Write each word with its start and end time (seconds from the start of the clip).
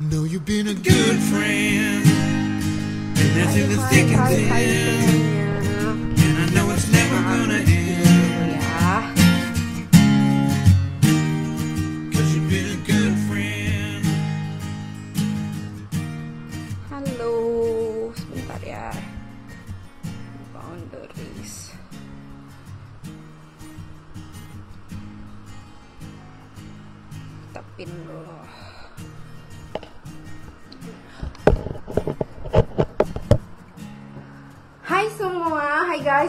Know 0.00 0.22
you've 0.22 0.44
been 0.44 0.68
a 0.68 0.74
good 0.74 1.18
friend, 1.18 2.06
and 2.06 3.36
that's 3.36 3.56
in 3.56 3.68
the 3.68 3.76
thick 3.88 4.06
and 4.06 4.28
thin, 4.28 5.24
and 6.24 6.38
I 6.38 6.54
know 6.54 6.70
it's 6.70 6.88
never 6.92 7.16
gonna 7.16 7.54
end. 7.54 8.07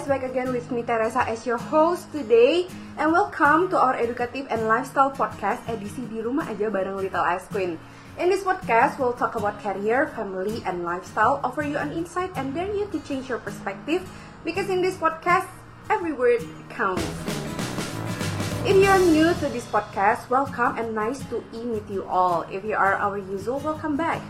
Back 0.09 0.26
again 0.26 0.49
with 0.49 0.72
me 0.73 0.81
Teresa 0.81 1.22
as 1.30 1.45
your 1.45 1.62
host 1.62 2.09
today 2.09 2.66
and 2.98 3.13
welcome 3.13 3.70
to 3.70 3.77
our 3.77 3.94
educative 3.94 4.49
and 4.49 4.66
lifestyle 4.66 5.13
podcast 5.13 5.62
edisi 5.70 6.02
di 6.09 6.18
rumah 6.18 6.49
aja 6.49 6.66
bareng 6.66 6.98
Little 6.98 7.22
Ice 7.30 7.45
Queen. 7.54 7.77
In 8.18 8.34
this 8.34 8.41
podcast, 8.41 8.98
we'll 8.98 9.13
talk 9.13 9.38
about 9.38 9.62
career, 9.62 10.09
family, 10.18 10.66
and 10.66 10.82
lifestyle, 10.82 11.38
offer 11.45 11.62
you 11.62 11.77
an 11.77 11.94
insight 11.94 12.34
and 12.34 12.58
dare 12.58 12.73
you 12.73 12.90
to 12.90 12.98
change 13.05 13.30
your 13.30 13.38
perspective 13.38 14.02
because 14.41 14.66
in 14.73 14.82
this 14.82 14.98
podcast, 14.98 15.45
every 15.94 16.18
word 16.18 16.41
counts. 16.73 17.05
If 18.66 18.82
you 18.82 18.90
are 18.90 18.98
new 19.13 19.30
to 19.30 19.46
this 19.54 19.70
podcast, 19.70 20.26
welcome 20.26 20.73
and 20.73 20.98
nice 20.98 21.21
to 21.30 21.46
meet 21.54 21.85
you 21.85 22.02
all. 22.10 22.49
If 22.49 22.66
you 22.66 22.73
are 22.73 22.98
our 22.98 23.21
usual, 23.21 23.62
welcome 23.62 23.94
back. 23.94 24.26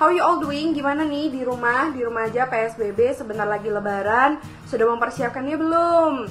How 0.00 0.08
you 0.08 0.24
all 0.24 0.40
doing? 0.40 0.72
Gimana 0.72 1.04
nih 1.04 1.28
di 1.28 1.44
rumah? 1.44 1.92
Di 1.92 2.00
rumah 2.00 2.24
aja 2.24 2.48
PSBB 2.48 3.12
sebentar 3.12 3.44
lagi 3.44 3.68
lebaran. 3.68 4.40
Sudah 4.64 4.88
mempersiapkannya 4.96 5.60
belum? 5.60 6.24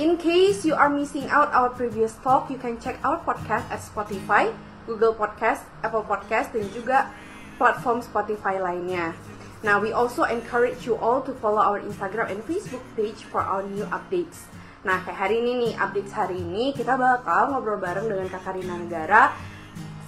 In 0.00 0.16
case 0.16 0.64
you 0.64 0.72
are 0.72 0.88
missing 0.88 1.28
out 1.28 1.52
our 1.52 1.68
previous 1.68 2.16
talk, 2.24 2.48
you 2.48 2.56
can 2.56 2.80
check 2.80 2.96
our 3.04 3.20
podcast 3.20 3.68
at 3.68 3.84
Spotify, 3.84 4.48
Google 4.88 5.12
Podcast, 5.12 5.60
Apple 5.84 6.08
Podcast, 6.08 6.56
dan 6.56 6.64
juga 6.72 7.12
platform 7.60 8.00
Spotify 8.00 8.56
lainnya. 8.56 9.12
Now, 9.60 9.76
we 9.76 9.92
also 9.92 10.24
encourage 10.24 10.88
you 10.88 10.96
all 10.96 11.20
to 11.28 11.36
follow 11.36 11.60
our 11.60 11.84
Instagram 11.84 12.32
and 12.32 12.40
Facebook 12.48 12.80
page 12.96 13.28
for 13.28 13.44
our 13.44 13.60
new 13.60 13.84
updates. 13.92 14.48
Nah, 14.88 15.04
kayak 15.04 15.28
hari 15.28 15.44
ini 15.44 15.68
nih, 15.68 15.72
updates 15.76 16.16
hari 16.16 16.40
ini 16.40 16.72
kita 16.72 16.96
bakal 16.96 17.52
ngobrol 17.52 17.76
bareng 17.76 18.08
dengan 18.08 18.32
Kak 18.32 18.40
Karina 18.48 18.80
Negara 18.80 19.51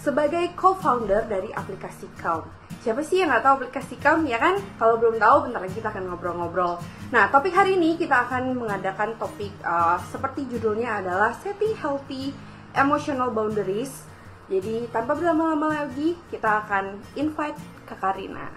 sebagai 0.04 0.52
co-founder 0.52 1.24
dari 1.24 1.48
aplikasi 1.48 2.04
Calm. 2.20 2.44
Siapa 2.84 3.00
sih 3.00 3.24
yang 3.24 3.32
nggak 3.32 3.40
tahu 3.40 3.54
aplikasi 3.64 3.96
Calm 3.96 4.28
ya 4.28 4.36
kan? 4.36 4.60
Kalau 4.76 5.00
belum 5.00 5.16
tahu, 5.16 5.48
bentar 5.48 5.64
lagi 5.64 5.80
kita 5.80 5.88
akan 5.88 6.12
ngobrol-ngobrol. 6.12 6.76
Nah, 7.08 7.32
topik 7.32 7.56
hari 7.56 7.80
ini 7.80 7.96
kita 7.96 8.28
akan 8.28 8.52
mengadakan 8.52 9.16
topik 9.16 9.56
uh, 9.64 9.96
seperti 10.12 10.44
judulnya 10.52 11.00
adalah 11.00 11.32
Setting 11.40 11.72
Healthy 11.80 12.36
Emotional 12.76 13.32
Boundaries. 13.32 14.04
Jadi 14.52 14.92
tanpa 14.92 15.16
berlama-lama 15.16 15.72
lagi, 15.72 16.20
kita 16.28 16.68
akan 16.68 17.00
invite 17.16 17.56
Kak 17.88 17.96
Karina. 17.96 18.52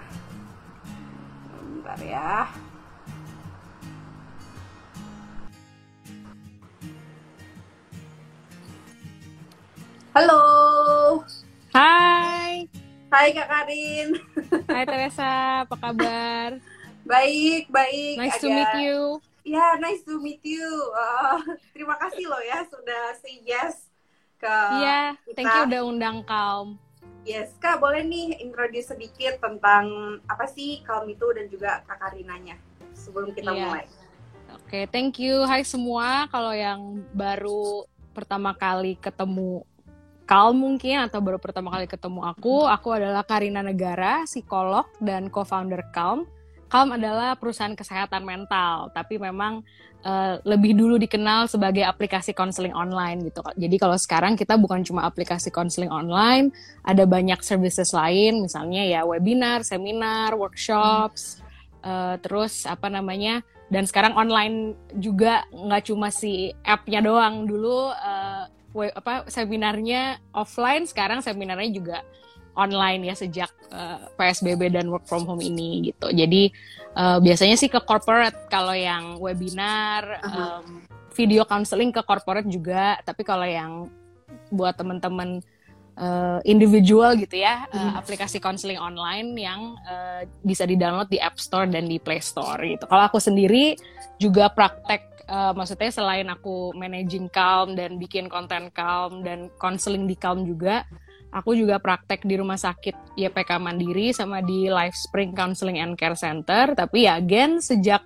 Bentar 1.63 1.99
ya. 2.03 2.51
Halo. 10.17 10.41
Hai, 11.77 12.65
Hai 13.13 13.27
Kak 13.37 13.45
Karin. 13.45 14.17
hai 14.73 14.81
Teresa, 14.81 15.61
apa 15.61 15.77
kabar? 15.77 16.57
Baik, 17.05 17.69
baik. 17.69 18.17
Nice 18.17 18.41
to 18.41 18.49
Agak- 18.49 18.57
meet 18.57 18.73
you. 18.81 19.01
Ya, 19.45 19.77
nice 19.77 20.01
to 20.01 20.17
meet 20.17 20.41
you. 20.41 20.65
Uh, 20.89 21.37
terima 21.77 21.93
kasih 22.01 22.25
loh 22.25 22.41
ya 22.41 22.65
sudah 22.65 23.13
say 23.21 23.45
yes 23.45 23.93
ke 24.41 24.49
Iya, 24.49 25.21
kita. 25.21 25.37
thank 25.37 25.53
you 25.53 25.63
udah 25.69 25.81
undang 25.85 26.17
Calm. 26.25 26.81
Yes, 27.21 27.53
Kak, 27.61 27.77
boleh 27.77 28.01
nih 28.01 28.41
introduce 28.41 28.89
sedikit 28.89 29.37
tentang 29.37 29.85
apa 30.25 30.49
sih 30.49 30.81
Calm 30.81 31.05
itu 31.05 31.29
dan 31.29 31.45
juga 31.45 31.85
Kak 31.85 32.01
Karinanya 32.01 32.57
sebelum 32.97 33.37
kita 33.37 33.53
Iya. 33.53 33.65
mulai. 33.69 33.85
Oke, 34.57 34.89
thank 34.89 35.21
you. 35.21 35.45
Hai 35.45 35.61
semua, 35.61 36.25
kalau 36.27 36.57
yang 36.57 37.05
baru 37.13 37.85
pertama 38.11 38.49
kali 38.51 38.97
ketemu 38.97 39.61
Calm 40.27 40.59
mungkin 40.59 41.07
atau 41.07 41.23
baru 41.23 41.39
pertama 41.39 41.71
kali 41.71 41.87
ketemu 41.87 42.19
aku, 42.19 42.67
aku 42.67 42.91
adalah 42.91 43.23
Karina 43.23 43.63
Negara, 43.63 44.27
psikolog 44.27 44.83
dan 44.99 45.31
co-founder 45.31 45.87
Calm. 45.95 46.27
Calm 46.67 46.91
adalah 46.91 47.39
perusahaan 47.39 47.71
kesehatan 47.71 48.27
mental, 48.27 48.91
tapi 48.91 49.15
memang 49.15 49.63
eh, 50.03 50.35
lebih 50.43 50.75
dulu 50.75 50.99
dikenal 50.99 51.47
sebagai 51.47 51.87
aplikasi 51.87 52.35
konseling 52.35 52.75
online 52.75 53.23
gitu. 53.23 53.39
Jadi 53.55 53.75
kalau 53.79 53.95
sekarang 53.95 54.35
kita 54.35 54.59
bukan 54.59 54.83
cuma 54.83 55.07
aplikasi 55.07 55.47
konseling 55.47 55.87
online, 55.87 56.51
ada 56.83 57.07
banyak 57.07 57.39
services 57.39 57.95
lain, 57.95 58.43
misalnya 58.43 58.83
ya 58.83 59.07
webinar, 59.07 59.63
seminar, 59.63 60.35
workshops, 60.35 61.39
eh, 61.87 62.19
terus 62.19 62.67
apa 62.67 62.91
namanya, 62.91 63.47
dan 63.71 63.87
sekarang 63.87 64.11
online 64.19 64.75
juga 64.91 65.47
nggak 65.55 65.87
cuma 65.87 66.11
si 66.11 66.51
app-nya 66.67 66.99
doang. 66.99 67.47
Dulu 67.47 67.95
we- 67.95 68.56
apa 68.83 69.25
seminarnya 69.27 70.21
offline, 70.31 70.85
sekarang 70.85 71.19
seminarnya 71.21 71.69
juga 71.73 71.97
online 72.57 73.13
ya 73.13 73.15
sejak 73.15 73.49
eh, 73.69 74.01
PSBB 74.17 74.73
dan 74.73 74.89
work 74.89 75.05
from 75.05 75.25
home 75.25 75.41
ini 75.41 75.93
gitu. 75.93 76.09
Jadi 76.09 76.49
eh, 76.97 77.17
biasanya 77.21 77.55
sih 77.55 77.69
ke 77.69 77.77
corporate 77.81 78.49
kalau 78.49 78.73
yang 78.73 79.21
webinar, 79.21 80.21
Aha. 80.21 80.61
em, 80.65 80.81
video 81.13 81.45
counseling 81.45 81.89
ke 81.89 82.01
corporate 82.01 82.49
juga. 82.49 82.97
Tapi 83.01 83.21
kalau 83.21 83.45
yang 83.45 83.89
buat 84.49 84.77
teman-teman 84.77 85.41
eh, 85.97 86.39
individual 86.45 87.17
gitu 87.17 87.41
ya, 87.41 87.65
Mhm. 87.73 87.97
aplikasi 87.97 88.37
counseling 88.37 88.77
online 88.77 89.33
yang 89.33 89.73
eh, 89.85 90.29
bisa 90.45 90.61
di-download 90.61 91.09
di 91.09 91.17
App 91.17 91.41
Store 91.41 91.65
dan 91.65 91.89
di 91.89 91.97
Play 91.97 92.21
Store 92.21 92.61
gitu. 92.61 92.85
Kalau 92.85 93.03
aku 93.09 93.17
sendiri 93.17 93.73
juga 94.17 94.49
praktek 94.49 95.16
eh, 95.27 95.53
maksudnya 95.53 95.91
selain 95.91 96.27
aku 96.31 96.71
managing 96.73 97.27
Calm 97.29 97.75
dan 97.75 97.99
bikin 97.99 98.31
konten 98.31 98.71
Calm 98.71 99.21
dan 99.21 99.51
counseling 99.59 100.07
di 100.07 100.15
Calm 100.15 100.47
juga, 100.47 100.87
aku 101.29 101.53
juga 101.53 101.77
praktek 101.77 102.23
di 102.23 102.39
rumah 102.39 102.57
sakit 102.57 103.19
YPK 103.19 103.59
Mandiri 103.59 104.15
sama 104.15 104.39
di 104.39 104.71
Life 104.71 104.95
Spring 104.95 105.35
Counseling 105.35 105.83
and 105.83 105.99
Care 105.99 106.17
Center. 106.17 106.71
Tapi 106.73 107.05
ya 107.05 107.19
again 107.19 107.59
sejak 107.59 108.01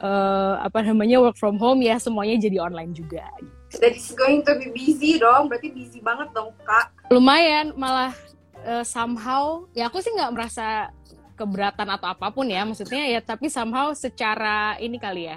eh, 0.00 0.54
apa 0.58 0.82
namanya 0.82 1.20
work 1.20 1.36
from 1.36 1.60
home 1.60 1.84
ya 1.84 2.00
semuanya 2.00 2.40
jadi 2.40 2.64
online 2.64 2.96
juga. 2.96 3.28
That 3.76 3.92
is 3.92 4.14
going 4.16 4.40
to 4.46 4.56
be 4.56 4.72
busy 4.72 5.20
dong, 5.20 5.52
berarti 5.52 5.68
busy 5.74 6.00
banget 6.00 6.32
dong 6.32 6.56
Kak. 6.64 7.12
Lumayan 7.12 7.76
malah 7.76 8.16
eh, 8.64 8.84
somehow 8.86 9.68
ya 9.76 9.92
aku 9.92 10.00
sih 10.00 10.10
nggak 10.10 10.32
merasa 10.32 10.90
keberatan 11.36 11.86
atau 11.92 12.08
apa 12.08 12.32
pun 12.32 12.48
ya 12.48 12.64
maksudnya 12.64 13.04
ya 13.12 13.20
tapi 13.20 13.52
somehow 13.52 13.92
secara 13.92 14.80
ini 14.80 14.96
kali 14.96 15.28
ya 15.28 15.36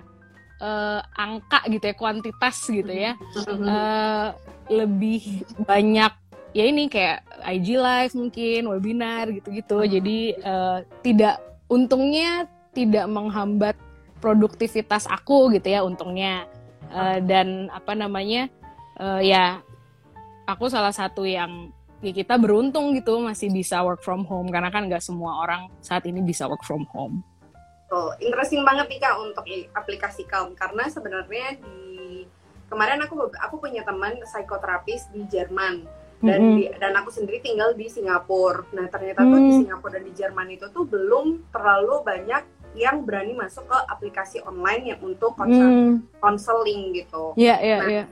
eh, 0.60 1.02
angka 1.16 1.60
gitu 1.72 1.84
ya 1.90 1.96
kuantitas 1.96 2.58
gitu 2.68 2.92
ya. 2.92 3.16
Eh, 3.48 4.28
lebih 4.70 5.48
banyak 5.66 6.14
ya 6.54 6.64
ini 6.66 6.90
kayak 6.90 7.26
IG 7.46 7.68
live 7.80 8.14
mungkin 8.14 8.62
webinar 8.70 9.32
gitu-gitu. 9.32 9.80
Jadi 9.88 10.20
eh, 10.36 10.78
tidak 11.02 11.42
untungnya 11.72 12.46
tidak 12.76 13.06
menghambat 13.10 13.76
produktivitas 14.20 15.08
aku 15.10 15.50
gitu 15.56 15.68
ya 15.72 15.82
untungnya. 15.82 16.46
Eh, 16.90 17.20
dan 17.24 17.72
apa 17.72 17.96
namanya 17.96 18.52
eh, 19.00 19.22
ya 19.32 19.64
aku 20.46 20.68
salah 20.68 20.94
satu 20.94 21.24
yang 21.24 21.72
ya 22.00 22.16
kita 22.16 22.40
beruntung 22.40 22.96
gitu 22.96 23.20
masih 23.20 23.52
bisa 23.52 23.80
work 23.82 24.04
from 24.04 24.28
home. 24.28 24.52
Karena 24.52 24.70
kan 24.70 24.92
nggak 24.92 25.04
semua 25.04 25.40
orang 25.44 25.72
saat 25.80 26.04
ini 26.06 26.20
bisa 26.20 26.46
work 26.50 26.66
from 26.68 26.84
home 26.92 27.24
Tuh, 27.90 28.14
interesting 28.20 28.62
banget 28.62 28.86
nih 28.88 29.00
Kak 29.00 29.16
untuk 29.18 29.44
aplikasi 29.74 30.22
Calm 30.24 30.54
karena 30.54 30.86
sebenarnya 30.86 31.58
di 31.58 32.24
kemarin 32.70 33.02
aku 33.02 33.18
aku 33.34 33.56
punya 33.58 33.82
teman 33.82 34.14
psikoterapis 34.22 35.10
di 35.10 35.26
Jerman 35.26 35.90
dan 36.22 36.38
Mm-mm. 36.38 36.56
di- 36.56 36.70
dan 36.76 36.94
aku 36.94 37.10
sendiri 37.10 37.42
tinggal 37.42 37.74
di 37.74 37.90
Singapura. 37.90 38.62
Nah 38.72 38.86
ternyata 38.88 39.26
tuh 39.26 39.40
di 39.40 39.50
Hmm. 39.50 39.60
Singapura 39.60 39.98
dan 39.98 40.04
di 40.04 40.14
Jerman 40.14 40.48
itu 40.52 40.70
tuh 40.70 40.86
belum 40.86 41.50
terlalu 41.50 42.06
banyak 42.06 42.44
yang 42.78 43.02
berani 43.02 43.34
masuk 43.34 43.66
ke 43.66 43.78
aplikasi 43.90 44.38
online 44.40 44.84
yang 44.86 45.00
untuk 45.02 45.34
konsel- 45.34 45.74
Hmm, 45.90 45.96
konseling 46.20 46.94
gitu. 46.94 47.34
ya 47.36 47.58
ya 47.58 47.78
Nah, 47.80 47.90
ya 47.90 48.04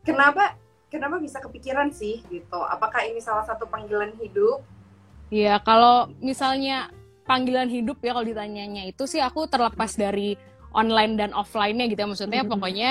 Kenapa 0.00 0.56
kenapa 0.86 1.18
bisa 1.18 1.36
kepikiran 1.36 1.92
sih 1.92 2.24
gitu? 2.24 2.56
Apakah 2.56 3.04
ini 3.04 3.20
salah 3.20 3.44
satu 3.44 3.66
panggilan 3.66 4.16
hidup? 4.16 4.64
ya 5.26 5.58
kalau 5.58 6.08
misalnya 6.16 6.88
panggilan 7.26 7.68
hidup 7.68 7.98
ya 8.00 8.14
kalau 8.14 8.26
ditanyanya 8.26 8.86
itu 8.86 9.04
sih 9.04 9.18
aku 9.18 9.50
terlepas 9.50 9.98
dari 9.98 10.38
online 10.70 11.18
dan 11.18 11.30
offline-nya 11.34 11.90
gitu 11.90 12.00
ya 12.00 12.08
maksudnya 12.08 12.42
Mhm. 12.46 12.50
pokoknya 12.50 12.90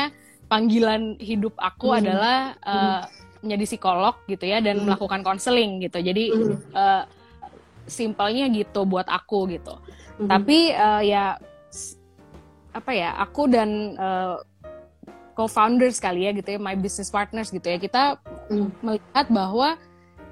panggilan 0.52 1.02
hidup 1.18 1.56
aku 1.58 1.96
Mhm. 1.96 1.98
adalah 2.04 2.38
eh, 2.62 3.02
menjadi 3.42 3.66
psikolog 3.66 4.16
gitu 4.28 4.46
ya 4.46 4.60
dan 4.60 4.82
Mhm. 4.82 4.86
melakukan 4.90 5.22
konseling 5.24 5.80
gitu 5.80 6.04
jadi 6.04 6.24
Mhm. 6.36 6.56
eh, 6.76 7.04
simpelnya 7.86 8.50
gitu 8.50 8.82
buat 8.84 9.06
aku 9.06 9.46
gitu. 9.54 9.78
Mhm. 10.18 10.30
Tapi 10.30 10.58
eh, 10.74 11.02
ya 11.06 11.38
apa 12.76 12.92
ya 12.92 13.16
aku 13.16 13.48
dan 13.48 13.96
eh, 13.96 14.36
co-founders 15.36 16.00
kali 16.00 16.26
ya 16.26 16.32
gitu 16.32 16.56
ya, 16.56 16.60
my 16.60 16.76
business 16.76 17.12
partners 17.12 17.52
gitu 17.52 17.68
ya 17.68 17.76
kita 17.76 18.18
Hmm. 18.48 18.72
melihat 18.80 19.28
bahwa 19.28 19.76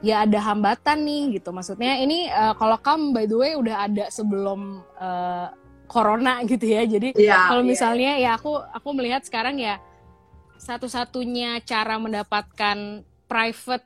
ya 0.04 0.28
ada 0.28 0.40
hambatan 0.44 1.00
nih 1.02 1.40
gitu. 1.40 1.50
Maksudnya 1.50 1.98
ini 1.98 2.28
eh, 2.28 2.54
kalau 2.60 2.76
kamu 2.78 3.16
by 3.16 3.26
the 3.26 3.38
way 3.40 3.52
udah 3.56 3.88
ada 3.88 4.06
sebelum 4.12 4.84
eh, 5.00 5.48
corona 5.88 6.44
gitu 6.44 6.66
ya. 6.68 6.84
Jadi 6.84 7.16
Iya, 7.16 7.50
kalau 7.50 7.64
iya. 7.64 7.70
misalnya 7.72 8.12
ya 8.20 8.36
aku 8.36 8.52
aku 8.60 8.90
melihat 8.92 9.24
sekarang 9.24 9.56
ya 9.58 9.80
satu-satunya 10.58 11.60
cara 11.64 12.00
mendapatkan 12.00 13.04
private 13.26 13.86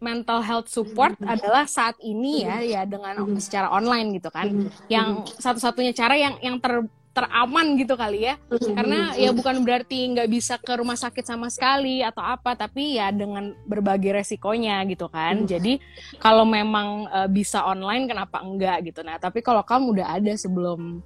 mental 0.00 0.44
health 0.44 0.68
support 0.68 1.16
Mhm. 1.16 1.32
adalah 1.32 1.64
saat 1.64 1.96
ini 2.04 2.44
ya 2.44 2.60
ya 2.60 2.82
dengan 2.84 3.24
Mhm. 3.24 3.40
secara 3.40 3.72
online 3.72 4.20
gitu 4.20 4.28
kan 4.28 4.44
Mhm. 4.52 4.68
yang 4.92 5.08
satu-satunya 5.24 5.96
cara 5.96 6.12
yang 6.12 6.36
yang 6.44 6.60
ter 6.60 6.84
teraman 7.14 7.78
gitu 7.78 7.94
kali 7.94 8.26
ya. 8.26 8.34
Mhm. 8.50 8.74
karena 8.74 9.00
ya 9.14 9.30
bukan 9.30 9.62
berarti 9.62 10.10
nggak 10.10 10.28
bisa 10.28 10.58
ke 10.58 10.74
rumah 10.74 10.98
sakit 10.98 11.22
sama 11.22 11.46
sekali 11.46 12.02
atau 12.02 12.20
apa 12.20 12.58
tapi 12.58 12.98
ya 12.98 13.14
dengan 13.14 13.54
berbagai 13.64 14.20
resikonya 14.20 14.82
gitu 14.90 15.06
kan. 15.06 15.46
Mhm. 15.46 15.48
jadi 15.48 15.72
kalau 16.18 16.42
memang 16.42 17.06
eh, 17.08 17.28
bisa 17.30 17.62
online 17.62 18.10
kenapa 18.10 18.42
enggak 18.42 18.90
gitu. 18.90 19.06
Nah 19.06 19.16
tapi 19.22 19.40
kalau 19.40 19.62
kamu 19.62 19.94
udah 19.94 20.08
ada 20.18 20.34
sebelum 20.34 21.00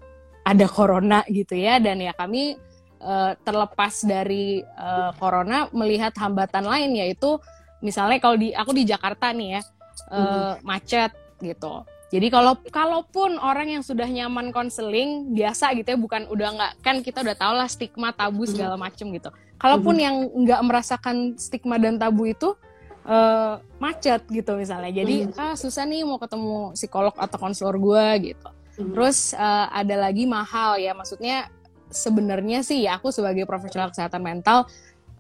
ada 0.49 0.65
corona 0.65 1.21
gitu 1.29 1.53
ya 1.53 1.77
dan 1.77 2.01
ya 2.01 2.17
kami 2.17 2.57
eh, 3.05 3.33
terlepas 3.45 4.01
dari 4.09 4.65
eh, 4.65 5.11
corona 5.21 5.69
melihat 5.77 6.17
hambatan 6.17 6.65
lain 6.65 6.97
yaitu 7.05 7.37
misalnya 7.85 8.19
kalau 8.19 8.41
di 8.41 8.51
aku 8.57 8.73
di 8.73 8.89
Jakarta 8.89 9.31
nih 9.31 9.61
ya 9.61 9.63
eh, 10.11 10.53
macet 10.65 11.13
gitu 11.45 11.85
jadi 12.09 12.33
kalau 12.33 12.57
kalaupun 12.73 13.37
orang 13.37 13.69
yang 13.69 13.85
sudah 13.85 14.09
nyaman 14.09 14.49
konseling 14.49 15.37
biasa 15.37 15.77
gitu 15.77 15.93
ya 15.93 15.99
bukan 16.01 16.25
udah 16.33 16.49
nggak 16.57 16.73
kan 16.81 16.97
kita 17.05 17.21
udah 17.21 17.37
tau 17.37 17.53
lah 17.53 17.69
stigma 17.69 18.17
tabu 18.17 18.49
segala 18.49 18.81
macem 18.81 19.13
gitu. 19.13 19.29
Kalaupun 19.61 20.01
yang 20.01 20.25
nggak 20.33 20.61
merasakan 20.65 21.37
stigma 21.37 21.77
dan 21.77 22.01
tabu 22.01 22.25
itu 22.25 22.57
eh, 23.05 23.61
macet 23.77 24.25
gitu 24.33 24.57
misalnya. 24.57 24.89
Jadi 24.89 25.37
ah 25.37 25.53
susah 25.53 25.85
nih 25.85 26.09
mau 26.09 26.17
ketemu 26.17 26.73
psikolog 26.73 27.13
atau 27.13 27.37
konselor 27.37 27.77
gue 27.77 28.33
gitu. 28.33 28.49
Terus 28.97 29.37
eh, 29.37 29.67
ada 29.69 30.09
lagi 30.09 30.25
mahal 30.25 30.81
ya 30.81 30.97
maksudnya 30.97 31.53
sebenarnya 31.93 32.65
sih 32.65 32.89
ya 32.89 32.97
aku 32.97 33.13
sebagai 33.13 33.45
profesional 33.45 33.93
kesehatan 33.93 34.25
mental 34.25 34.65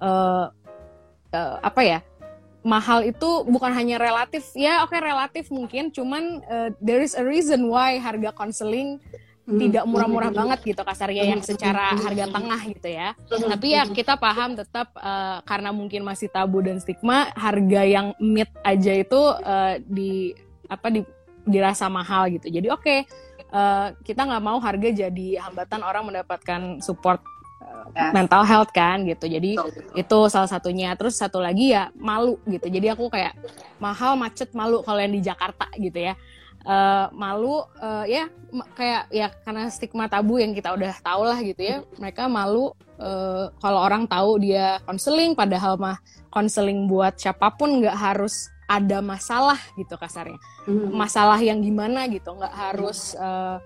eh, 0.00 0.46
eh, 1.37 1.56
apa 1.61 1.81
ya 1.85 2.00
mahal 2.62 3.06
itu 3.06 3.46
bukan 3.46 3.70
hanya 3.70 3.96
relatif 3.96 4.50
ya 4.52 4.82
oke 4.82 4.94
relatif 4.94 5.49
mungkin 5.49 5.88
cuman 5.88 6.43
eh, 6.43 6.70
there 6.82 7.00
is 7.00 7.14
a 7.14 7.22
reason 7.22 7.70
why 7.70 7.96
harga 7.96 8.34
konseling 8.34 8.99
Mhm. 9.49 9.60
tidak 9.64 9.84
murah-murah 9.88 10.28
banget 10.28 10.60
gitu 10.60 10.82
kasarnya 10.84 11.25
yang 11.25 11.40
secara 11.40 11.96
harga 11.96 12.28
tengah 12.28 12.60
gitu 12.69 12.88
ya 12.93 13.16
Mhm. 13.16 13.49
tapi 13.49 13.69
ya 13.72 13.82
kita 13.88 14.20
paham 14.20 14.52
tetap 14.52 14.93
eh, 14.93 15.38
karena 15.43 15.72
mungkin 15.72 16.05
masih 16.05 16.28
tabu 16.28 16.60
dan 16.60 16.76
stigma 16.76 17.32
harga 17.32 17.81
yang 17.81 18.12
mid 18.20 18.50
aja 18.61 18.93
itu 18.93 19.20
eh, 19.40 19.81
di 19.88 20.37
apa 20.69 20.93
di 20.93 21.00
dirasa 21.49 21.88
mahal 21.88 22.28
gitu 22.28 22.52
jadi 22.52 22.69
oke 22.69 23.08
eh, 23.49 23.87
kita 24.04 24.20
nggak 24.28 24.44
mau 24.44 24.61
harga 24.61 24.93
jadi 24.93 25.28
hambatan 25.40 25.81
orang 25.81 26.04
mendapatkan 26.12 26.84
support 26.84 27.25
Yes. 27.94 28.12
mental 28.14 28.42
health 28.46 28.70
kan 28.70 29.02
gitu. 29.06 29.26
Jadi 29.26 29.58
Betul. 29.58 29.98
itu 29.98 30.19
salah 30.30 30.50
satunya. 30.50 30.94
Terus 30.94 31.19
satu 31.19 31.42
lagi 31.42 31.75
ya 31.75 31.90
malu 31.98 32.38
gitu. 32.46 32.66
Jadi 32.70 32.86
aku 32.92 33.10
kayak 33.10 33.34
mahal 33.82 34.14
macet 34.14 34.50
malu 34.54 34.82
kalau 34.86 35.00
yang 35.02 35.14
di 35.14 35.22
Jakarta 35.22 35.66
gitu 35.78 35.98
ya. 35.98 36.14
Eh, 36.69 37.06
malu 37.14 37.64
eh, 37.80 38.04
ya 38.20 38.25
kayak 38.75 39.02
ya 39.14 39.30
karena 39.46 39.70
stigma 39.70 40.10
tabu 40.10 40.36
yang 40.42 40.52
kita 40.52 40.75
udah 40.75 40.94
tahu 41.00 41.22
lah 41.25 41.38
gitu 41.40 41.62
ya. 41.62 41.76
Mereka 41.96 42.26
malu 42.28 42.75
eh, 42.98 43.46
kalau 43.62 43.80
orang 43.80 44.04
tahu 44.04 44.42
dia 44.42 44.82
konseling 44.84 45.32
padahal 45.38 45.78
mah 45.78 45.96
konseling 46.28 46.84
buat 46.90 47.16
siapa 47.16 47.54
pun 47.56 47.80
nggak 47.80 47.96
harus 47.96 48.50
ada 48.69 49.00
masalah 49.00 49.56
gitu 49.80 49.96
kasarnya. 49.96 50.36
Mhm. 50.69 50.92
masalah 50.92 51.40
yang 51.40 51.64
gimana 51.64 52.04
gitu. 52.12 52.36
Nggak 52.36 52.52
harus 52.52 53.16
eh, 53.16 53.56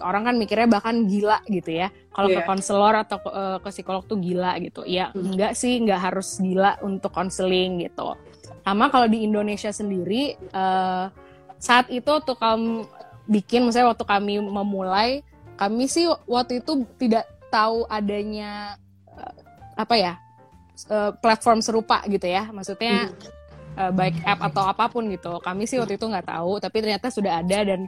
orang 0.00 0.26
kan 0.26 0.34
mikirnya 0.34 0.66
bahkan 0.66 1.04
gila 1.04 1.40
gitu 1.46 1.70
ya 1.70 1.88
kalau 2.10 2.28
ke 2.28 2.40
Iya. 2.40 2.48
konselor 2.48 2.94
atau 2.96 3.18
ke, 3.20 3.30
eh, 3.30 3.58
ke 3.60 3.68
psikolog 3.70 4.02
tuh 4.04 4.18
gila 4.18 4.56
gitu 4.58 4.82
ya 4.84 5.12
Hmm. 5.12 5.32
enggak 5.32 5.52
sih 5.52 5.78
nggak 5.78 6.00
harus 6.00 6.36
gila 6.38 6.76
untuk 6.80 7.12
konseling 7.12 7.80
gitu 7.80 8.16
sama 8.62 8.90
kalau 8.90 9.06
di 9.06 9.22
Indonesia 9.22 9.70
sendiri 9.70 10.34
eh, 10.34 11.04
saat 11.56 11.86
itu 11.88 12.12
tuh 12.20 12.36
kamu 12.36 12.84
bikin 13.26 13.64
misalnya 13.64 13.96
waktu 13.96 14.04
kami 14.04 14.34
memulai 14.38 15.20
kami 15.56 15.86
sih 15.86 16.04
waktu 16.26 16.60
itu 16.60 16.84
tidak 16.96 17.24
tahu 17.48 17.86
adanya 17.86 18.76
eh, 19.12 19.34
apa 19.74 19.94
ya 19.94 20.12
eh, 20.88 21.10
platform 21.16 21.60
serupa 21.60 22.04
gitu 22.06 22.26
ya 22.26 22.48
maksudnya 22.50 23.08
eh, 23.76 23.92
baik 23.92 24.24
app 24.24 24.40
atau 24.40 24.64
apa 24.64 24.88
pun 24.88 25.04
gitu. 25.08 25.36
Kami 25.36 25.68
sih 25.68 25.76
waktu 25.76 26.00
itu 26.00 26.08
nggak 26.08 26.32
tahu, 26.32 26.56
tapi 26.56 26.80
ternyata 26.80 27.12
sudah 27.12 27.44
ada 27.44 27.60
dan 27.60 27.84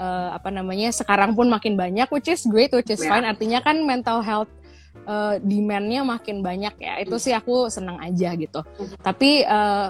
eh, 0.00 0.28
apa 0.32 0.48
namanya 0.48 0.88
sekarang 0.90 1.36
pun 1.36 1.52
makin 1.52 1.76
banyak, 1.76 2.08
which 2.08 2.26
is 2.26 2.48
great, 2.48 2.72
which 2.72 2.88
is 2.88 2.98
Ya. 2.98 3.12
fine. 3.12 3.28
Artinya 3.28 3.60
kan 3.60 3.84
mental 3.84 4.24
health 4.24 4.48
eh, 5.04 5.36
demand-nya 5.44 6.00
makin 6.02 6.40
banyak 6.40 6.74
ya. 6.80 6.96
Itu 6.98 7.20
sih 7.20 7.30
aku 7.30 7.68
senang 7.68 8.00
aja 8.00 8.32
gitu. 8.34 8.64
Tapi 8.98 9.44
eh, 9.44 9.88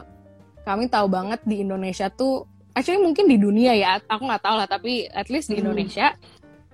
kami 0.60 0.90
tahu 0.90 1.06
banget 1.08 1.40
di 1.46 1.62
Indonesia 1.62 2.10
tuh, 2.10 2.44
actually 2.74 3.00
mungkin 3.00 3.24
di 3.24 3.38
dunia 3.38 3.72
ya, 3.72 4.02
aku 4.04 4.26
nggak 4.26 4.42
tahu 4.42 4.56
lah. 4.58 4.68
Tapi 4.68 5.06
at 5.08 5.30
least 5.30 5.48
di 5.48 5.56
Hmm. 5.56 5.70
Indonesia 5.70 6.12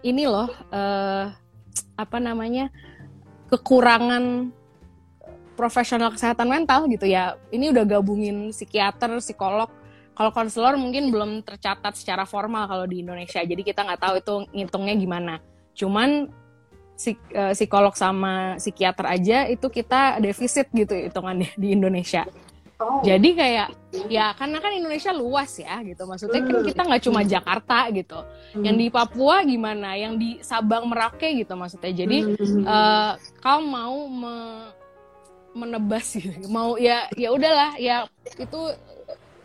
ini 0.00 0.24
loh 0.24 0.48
eh, 0.72 1.24
apa 1.96 2.18
namanya 2.18 2.68
kekurangan 3.46 4.52
profesional 5.56 6.12
kesehatan 6.12 6.48
mental 6.48 6.84
gitu 6.86 7.08
ya. 7.08 7.36
Ini 7.48 7.72
udah 7.72 7.84
gabungin 7.88 8.52
psikiater, 8.52 9.16
psikolog. 9.20 9.70
Kalau 10.16 10.32
konselor 10.32 10.80
mungkin 10.80 11.12
belum 11.12 11.44
tercatat 11.44 11.92
secara 11.92 12.24
formal 12.24 12.64
kalau 12.64 12.88
di 12.88 13.04
Indonesia. 13.04 13.44
Jadi 13.44 13.60
kita 13.60 13.84
nggak 13.84 14.00
tahu 14.00 14.14
itu 14.16 14.34
ngitungnya 14.56 14.94
gimana. 14.96 15.34
Cuman 15.76 16.32
psik- 16.96 17.28
eh, 17.30 17.52
psikolog 17.52 17.92
sama 17.92 18.56
psikiater 18.56 19.04
aja 19.04 19.44
itu 19.44 19.68
kita 19.68 20.16
defisit 20.18 20.72
gitu 20.72 20.96
hitungannya 20.96 21.52
di 21.60 21.76
Indonesia. 21.76 22.24
Oh. 22.76 23.00
Jadi 23.00 23.32
kayak 23.32 23.68
ya 24.08 24.36
karena 24.36 24.60
kan 24.60 24.72
Indonesia 24.72 25.12
luas 25.12 25.52
ya 25.56 25.80
gitu. 25.80 26.04
Maksudnya 26.04 26.40
kan 26.44 26.56
Hmm. 26.60 26.64
kita 26.64 26.80
nggak 26.84 27.02
cuma 27.04 27.20
Jakarta 27.24 27.78
gitu. 27.88 28.20
Mhm. 28.56 28.64
Yang 28.64 28.76
di 28.76 28.86
Papua 28.92 29.36
gimana? 29.44 29.96
Yang 29.96 30.14
di 30.16 30.30
Sabang 30.40 30.84
Merauke 30.88 31.28
gitu 31.36 31.56
maksudnya. 31.56 31.92
Jadi 31.92 32.18
eh 32.64 33.12
kau 33.40 33.60
mau 33.60 34.08
me- 34.08 34.72
menebas 35.56 36.12
gitu 36.12 36.36
mau 36.52 36.76
ya 36.76 37.08
ya 37.16 37.32
udahlah 37.32 37.80
ya 37.80 38.04
itu 38.36 38.60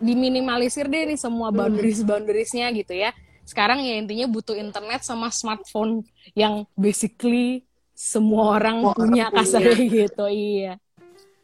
diminimalisir 0.01 0.85
deh 0.85 1.05
nih 1.07 1.15
semua 1.15 1.49
Hmm. 1.49 1.57
boundaries 1.61 2.01
boundariesnya 2.01 2.67
gitu 2.73 2.91
ya 2.91 3.13
sekarang 3.43 3.79
ya 3.79 3.95
intinya 3.95 4.25
butuh 4.25 4.53
internet 4.53 5.01
sama 5.01 5.29
smartphone 5.29 6.01
yang 6.33 6.65
basically 6.73 7.63
semua 7.93 8.57
orang 8.57 8.81
Semua 8.81 8.91
orang 8.91 8.97
punya 8.97 9.25
punya. 9.27 9.37
kasarnya 9.37 9.77
gitu 10.01 10.25
iya 10.27 10.73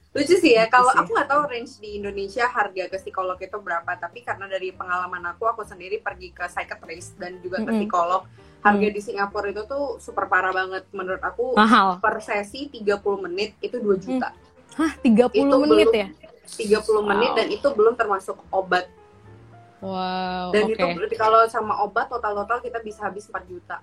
Lucu 0.09 0.33
sih 0.33 0.49
ya, 0.51 0.65
kalau 0.65 0.89
aku 0.89 1.13
nggak 1.13 1.29
tahu 1.29 1.45
range 1.45 1.77
di 1.77 2.01
Indonesia 2.01 2.49
harga 2.49 2.89
ke 2.89 2.97
psikolog 2.97 3.37
itu 3.37 3.53
berapa, 3.53 3.85
tapi 3.93 4.25
karena 4.25 4.49
dari 4.49 4.73
pengalaman 4.73 5.21
aku, 5.27 5.45
aku 5.45 5.61
sendiri 5.61 6.01
pergi 6.01 6.33
ke 6.33 6.41
psychiatrist 6.43 7.13
dan 7.15 7.37
juga 7.37 7.61
ke 7.61 7.69
psikolog, 7.71 8.25
harga 8.59 8.81
Mm. 8.83 8.95
di 8.97 9.01
Singapura 9.03 9.47
itu 9.47 9.61
tuh 9.63 10.01
super 10.01 10.25
parah 10.25 10.49
banget 10.49 10.89
menurut 10.89 11.21
aku. 11.21 11.53
mahal 11.53 12.01
Per 12.01 12.17
sesi 12.19 12.65
30 12.67 12.97
menit 13.21 13.61
itu 13.61 13.77
2 13.77 13.93
juta. 13.95 14.33
hah 14.73 14.91
30 14.97 15.37
Itu 15.43 15.55
menit 15.59 15.85
belum- 15.85 15.93
ya 15.95 16.07
30 16.47 16.79
menit 17.03 17.29
Wow. 17.29 17.37
dan 17.37 17.47
itu 17.49 17.67
belum 17.69 17.93
termasuk 17.93 18.39
obat. 18.49 18.87
wow 19.77 20.49
Dan 20.49 20.63
oke 20.65 20.73
itu 20.73 20.85
berarti 20.87 21.15
kalau 21.15 21.41
sama 21.45 21.77
obat 21.79 22.07
total-total 22.07 22.59
kita 22.59 22.79
bisa 22.81 23.05
habis 23.05 23.27
4 23.27 23.45
juta. 23.45 23.77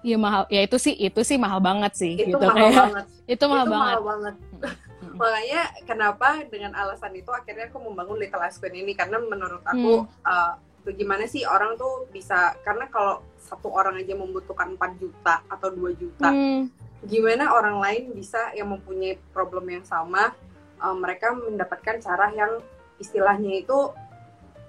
iya 0.00 0.16
mahal 0.16 0.48
ya 0.48 0.64
itu 0.64 0.80
sih 0.80 0.96
itu 0.96 1.20
sih 1.20 1.36
mahal 1.36 1.60
banget 1.60 1.92
sih 1.92 2.16
Itu 2.16 2.32
gitu 2.32 2.40
mahal 2.40 2.56
kayak 2.56 2.72
banget. 2.74 3.04
itu 3.36 3.44
mahal 3.44 3.60
itu 3.60 3.70
banget 3.70 3.84
mahal 3.92 4.02
banget. 4.02 4.34
Makanya 5.20 5.62
kenapa 5.84 6.28
dengan 6.46 6.72
alasan 6.72 7.12
itu 7.12 7.28
akhirnya 7.28 7.68
aku 7.68 7.78
membangun 7.78 8.16
Little 8.16 8.40
Ice 8.42 8.56
Queen 8.56 8.80
ini 8.80 8.96
karena 8.96 9.20
menurut 9.20 9.60
aku 9.60 10.08
uh, 10.24 10.52
bagaimana 10.80 11.28
sih 11.28 11.44
orang 11.44 11.76
tuh 11.76 12.08
bisa 12.08 12.56
karena 12.62 12.88
kalau 12.88 13.20
satu 13.36 13.68
orang 13.68 14.00
aja 14.00 14.16
membutuhkan 14.16 14.72
4 14.72 14.96
juta 14.96 15.44
atau 15.44 15.68
2 15.68 15.92
juta, 15.92 16.32
Hmm, 16.32 16.72
gimana 17.02 17.52
orang 17.52 17.76
lain 17.76 18.02
bisa 18.12 18.52
yang 18.52 18.70
mempunyai 18.70 19.20
problem 19.30 19.68
yang 19.68 19.84
sama 19.84 20.32
uh, 20.80 20.96
mereka 20.96 21.32
mendapatkan 21.32 22.00
cara 22.00 22.32
yang 22.32 22.58
istilahnya 22.96 23.64
itu 23.64 23.78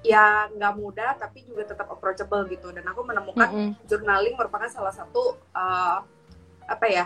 ya 0.02 0.50
nggak 0.50 0.74
mudah 0.82 1.14
tapi 1.20 1.46
juga 1.46 1.62
tetap 1.68 1.86
approachable 1.94 2.46
gitu 2.50 2.74
dan 2.74 2.82
aku 2.90 3.06
menemukan 3.06 3.50
mm-mm. 3.54 3.72
journaling 3.86 4.34
merupakan 4.34 4.66
salah 4.66 4.90
satu 4.90 5.38
uh, 5.54 6.02
apa 6.66 6.86
ya 6.90 7.06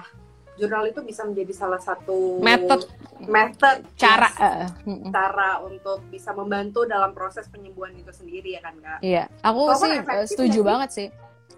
jurnal 0.55 0.87
itu 0.87 1.03
bisa 1.03 1.27
menjadi 1.27 1.51
salah 1.51 1.81
satu 1.83 2.39
Method. 2.39 2.87
method 3.27 3.83
cara 3.99 4.31
yes, 4.39 4.71
mm-mm. 4.87 5.11
cara 5.11 5.59
untuk 5.67 5.99
bisa 6.07 6.31
membantu 6.31 6.87
dalam 6.87 7.11
proses 7.11 7.51
penyembuhan 7.51 7.91
itu 7.99 8.11
sendiri 8.15 8.55
ya 8.55 8.63
kan 8.63 8.75
kak? 8.79 8.99
iya 9.03 9.27
aku 9.43 9.67
kan 9.67 9.75
sih 9.83 9.93
setuju 10.31 10.59
sih? 10.59 10.63
banget 10.63 10.89
sih 10.95 11.07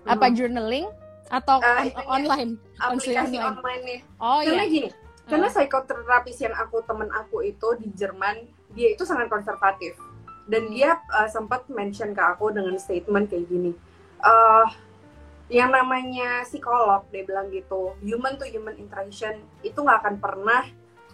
apa 0.10 0.26
Hmm. 0.26 0.34
journaling 0.34 0.88
atau 1.28 1.60
on- 1.62 1.86
itunya, 1.86 2.08
online 2.10 2.52
aplikasi 2.80 3.36
online. 3.38 3.46
online 3.62 3.82
nih. 3.86 4.00
oh 4.18 4.40
karena 4.42 4.64
iya 4.66 4.74
gini, 4.74 4.90
karena 5.28 5.48
psikoterapis 5.48 6.38
yang 6.40 6.56
aku 6.56 6.82
temen 6.82 7.10
aku 7.10 7.44
itu 7.44 7.68
di 7.76 7.92
Jerman, 7.92 8.44
dia 8.72 8.88
itu 8.90 9.04
sangat 9.04 9.28
konservatif 9.28 9.94
dan 10.46 10.64
Hmm. 10.64 10.72
dia 10.72 10.96
uh, 11.12 11.28
sempat 11.28 11.68
mention 11.68 12.12
ke 12.12 12.24
aku 12.24 12.50
dengan 12.50 12.76
statement 12.78 13.28
kayak 13.28 13.46
gini. 13.46 13.72
eh 14.18 14.68
yang 15.48 15.70
namanya 15.70 16.44
psikolog 16.44 17.08
dia 17.08 17.24
bilang 17.24 17.48
gitu 17.48 17.96
human 18.02 18.36
to 18.36 18.44
human 18.44 18.76
interaction 18.76 19.32
itu 19.62 19.78
nggak 19.78 20.02
akan 20.02 20.16
pernah 20.18 20.68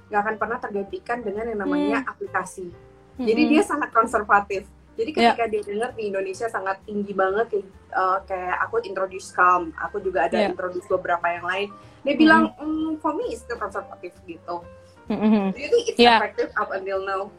nggak 0.08 0.22
akan 0.24 0.36
pernah 0.38 0.58
tergantikan 0.58 1.20
dengan 1.20 1.46
yang 1.46 1.60
namanya 1.60 2.02
aplikasi 2.08 2.74
jadi 3.16 3.38
Mm-mm. 3.40 3.52
dia 3.52 3.62
sangat 3.62 3.92
konservatif 3.92 4.66
jadi 4.94 5.10
ketika 5.12 5.44
dia 5.46 5.62
dengar 5.64 5.92
di 5.92 6.08
Indonesia 6.08 6.48
sangat 6.48 6.82
tinggi 6.82 7.14
banget 7.14 7.46
kayak 7.52 7.68
eh, 7.92 8.20
kayak 8.26 8.56
aku 8.64 8.76
introduce 8.82 9.30
Calm 9.30 9.70
aku 9.76 10.00
juga 10.00 10.26
ada 10.26 10.38
Ya. 10.40 10.50
introduce 10.50 10.88
beberapa 10.88 11.28
yang 11.28 11.46
lain 11.46 11.70
dia 12.04 12.16
bilang 12.16 12.52
"Mm, 12.56 13.00
for 13.00 13.16
me 13.16 13.32
it's 13.32 13.42
still 13.42 13.58
konservatif 13.58 14.12
gitu 14.24 14.62
Mm-mm. 15.08 15.52
do 15.52 15.60
you 15.60 15.70
think 15.72 15.86
it's 15.90 16.00
Ya. 16.00 16.20
effective 16.20 16.52
up 16.56 16.70
until 16.72 17.02
now 17.04 17.32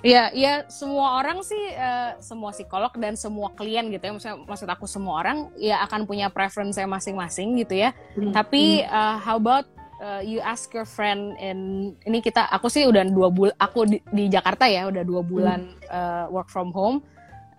Iya, 0.00 0.32
iya 0.32 0.52
semua 0.72 1.20
orang 1.20 1.44
sih, 1.44 1.60
eh, 1.60 2.16
semua 2.24 2.56
psikolog 2.56 2.88
dan 2.96 3.20
semua 3.20 3.52
klien 3.52 3.84
gitu 3.92 4.00
ya, 4.00 4.12
maksudnya 4.16 4.36
maksud 4.48 4.64
aku 4.64 4.88
semua 4.88 5.20
orang 5.20 5.52
ya 5.60 5.76
akan 5.84 6.08
punya 6.08 6.32
preference 6.32 6.80
masing-masing 6.80 7.60
gitu 7.60 7.84
ya. 7.84 7.92
Tapi 8.32 8.80
eh, 8.80 9.16
how 9.20 9.36
about 9.36 9.68
eh, 10.00 10.24
you 10.24 10.40
ask 10.40 10.72
your 10.72 10.88
friend 10.88 11.36
in 11.36 11.92
ini 12.08 12.24
kita, 12.24 12.48
aku 12.48 12.72
sih 12.72 12.88
udah 12.88 13.04
dua 13.12 13.28
bulan, 13.28 13.52
aku 13.60 13.84
di, 13.84 14.00
di 14.08 14.32
Jakarta 14.32 14.64
ya 14.64 14.88
udah 14.88 15.04
dua 15.04 15.20
bulan 15.20 15.76
eh, 15.84 16.24
work 16.32 16.48
from 16.48 16.72
home. 16.72 17.04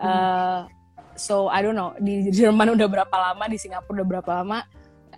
Eh, 0.02 0.60
so 1.14 1.46
I 1.46 1.62
don't 1.62 1.78
know 1.78 1.94
di 2.02 2.26
Jerman 2.34 2.74
udah 2.74 2.90
berapa 2.90 3.16
lama, 3.22 3.46
di 3.46 3.62
Singapura 3.62 4.02
udah 4.02 4.08
berapa 4.18 4.32
lama. 4.42 4.66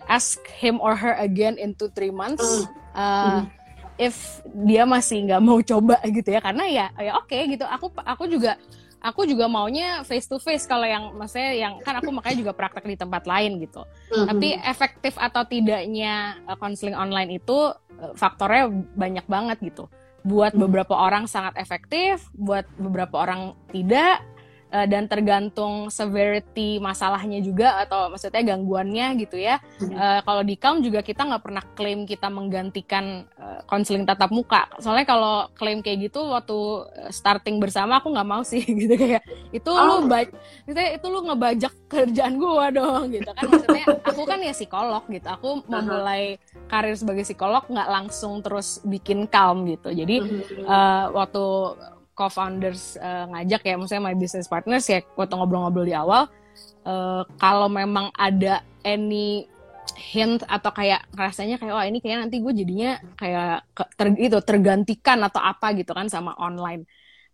Ask 0.06 0.40
him 0.54 0.78
or 0.78 0.92
her 0.92 1.16
again 1.16 1.56
in 1.56 1.72
two 1.72 1.88
three 1.90 2.12
months. 2.12 2.68
Eh, 2.94 3.40
if 3.96 4.42
dia 4.52 4.82
masih 4.82 5.22
nggak 5.24 5.40
mau 5.40 5.58
coba 5.58 6.02
gitu 6.02 6.26
ya 6.26 6.42
karena 6.42 6.66
ya 6.66 6.86
ya 6.98 7.14
oke 7.14 7.34
gitu 7.46 7.62
aku 7.62 7.94
aku 8.02 8.26
juga 8.26 8.58
aku 8.98 9.22
juga 9.22 9.46
maunya 9.46 10.02
face 10.02 10.26
to 10.26 10.42
face 10.42 10.66
kalau 10.66 10.82
yang 10.82 11.14
maksudnya 11.14 11.54
yang 11.54 11.78
kan 11.78 12.02
aku 12.02 12.10
makanya 12.10 12.42
juga 12.42 12.52
praktek 12.52 12.82
di 12.84 12.98
tempat 12.98 13.22
lain 13.22 13.62
gitu 13.62 13.86
Mhm. 14.10 14.26
tapi 14.26 14.48
efektif 14.58 15.14
atau 15.14 15.46
tidaknya 15.46 16.34
konseling 16.58 16.98
online 16.98 17.38
itu 17.38 17.70
eh, 17.94 18.12
faktornya 18.18 18.66
banyak 18.98 19.26
banget 19.30 19.62
gitu 19.62 19.86
buat 20.26 20.50
Hmm. 20.56 20.66
beberapa 20.66 20.98
orang 20.98 21.30
sangat 21.30 21.54
efektif 21.54 22.26
buat 22.34 22.66
beberapa 22.74 23.22
orang 23.22 23.54
tidak 23.70 24.26
eh, 24.74 24.86
dan 24.86 25.06
tergantung 25.06 25.86
severity 25.88 26.42
masalahnya 26.78 27.38
juga 27.38 27.78
atau 27.78 28.10
maksudnya 28.10 28.42
gangguannya 28.44 29.06
gitu 29.16 29.38
ya 29.38 29.62
Mhm. 29.74 29.94
Eh, 29.94 30.20
kalau 30.20 30.42
di 30.42 30.54
Calm 30.54 30.80
juga 30.80 31.00
kita 31.00 31.22
nggak 31.22 31.42
pernah 31.42 31.62
klaim 31.72 32.02
kita 32.02 32.26
menggantikan 32.28 33.04
eh, 33.30 33.60
konseling 33.64 34.02
tatap 34.02 34.30
muka. 34.30 34.66
Soalnya 34.76 35.04
kalau 35.04 35.34
klaim 35.52 35.78
kayak 35.78 36.08
gitu 36.08 36.26
waktu 36.26 36.58
starting 37.10 37.58
bersama 37.58 37.98
aku 37.98 38.08
nggak 38.08 38.26
mau 38.26 38.42
sih 38.42 38.62
gitu 38.80 38.94
kayak 38.94 39.22
itu 39.50 39.70
Oh. 39.70 40.00
lu 40.00 40.06
ba- 40.06 40.26
maksudnya 40.64 40.88
itu 40.92 41.06
lu 41.06 41.20
ngebajak 41.22 41.72
kerjaan 41.86 42.34
gua 42.34 42.70
dong 42.70 43.10
gitu 43.10 43.28
kan 43.28 43.44
maksudnya 43.44 43.84
aku 44.00 44.22
kan 44.22 44.38
ya 44.38 44.52
psikolog 44.52 45.04
gitu. 45.06 45.28
Aku 45.28 45.48
memulai 45.64 46.38
karir 46.64 46.94
sebagai 46.94 47.22
psikolog 47.22 47.62
nggak 47.64 47.86
langsung 47.88 48.40
terus 48.40 48.80
bikin 48.82 49.26
Calm 49.26 49.62
gitu. 49.64 49.90
Jadi 49.90 50.16
eh, 50.58 51.04
waktu 51.10 51.44
co-founders 52.14 52.96
eh, 52.96 53.24
ngajak 53.30 53.62
ya, 53.66 53.74
maksudnya 53.76 54.06
my 54.06 54.16
business 54.16 54.46
partners 54.48 54.86
ya, 54.88 55.02
waktu 55.18 55.34
ngobrol-ngobrol 55.34 55.86
di 55.86 55.94
awal, 55.94 56.30
eh, 56.86 57.22
kalau 57.38 57.68
memang 57.68 58.10
ada 58.14 58.62
any 58.86 59.46
hint 59.94 60.42
atau 60.48 60.70
kayak 60.74 61.06
rasanya 61.14 61.54
kayak 61.60 61.74
wah 61.74 61.86
ini 61.86 62.02
kayaknya 62.02 62.26
nanti 62.26 62.42
gue 62.42 62.52
jadinya 62.56 62.98
kayak 63.14 63.62
ter, 63.94 64.06
itu 64.18 64.38
tergantikan 64.42 65.22
atau 65.22 65.38
apa 65.38 65.70
gitu 65.76 65.94
kan 65.94 66.10
sama 66.10 66.34
online. 66.40 66.82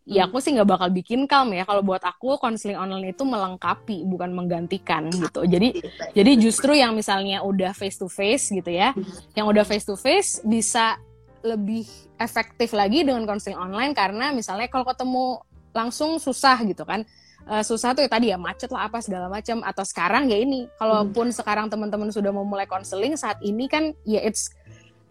Ya 0.08 0.26
Hmm. 0.26 0.32
aku 0.32 0.42
sih 0.42 0.50
nggak 0.56 0.66
bakal 0.68 0.88
bikin 0.90 1.28
calm 1.30 1.52
ya. 1.54 1.62
Kalau 1.68 1.84
buat 1.86 2.02
aku 2.02 2.40
konseling 2.40 2.76
online 2.80 3.14
itu 3.14 3.22
melengkapi 3.22 4.02
bukan 4.08 4.32
menggantikan 4.34 5.06
gitu. 5.12 5.46
Jadi 5.46 5.76
jadi 6.16 6.30
justru 6.40 6.74
yang 6.74 6.96
misalnya 6.96 7.44
udah 7.46 7.76
face 7.76 8.00
to 8.00 8.08
face 8.10 8.50
gitu 8.50 8.72
ya, 8.72 8.96
yang 9.36 9.46
udah 9.46 9.62
face 9.62 9.86
to 9.86 9.94
face 9.94 10.40
bisa 10.42 10.98
lebih 11.40 11.88
efektif 12.16 12.72
lagi 12.72 13.00
dengan 13.02 13.24
konseling 13.24 13.56
online 13.56 13.92
karena 13.92 14.30
misalnya 14.30 14.68
kalau 14.68 14.84
ketemu 14.84 15.40
langsung 15.72 16.18
susah 16.18 16.60
gitu 16.64 16.84
kan. 16.84 17.06
Eh, 17.40 17.64
susah 17.64 17.96
tuh 17.96 18.04
ya 18.04 18.10
tadi 18.12 18.28
ya 18.28 18.36
macet 18.36 18.68
lah 18.68 18.86
apa 18.86 19.00
segala 19.00 19.26
macam 19.26 19.64
atau 19.64 19.80
sekarang 19.80 20.28
ya 20.28 20.36
ini 20.36 20.68
kalaupun 20.76 21.32
sekarang 21.32 21.72
teman-teman 21.72 22.12
sudah 22.12 22.28
mau 22.28 22.44
mulai 22.44 22.68
konseling 22.68 23.16
saat 23.16 23.40
ini 23.40 23.64
kan 23.64 23.96
ya 24.04 24.20
it's 24.20 24.52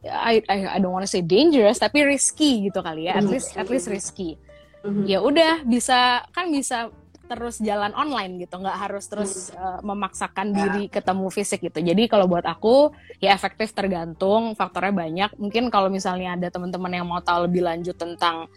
I, 0.06 0.40
I, 0.46 0.58
I 0.68 0.78
don't 0.78 0.94
wanna 0.94 1.10
say 1.10 1.26
dangerous 1.26 1.82
tapi 1.82 2.06
risky 2.06 2.70
gitu 2.70 2.86
kali 2.86 3.10
ya 3.10 3.18
at 3.18 3.26
Hmm. 3.26 3.34
least 3.34 3.58
at 3.58 3.66
least 3.68 3.90
risky 3.90 4.38
Mhm. 4.86 5.10
ya 5.10 5.20
udah 5.20 5.66
bisa 5.66 6.22
kan 6.30 6.48
bisa 6.48 6.94
terus 7.30 7.62
jalan 7.62 7.94
online 7.94 8.42
gitu 8.42 8.58
nggak 8.58 8.90
harus 8.90 9.06
terus 9.06 9.54
uh, 9.54 9.78
memaksakan 9.86 10.50
diri 10.50 10.90
ketemu 10.90 11.30
fisik 11.30 11.62
gitu. 11.62 11.78
Jadi 11.78 12.10
kalau 12.10 12.26
buat 12.26 12.44
aku 12.50 12.90
ya 13.22 13.38
efektif 13.38 13.78
tergantung 13.78 14.58
faktornya 14.58 14.90
banyak. 14.90 15.30
Mungkin 15.38 15.70
kalau 15.70 15.94
misalnya 15.94 16.34
ada 16.34 16.50
teman-teman 16.50 16.90
yang 16.90 17.06
mau 17.06 17.22
tahu 17.22 17.46
lebih 17.46 17.62
lanjut 17.62 17.94
tentang 17.94 18.50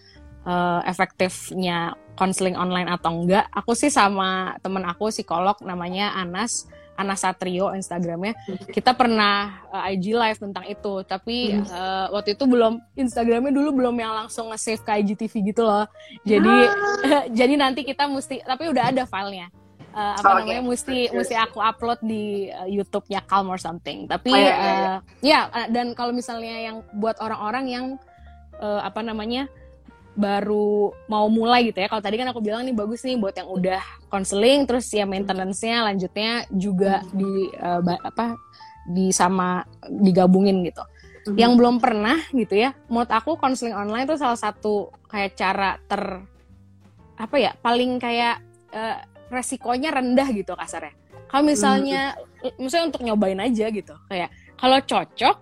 uh, 0.48 0.80
efektifnya 0.88 1.92
konseling 2.16 2.56
online 2.56 2.88
atau 2.88 3.12
enggak 3.12 3.44
aku 3.52 3.76
sih 3.76 3.92
sama 3.92 4.56
temen 4.64 4.84
aku 4.88 5.12
psikolog 5.12 5.56
namanya 5.60 6.16
Anas 6.16 6.68
Anas 7.02 7.26
Satrio 7.26 7.74
Instagramnya. 7.74 8.32
Kita 8.70 8.94
pernah 8.94 9.60
uh, 9.68 9.90
IG 9.90 10.14
live 10.14 10.38
tentang 10.38 10.64
itu. 10.64 11.02
Tapi 11.02 11.58
uh, 11.66 12.06
waktu 12.14 12.38
itu 12.38 12.46
belum 12.46 12.78
Instagramnya 12.94 13.52
dulu 13.52 13.82
belum 13.82 13.94
yang 13.98 14.14
langsung 14.14 14.54
nge-save 14.54 14.80
ke 14.80 14.92
IGTV 15.02 15.32
gitu 15.52 15.62
loh. 15.66 15.84
Jadi 16.22 16.54
jadi 17.38 17.54
nanti 17.58 17.82
kita 17.82 18.06
mesti 18.06 18.40
tapi 18.46 18.70
udah 18.70 18.94
ada 18.94 19.02
filenya. 19.04 19.50
Uh, 19.92 20.16
apa 20.16 20.24
Oh, 20.24 20.34
namanya 20.40 20.64
oke. 20.64 20.72
mesti 20.72 21.12
mesti 21.12 21.34
aku 21.36 21.60
upload 21.60 22.00
di 22.00 22.48
uh, 22.48 22.64
YouTube-nya 22.64 23.28
Calm 23.28 23.52
or 23.52 23.60
something. 23.60 24.08
Tapi 24.08 24.32
Oh, 24.32 24.40
iya, 24.40 24.54
iya, 24.56 24.72
uh, 24.72 24.98
ya 25.20 25.40
uh, 25.52 25.68
dan 25.68 25.92
kalau 25.92 26.16
misalnya 26.16 26.56
yang 26.64 26.80
buat 26.96 27.20
orang-orang 27.20 27.64
yang 27.68 27.84
uh, 28.56 28.80
apa 28.80 29.04
namanya 29.04 29.52
baru 30.12 30.92
mau 31.08 31.26
mulai 31.32 31.72
gitu 31.72 31.80
ya. 31.80 31.88
Kalau 31.88 32.04
tadi 32.04 32.20
kan 32.20 32.28
aku 32.28 32.44
bilang 32.44 32.62
nih 32.68 32.76
bagus 32.76 33.00
nih 33.04 33.16
buat 33.16 33.32
yang 33.32 33.48
udah 33.48 33.80
konseling 34.12 34.68
terus 34.68 34.88
ya 34.92 35.08
maintenance-nya 35.08 35.88
lanjutnya 35.88 36.44
juga 36.52 37.00
di 37.16 37.48
uh, 37.56 37.80
apa 38.04 38.36
di 38.88 39.14
sama 39.14 39.64
digabungin 39.88 40.64
gitu. 40.66 40.82
Mhm. 41.22 41.38
yang 41.38 41.54
belum 41.54 41.78
pernah 41.78 42.18
gitu 42.34 42.58
ya 42.58 42.74
menurut 42.90 43.06
aku 43.14 43.38
konseling 43.38 43.78
online 43.78 44.10
tuh 44.10 44.18
salah 44.18 44.34
satu 44.34 44.90
kayak 45.06 45.38
cara 45.38 45.78
ter 45.86 46.18
apa 47.14 47.36
ya 47.38 47.54
paling 47.62 48.02
kayak 48.02 48.42
eh, 48.74 48.98
resikonya 49.30 49.94
rendah 49.94 50.26
gitu 50.34 50.58
kasarnya. 50.58 50.90
Kalau 51.30 51.46
misalnya 51.46 52.18
misalnya 52.58 52.90
untuk 52.90 53.02
nyobain 53.06 53.38
aja 53.38 53.70
gitu 53.70 53.94
kayak 54.10 54.34
kalau 54.58 54.82
cocok 54.82 55.36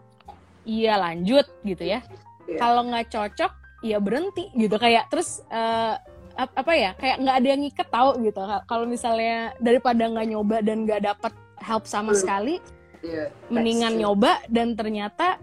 iya 0.69 1.01
lanjut 1.01 1.49
gitu 1.65 1.85
ya. 1.89 2.05
Iya. 2.51 2.59
kalau 2.59 2.83
nggak 2.91 3.09
cocok 3.15 3.53
ya 3.81 3.99
berhenti 3.99 4.49
gitu. 4.53 4.77
Kayak 4.77 5.09
terus 5.09 5.41
eh, 5.49 5.95
ap- 6.37 6.57
apa 6.57 6.73
ya 6.73 6.91
kayak 6.97 7.17
nggak 7.21 7.37
ada 7.37 7.47
yang 7.49 7.61
ngiket 7.61 7.89
tahu 7.89 8.11
gitu. 8.23 8.41
Kalau 8.65 8.85
misalnya 8.85 9.53
daripada 9.59 10.05
nggak 10.07 10.27
nyoba 10.29 10.57
dan 10.61 10.85
nggak 10.85 11.01
dapet 11.05 11.33
help 11.61 11.85
sama 11.85 12.13
Hmm. 12.13 12.21
sekali 12.21 12.57
Iya, 13.01 13.33
mendingan 13.49 13.97
true. 13.97 14.01
nyoba 14.05 14.33
dan 14.49 14.77
ternyata 14.77 15.41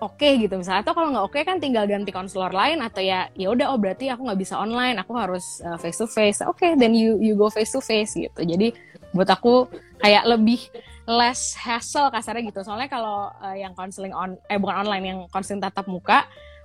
oke 0.00 0.28
gitu 0.36 0.56
misalnya. 0.56 0.84
Atau 0.84 0.92
kalau 0.92 1.08
nggak 1.12 1.24
oke 1.24 1.40
kan 1.44 1.56
tinggal 1.56 1.84
ganti 1.84 2.12
konselor 2.12 2.52
lain 2.52 2.80
atau 2.80 3.00
ya 3.00 3.28
ya 3.32 3.48
udah 3.48 3.72
oh 3.72 3.80
berarti 3.80 4.08
aku 4.08 4.24
nggak 4.24 4.40
bisa 4.40 4.56
online 4.56 4.96
aku 4.96 5.12
harus 5.12 5.60
uh, 5.62 5.76
face 5.76 5.96
to 5.96 6.04
face 6.04 6.40
oke 6.40 6.64
then 6.76 6.92
you 6.92 7.16
you 7.20 7.32
go 7.36 7.48
face 7.48 7.72
to 7.72 7.80
face 7.80 8.12
gitu. 8.12 8.40
Jadi 8.40 8.72
buat 9.12 9.28
aku 9.28 9.68
kayak 10.00 10.24
lebih 10.26 10.60
less 11.04 11.52
hassle 11.54 12.08
kasarnya 12.08 12.48
gitu. 12.48 12.60
Soalnya 12.64 12.88
kalau 12.88 13.28
uh, 13.30 13.56
yang 13.56 13.72
konseling 13.72 14.12
on 14.12 14.36
eh 14.48 14.56
bukan 14.56 14.84
online 14.84 15.04
yang 15.04 15.18
konseling 15.28 15.60
tatap 15.60 15.84
muka 15.84 16.24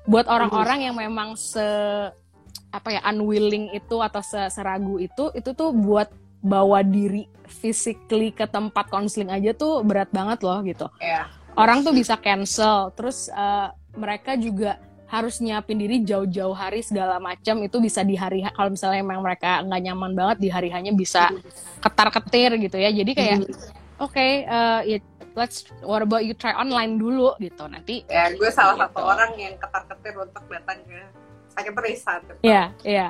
buat 0.09 0.25
orang-orang 0.25 0.89
yang 0.89 0.95
memang 0.97 1.37
se 1.37 1.61
apa 2.69 2.89
ya 2.93 3.01
unwilling 3.09 3.73
itu 3.73 3.97
atau 3.97 4.21
se- 4.21 4.49
seragu 4.53 4.97
itu 4.97 5.29
itu 5.33 5.53
tuh 5.53 5.73
buat 5.73 6.09
bawa 6.41 6.85
diri 6.85 7.25
physically 7.49 8.29
ke 8.29 8.45
tempat 8.45 8.89
konseling 8.89 9.29
aja 9.29 9.53
tuh 9.53 9.81
berat 9.81 10.09
banget 10.13 10.39
loh 10.45 10.59
gitu. 10.65 10.87
Iya. 11.01 11.29
orang 11.57 11.83
tuh 11.83 11.91
bisa 11.91 12.15
cancel 12.15 12.93
terus 12.93 13.27
eh, 13.27 13.67
mereka 13.97 14.37
juga 14.37 14.77
harus 15.09 15.41
nyiapin 15.41 15.81
diri 15.81 16.05
jauh-jauh 16.05 16.53
hari 16.53 16.85
segala 16.85 17.17
macam 17.17 17.57
itu 17.65 17.81
bisa 17.81 18.05
di 18.05 18.13
hari 18.13 18.45
kalau 18.53 18.69
misalnya 18.69 19.01
emang 19.01 19.25
mereka 19.25 19.65
nggak 19.65 19.81
nyaman 19.89 20.13
banget 20.13 20.37
di 20.37 20.49
hari 20.53 20.69
hanya 20.69 20.93
bisa 20.93 21.33
ketar 21.81 22.13
ketir 22.13 22.53
gitu 22.61 22.77
ya. 22.77 22.93
Jadi 22.93 23.11
kayak 23.17 23.37
oke 23.97 24.25
eh, 24.45 24.81
ya 24.85 24.97
let's 25.39 25.63
what 25.81 26.03
about 26.03 26.22
you 26.22 26.36
try 26.36 26.51
online 26.51 27.00
dulu 27.00 27.31
gitu 27.39 27.63
nanti 27.65 28.03
Ya, 28.05 28.27
gue 28.29 28.50
salah 28.51 28.75
Gitu. 28.75 28.84
satu 28.84 29.00
orang 29.01 29.31
yang 29.36 29.55
ketar-ketir 29.55 30.13
untuk 30.13 30.43
datang 30.46 30.84
ke 30.84 31.00
sakit 31.50 31.74
riset. 31.79 32.22
ya 32.41 32.72
ya 32.84 33.08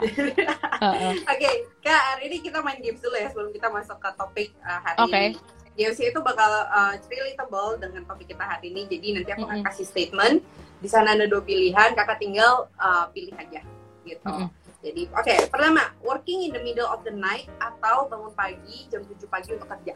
Heeh. 0.80 1.14
Oke, 1.22 1.50
Kak, 1.82 2.02
hari 2.16 2.30
ini 2.30 2.38
kita 2.40 2.62
main 2.62 2.80
games 2.80 2.98
dulu 2.98 3.14
ya 3.14 3.28
sebelum 3.30 3.52
kita 3.52 3.68
masuk 3.68 3.98
ke 3.98 4.10
topik 4.16 4.50
uh, 4.62 4.80
hari 4.80 4.98
Oke. 5.02 5.12
ini. 5.12 5.30
Games 5.76 5.96
itu 5.98 6.20
bakal 6.20 6.52
uh, 6.68 6.94
relatable 7.08 7.80
dengan 7.80 8.04
topik 8.04 8.28
kita 8.28 8.42
hari 8.42 8.70
ini. 8.70 8.84
Jadi 8.86 9.08
nanti 9.16 9.30
aku 9.32 9.44
akan 9.44 9.60
Mm-mm. 9.60 9.68
kasih 9.68 9.86
statement. 9.86 10.44
Di 10.80 10.88
sana 10.88 11.14
ada 11.14 11.24
dua 11.24 11.40
pilihan, 11.40 11.92
kakak 11.94 12.20
tinggal 12.20 12.68
uh, 12.76 13.08
pilih 13.10 13.32
aja 13.36 13.64
gitu. 14.04 14.28
Mm-mm. 14.28 14.50
Jadi, 14.80 15.12
oke, 15.12 15.36
pertama, 15.52 15.92
working 16.00 16.48
in 16.48 16.52
the 16.52 16.64
middle 16.64 16.88
of 16.88 17.04
the 17.04 17.12
night 17.12 17.52
atau 17.60 18.08
bangun 18.08 18.32
pagi 18.32 18.88
jam 18.88 19.04
7 19.04 19.28
pagi 19.28 19.52
untuk 19.52 19.68
kerja. 19.68 19.92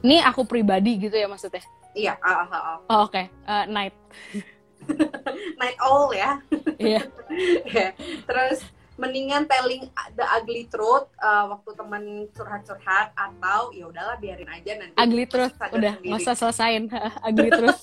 Ini 0.00 0.16
aku 0.24 0.44
pribadi 0.48 0.96
gitu 0.96 1.16
ya 1.16 1.28
maksudnya 1.28 1.62
Iya, 1.90 2.14
ah, 2.22 2.46
ah, 2.46 2.54
ah. 2.54 2.78
oh, 2.86 2.98
oke 3.10 3.18
Eh, 3.26 3.64
night 3.66 3.94
night 5.60 5.76
owl 5.82 6.10
ya. 6.14 6.38
Iya. 6.78 7.02
Ya. 7.70 7.94
Terus 8.26 8.66
mendingan 9.00 9.48
telling 9.48 9.88
the 10.12 10.26
ugly 10.36 10.68
truth 10.68 11.08
uh, 11.22 11.48
waktu 11.56 11.70
temen 11.72 12.02
curhat-curhat 12.36 13.16
atau 13.16 13.72
ya 13.72 13.88
udahlah 13.88 14.20
biarin 14.20 14.50
aja 14.50 14.76
nanti 14.76 14.92
ugly 14.98 15.24
truth 15.24 15.56
udah 15.56 15.94
sendiri. 15.96 16.20
usah 16.20 16.34
selesain 16.36 16.84
ugly 17.32 17.48
truth 17.48 17.80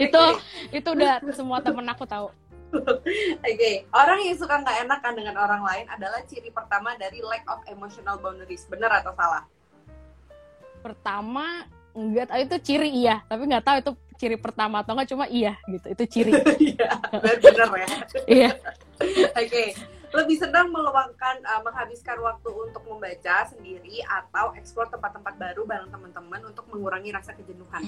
itu 0.00 0.24
itu 0.72 0.88
udah 0.88 1.20
semua 1.36 1.60
temen 1.60 1.84
aku 1.84 2.08
tahu 2.08 2.32
Oke, 3.42 3.82
orang 3.90 4.22
yang 4.22 4.38
suka 4.38 4.62
nggak 4.62 4.86
enakan 4.86 5.12
dengan 5.18 5.42
orang 5.42 5.58
lain 5.66 5.90
adalah 5.90 6.22
ciri 6.22 6.54
pertama 6.54 6.94
dari 6.94 7.18
lack 7.18 7.42
of 7.50 7.58
emotional 7.66 8.14
boundaries. 8.22 8.62
Benar 8.70 9.02
atau 9.02 9.10
salah? 9.18 9.42
Pertama 10.80 11.68
enggak 11.94 12.32
tahu 12.32 12.40
itu 12.44 12.56
ciri 12.72 12.90
iya. 12.90 13.22
Tapi 13.28 13.42
nggak 13.46 13.64
tahu 13.64 13.76
itu 13.80 13.92
ciri 14.20 14.36
pertama 14.36 14.84
atau 14.84 14.92
enggak 14.96 15.08
cuma 15.12 15.24
iya 15.28 15.56
gitu. 15.68 15.86
Itu 15.92 16.04
ciri. 16.08 16.32
Iya, 16.60 16.92
benar 17.40 17.68
ya. 17.76 17.88
iya. 18.28 18.50
Oke, 19.36 19.72
lebih 20.10 20.36
senang 20.36 20.68
meluangkan, 20.74 21.38
uh, 21.46 21.62
menghabiskan 21.62 22.18
waktu 22.20 22.50
untuk 22.50 22.82
membaca 22.84 23.46
sendiri 23.46 24.02
atau 24.04 24.52
eksplor 24.58 24.90
tempat-tempat 24.90 25.34
baru 25.38 25.62
bareng 25.64 25.90
teman-teman 25.90 26.40
untuk 26.50 26.66
mengurangi 26.68 27.10
rasa 27.14 27.32
kejenuhan. 27.32 27.82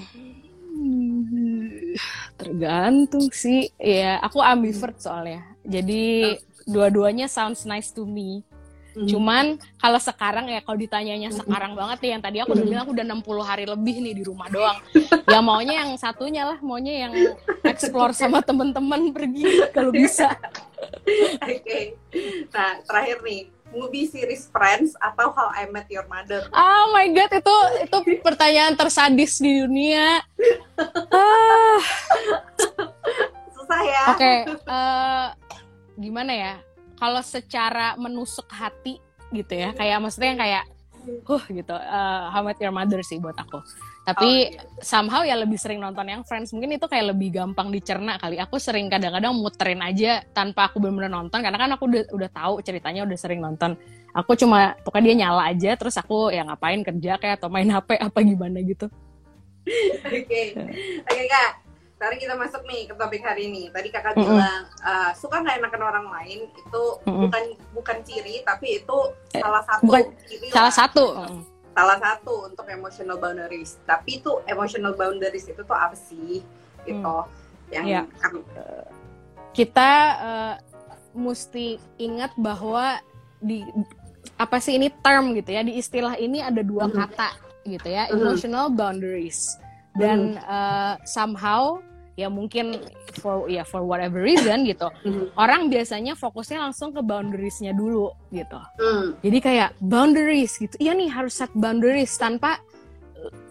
Hmm, 0.73 1.93
tergantung 2.39 3.29
sih. 3.29 3.69
Ya 3.77 4.17
aku 4.23 4.41
ambivert 4.41 4.97
soalnya. 4.97 5.43
Jadi 5.63 6.39
dua-duanya 6.63 7.27
sounds 7.27 7.67
nice 7.67 7.91
to 7.91 8.07
me 8.07 8.43
Hmm. 8.93 9.09
cuman 9.09 9.45
kalau 9.81 9.97
sekarang 9.97 10.45
ya 10.53 10.61
kalau 10.61 10.77
ditanyanya 10.77 11.33
sekarang 11.33 11.73
banget 11.73 11.97
nih 11.97 12.11
yang 12.13 12.21
tadi 12.21 12.37
aku 12.45 12.53
udah 12.53 12.65
bilang 12.65 12.81
aku 12.85 12.93
udah 12.93 13.05
60 13.09 13.41
hari 13.41 13.65
lebih 13.65 13.95
nih 14.05 14.13
di 14.13 14.23
rumah 14.23 14.45
doang 14.53 14.77
ya 15.33 15.41
maunya 15.41 15.81
yang 15.81 15.97
satunya 15.97 16.45
lah 16.45 16.61
maunya 16.61 17.09
yang 17.09 17.13
explore 17.65 18.13
sama 18.13 18.45
temen-temen 18.45 19.09
pergi 19.09 19.65
kalau 19.73 19.89
bisa 19.89 20.37
Oke, 21.43 21.95
nah 22.51 22.79
terakhir 22.83 23.23
nih, 23.23 23.47
movie 23.71 24.05
series 24.07 24.47
Friends 24.51 24.93
atau 24.99 25.31
How 25.33 25.51
I 25.55 25.67
Met 25.71 25.87
Your 25.89 26.05
Mother? 26.07 26.47
Oh 26.51 26.91
my 26.93 27.07
god, 27.11 27.31
itu 27.33 27.55
itu 27.83 27.97
pertanyaan 28.21 28.75
tersadis 28.77 29.39
di 29.41 29.63
dunia. 29.63 30.21
Ah, 31.09 31.79
Susah 33.55 33.81
ya? 33.83 34.03
Oke, 34.13 34.33
eh, 34.47 35.25
gimana 35.97 36.31
ya? 36.31 36.53
Kalau 37.03 37.19
secara 37.19 37.99
menusuk 37.99 38.47
hati 38.47 38.95
gitu 39.35 39.51
ya, 39.51 39.75
kayak 39.75 39.99
maksudnya 39.99 40.29
yang 40.31 40.39
kayak, 40.39 40.63
huh 41.27 41.43
gitu, 41.51 41.75
eh, 41.75 42.21
How 42.31 42.39
Met 42.47 42.63
Your 42.63 42.71
Mother 42.71 43.03
sih 43.03 43.19
buat 43.19 43.35
aku. 43.35 43.59
Tapi 44.03 44.23
Oh, 44.23 44.51
iya. 44.51 44.63
somehow 44.79 45.23
ya 45.23 45.35
lebih 45.35 45.55
sering 45.55 45.79
nonton 45.79 46.03
yang 46.07 46.23
Friends. 46.23 46.51
Mungkin 46.51 46.75
itu 46.75 46.87
kayak 46.87 47.15
lebih 47.15 47.39
gampang 47.39 47.71
dicerna 47.71 48.15
kali. 48.19 48.35
Aku 48.39 48.55
sering 48.59 48.91
kadang-kadang 48.91 49.31
muterin 49.35 49.79
aja 49.79 50.23
tanpa 50.31 50.67
aku 50.71 50.79
benar-benar 50.79 51.11
nonton, 51.11 51.39
karena 51.43 51.59
kan 51.59 51.71
aku 51.75 51.87
udah 51.91 52.03
udah 52.11 52.29
tahu 52.31 52.53
ceritanya, 52.63 53.03
udah 53.03 53.15
sering 53.19 53.39
nonton. 53.43 53.75
Aku 54.11 54.35
cuma 54.39 54.75
pokoknya 54.83 55.11
dia 55.11 55.15
nyala 55.27 55.51
aja, 55.51 55.75
terus 55.75 55.95
aku 55.99 56.31
ya 56.31 56.43
ngapain 56.47 56.83
kerja 56.83 57.15
kayak 57.19 57.39
atau 57.39 57.47
main 57.51 57.67
HP 57.67 57.99
apa 57.99 58.19
gimana 58.23 58.59
gitu. 58.63 58.87
Oke, 60.11 60.43
oke 61.07 61.23
kak. 61.31 61.62
Sekarang 62.03 62.19
kita 62.19 62.35
masuk 62.35 62.67
nih 62.67 62.83
ke 62.83 62.99
topik 62.99 63.23
hari 63.23 63.47
ini. 63.47 63.71
Tadi 63.71 63.87
kakak 63.87 64.19
Mm-mm. 64.19 64.27
bilang 64.27 64.67
uh, 64.83 65.15
suka 65.15 65.39
nggak 65.39 65.55
enakan 65.55 65.83
orang 65.87 66.07
lain 66.11 66.51
itu 66.51 66.83
Mm-mm. 67.07 67.31
bukan 67.31 67.43
bukan 67.71 67.97
ciri, 68.03 68.43
tapi 68.43 68.83
itu 68.83 68.97
salah 69.31 69.63
satu 69.63 69.87
bukan 69.87 70.11
ciri 70.27 70.51
Salah 70.51 70.67
lah. 70.67 70.75
satu. 70.75 71.05
Salah 71.71 71.97
satu 72.03 72.33
untuk 72.43 72.67
emotional 72.67 73.15
boundaries. 73.15 73.79
Tapi 73.87 74.19
itu 74.19 74.35
emotional 74.51 74.91
boundaries 74.99 75.47
itu 75.47 75.63
tuh 75.63 75.71
apa 75.71 75.95
sih? 75.95 76.43
Gitu. 76.83 77.15
Yang 77.71 77.85
Iya. 77.87 78.01
kan- 78.19 78.43
kita 79.55 79.91
eh, 80.19 80.55
mesti 81.15 81.79
ingat 82.03 82.35
bahwa 82.35 82.99
di 83.39 83.63
apa 84.35 84.59
sih 84.59 84.75
ini 84.75 84.91
term 84.99 85.31
gitu 85.39 85.55
ya 85.55 85.63
di 85.63 85.79
istilah 85.79 86.19
ini 86.19 86.43
ada 86.43 86.59
dua 86.59 86.91
Mhm. 86.91 86.99
kata 86.99 87.31
gitu 87.63 87.87
ya 87.87 88.11
Mhm. 88.11 88.19
emotional 88.19 88.67
boundaries 88.67 89.55
dan 89.95 90.35
eh, 90.35 90.99
somehow 91.07 91.79
ya 92.13 92.29
mungkin 92.29 92.77
for 93.17 93.49
ya 93.49 93.65
for 93.65 93.81
whatever 93.81 94.21
reason 94.21 94.63
gitu 94.63 94.85
Mhm. 95.01 95.33
orang 95.33 95.65
biasanya 95.67 96.13
fokusnya 96.13 96.61
langsung 96.61 96.93
ke 96.93 97.01
boundariesnya 97.01 97.73
dulu 97.73 98.13
gitu 98.29 98.59
Hmm. 98.77 99.17
jadi 99.19 99.37
kayak 99.39 99.69
boundaries 99.79 100.53
gitu 100.55 100.77
iya 100.77 100.93
nih 100.93 101.09
harus 101.09 101.33
set 101.33 101.49
boundaries 101.53 102.13
tanpa 102.15 102.61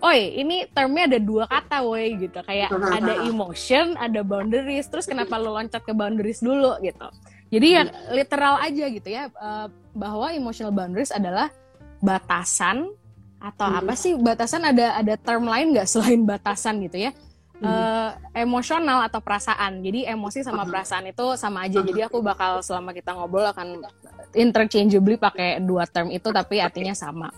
Oi, 0.04 0.36
ini 0.36 0.68
termnya 0.68 1.08
ada 1.08 1.16
dua 1.16 1.48
kata, 1.48 1.80
woi, 1.80 2.12
gitu. 2.20 2.44
Kayak 2.44 2.68
ada 2.92 3.24
emotion, 3.24 3.96
ada 3.96 4.20
boundaries. 4.20 4.84
Terus 4.84 5.08
kenapa 5.08 5.40
lo 5.40 5.56
loncat 5.56 5.80
ke 5.80 5.96
boundaries 5.96 6.44
dulu, 6.44 6.76
gitu. 6.84 7.08
Jadi 7.48 7.66
ya 7.72 7.82
literal 8.12 8.60
aja 8.60 8.84
gitu 8.92 9.08
ya, 9.08 9.32
eh, 9.32 9.66
bahwa 9.96 10.28
emotional 10.28 10.76
boundaries 10.76 11.08
adalah 11.08 11.48
batasan 12.04 12.90
atau 13.40 13.66
Hmm. 13.66 13.80
apa 13.80 13.94
sih 13.96 14.12
batasan 14.14 14.62
ada 14.62 14.92
ada 14.92 15.14
term 15.16 15.48
lain 15.48 15.72
nggak 15.72 15.88
selain 15.88 16.20
batasan 16.20 16.82
gitu 16.84 17.08
ya? 17.08 17.10
Hmm. 17.62 17.70
Eh, 17.70 18.10
emosional 18.42 19.06
atau 19.06 19.22
perasaan. 19.22 19.78
Jadi 19.86 20.02
emosi 20.02 20.42
sama 20.42 20.66
Hmm. 20.66 20.74
perasaan 20.74 21.06
itu 21.06 21.38
sama 21.38 21.70
aja. 21.70 21.78
Jadi 21.78 22.02
aku 22.02 22.18
bakal 22.18 22.58
selama 22.58 22.90
kita 22.90 23.14
ngobrol 23.14 23.46
akan 23.46 23.86
interchangeably 24.34 25.14
pakai 25.14 25.62
dua 25.62 25.86
term 25.86 26.10
itu 26.10 26.26
tapi 26.34 26.58
artinya 26.58 26.90
sama. 26.90 27.30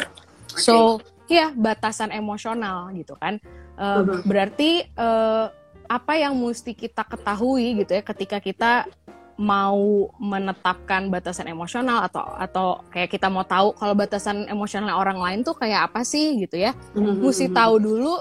So, 0.56 1.04
ya 1.28 1.52
batasan 1.52 2.08
emosional 2.08 2.88
gitu 2.96 3.20
kan. 3.20 3.36
Mhm. 3.76 4.24
Berarti 4.24 4.88
eh, 4.88 5.46
apa 5.84 6.12
yang 6.16 6.32
mesti 6.40 6.72
kita 6.72 7.04
ketahui 7.04 7.84
gitu 7.84 7.92
ya 7.92 8.00
ketika 8.00 8.40
kita 8.40 8.88
mau 9.34 10.08
menetapkan 10.16 11.10
batasan 11.10 11.50
emosional 11.50 12.06
atau 12.06 12.22
atau 12.38 12.66
kayak 12.94 13.18
kita 13.18 13.26
mau 13.26 13.42
tahu 13.42 13.74
kalau 13.74 13.92
batasan 13.92 14.46
emosional 14.46 14.94
orang 14.94 15.18
lain 15.18 15.38
tuh 15.42 15.58
kayak 15.58 15.90
apa 15.90 16.06
sih 16.06 16.38
gitu 16.46 16.56
ya. 16.56 16.72
Mhm. 16.94 17.18
Mesti 17.20 17.50
tahu 17.50 17.82
dulu 17.82 18.14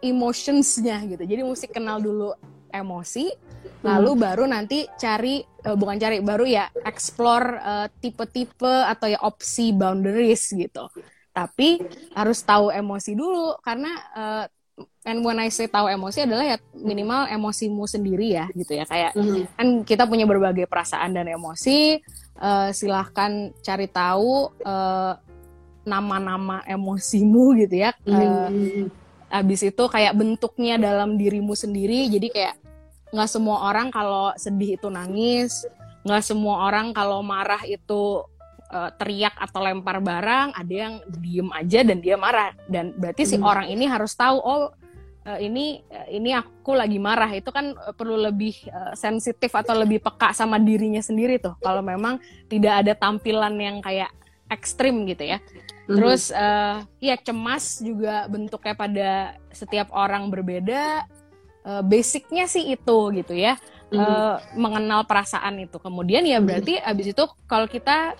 emotionsnya 0.00 1.04
gitu. 1.06 1.22
Jadi 1.22 1.40
mesti 1.44 1.66
kenal 1.68 2.00
dulu 2.00 2.32
emosi, 2.70 3.28
lalu 3.82 4.10
baru 4.16 4.44
nanti 4.46 4.86
cari 4.96 5.40
eh, 5.42 5.76
bukan 5.76 5.96
cari 5.96 6.18
baru 6.20 6.44
ya 6.44 6.68
explore 6.82 7.48
eh, 7.56 7.86
tipe-tipe 8.00 8.68
atau 8.86 9.06
ya 9.06 9.20
opsi 9.22 9.72
boundaries 9.72 10.50
gitu. 10.50 10.88
Tapi 11.30 11.78
harus 12.12 12.42
tahu 12.42 12.74
emosi 12.74 13.14
dulu 13.14 13.54
karena 13.62 13.92
eh, 14.16 14.44
and 15.04 15.20
when 15.20 15.36
I 15.36 15.48
say 15.48 15.68
tahu 15.68 15.88
emosi 15.88 16.24
adalah 16.24 16.44
ya 16.44 16.56
minimal 16.72 17.28
emosimu 17.28 17.84
sendiri 17.84 18.32
ya 18.32 18.48
gitu 18.52 18.72
ya 18.76 18.84
kayak 18.84 19.12
Mhm. 19.12 19.42
kan 19.56 19.66
kita 19.84 20.04
punya 20.08 20.24
berbagai 20.24 20.64
perasaan 20.64 21.12
dan 21.12 21.28
emosi 21.28 22.00
eh, 22.40 22.68
silahkan 22.72 23.52
cari 23.60 23.86
tahu 23.88 24.48
eh, 24.60 25.12
nama-nama 25.80 26.60
emosimu 26.64 27.56
gitu 27.60 27.76
ya 27.80 27.92
Mhm. 28.04 28.88
Abis 29.30 29.70
itu 29.70 29.84
kayak 29.86 30.18
bentuknya 30.18 30.74
dalam 30.74 31.14
dirimu 31.14 31.54
sendiri 31.54 32.10
jadi 32.10 32.28
kayak 32.28 32.54
nggak 33.14 33.30
semua 33.30 33.70
orang 33.70 33.90
kalau 33.94 34.34
sedih 34.34 34.74
itu 34.74 34.90
nangis 34.90 35.66
nggak 36.02 36.22
semua 36.22 36.66
orang 36.66 36.90
kalau 36.90 37.22
marah 37.22 37.62
itu 37.66 38.26
eh, 38.70 38.90
teriak 38.98 39.34
atau 39.38 39.62
lempar 39.62 40.02
barang 40.02 40.54
ada 40.54 40.74
yang 40.74 40.94
diem 41.22 41.50
aja 41.54 41.80
dan 41.86 41.98
dia 42.02 42.18
marah 42.18 42.54
dan 42.66 42.90
berarti 42.94 43.22
si 43.26 43.36
Hmm. 43.38 43.46
orang 43.46 43.66
ini 43.70 43.86
harus 43.86 44.14
tahu 44.18 44.38
oh 44.38 44.70
eh, 45.26 45.46
ini 45.46 45.82
eh, 45.90 46.18
ini 46.18 46.34
aku 46.34 46.74
lagi 46.74 46.98
marah 46.98 47.30
itu 47.30 47.50
kan 47.54 47.74
perlu 47.94 48.18
lebih 48.18 48.54
sensitif 48.98 49.50
atau 49.54 49.78
lebih 49.78 50.02
peka 50.02 50.34
sama 50.34 50.58
dirinya 50.58 51.02
sendiri 51.02 51.38
tuh 51.38 51.54
kalau 51.62 51.82
memang 51.82 52.18
tidak 52.50 52.82
ada 52.86 52.92
tampilan 52.98 53.54
yang 53.58 53.78
kayak 53.78 54.10
ekstrim 54.50 55.06
gitu 55.06 55.22
ya. 55.22 55.38
Terus 55.96 56.22
eh, 56.30 56.76
ya 57.02 57.16
cemas 57.18 57.82
juga 57.82 58.30
bentuknya 58.30 58.74
pada 58.78 59.10
setiap 59.50 59.90
orang 59.90 60.30
berbeda. 60.30 61.06
Eh, 61.66 61.82
basicnya 61.84 62.46
sih 62.46 62.72
itu 62.72 62.98
gitu 63.16 63.34
ya, 63.36 63.58
Mhm. 63.90 63.98
Eh, 63.98 64.36
mengenal 64.54 65.02
perasaan 65.02 65.58
itu. 65.58 65.76
Kemudian 65.82 66.22
ya 66.22 66.38
berarti 66.38 66.78
abis 66.78 67.10
itu 67.10 67.24
kalau 67.50 67.66
kita 67.66 68.14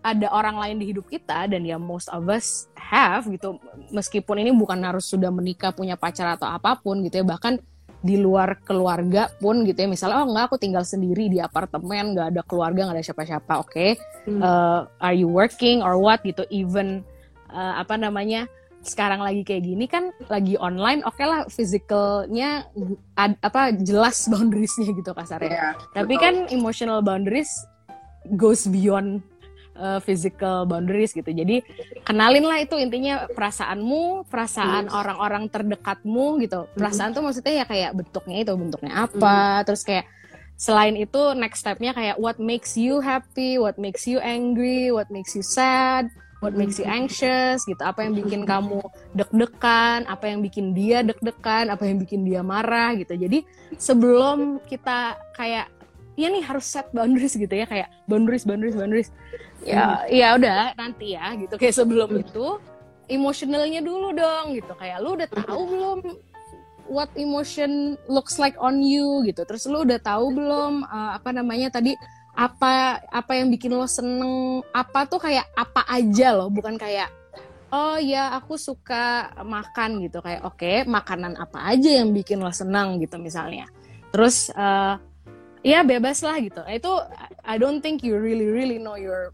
ada 0.00 0.32
orang 0.32 0.56
lain 0.56 0.76
di 0.80 0.96
hidup 0.96 1.04
kita 1.12 1.44
dan 1.44 1.60
ya 1.60 1.76
most 1.76 2.08
of 2.08 2.24
us 2.32 2.72
have 2.72 3.28
gitu 3.28 3.60
meskipun 3.92 4.40
ini 4.40 4.48
bukan 4.48 4.80
harus 4.80 5.04
sudah 5.04 5.28
menikah 5.28 5.76
punya 5.76 5.92
pacar 5.92 6.40
atau 6.40 6.48
apa 6.48 6.72
pun 6.80 7.04
gitu 7.04 7.20
ya 7.20 7.24
bahkan 7.24 7.60
di 8.00 8.16
luar 8.16 8.56
keluarga 8.64 9.28
pun 9.38 9.62
gitu 9.64 9.76
ya. 9.76 9.88
Misalnya 9.88 10.24
oh 10.24 10.28
enggak 10.28 10.52
aku 10.52 10.56
tinggal 10.56 10.84
sendiri 10.84 11.28
di 11.28 11.38
apartemen 11.38 12.16
nggak 12.16 12.28
ada 12.32 12.42
keluarga 12.44 12.88
nggak 12.88 12.96
ada 12.96 13.06
siapa-siapa 13.06 13.52
oke. 13.60 13.86
Hmm. 14.28 14.40
uh, 14.40 14.80
are 15.00 15.16
you 15.16 15.28
working 15.28 15.80
or 15.80 15.96
what? 16.00 16.20
gitu. 16.24 16.44
Even 16.48 17.04
uh, 17.48 17.80
apa 17.80 17.96
namanya 17.96 18.48
sekarang 18.80 19.20
lagi 19.20 19.44
kayak 19.44 19.68
gini 19.68 19.84
kan 19.84 20.08
lagi 20.32 20.56
online 20.56 21.04
oke 21.04 21.20
lah 21.20 21.44
physicalnya 21.52 22.64
ad- 23.12 23.36
apa 23.44 23.76
jelas 23.76 24.24
boundariesnya 24.32 24.96
gitu 24.96 25.12
kasarnya 25.12 25.52
Iya, 25.52 25.68
tapi 25.92 26.16
betul. 26.16 26.24
kan 26.24 26.34
emotional 26.48 27.04
boundaries 27.04 27.52
goes 28.40 28.64
beyond 28.64 29.20
uh, 29.80 30.00
physical 30.04 30.68
boundaries 30.68 31.16
gitu. 31.16 31.32
Jadi 31.32 31.64
kenalin 32.04 32.44
lah 32.44 32.60
itu 32.60 32.76
intinya 32.76 33.24
perasaanmu, 33.32 34.28
perasaan 34.28 34.92
orang-orang 34.92 35.48
terdekatmu 35.48 36.44
gitu. 36.44 36.68
Perasaan 36.76 37.16
tuh 37.16 37.24
maksudnya 37.24 37.64
ya 37.64 37.66
kayak 37.66 37.96
bentuknya 37.96 38.44
itu 38.44 38.52
bentuknya 38.52 39.08
apa, 39.08 39.64
terus 39.64 39.80
kayak 39.80 40.04
selain 40.60 40.92
itu 41.00 41.32
next 41.32 41.64
stepnya 41.64 41.96
kayak 41.96 42.20
what 42.20 42.36
makes 42.36 42.76
you 42.76 43.00
happy, 43.00 43.56
what 43.56 43.80
makes 43.80 44.04
you 44.04 44.20
angry, 44.20 44.92
what 44.92 45.08
makes 45.08 45.32
you 45.32 45.40
sad, 45.40 46.12
what 46.44 46.52
makes 46.52 46.76
you 46.76 46.84
anxious 46.84 47.64
gitu. 47.64 47.80
Apa 47.80 48.04
yang 48.04 48.12
bikin 48.12 48.44
kamu 48.44 48.84
deg-degan, 49.16 50.04
apa 50.04 50.28
yang 50.28 50.44
bikin 50.44 50.76
dia 50.76 51.00
deg-degan, 51.00 51.72
apa 51.72 51.88
yang 51.88 51.96
bikin 51.96 52.28
dia 52.28 52.44
marah 52.44 52.92
gitu. 52.92 53.16
Jadi 53.16 53.40
sebelum 53.80 54.60
kita 54.68 55.16
kayak 55.32 55.79
ya 56.20 56.28
nih 56.28 56.44
harus 56.44 56.68
set 56.68 56.92
boundaries 56.92 57.32
gitu 57.32 57.48
ya 57.48 57.64
kayak 57.64 57.88
boundaries 58.04 58.44
boundaries 58.44 58.76
boundaries. 58.76 59.08
Ya 59.64 60.04
ya 60.12 60.36
udah 60.36 60.76
nanti 60.76 61.16
ya 61.16 61.32
gitu. 61.40 61.56
Kayak 61.56 61.80
sebelum 61.80 62.12
itu 62.20 62.60
emotionalnya 63.08 63.80
dulu 63.80 64.12
dong 64.12 64.52
gitu. 64.52 64.72
Kayak 64.76 65.00
lu 65.00 65.16
udah 65.16 65.28
tahu 65.32 65.62
belum 65.64 65.98
what 66.92 67.08
emotion 67.16 67.96
looks 68.04 68.36
like 68.36 68.54
on 68.60 68.84
you 68.84 69.24
gitu. 69.24 69.48
Terus 69.48 69.64
lu 69.64 69.88
udah 69.88 69.96
tahu 69.96 70.36
belum 70.36 70.84
uh, 70.84 71.16
apa 71.16 71.32
namanya 71.32 71.72
tadi 71.72 71.96
apa 72.36 73.02
apa 73.10 73.32
yang 73.34 73.50
bikin 73.50 73.74
lo 73.74 73.88
seneng 73.90 74.60
apa 74.76 75.08
tuh 75.08 75.24
kayak 75.24 75.48
apa 75.56 75.88
aja 75.88 76.36
loh. 76.36 76.52
Bukan 76.52 76.76
kayak 76.76 77.08
oh 77.72 77.96
ya 77.96 78.36
aku 78.36 78.60
suka 78.60 79.32
makan 79.40 80.04
gitu. 80.04 80.20
Kayak 80.20 80.44
oke 80.44 80.84
makanan 80.84 81.40
apa 81.40 81.64
aja 81.72 82.04
yang 82.04 82.12
bikin 82.12 82.44
lo 82.44 82.52
seneng 82.52 83.00
gitu 83.00 83.16
misalnya. 83.16 83.64
Terus 84.10 84.50
uh, 84.52 84.98
ya 85.60 85.84
bebas 85.84 86.24
lah 86.24 86.36
gitu. 86.40 86.60
Itu 86.68 86.92
I 87.44 87.56
don't 87.60 87.80
think 87.84 88.00
you 88.04 88.16
really 88.16 88.48
really 88.48 88.80
know 88.80 88.96
your 88.96 89.32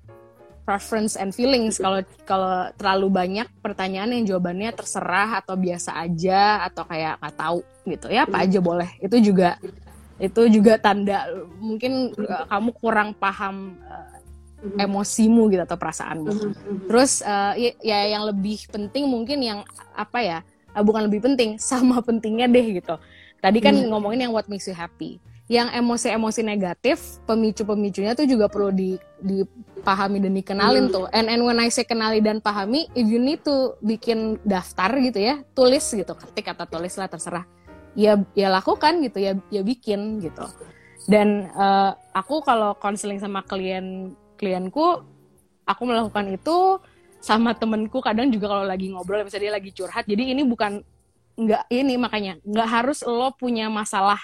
preference 0.67 1.15
and 1.15 1.31
feelings. 1.31 1.79
Kalau 1.79 2.03
kalau 2.27 2.69
terlalu 2.75 3.09
banyak 3.09 3.49
pertanyaan 3.63 4.11
yang 4.11 4.25
jawabannya 4.27 4.75
terserah 4.75 5.39
atau 5.39 5.55
biasa 5.55 5.95
aja 5.95 6.67
atau 6.67 6.83
kayak 6.83 7.23
nggak 7.23 7.37
tahu 7.39 7.61
gitu. 7.87 8.07
Ya 8.11 8.27
apa 8.27 8.43
aja 8.43 8.59
boleh. 8.59 8.91
Itu 8.99 9.23
juga 9.23 9.57
itu 10.19 10.43
juga 10.51 10.81
tanda 10.81 11.29
mungkin 11.63 12.11
uh, 12.19 12.45
kamu 12.51 12.71
kurang 12.81 13.11
paham 13.15 13.79
uh, 13.87 14.17
emosimu 14.81 15.47
gitu 15.55 15.63
atau 15.63 15.79
perasaanmu. 15.79 16.33
Terus 16.91 17.23
uh, 17.23 17.55
ya, 17.55 17.71
ya 17.79 18.19
yang 18.19 18.27
lebih 18.27 18.67
penting 18.73 19.07
mungkin 19.07 19.39
yang 19.45 19.61
apa 19.95 20.19
ya 20.19 20.39
uh, 20.75 20.83
bukan 20.83 21.07
lebih 21.07 21.23
penting 21.23 21.61
sama 21.63 22.03
pentingnya 22.03 22.51
deh 22.51 22.83
gitu. 22.83 22.99
Tadi 23.39 23.63
kan 23.63 23.77
ngomongin 23.79 24.27
yang 24.27 24.33
what 24.35 24.51
makes 24.51 24.67
you 24.67 24.75
happy 24.75 25.23
yang 25.47 25.71
emosi-emosi 25.71 26.43
negatif 26.43 27.23
pemicu-pemicunya 27.23 28.19
tuh 28.19 28.27
juga 28.27 28.51
perlu 28.51 28.75
di, 28.75 28.99
dipahami 29.23 30.19
dan 30.19 30.35
dikenalin 30.35 30.91
tuh. 30.91 31.07
And 31.15 31.31
and 31.31 31.47
when 31.47 31.63
I 31.63 31.71
say 31.71 31.87
kenali 31.87 32.19
dan 32.19 32.43
pahami 32.43 32.91
if 32.99 33.07
you 33.07 33.23
need 33.23 33.47
to 33.47 33.79
bikin 33.79 34.43
daftar 34.43 34.91
gitu 34.99 35.23
ya 35.23 35.39
tulis 35.55 35.87
gitu. 35.87 36.13
Ketik 36.19 36.51
atau 36.51 36.67
tulis 36.67 36.91
lah 36.99 37.07
terserah. 37.07 37.47
Ya 37.95 38.19
ya 38.35 38.51
lakukan 38.51 38.99
gitu 39.07 39.23
ya 39.23 39.39
ya 39.55 39.63
bikin 39.63 40.19
gitu. 40.19 40.51
Dan 41.07 41.47
uh, 41.55 41.95
aku 42.11 42.43
kalau 42.43 42.75
konseling 42.83 43.23
sama 43.23 43.47
klien 43.47 44.19
klienku 44.35 45.07
aku 45.63 45.83
melakukan 45.87 46.27
itu 46.27 46.83
sama 47.23 47.55
temenku 47.55 48.03
kadang 48.03 48.35
juga 48.35 48.51
kalau 48.51 48.67
lagi 48.67 48.91
ngobrol 48.91 49.23
misalnya 49.23 49.47
dia 49.47 49.55
lagi 49.63 49.71
curhat. 49.71 50.11
Jadi 50.11 50.35
ini 50.35 50.43
bukan 50.43 50.83
nggak 51.39 51.71
ini 51.71 51.95
makanya 51.95 52.43
nggak 52.43 52.67
harus 52.67 53.07
lo 53.07 53.31
punya 53.39 53.71
masalah 53.71 54.19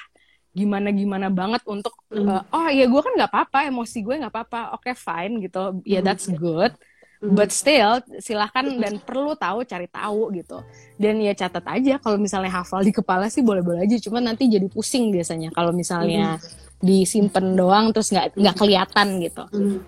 gimana 0.52 0.92
gimana 0.92 1.32
banget 1.32 1.64
untuk 1.64 1.96
uh, 2.12 2.44
oh 2.52 2.68
ya 2.68 2.84
gue 2.84 3.00
kan 3.00 3.12
nggak 3.16 3.30
apa-apa 3.32 3.58
emosi 3.72 4.04
gue 4.04 4.20
nggak 4.20 4.32
apa-apa 4.32 4.76
oke 4.76 4.92
fine 4.92 5.40
gitu. 5.40 5.80
Ya 5.82 5.98
yeah, 5.98 6.02
that's 6.04 6.28
good. 6.28 6.76
But 7.22 7.54
still 7.54 8.02
silahkan 8.18 8.66
dan 8.82 8.98
perlu 8.98 9.38
tahu 9.38 9.62
cari 9.62 9.86
tahu 9.86 10.34
gitu. 10.34 10.58
Dan 10.98 11.22
ya 11.22 11.32
catat 11.38 11.62
aja 11.70 11.94
kalau 12.02 12.18
misalnya 12.18 12.50
hafal 12.50 12.82
di 12.82 12.90
kepala 12.90 13.30
sih 13.30 13.46
boleh-boleh 13.46 13.86
aja 13.86 13.96
cuma 14.02 14.18
nanti 14.18 14.50
jadi 14.50 14.66
pusing 14.66 15.14
biasanya 15.14 15.54
kalau 15.54 15.70
misalnya 15.70 16.42
disimpan 16.82 17.54
doang 17.54 17.94
terus 17.94 18.10
nggak 18.10 18.34
nggak 18.34 18.56
kelihatan 18.58 19.08
gitu. 19.22 19.44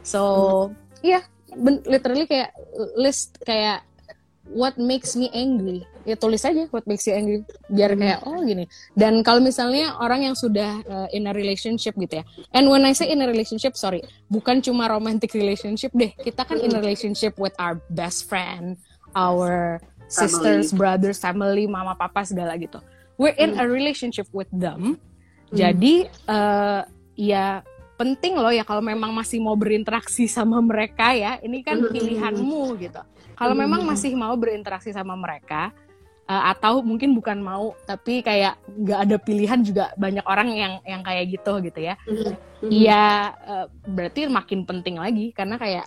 So 0.06 0.22
iya 1.02 1.20
yeah, 1.20 1.82
literally 1.84 2.24
kayak 2.30 2.54
list 2.94 3.36
kayak 3.42 3.82
what 4.48 4.78
makes 4.78 5.18
me 5.18 5.28
angry 5.34 5.82
ya 6.04 6.16
tulis 6.16 6.44
aja 6.44 6.68
what 6.70 6.84
makes 6.84 7.08
you 7.08 7.16
angry? 7.16 7.42
Biar 7.68 7.96
kayak 7.96 8.24
oh 8.28 8.40
gini. 8.44 8.68
Dan 8.92 9.24
kalau 9.24 9.40
misalnya 9.40 9.96
orang 9.98 10.30
yang 10.30 10.36
sudah 10.36 10.80
uh, 10.84 11.08
in 11.10 11.26
a 11.28 11.32
relationship 11.32 11.96
gitu 11.96 12.20
ya. 12.20 12.24
And 12.52 12.68
when 12.68 12.84
I 12.84 12.92
say 12.92 13.08
in 13.08 13.24
a 13.24 13.28
relationship 13.28 13.74
sorry 13.74 14.04
bukan 14.28 14.60
cuma 14.60 14.86
romantic 14.86 15.32
relationship 15.32 15.90
deh. 15.96 16.12
Kita 16.14 16.44
kan 16.44 16.60
in 16.60 16.76
a 16.76 16.80
relationship 16.80 17.36
with 17.40 17.56
our 17.58 17.80
best 17.90 18.28
friend 18.28 18.76
our 19.16 19.80
sisters 20.06 20.70
brothers 20.70 21.18
family 21.18 21.64
mama 21.64 21.96
papa 21.96 22.22
segala 22.22 22.54
gitu. 22.60 22.78
We're 23.16 23.36
in 23.38 23.56
a 23.58 23.64
relationship 23.64 24.26
with 24.34 24.50
them. 24.50 24.98
Jadi 25.54 26.10
uh, 26.26 26.82
ya 27.14 27.62
penting 27.94 28.34
loh 28.34 28.50
ya 28.50 28.66
kalau 28.66 28.82
memang 28.82 29.14
masih 29.14 29.38
mau 29.38 29.54
berinteraksi 29.54 30.26
sama 30.26 30.58
mereka 30.58 31.14
ya. 31.14 31.38
Ini 31.38 31.62
kan 31.62 31.78
pilihanmu 31.78 32.74
gitu. 32.82 33.02
Kalau 33.34 33.54
memang 33.54 33.82
masih 33.82 34.14
mau 34.14 34.34
berinteraksi 34.38 34.94
sama 34.94 35.14
mereka 35.18 35.74
uh, 36.28 36.44
atau 36.52 36.80
mungkin 36.80 37.12
bukan 37.16 37.40
mau 37.40 37.72
tapi 37.84 38.20
kayak 38.20 38.58
nggak 38.68 38.98
ada 39.08 39.16
pilihan 39.20 39.60
juga 39.64 39.90
banyak 39.96 40.24
orang 40.24 40.48
yang 40.52 40.72
yang 40.84 41.02
kayak 41.04 41.30
gitu 41.32 41.60
gitu 41.64 41.80
ya. 41.80 41.94
Iya 42.64 43.34
uh, 43.44 43.66
berarti 43.88 44.28
makin 44.28 44.64
penting 44.64 44.96
lagi 44.96 45.32
karena 45.36 45.60
kayak 45.60 45.86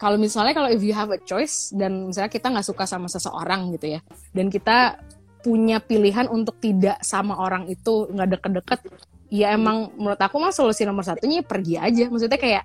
kalau 0.00 0.18
misalnya 0.18 0.52
kalau 0.52 0.68
if 0.68 0.82
you 0.82 0.92
have 0.92 1.08
a 1.12 1.20
choice 1.22 1.70
dan 1.72 2.10
misalnya 2.10 2.32
kita 2.32 2.50
nggak 2.50 2.66
suka 2.66 2.84
sama 2.84 3.06
seseorang 3.06 3.72
gitu 3.78 3.96
ya 3.96 4.00
dan 4.34 4.50
kita 4.50 4.98
punya 5.44 5.76
pilihan 5.76 6.24
untuk 6.32 6.56
tidak 6.56 6.96
sama 7.04 7.36
orang 7.36 7.68
itu 7.68 8.08
nggak 8.08 8.40
deket-deket 8.40 8.80
ya 9.34 9.50
emang 9.50 9.90
menurut 9.98 10.20
aku 10.20 10.38
mah 10.38 10.54
solusi 10.54 10.86
nomor 10.86 11.02
satunya 11.02 11.42
pergi 11.42 11.74
aja. 11.74 12.06
Maksudnya 12.06 12.38
kayak 12.38 12.64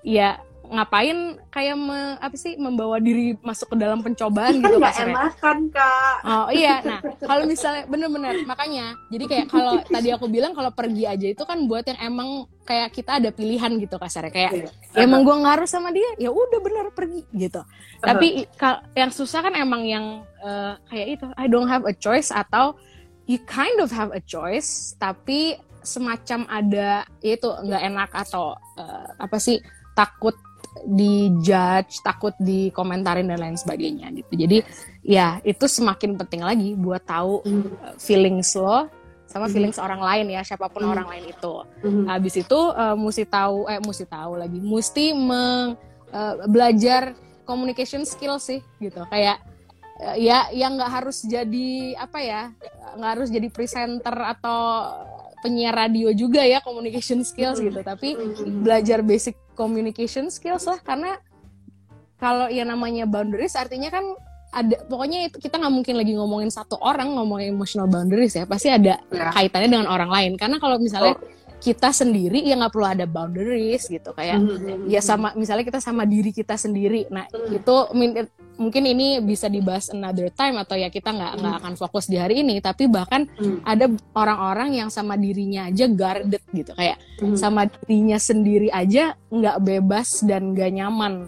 ya 0.00 0.40
ngapain 0.68 1.40
kayak 1.48 1.76
me, 1.78 2.18
apa 2.20 2.36
sih 2.36 2.58
membawa 2.60 3.00
diri 3.00 3.38
masuk 3.40 3.72
ke 3.72 3.76
dalam 3.78 4.02
pencobaan 4.02 4.60
gitu 4.60 4.76
nggak 4.76 5.06
enakan 5.08 5.58
kak. 5.70 6.16
Oh 6.24 6.48
iya. 6.52 6.82
Nah 6.82 7.00
kalau 7.22 7.44
misalnya 7.46 7.84
bener-bener. 7.86 8.42
Makanya 8.44 8.98
jadi 9.08 9.24
kayak 9.24 9.46
kalau 9.50 9.80
tadi 9.86 10.08
aku 10.12 10.26
bilang 10.30 10.52
kalau 10.52 10.70
pergi 10.74 11.04
aja 11.08 11.26
itu 11.26 11.42
kan 11.46 11.58
buat 11.64 11.86
yang 11.86 12.00
emang 12.12 12.50
kayak 12.66 12.90
kita 12.92 13.22
ada 13.22 13.30
pilihan 13.30 13.78
gitu 13.78 13.96
kasarnya 13.96 14.32
kayak 14.34 14.50
ya 14.92 15.06
emang 15.06 15.22
gue 15.22 15.36
ngaruh 15.38 15.70
sama 15.70 15.94
dia 15.94 16.06
ya 16.18 16.34
udah 16.34 16.60
bener 16.62 16.86
pergi 16.92 17.22
gitu. 17.34 17.62
Tapi 18.02 18.46
kal 18.58 18.82
yang 18.94 19.10
susah 19.10 19.42
kan 19.46 19.54
emang 19.54 19.82
yang 19.86 20.26
uh, 20.42 20.74
kayak 20.90 21.18
itu 21.18 21.26
I 21.38 21.46
don't 21.46 21.70
have 21.70 21.86
a 21.86 21.94
choice 21.94 22.34
atau 22.34 22.74
you 23.26 23.42
kind 23.42 23.82
of 23.82 23.90
have 23.90 24.14
a 24.14 24.22
choice 24.22 24.94
tapi 25.02 25.58
semacam 25.86 26.50
ada 26.50 27.06
ya 27.22 27.32
itu 27.38 27.46
nggak 27.46 27.82
enak 27.94 28.10
atau 28.10 28.58
uh, 28.74 29.08
apa 29.22 29.38
sih 29.38 29.62
takut 29.94 30.34
dijudge, 30.86 31.98
takut 32.06 32.32
dikomentarin 32.38 33.26
dan 33.26 33.42
lain 33.42 33.58
sebagainya 33.58 34.14
gitu. 34.14 34.32
Jadi 34.38 34.62
ya 35.02 35.42
itu 35.42 35.66
semakin 35.66 36.14
penting 36.14 36.46
lagi 36.46 36.78
buat 36.78 37.02
tahu 37.02 37.42
uh, 37.42 37.94
feelings 37.98 38.54
lo 38.54 38.86
sama 39.26 39.50
feelings 39.50 39.76
orang 39.82 39.98
lain 39.98 40.38
ya, 40.38 40.46
siapa 40.46 40.70
pun 40.70 40.86
orang 40.86 41.10
lain 41.10 41.34
itu. 41.34 41.54
Habis 42.06 42.46
itu 42.46 42.60
uh, 42.72 42.94
mesti 42.94 43.26
tahu 43.26 43.66
eh 43.66 43.82
mesti 43.82 44.06
tahu 44.06 44.38
lagi, 44.38 44.62
mesti 44.62 45.12
meng, 45.12 45.74
uh, 46.14 46.46
belajar 46.46 47.12
communication 47.42 48.06
skill 48.06 48.38
sih 48.38 48.62
gitu. 48.78 49.02
Kayak 49.10 49.42
uh, 49.98 50.14
ya 50.14 50.46
yang 50.54 50.78
nggak 50.78 51.02
harus 51.02 51.26
jadi 51.26 51.98
apa 51.98 52.18
ya, 52.22 52.42
nggak 52.96 53.10
harus 53.18 53.28
jadi 53.28 53.50
presenter 53.50 54.14
atau 54.14 54.94
penyiar 55.46 55.78
radio 55.78 56.10
juga 56.10 56.42
ya 56.42 56.58
communication 56.58 57.22
skills 57.22 57.62
gitu. 57.62 57.78
Tapi 57.78 58.18
belajar 58.66 59.06
basic 59.06 59.38
communication 59.54 60.26
skills 60.26 60.66
lah 60.66 60.82
karena 60.82 61.22
kalau 62.18 62.50
yang 62.50 62.66
namanya 62.66 63.06
boundaries 63.06 63.54
artinya 63.54 63.94
kan 63.94 64.02
ada 64.50 64.82
pokoknya 64.88 65.28
itu 65.30 65.36
kita 65.38 65.60
nggak 65.60 65.74
mungkin 65.74 65.94
lagi 66.00 66.16
ngomongin 66.16 66.48
satu 66.50 66.80
orang 66.80 67.12
ngomongin 67.14 67.54
emotional 67.54 67.86
boundaries 67.86 68.34
ya. 68.34 68.42
Pasti 68.48 68.66
ada 68.66 68.98
Ya. 69.14 69.30
kaitannya 69.30 69.70
dengan 69.70 69.86
orang 69.86 70.10
lain. 70.10 70.32
Karena 70.34 70.58
kalau 70.58 70.82
misalnya 70.82 71.14
kita 71.66 71.90
sendiri 71.90 72.46
ya 72.46 72.54
nggak 72.54 72.70
perlu 72.70 72.86
ada 72.86 73.10
boundaries 73.10 73.90
gitu 73.90 74.14
kayak 74.14 74.38
Mhm. 74.38 74.86
ya 74.86 75.02
sama 75.02 75.34
misalnya 75.34 75.66
kita 75.66 75.82
sama 75.82 76.06
diri 76.06 76.30
kita 76.30 76.54
sendiri 76.54 77.10
nah 77.10 77.26
Mhm. 77.26 77.58
itu 77.58 77.74
mungkin 78.56 78.84
ini 78.86 79.18
bisa 79.18 79.50
dibahas 79.50 79.90
another 79.90 80.30
time 80.30 80.56
atau 80.56 80.78
ya 80.78 80.86
kita 80.88 81.10
nggak 81.10 81.32
nggak 81.36 81.54
akan 81.58 81.74
fokus 81.74 82.06
di 82.06 82.16
hari 82.16 82.46
ini 82.46 82.62
tapi 82.62 82.86
bahkan 82.86 83.26
Mhm. 83.26 83.66
ada 83.66 83.84
orang-orang 84.14 84.78
yang 84.78 84.88
sama 84.88 85.18
dirinya 85.18 85.66
aja 85.66 85.90
guarded 85.90 86.40
gitu 86.54 86.70
kayak 86.72 87.02
Mhm. 87.18 87.34
sama 87.34 87.66
dirinya 87.66 88.16
sendiri 88.16 88.70
aja 88.70 89.18
nggak 89.26 89.58
bebas 89.58 90.22
dan 90.22 90.54
nggak 90.54 90.70
nyaman 90.70 91.26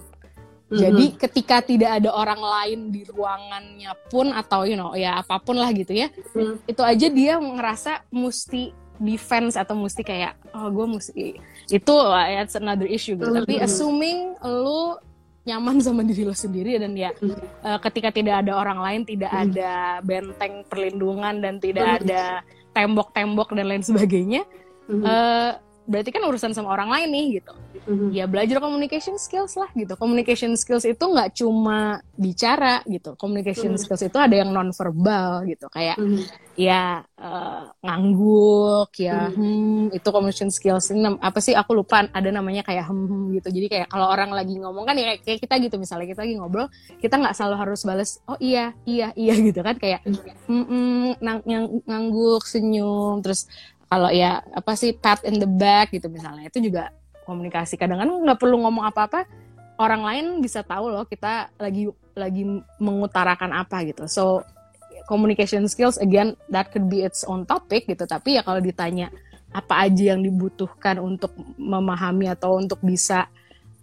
Mhm. 0.71 0.79
jadi 0.79 1.05
ketika 1.19 1.57
tidak 1.61 1.99
ada 1.99 2.13
orang 2.13 2.39
lain 2.39 2.81
di 2.89 3.03
ruangannya 3.03 3.91
pun 4.07 4.31
atau 4.31 4.63
you 4.63 4.77
know 4.77 4.95
ya 4.95 5.19
apa 5.19 5.43
pun 5.43 5.59
lah 5.59 5.69
gitu 5.73 5.93
ya 5.93 6.09
Mhm. 6.33 6.65
itu 6.65 6.83
aja 6.85 7.07
dia 7.09 7.35
ngerasa 7.37 8.07
mesti 8.09 8.87
defense 8.99 9.55
atau 9.55 9.75
mesti 9.75 10.03
kayak 10.03 10.35
oh 10.53 10.69
gue 10.69 10.87
mesti 10.99 11.39
itu 11.71 11.95
it's 12.35 12.55
another 12.55 12.87
issue 12.87 13.15
gitu 13.15 13.31
tapi 13.31 13.59
Mhm. 13.59 13.65
assuming 13.65 14.19
lu 14.43 14.99
nyaman 15.47 15.79
sama 15.87 16.05
diri 16.05 16.23
lo 16.23 16.35
sendiri 16.35 16.77
dan 16.77 16.93
ya 16.93 17.15
Mhm. 17.17 17.39
uh, 17.63 17.79
ketika 17.81 18.11
tidak 18.11 18.45
ada 18.45 18.53
orang 18.55 18.79
lain 18.79 19.01
tidak 19.03 19.31
Mhm. 19.33 19.43
ada 19.49 19.73
benteng 20.03 20.55
perlindungan 20.67 21.35
dan 21.41 21.55
tidak 21.59 21.87
Mhm. 21.87 21.97
ada 22.05 22.23
tembok-tembok 22.75 23.49
dan 23.55 23.67
lain 23.67 23.83
sebagainya 23.83 24.43
Mhm. 24.87 25.03
uh, 25.03 25.53
berarti 25.89 26.11
kan 26.13 26.23
urusan 26.29 26.53
sama 26.53 26.69
orang 26.77 26.93
lain 26.93 27.09
nih 27.09 27.27
gitu 27.41 27.53
Mhm. 27.89 28.13
ya 28.13 28.25
belajar 28.29 28.61
communication 28.61 29.17
skills 29.17 29.57
lah 29.57 29.71
gitu. 29.73 29.97
Communication 29.97 30.53
skills 30.61 30.85
itu 30.85 31.01
nggak 31.01 31.33
cuma 31.41 31.97
bicara 32.13 32.85
gitu. 32.85 33.17
Communication 33.17 33.73
Hmm. 33.77 33.81
skills 33.81 34.05
itu 34.05 34.19
ada 34.21 34.35
yang 34.37 34.53
non 34.53 34.69
verbal 34.77 35.49
gitu. 35.49 35.73
Kayak 35.73 35.97
Mhm. 35.97 36.21
ya 36.59 37.01
eh, 37.01 37.63
ngangguk, 37.81 38.91
ya 38.99 39.31
hmm, 39.31 39.95
itu 39.95 40.09
communication 40.11 40.51
skills. 40.53 40.91
Ini 40.93 41.17
apa 41.23 41.39
sih 41.41 41.55
aku 41.57 41.71
lupa 41.73 42.05
ada 42.11 42.29
namanya 42.29 42.61
kayak 42.67 42.85
hmm, 42.91 43.05
hmm 43.09 43.25
gitu. 43.41 43.49
Jadi 43.57 43.67
kayak 43.73 43.87
kalau 43.89 44.07
orang 44.11 44.31
lagi 44.37 44.55
ngomong 44.59 44.85
kan 44.85 44.97
ya 44.99 45.17
kayak 45.25 45.39
kita 45.41 45.55
gitu 45.63 45.77
misalnya 45.81 46.07
kita 46.13 46.21
lagi 46.29 46.35
ngobrol, 46.37 46.67
kita 47.01 47.15
nggak 47.17 47.35
selalu 47.37 47.57
harus 47.57 47.81
balas 47.89 48.11
oh 48.29 48.37
iya, 48.43 48.75
iya, 48.85 49.15
iya 49.17 49.33
gitu 49.49 49.61
kan 49.65 49.77
kayak 49.79 50.05
hmm, 50.05 50.65
hmm, 50.69 51.09
nang- 51.25 51.45
nyang- 51.47 51.83
ngangguk, 51.89 52.43
senyum, 52.45 53.23
terus 53.25 53.47
kalau 53.89 54.13
ya 54.13 54.45
apa 54.53 54.77
sih 54.77 54.93
pat 54.93 55.25
in 55.25 55.41
the 55.41 55.49
back 55.49 55.91
gitu 55.91 56.07
misalnya 56.09 56.47
itu 56.47 56.61
juga 56.61 56.93
komunikasi. 57.25 57.77
Kadang 57.77 58.01
kan 58.01 58.09
nggak 58.09 58.39
perlu 58.41 58.61
ngomong 58.61 58.85
apa-apa 58.85 59.25
orang 59.79 60.03
lain 60.05 60.25
bisa 60.41 60.61
tahu 60.61 60.93
loh 60.93 61.05
kita 61.05 61.49
lagi 61.57 61.89
lagi 62.13 62.45
mengutarakan 62.77 63.53
apa 63.53 63.85
gitu. 63.89 64.05
So 64.05 64.45
communication 65.07 65.65
skills 65.69 65.97
again 65.97 66.37
that 66.53 66.69
could 66.69 66.89
be 66.89 67.01
its 67.01 67.25
own 67.25 67.49
topic 67.49 67.89
gitu. 67.89 68.05
Tapi 68.05 68.37
ya 68.37 68.43
kalau 68.45 68.61
ditanya 68.61 69.09
apa 69.49 69.89
aja 69.89 70.13
yang 70.13 70.21
dibutuhkan 70.21 71.01
untuk 71.01 71.33
memahami 71.57 72.29
atau 72.29 72.61
untuk 72.61 72.85
bisa 72.85 73.33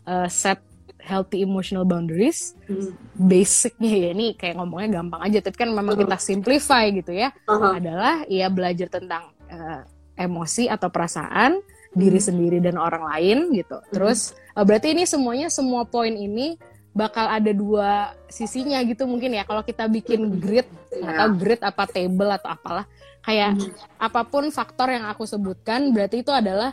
uh, 0.06 0.30
set 0.30 0.62
healthy 1.02 1.46
emotional 1.46 1.86
boundaries 1.86 2.58
Mhm. 2.66 2.98
basicnya 3.30 3.94
ya 3.94 4.10
ini 4.10 4.34
kayak 4.34 4.58
ngomongnya 4.58 5.02
gampang 5.02 5.22
aja. 5.26 5.42
Tapi 5.42 5.58
kan 5.58 5.70
memang 5.74 5.98
kita 5.98 6.18
simplify 6.22 6.90
gitu 6.94 7.14
ya. 7.14 7.34
Aha. 7.50 7.78
adalah 7.78 8.16
ya 8.30 8.50
belajar 8.50 8.90
tentang 8.90 9.34
eh, 9.46 9.82
emosi 10.16 10.68
atau 10.68 10.90
perasaan 10.90 11.60
diri 11.92 12.20
Hmm. 12.20 12.28
sendiri 12.28 12.58
dan 12.60 12.76
orang 12.76 13.08
lain 13.08 13.56
gitu. 13.56 13.80
Terus 13.90 14.32
eh, 14.52 14.64
berarti 14.64 14.92
ini 14.92 15.08
semuanya 15.08 15.48
semua 15.48 15.84
poin 15.84 16.12
ini 16.12 16.60
bakal 16.92 17.28
ada 17.28 17.52
dua 17.52 18.16
sisinya 18.28 18.80
gitu 18.84 19.04
mungkin 19.04 19.36
ya. 19.36 19.44
Kalau 19.44 19.62
kita 19.62 19.88
bikin 19.88 20.40
grid 20.40 20.68
nggak 20.92 21.16
tahu 21.16 21.30
grid 21.36 21.60
apa 21.60 21.84
table 21.86 22.32
atau 22.32 22.50
apalah 22.52 22.86
kayak 23.22 23.58
Mhm. 23.58 23.72
apa 23.98 24.22
pun 24.24 24.48
faktor 24.50 24.92
yang 24.92 25.08
aku 25.08 25.24
sebutkan 25.24 25.92
berarti 25.92 26.22
itu 26.22 26.32
adalah 26.32 26.72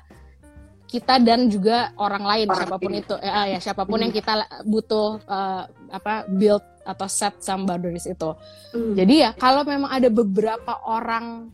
kita 0.87 1.17
dan 1.17 1.49
juga 1.49 1.89
orang 1.97 2.21
lain 2.21 2.47
Orang 2.47 2.59
siapa 2.61 2.77
pun 2.77 2.93
itu 2.93 3.15
eh, 3.17 3.57
ya 3.57 3.59
siapa 3.59 3.83
pun 3.83 3.97
Hmm. 3.97 4.05
yang 4.05 4.13
kita 4.13 4.33
butuh 4.63 5.09
eh, 5.25 5.63
apa 5.91 6.29
build 6.29 6.61
atau 6.83 7.07
set 7.07 7.39
some 7.41 7.63
boundaries 7.63 8.05
itu. 8.05 8.31
Mhm. 8.75 8.95
Jadi 8.95 9.15
ya 9.23 9.31
kalau 9.33 9.63
memang 9.63 9.89
ada 9.89 10.07
beberapa 10.07 10.83
orang 10.85 11.49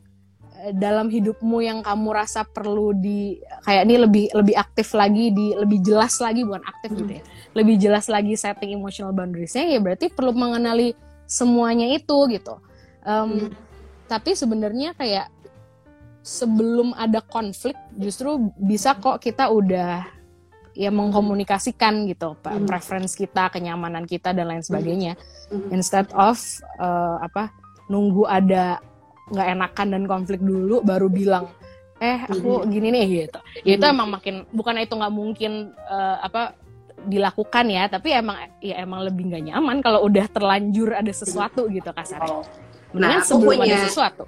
dalam 0.75 1.07
hidupmu 1.07 1.63
yang 1.63 1.87
kamu 1.87 2.09
rasa 2.11 2.43
perlu 2.43 2.91
di 2.91 3.39
kayak 3.63 3.83
ini 3.87 3.95
lebih 3.95 4.25
lebih 4.35 4.55
aktif 4.59 4.91
lagi 4.93 5.31
di 5.31 5.55
lebih 5.55 5.79
jelas 5.87 6.19
lagi 6.19 6.43
bukan 6.43 6.63
aktif 6.67 6.91
gitu 6.99 7.13
ya. 7.15 7.23
Lebih 7.55 7.75
jelas 7.79 8.11
lagi 8.11 8.35
setting 8.35 8.75
emotional 8.75 9.15
boundariesnya 9.15 9.71
ya 9.71 9.79
berarti 9.79 10.11
perlu 10.11 10.35
mengenali 10.35 10.99
semuanya 11.31 11.87
itu 11.95 12.17
gitu. 12.29 12.59
Em, 13.07 13.49
Hmm. 13.49 13.51
Tapi 14.09 14.33
sebenarnya 14.33 14.97
kayak 14.97 15.29
sebelum 16.25 16.93
ada 16.97 17.21
konflik 17.21 17.77
justru 17.97 18.51
bisa 18.57 18.97
kok 18.97 19.21
kita 19.21 19.49
udah 19.49 20.05
ya 20.73 20.89
mengkomunikasikan 20.89 22.07
gitu 22.07 22.39
Pak, 22.39 22.55
Hmm. 22.55 22.67
preference 22.67 23.13
kita, 23.13 23.51
kenyamanan 23.51 24.07
kita 24.07 24.31
dan 24.33 24.49
lain 24.49 24.63
sebagainya 24.63 25.19
Mhm. 25.51 25.71
instead 25.73 26.09
of 26.15 26.39
eh, 26.79 27.17
apa 27.21 27.51
nunggu 27.89 28.25
ada 28.25 28.79
nggak 29.29 29.49
enakan 29.51 29.87
dan 29.91 30.05
konflik 30.05 30.41
dulu 30.41 30.81
baru 30.81 31.09
bilang 31.09 31.47
eh 31.99 32.23
aku 32.23 32.63
gini 32.65 32.89
nih 32.89 33.05
gitu 33.27 33.39
ya 33.63 33.75
itu 33.75 33.83
Mhm. 33.83 33.93
emang 33.93 34.09
makin 34.11 34.35
bukan 34.49 34.79
itu 34.79 34.95
nggak 34.95 35.11
mungkin 35.13 35.53
eh, 35.75 36.17
apa 36.21 36.55
dilakukan 37.01 37.67
ya 37.67 37.87
tapi 37.87 38.11
emang 38.13 38.35
ya 38.59 38.79
emang 38.79 39.03
lebih 39.03 39.29
nggak 39.29 39.45
nyaman 39.47 39.79
kalau 39.79 40.03
udah 40.03 40.27
terlanjur 40.27 40.93
ada 40.93 41.11
sesuatu 41.11 41.67
gitu 41.69 41.89
kasarnya 41.89 42.35
Oh. 42.35 42.47
mendingan 42.89 43.13
Nah, 43.13 43.21
aku 43.21 43.29
sebelum 43.29 43.51
punya- 43.55 43.69
ada 43.69 43.79
sesuatu 43.85 44.23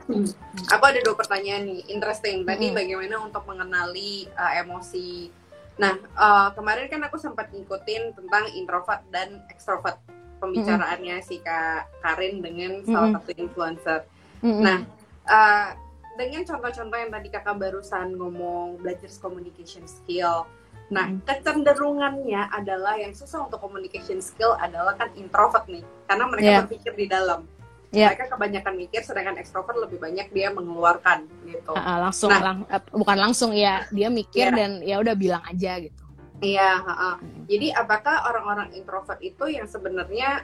Aku 0.68 0.84
ada 0.84 1.00
dua 1.00 1.16
pertanyaan 1.16 1.64
nih, 1.64 1.80
interesting. 1.88 2.44
Tadi 2.44 2.68
Mm-mm. 2.68 2.76
bagaimana 2.76 3.16
untuk 3.22 3.40
mengenali 3.44 4.28
uh, 4.30 4.52
emosi. 4.54 5.32
Nah, 5.78 5.96
uh, 6.14 6.52
kemarin 6.52 6.86
kan 6.86 7.00
aku 7.00 7.16
sempat 7.16 7.48
ngikutin 7.48 8.12
tentang 8.12 8.44
introvert 8.52 9.00
dan 9.08 9.40
extrovert 9.48 9.96
pembicaraannya 10.36 11.20
si 11.20 11.38
Kak 11.38 11.88
Karin 12.00 12.40
dengan 12.40 12.84
salah 12.84 13.16
satu 13.16 13.32
influencer. 13.34 14.04
Mm-mm. 14.40 14.62
Nah, 14.64 14.78
uh, 15.24 15.68
dengan 16.16 16.44
contoh-contoh 16.44 16.98
yang 16.98 17.12
tadi 17.12 17.28
kakak 17.28 17.56
barusan 17.56 18.16
ngomong 18.16 18.80
belajar 18.80 19.08
communication 19.20 19.84
skill. 19.84 20.44
Nah, 20.90 21.06
Mm. 21.06 21.22
kecenderungannya 21.22 22.50
adalah 22.50 22.98
yang 22.98 23.14
susah 23.14 23.46
untuk 23.46 23.62
communication 23.62 24.18
skill 24.18 24.58
adalah 24.58 24.98
kan 24.98 25.08
introvert 25.14 25.64
nih, 25.70 25.86
karena 26.04 26.24
mereka 26.26 26.48
Yeah. 26.50 26.60
berpikir 26.66 26.92
di 26.98 27.06
dalam. 27.06 27.46
Yeah. 27.90 28.10
Mereka 28.14 28.30
kebanyakan 28.34 28.74
mikir, 28.74 29.00
sedangkan 29.02 29.38
extrovert 29.38 29.74
lebih 29.78 29.98
banyak 29.98 30.30
dia 30.30 30.50
mengeluarkan 30.50 31.26
gitu. 31.46 31.74
Ah, 31.74 31.98
langsung 31.98 32.30
Nah. 32.30 32.42
lang- 32.42 32.66
eh, 32.66 32.82
bukan 32.90 33.18
langsung 33.18 33.50
ya 33.50 33.86
dia 33.90 34.06
mikir 34.10 34.50
Iya. 34.50 34.58
dan 34.58 34.70
ya 34.82 34.96
udah 34.98 35.14
bilang 35.14 35.42
aja 35.46 35.78
gitu 35.78 36.04
Iya, 36.40 36.80
ha-ha. 36.80 37.18
jadi 37.44 37.74
apakah 37.76 38.30
orang-orang 38.30 38.72
introvert 38.72 39.18
itu 39.20 39.44
yang 39.46 39.66
sebenarnya 39.66 40.42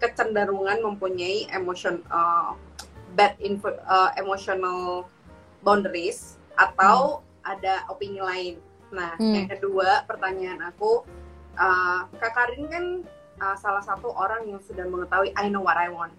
kecenderungan 0.00 0.82
mempunyai 0.82 1.46
emotion 1.54 2.02
uh, 2.10 2.56
bad 3.14 3.38
info, 3.38 3.70
uh, 3.86 4.10
emotional 4.18 5.06
boundaries 5.62 6.40
atau 6.58 7.22
ada 7.46 7.86
opini 7.88 8.20
lain? 8.20 8.54
Nah, 8.90 9.14
Hmm. 9.16 9.34
yang 9.34 9.46
kedua 9.46 10.02
pertanyaan 10.04 10.60
aku, 10.66 11.06
uh, 11.54 12.10
Kak 12.18 12.32
Karin 12.34 12.66
kan 12.66 12.84
uh, 13.38 13.56
salah 13.56 13.82
satu 13.84 14.10
orang 14.10 14.50
yang 14.50 14.60
sudah 14.66 14.84
mengetahui 14.84 15.30
I 15.38 15.46
know 15.46 15.62
what 15.62 15.78
I 15.78 15.88
want. 15.88 16.12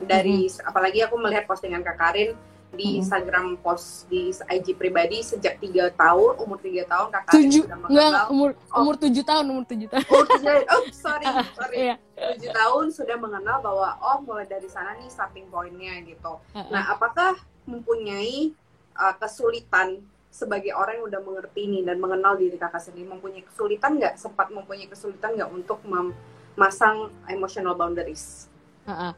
Dari 0.00 0.48
apalagi 0.64 1.04
aku 1.04 1.16
melihat 1.20 1.44
postingan 1.44 1.84
Kak 1.84 1.96
Karin 2.00 2.36
di 2.70 2.86
Hmm. 2.88 3.00
Instagram 3.00 3.46
post 3.58 4.06
di 4.06 4.30
IG 4.30 4.72
pribadi 4.72 5.20
sejak 5.20 5.58
tiga 5.58 5.90
tahun 5.90 6.38
umur 6.38 6.58
tiga 6.58 6.86
tahun 6.86 7.10
Kak 7.10 7.22
Karin 7.24 7.34
tujuh 7.42 7.62
sudah 7.64 7.76
enggak 7.76 7.90
mengenal 7.90 8.24
umur 8.28 8.50
Oh. 8.68 8.78
umur 8.80 8.94
tujuh 8.96 9.24
tahun 9.24 9.44
umur 9.48 9.64
tujuh 9.66 9.88
tahun 9.88 10.06
Oh, 10.08 10.24
tujuh- 10.24 10.66
oh, 10.68 10.82
sorry, 10.90 11.24
sorry. 11.58 11.76
Iya. 11.76 11.94
Tujuh 12.14 12.50
tahun 12.52 12.84
sudah 12.90 13.16
mengenal 13.16 13.56
bahwa 13.58 13.88
oh 13.98 14.18
mulai 14.20 14.46
dari 14.46 14.66
sana 14.66 14.94
nih 14.94 15.08
starting 15.08 15.46
pointnya 15.46 15.98
gitu. 16.04 16.38
Ah. 16.50 16.66
Nah, 16.68 16.84
apakah 16.90 17.34
mempunyai 17.64 18.54
uh, 18.92 19.14
kesulitan 19.16 19.98
sebagai 20.28 20.70
orang 20.70 20.94
yang 20.96 21.06
udah 21.08 21.20
mengerti 21.20 21.66
nih 21.66 21.82
dan 21.82 21.98
mengenal 21.98 22.34
diri 22.34 22.54
kakak 22.54 22.78
sendiri 22.78 23.08
mempunyai 23.08 23.42
kesulitan 23.42 23.98
nggak 23.98 24.14
sempat 24.14 24.46
mempunyai 24.48 24.86
kesulitan 24.86 25.34
nggak 25.34 25.50
untuk 25.50 25.82
memasang 25.82 27.10
emotional 27.26 27.74
boundaries? 27.74 28.46
Ah. 28.84 29.10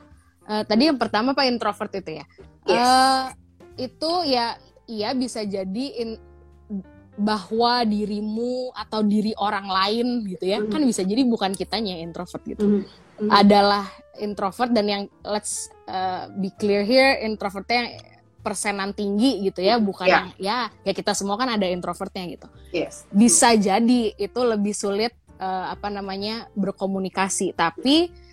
Eh, 0.43 0.65
tadi 0.65 0.89
yang 0.89 0.97
pertama 0.97 1.31
pak 1.31 1.45
introvert 1.45 1.93
itu 1.93 2.17
ya 2.17 2.27
Yes. 2.63 2.79
Eh, 2.79 3.27
itu 3.83 4.13
ya 4.25 4.55
iya 4.87 5.11
bisa 5.13 5.43
jadi 5.43 5.87
in- 5.99 6.21
bahwa 7.13 7.85
dirimu 7.85 8.73
atau 8.73 9.05
diri 9.05 9.37
orang 9.37 9.69
lain 9.69 10.07
gitu 10.27 10.49
ya 10.49 10.59
Mhm. 10.59 10.73
kan 10.73 10.81
bisa 10.81 11.05
jadi 11.05 11.23
bukan 11.23 11.53
kitanya 11.53 11.93
yang 11.95 12.09
introvert 12.09 12.41
gitu 12.43 12.65
Mhm. 12.65 12.81
Mhm. 13.21 13.31
adalah 13.31 13.85
introvert 14.17 14.73
dan 14.73 14.87
yang 14.87 15.03
let's 15.23 15.69
uh, 15.85 16.33
be 16.33 16.49
clear 16.51 16.81
here 16.83 17.21
introvertnya 17.21 17.77
yang 17.79 17.91
persenan 18.43 18.91
tinggi 18.91 19.45
gitu 19.45 19.61
ya 19.61 19.77
bukan 19.79 20.09
Ya. 20.09 20.13
yang 20.13 20.27
ya 20.37 20.59
ya 20.83 20.93
kita 20.93 21.13
semua 21.13 21.37
kan 21.37 21.47
ada 21.47 21.69
introvertnya 21.69 22.25
gitu 22.27 22.49
Yes. 22.73 23.05
bisa 23.07 23.55
jadi 23.55 24.17
itu 24.17 24.41
lebih 24.43 24.73
sulit 24.73 25.13
uh, 25.37 25.71
apa 25.71 25.93
namanya 25.93 26.49
berkomunikasi 26.57 27.53
tapi 27.53 28.09
uh, 28.09 28.32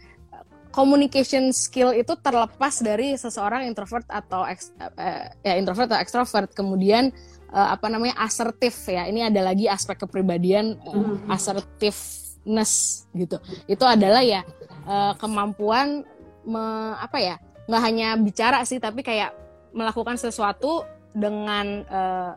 communication 0.69 1.49
skill 1.49 1.93
itu 1.93 2.13
terlepas 2.21 2.81
dari 2.81 3.17
seseorang 3.17 3.65
introvert 3.65 4.05
atau 4.09 4.45
ex- 4.45 4.73
eh, 4.79 5.29
ya 5.41 5.53
introvert 5.57 5.89
atau 5.89 5.99
extrovert 5.99 6.53
kemudian 6.53 7.09
uh, 7.53 7.73
apa 7.73 7.89
namanya 7.89 8.17
asertif 8.21 8.73
ya. 8.85 9.09
Ini 9.09 9.33
ada 9.33 9.41
lagi 9.49 9.65
aspek 9.65 9.97
kepribadian 10.05 10.77
uh, 10.85 11.17
assertiveness 11.33 13.05
gitu. 13.17 13.41
Itu 13.65 13.85
adalah 13.85 14.21
ya 14.21 14.45
uh, 14.85 15.13
kemampuan 15.17 16.05
me, 16.45 16.63
apa 16.97 17.17
ya? 17.19 17.35
nggak 17.69 17.83
hanya 17.85 18.17
bicara 18.17 18.65
sih 18.65 18.81
tapi 18.81 19.05
kayak 19.05 19.29
melakukan 19.77 20.17
sesuatu 20.17 20.81
dengan 21.13 21.85
uh, 21.85 22.33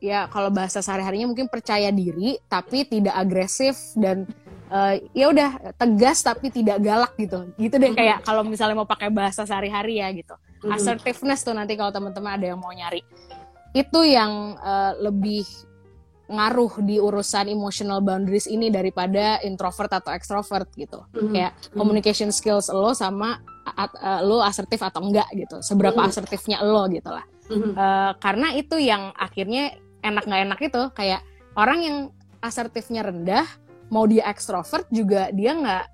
ya 0.00 0.32
kalau 0.32 0.48
bahasa 0.48 0.80
sehari-harinya 0.80 1.28
mungkin 1.28 1.52
percaya 1.52 1.92
diri 1.92 2.40
tapi 2.48 2.88
tidak 2.88 3.12
agresif 3.12 3.76
dan 4.00 4.24
uh, 4.70 4.94
ya 5.12 5.26
udah 5.30 5.74
tegas 5.76 6.22
tapi 6.22 6.50
tidak 6.50 6.80
galak 6.82 7.12
gitu 7.18 7.50
gitu 7.58 7.76
deh 7.76 7.92
kayak 7.92 8.22
kalau 8.26 8.42
misalnya 8.42 8.78
mau 8.78 8.88
pakai 8.88 9.10
bahasa 9.10 9.46
sehari-hari 9.46 10.02
ya 10.02 10.08
gitu 10.12 10.34
assertiveness 10.66 11.46
tuh 11.46 11.54
nanti 11.54 11.78
kalau 11.78 11.94
teman-teman 11.94 12.40
ada 12.40 12.46
yang 12.54 12.58
mau 12.58 12.74
nyari 12.74 13.04
itu 13.76 14.00
yang 14.08 14.56
uh, 14.56 14.96
lebih 14.96 15.44
ngaruh 16.26 16.82
di 16.82 16.98
urusan 16.98 17.46
emotional 17.46 18.02
boundaries 18.02 18.50
ini 18.50 18.66
daripada 18.66 19.38
introvert 19.46 20.02
atau 20.02 20.10
extrovert 20.10 20.66
gitu. 20.74 21.06
Mm-hmm. 21.14 21.30
Kayak 21.30 21.52
communication 21.70 22.34
skills 22.34 22.66
lo 22.74 22.98
sama 22.98 23.38
uh, 23.78 24.20
lo 24.26 24.42
asertif 24.42 24.82
atau 24.82 25.06
enggak 25.06 25.30
gitu. 25.38 25.62
Seberapa 25.62 25.94
mm-hmm. 25.94 26.10
asertifnya 26.10 26.58
lo 26.66 26.90
gitu 26.90 27.10
lah. 27.14 27.22
Mm-hmm. 27.46 27.72
Uh, 27.78 28.12
karena 28.18 28.48
itu 28.58 28.76
yang 28.82 29.14
akhirnya 29.14 29.78
enak 30.02 30.26
nggak 30.26 30.42
enak 30.50 30.60
itu 30.66 30.82
kayak 30.98 31.20
orang 31.54 31.78
yang 31.82 31.96
asertifnya 32.42 33.06
rendah 33.06 33.46
mau 33.92 34.04
dia 34.06 34.26
extrovert 34.26 34.86
juga 34.90 35.30
dia 35.30 35.54
nggak 35.54 35.84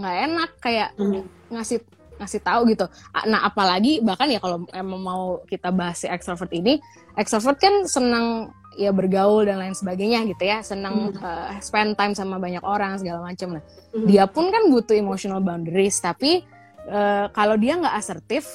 nggak 0.00 0.16
enak 0.24 0.50
kayak 0.60 0.88
mm-hmm. 0.96 1.22
ngasih 1.52 1.78
ngasih 2.22 2.40
tahu 2.44 2.70
gitu. 2.70 2.86
Nah 3.26 3.50
apalagi 3.50 3.98
bahkan 3.98 4.30
ya 4.30 4.38
kalau 4.38 4.62
emang 4.70 5.00
mau 5.02 5.22
kita 5.50 5.74
bahas 5.74 5.98
si 5.98 6.06
extrovert 6.06 6.54
ini, 6.54 6.78
extrovert 7.18 7.58
kan 7.58 7.82
senang 7.90 8.54
ya 8.76 8.88
bergaul 8.92 9.44
dan 9.44 9.60
lain 9.60 9.76
sebagainya 9.76 10.24
gitu 10.24 10.48
ya 10.48 10.64
senang 10.64 11.12
hmm. 11.12 11.20
uh, 11.20 11.60
spend 11.60 11.92
time 11.92 12.16
sama 12.16 12.40
banyak 12.40 12.64
orang 12.64 12.96
segala 12.96 13.20
macam 13.20 13.60
lah 13.60 13.62
hmm. 13.92 14.06
dia 14.08 14.24
pun 14.24 14.48
kan 14.48 14.72
butuh 14.72 14.96
emotional 14.96 15.44
boundaries 15.44 16.00
tapi 16.00 16.40
uh, 16.88 17.28
kalau 17.36 17.60
dia 17.60 17.76
nggak 17.76 17.92
asertif 17.92 18.48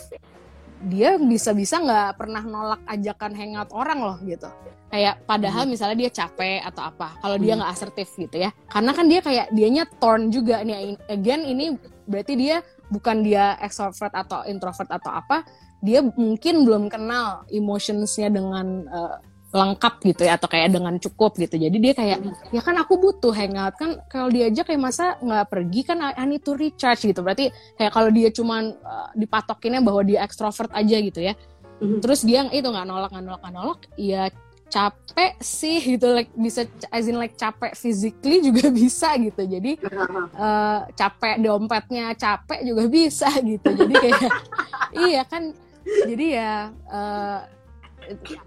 dia 0.89 1.17
bisa-bisa 1.17 1.81
nggak 1.81 2.17
pernah 2.17 2.41
nolak 2.45 2.81
ajakan 2.89 3.33
hangout 3.33 3.69
orang 3.73 3.99
loh 4.01 4.17
gitu 4.25 4.49
kayak 4.87 5.27
padahal 5.27 5.67
hmm. 5.67 5.71
misalnya 5.75 5.97
dia 5.99 6.11
capek 6.11 6.63
atau 6.63 6.83
apa 6.87 7.19
kalau 7.19 7.35
hmm. 7.35 7.43
dia 7.43 7.53
nggak 7.59 7.71
asertif 7.75 8.07
gitu 8.15 8.37
ya 8.39 8.49
karena 8.71 8.91
kan 8.95 9.05
dia 9.11 9.19
kayak 9.19 9.45
dianya 9.51 9.83
torn 9.99 10.31
juga 10.31 10.63
nih 10.63 10.95
again 11.11 11.43
ini 11.43 11.75
berarti 12.07 12.33
dia 12.39 12.63
bukan 12.87 13.19
dia 13.19 13.59
extrovert 13.59 14.15
atau 14.15 14.47
introvert 14.47 14.87
atau 14.87 15.11
apa 15.11 15.43
dia 15.83 16.01
mungkin 16.01 16.65
belum 16.65 16.89
kenal 16.89 17.45
emotionsnya 17.51 18.31
dengan 18.33 18.87
uh, 18.87 19.17
lengkap 19.47 20.03
gitu 20.03 20.27
ya 20.27 20.35
atau 20.35 20.51
kayak 20.51 20.75
dengan 20.75 20.99
cukup 20.99 21.39
gitu 21.39 21.55
jadi 21.55 21.77
dia 21.79 21.93
kayak 21.95 22.19
ya 22.51 22.59
kan 22.59 22.75
aku 22.83 22.99
butuh 22.99 23.31
hangout 23.31 23.79
kan 23.79 23.95
kalau 24.11 24.27
diajak 24.27 24.67
kayak 24.67 24.81
masa 24.83 25.15
nggak 25.23 25.47
pergi 25.47 25.81
kan 25.87 26.03
I 26.03 26.25
need 26.27 26.43
to 26.43 26.51
recharge 26.51 27.07
gitu 27.07 27.23
berarti 27.23 27.55
kayak 27.79 27.91
kalau 27.95 28.11
dia 28.11 28.27
cuman 28.27 28.75
uh, 28.83 29.09
dipatokinnya 29.15 29.79
bahwa 29.79 30.03
dia 30.03 30.19
ekstrovert 30.27 30.67
aja 30.75 30.97
gitu 30.99 31.23
ya 31.23 31.33
mm-hmm. 31.79 31.99
terus 32.03 32.27
dia 32.27 32.43
itu 32.51 32.67
nggak 32.67 32.87
nolak 32.91 33.09
nggak 33.15 33.23
nolak 33.23 33.41
nggak 33.43 33.55
nolak 33.55 33.79
ya 33.95 34.27
capek 34.67 35.39
sih 35.39 35.79
gitu 35.95 36.11
like 36.11 36.27
bisa 36.35 36.67
as 36.91 37.07
in 37.07 37.15
like 37.15 37.39
capek 37.39 37.71
physically 37.73 38.43
juga 38.43 38.67
bisa 38.83 39.15
gitu 39.15 39.47
jadi 39.47 39.79
uh, 40.35 40.85
capek 40.91 41.39
dompetnya 41.39 42.11
capek 42.13 42.59
juga 42.67 42.83
bisa 42.99 43.31
gitu 43.39 43.69
jadi 43.71 43.93
kayak 43.95 44.31
iya 45.07 45.21
kan 45.23 45.55
jadi 46.05 46.25
ya 46.27 46.53
uh, 46.91 47.41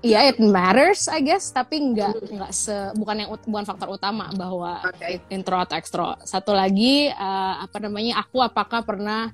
Iya, 0.01 0.25
yeah, 0.25 0.33
it 0.33 0.41
matters, 0.41 1.05
I 1.05 1.21
guess, 1.21 1.53
tapi 1.53 1.93
nggak 1.93 2.33
nggak 2.33 2.49
se 2.49 2.73
bukan 2.97 3.17
yang 3.21 3.29
bukan 3.45 3.69
faktor 3.69 3.93
utama 3.93 4.33
bahwa 4.33 4.81
okay. 4.89 5.21
intro 5.29 5.61
atau 5.61 5.77
ekstro. 5.77 6.17
Satu 6.25 6.57
lagi 6.57 7.13
uh, 7.13 7.61
apa 7.61 7.77
namanya, 7.77 8.25
aku 8.25 8.41
apakah 8.41 8.81
pernah 8.81 9.29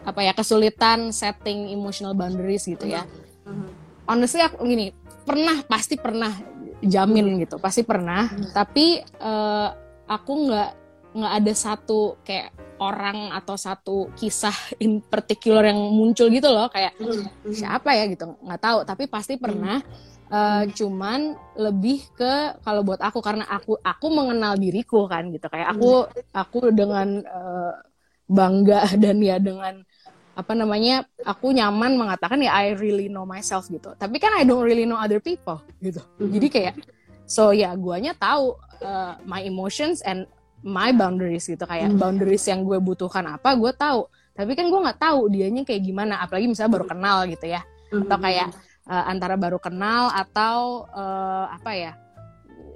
apa 0.00 0.20
ya 0.24 0.32
kesulitan 0.32 1.12
setting 1.12 1.68
emotional 1.76 2.16
boundaries 2.16 2.64
gitu 2.64 2.88
ya. 2.88 3.04
Mm-hmm. 3.44 3.68
Honestly 4.08 4.40
aku 4.40 4.64
gini, 4.64 4.96
pernah 5.24 5.56
pasti 5.64 5.96
pernah 5.96 6.32
jamin 6.84 7.40
gitu, 7.40 7.56
pasti 7.58 7.82
pernah. 7.82 8.28
Mm-hmm. 8.28 8.52
Tapi 8.52 8.86
uh, 9.24 9.68
aku 10.04 10.32
nggak 10.48 10.70
nggak 11.14 11.32
ada 11.42 11.52
satu 11.54 12.18
kayak 12.26 12.50
orang 12.82 13.30
atau 13.30 13.54
satu 13.54 13.96
kisah 14.18 14.54
in 14.82 14.98
particular 14.98 15.70
yang 15.70 15.78
muncul 15.78 16.26
gitu 16.26 16.50
loh 16.50 16.66
kayak 16.66 16.98
mm-hmm. 16.98 17.54
siapa 17.54 17.94
ya 17.94 18.10
gitu 18.10 18.34
nggak 18.42 18.58
tahu 18.60 18.78
tapi 18.82 19.06
pasti 19.06 19.38
pernah 19.38 19.78
mm-hmm. 19.78 20.34
uh, 20.34 20.64
cuman 20.74 21.38
lebih 21.54 22.02
ke 22.18 22.58
kalau 22.66 22.82
buat 22.82 22.98
aku 22.98 23.22
karena 23.22 23.46
aku 23.46 23.78
aku 23.78 24.06
mengenal 24.10 24.58
diriku 24.58 25.06
kan 25.06 25.30
gitu 25.30 25.46
kayak 25.46 25.70
aku 25.70 26.10
aku 26.34 26.74
dengan 26.74 27.22
uh, 27.22 27.78
bangga 28.26 28.90
dan 29.02 29.22
ya 29.22 29.38
dengan 29.38 29.86
apa 30.34 30.52
namanya 30.52 31.06
aku 31.22 31.54
nyaman 31.54 31.94
mengatakan 31.94 32.42
ya 32.42 32.50
I 32.50 32.74
really 32.74 33.06
know 33.06 33.22
myself 33.22 33.70
gitu 33.70 33.94
tapi 33.94 34.18
kan 34.18 34.34
I 34.34 34.42
don't 34.42 34.66
really 34.66 34.86
know 34.86 34.98
other 34.98 35.22
people 35.22 35.62
gitu 35.78 36.02
mm-hmm. 36.02 36.30
jadi 36.34 36.46
kayak 36.50 36.74
so 37.24 37.54
ya 37.54 37.72
guanya 37.78 38.12
tahu 38.18 38.58
uh, 38.82 39.14
my 39.24 39.40
emotions 39.46 40.02
and 40.02 40.26
my 40.64 40.90
boundaries 40.96 41.44
gitu 41.44 41.60
kayak 41.68 41.92
hmm. 41.92 42.00
boundaries 42.00 42.40
yang 42.48 42.64
gue 42.64 42.80
butuhkan 42.80 43.24
apa 43.28 43.52
gue 43.52 43.72
tahu 43.76 44.08
tapi 44.32 44.56
kan 44.56 44.66
gue 44.72 44.80
nggak 44.80 44.96
tahu 44.96 45.28
dianya 45.28 45.62
kayak 45.62 45.84
gimana 45.84 46.24
apalagi 46.24 46.48
misalnya 46.48 46.72
baru 46.80 46.86
kenal 46.88 47.18
gitu 47.28 47.46
ya 47.52 47.60
hmm. 47.92 48.08
atau 48.08 48.18
kayak 48.18 48.48
uh, 48.88 49.04
antara 49.04 49.36
baru 49.36 49.60
kenal 49.60 50.08
atau 50.08 50.88
uh, 50.88 51.52
apa 51.52 51.70
ya 51.76 51.92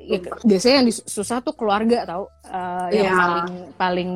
ya, 0.04 0.18
biasanya 0.44 0.84
yang 0.84 0.88
susah 0.92 1.40
tuh 1.40 1.56
keluarga 1.56 2.04
tau 2.04 2.28
uh, 2.48 2.88
yang 2.92 3.08
yeah. 3.08 3.16
paling 3.16 3.48
paling 3.76 4.12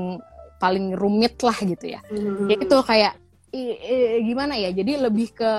paling 0.61 0.87
rumit 0.94 1.35
lah 1.42 1.57
gitu 1.59 1.96
ya 1.96 2.00
mm-hmm. 2.07 2.48
ya 2.52 2.57
itu 2.61 2.76
kayak 2.85 3.12
i, 3.52 3.62
i, 3.76 3.94
gimana 4.24 4.56
ya? 4.56 4.72
Jadi 4.72 4.98
lebih 4.98 5.36
ke 5.36 5.52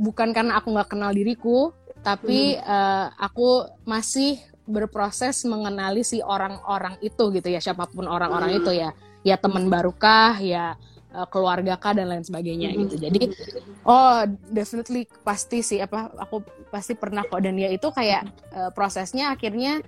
bukan 0.00 0.32
karena 0.32 0.60
aku 0.60 0.72
nggak 0.72 0.96
kenal 0.96 1.12
diriku 1.12 1.72
tapi 2.00 2.56
mm. 2.56 2.64
uh, 2.64 3.12
aku 3.20 3.68
masih 3.84 4.40
berproses 4.64 5.44
mengenali 5.44 6.00
si 6.00 6.24
orang-orang 6.24 6.96
itu 7.04 7.28
gitu 7.34 7.48
ya 7.50 7.60
siapa 7.60 7.90
pun 7.90 8.08
orang-orang 8.08 8.60
itu 8.60 8.72
ya. 8.72 8.92
Ya 9.20 9.36
teman 9.36 9.68
barukah 9.68 10.40
ya 10.40 10.80
uh, 11.12 11.28
keluarga 11.28 11.76
kah 11.76 11.92
dan 11.92 12.08
lain 12.08 12.24
sebagainya 12.24 12.72
gitu. 12.72 12.96
Jadi 12.96 13.36
oh 13.84 14.24
definitely 14.48 15.04
pasti 15.20 15.60
sih 15.60 15.76
apa 15.82 16.08
aku 16.16 16.40
pasti 16.72 16.96
pernah 16.96 17.26
kok. 17.28 17.44
Dan 17.44 17.60
ya 17.60 17.68
itu 17.68 17.92
kayak 17.92 18.24
uh, 18.56 18.70
prosesnya 18.72 19.36
akhirnya 19.36 19.84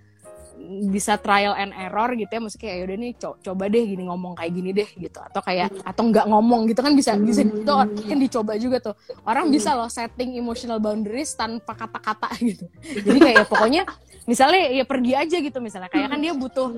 bisa 0.88 1.18
trial 1.18 1.54
and 1.58 1.74
error 1.74 2.12
gitu 2.14 2.30
ya. 2.30 2.40
Maksudnya 2.40 2.62
kayak 2.62 2.76
yaudah 2.82 2.96
nih 2.98 3.12
co 3.18 3.28
coba 3.40 3.64
deh 3.68 3.82
gini 3.82 4.02
ngomong 4.06 4.32
kayak 4.38 4.52
gini 4.52 4.70
deh 4.70 4.88
gitu. 4.94 5.18
Atau 5.18 5.40
kayak 5.42 5.68
atau 5.82 6.02
nggak 6.08 6.26
ngomong 6.28 6.70
gitu 6.70 6.80
kan 6.80 6.92
bisa 6.94 7.18
bisa 7.18 7.42
itu 7.42 7.72
kan 8.06 8.18
dicoba 8.18 8.52
juga 8.56 8.76
tuh. 8.80 8.94
Orang 9.26 9.50
bisa 9.50 9.74
loh 9.74 9.90
setting 9.90 10.38
emotional 10.38 10.78
boundaries 10.78 11.34
tanpa 11.34 11.74
kata-kata 11.74 12.28
gitu. 12.48 12.64
Jadi 12.82 13.18
kayak 13.18 13.44
pokoknya 13.50 13.82
misalnya 14.22 14.70
ya 14.70 14.84
pergi 14.86 15.12
aja 15.18 15.36
gitu 15.42 15.58
misalnya. 15.58 15.90
Kayak 15.90 16.14
kan 16.14 16.20
dia 16.22 16.34
butuh 16.34 16.68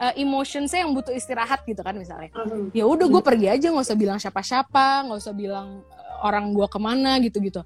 uh, 0.00 0.14
emotion 0.16 0.64
saya 0.66 0.88
yang 0.88 0.92
butuh 0.96 1.12
istirahat 1.12 1.62
gitu 1.68 1.80
kan 1.84 1.94
misalnya. 1.94 2.32
Ya 2.72 2.88
udah 2.88 3.06
gue 3.06 3.22
pergi 3.22 3.46
aja 3.52 3.66
nggak 3.70 3.84
usah 3.84 3.98
bilang 3.98 4.18
siapa-siapa 4.20 5.08
nggak 5.08 5.18
usah 5.20 5.34
bilang 5.36 5.84
uh, 5.92 6.26
orang 6.26 6.52
gue 6.56 6.66
ke 6.66 6.78
mana 6.80 7.20
gitu 7.20 7.40
gitu 7.44 7.60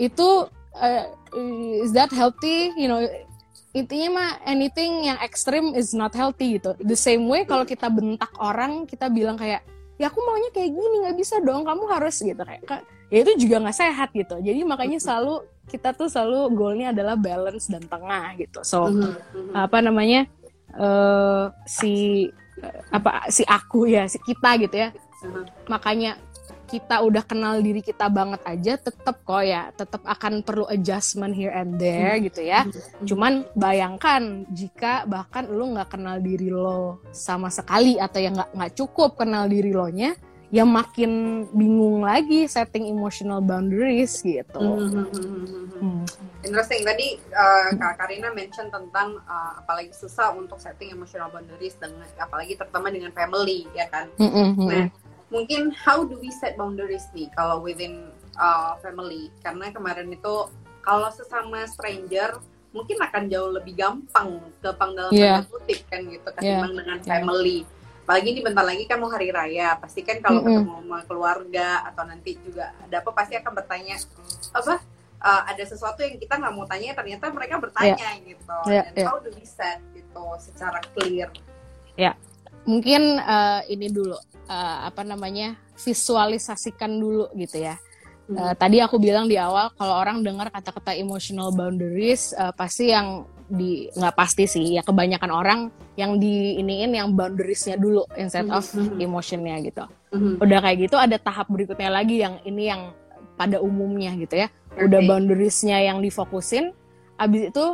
itu 0.00 0.48
uh, 0.80 1.04
is 1.84 1.92
that 1.92 2.08
healthy? 2.08 2.72
You 2.74 2.88
know 2.88 3.04
intinya 3.70 4.08
mah 4.18 4.30
anything 4.46 5.06
yang 5.06 5.18
ekstrim 5.22 5.74
is 5.78 5.94
not 5.94 6.10
healthy 6.14 6.58
gitu. 6.58 6.74
The 6.82 6.98
same 6.98 7.30
way 7.30 7.46
kalau 7.46 7.62
kita 7.62 7.86
bentak 7.86 8.30
orang 8.42 8.86
kita 8.86 9.06
bilang 9.06 9.38
kayak 9.38 9.62
ya 10.00 10.08
aku 10.10 10.18
maunya 10.24 10.50
kayak 10.50 10.74
gini 10.74 10.96
nggak 11.06 11.16
bisa 11.18 11.38
dong 11.38 11.62
kamu 11.62 11.84
harus 11.86 12.18
gitu. 12.18 12.42
Kayak 12.42 12.82
ya 13.10 13.18
itu 13.22 13.32
juga 13.46 13.56
nggak 13.62 13.78
sehat 13.78 14.08
gitu. 14.10 14.36
Jadi 14.42 14.60
makanya 14.66 14.98
selalu 14.98 15.46
kita 15.70 15.94
tuh 15.94 16.10
selalu 16.10 16.50
goalnya 16.50 16.90
adalah 16.90 17.14
balance 17.14 17.70
dan 17.70 17.86
tengah 17.86 18.34
gitu. 18.38 18.60
So 18.66 18.90
mm-hmm. 18.90 19.54
apa 19.54 19.78
namanya 19.78 20.26
uh, 20.74 21.54
si 21.62 22.26
apa 22.90 23.30
si 23.30 23.46
aku 23.46 23.86
ya 23.86 24.10
si 24.10 24.18
kita 24.18 24.58
gitu 24.58 24.76
ya. 24.88 24.90
Uh-huh. 25.20 25.44
makanya 25.68 26.16
kita 26.70 27.02
udah 27.02 27.26
kenal 27.26 27.58
diri 27.58 27.82
kita 27.82 28.06
banget 28.06 28.38
aja 28.46 28.78
tetap 28.78 29.26
kok 29.26 29.42
ya 29.42 29.74
tetap 29.74 30.06
akan 30.06 30.46
perlu 30.46 30.70
adjustment 30.70 31.34
here 31.34 31.50
and 31.50 31.82
there 31.82 32.14
hmm. 32.14 32.30
gitu 32.30 32.46
ya 32.46 32.62
hmm. 32.62 33.02
cuman 33.02 33.42
bayangkan 33.58 34.46
jika 34.54 35.02
bahkan 35.10 35.50
lu 35.50 35.74
nggak 35.74 35.98
kenal 35.98 36.22
diri 36.22 36.46
lo 36.46 37.02
sama 37.10 37.50
sekali 37.50 37.98
atau 37.98 38.22
yang 38.22 38.38
nggak 38.38 38.50
nggak 38.54 38.72
cukup 38.78 39.18
kenal 39.18 39.50
diri 39.50 39.74
lo 39.74 39.90
nya 39.90 40.14
ya 40.50 40.66
makin 40.66 41.46
bingung 41.54 42.02
lagi 42.02 42.50
setting 42.50 42.90
emotional 42.90 43.38
boundaries 43.38 44.18
gitu. 44.18 44.58
Hmm. 44.58 45.06
Hmm. 45.78 46.02
Interesting 46.42 46.82
tadi 46.82 47.22
uh, 47.30 47.70
Kak 47.78 48.02
Karina 48.02 48.34
mention 48.34 48.66
tentang 48.66 49.14
uh, 49.30 49.62
apalagi 49.62 49.94
susah 49.94 50.34
untuk 50.34 50.58
setting 50.58 50.90
emotional 50.90 51.30
boundaries 51.30 51.78
dengan 51.78 52.02
apalagi 52.18 52.58
terutama 52.58 52.90
dengan 52.90 53.14
family 53.14 53.70
ya 53.78 53.86
kan. 53.94 54.10
Hmm. 54.18 54.26
hmm, 54.26 54.50
hmm. 54.58 54.68
Nah 54.74 54.86
mungkin 55.30 55.70
how 55.72 56.02
do 56.02 56.18
we 56.18 56.28
set 56.30 56.58
boundaries 56.58 57.06
nih 57.14 57.30
kalau 57.32 57.62
within 57.62 58.10
uh, 58.36 58.74
family 58.82 59.30
karena 59.40 59.70
kemarin 59.70 60.10
itu 60.10 60.50
kalau 60.82 61.08
sesama 61.10 61.64
stranger 61.66 62.38
mungkin 62.70 62.98
akan 62.98 63.26
jauh 63.26 63.50
lebih 63.50 63.74
gampang 63.74 64.38
kepang 64.62 64.94
dalam 64.94 65.10
tanda 65.10 65.46
kutip 65.46 65.80
kan 65.90 66.06
gitu 66.06 66.28
ketimbang 66.38 66.72
dengan 66.78 66.98
Iya. 67.02 67.06
family. 67.06 67.58
Apalagi 68.06 68.26
ini 68.30 68.40
bentar 68.42 68.66
lagi 68.66 68.84
kan 68.90 68.98
mau 68.98 69.06
hari 69.06 69.30
raya, 69.30 69.78
pasti 69.78 70.02
kan 70.02 70.18
kalau 70.18 70.42
Mm-mm. 70.42 70.66
ketemu 70.66 70.74
sama 70.82 70.98
keluarga 71.06 71.68
atau 71.86 72.02
nanti 72.06 72.34
juga 72.42 72.74
ada 72.82 72.98
apa 72.98 73.10
pasti 73.14 73.38
akan 73.38 73.52
bertanya 73.54 73.94
apa 74.50 74.82
uh, 75.22 75.42
ada 75.46 75.62
sesuatu 75.62 76.02
yang 76.02 76.18
kita 76.18 76.34
nggak 76.38 76.54
mau 76.54 76.66
tanya 76.66 76.90
ternyata 76.94 77.30
mereka 77.30 77.62
bertanya 77.62 78.08
gitu. 78.22 78.56
Iya, 78.66 78.82
And 78.90 78.98
iya. 78.98 79.06
how 79.06 79.22
do 79.22 79.30
we 79.30 79.46
set 79.46 79.78
gitu 79.94 80.26
secara 80.42 80.82
clear? 80.94 81.30
Mungkin 82.64 83.16
eh, 83.16 83.60
ini 83.70 83.88
dulu 83.88 84.16
eh, 84.46 84.78
apa 84.86 85.02
namanya 85.02 85.56
visualisasikan 85.76 86.90
dulu 86.96 87.28
gitu 87.36 87.60
ya. 87.60 87.76
Eh, 88.30 88.54
tadi 88.54 88.78
aku 88.78 89.02
bilang 89.02 89.26
di 89.26 89.34
awal 89.34 89.74
kalau 89.74 89.98
orang 89.98 90.22
dengar 90.22 90.54
kata-kata 90.54 90.94
emotional 90.94 91.50
boundaries 91.50 92.30
eh, 92.32 92.52
pasti 92.54 92.94
yang 92.94 93.26
di 93.50 93.90
nggak 93.90 94.14
pasti 94.14 94.46
sih 94.46 94.78
ya 94.78 94.86
kebanyakan 94.86 95.30
orang 95.34 95.60
yang 95.98 96.22
di 96.22 96.54
iniin 96.54 96.94
yang 96.94 97.10
boundariesnya 97.10 97.74
dulu 97.74 98.06
instead 98.14 98.46
of 98.46 98.62
Mhm. 98.70 99.02
emotionnya 99.02 99.56
gitu. 99.60 99.84
Mhm. 100.14 100.38
Udah 100.38 100.58
kayak 100.62 100.78
gitu 100.86 100.94
ada 100.94 101.18
tahap 101.18 101.50
berikutnya 101.50 101.90
lagi 101.90 102.22
yang 102.22 102.38
ini 102.46 102.70
yang 102.70 102.94
pada 103.34 103.58
umumnya 103.58 104.14
gitu 104.14 104.46
ya. 104.46 104.48
Udah 104.78 105.02
Oke. 105.02 105.08
boundariesnya 105.10 105.82
yang 105.82 105.98
difokusin, 105.98 106.70
abis 107.18 107.50
itu 107.50 107.64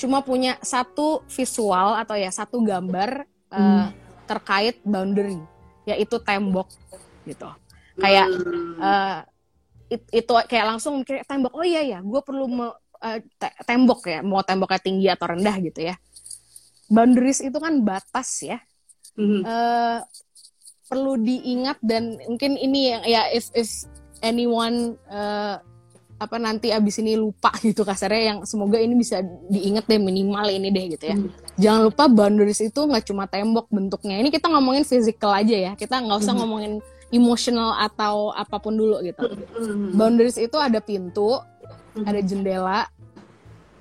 cuma 0.00 0.24
punya 0.24 0.56
satu 0.64 1.20
visual 1.28 2.00
atau 2.00 2.16
ya 2.16 2.32
satu 2.32 2.64
gambar 2.64 3.28
Hmm. 3.48 3.88
Terkait 4.28 4.76
boundary, 4.84 5.40
yaitu 5.88 6.20
tembok 6.20 6.68
gitu. 7.24 7.48
Kayak 7.96 8.28
Hmm. 8.28 8.76
eh, 8.78 9.18
it- 9.96 10.10
itu 10.12 10.32
kayak 10.46 10.76
langsung 10.76 11.00
mikir 11.00 11.24
tembok. 11.24 11.56
Oh 11.56 11.64
iya 11.64 11.80
ya, 11.80 11.98
gue 12.04 12.20
perlu 12.20 12.44
me- 12.46 12.78
eh, 13.00 13.24
te- 13.40 13.56
tembok 13.64 14.04
ya, 14.04 14.20
mau 14.20 14.44
temboknya 14.44 14.80
tinggi 14.84 15.08
atau 15.08 15.32
rendah 15.32 15.56
gitu 15.64 15.88
ya. 15.88 15.96
Boundaries 16.92 17.40
itu 17.40 17.56
kan 17.56 17.80
batas 17.80 18.44
ya. 18.44 18.60
Mhm. 19.18 19.42
eh 19.42 19.98
perlu 20.86 21.18
diingat 21.18 21.82
dan 21.82 22.16
mungkin 22.30 22.54
ini 22.54 22.94
yang 22.94 23.02
ya 23.02 23.22
if 23.34 23.50
if 23.52 23.66
anyone 24.22 24.94
eh, 25.10 25.56
apa 26.18 26.36
nanti 26.36 26.74
abis 26.74 26.98
ini 26.98 27.14
lupa 27.14 27.54
gitu 27.66 27.86
kasarnya 27.86 28.22
yang 28.34 28.38
semoga 28.42 28.76
ini 28.76 28.98
bisa 28.98 29.22
diingat 29.48 29.86
deh 29.86 30.02
minimal 30.02 30.46
ini 30.50 30.68
deh 30.68 30.84
gitu 30.98 31.04
ya. 31.06 31.16
Hmm. 31.16 31.30
Jangan 31.54 31.80
lupa 31.86 32.04
boundaries 32.10 32.58
itu 32.58 32.80
nggak 32.82 33.06
cuma 33.06 33.30
tembok 33.30 33.70
bentuknya. 33.70 34.18
Ini 34.18 34.28
kita 34.28 34.50
ngomongin 34.50 34.82
physical 34.82 35.30
aja 35.30 35.54
ya. 35.54 35.72
Kita 35.78 36.02
nggak 36.02 36.18
usah 36.18 36.34
Mhm. 36.34 36.40
ngomongin 36.42 36.72
emotional 37.08 37.72
atau 37.78 38.34
apa 38.34 38.58
pun 38.58 38.74
dulu 38.74 38.98
gitu. 39.00 39.22
Mhm. 39.24 39.94
Boundaries 39.94 40.36
itu 40.36 40.58
ada 40.58 40.82
pintu, 40.82 41.38
Mhm. 41.94 42.04
ada 42.04 42.20
jendela, 42.20 42.80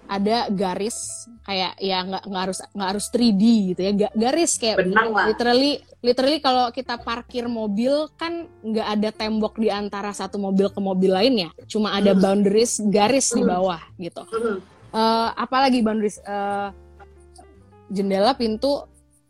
ada 0.08 0.48
garis 0.50 0.96
kayak 1.44 1.76
ya 1.78 2.00
nggak 2.02 2.24
nggak 2.26 2.42
harus 2.42 2.60
nggak 2.70 2.90
harus 2.90 3.06
3D 3.08 3.44
gitu 3.70 3.82
ya. 3.82 3.92
Ga- 3.94 4.16
Garis 4.18 4.52
kayak 4.56 4.76
benang 4.82 5.10
lah. 5.12 5.26
literally 5.28 5.72
literally 6.00 6.40
kalau 6.40 6.68
kita 6.70 6.96
parkir 6.98 7.46
mobil 7.46 7.92
kan 8.16 8.34
nggak 8.62 8.88
ada 8.90 9.10
tembok 9.12 9.56
di 9.56 9.68
antara 9.68 10.12
satu 10.12 10.36
mobil 10.38 10.68
ke 10.68 10.80
mobil 10.80 11.10
lainnya 11.10 11.50
cuma 11.66 11.92
ada 11.92 12.12
Hmm. 12.12 12.22
boundaries 12.22 12.80
garis 12.86 13.30
di 13.30 13.44
bawah 13.44 13.80
gitu 13.98 14.24
Mhm. 14.24 14.58
Eh, 14.90 15.30
apalagi 15.36 15.80
boundaries 15.80 16.18
Eh, 16.20 16.70
jendela 17.88 18.34
pintu 18.34 18.84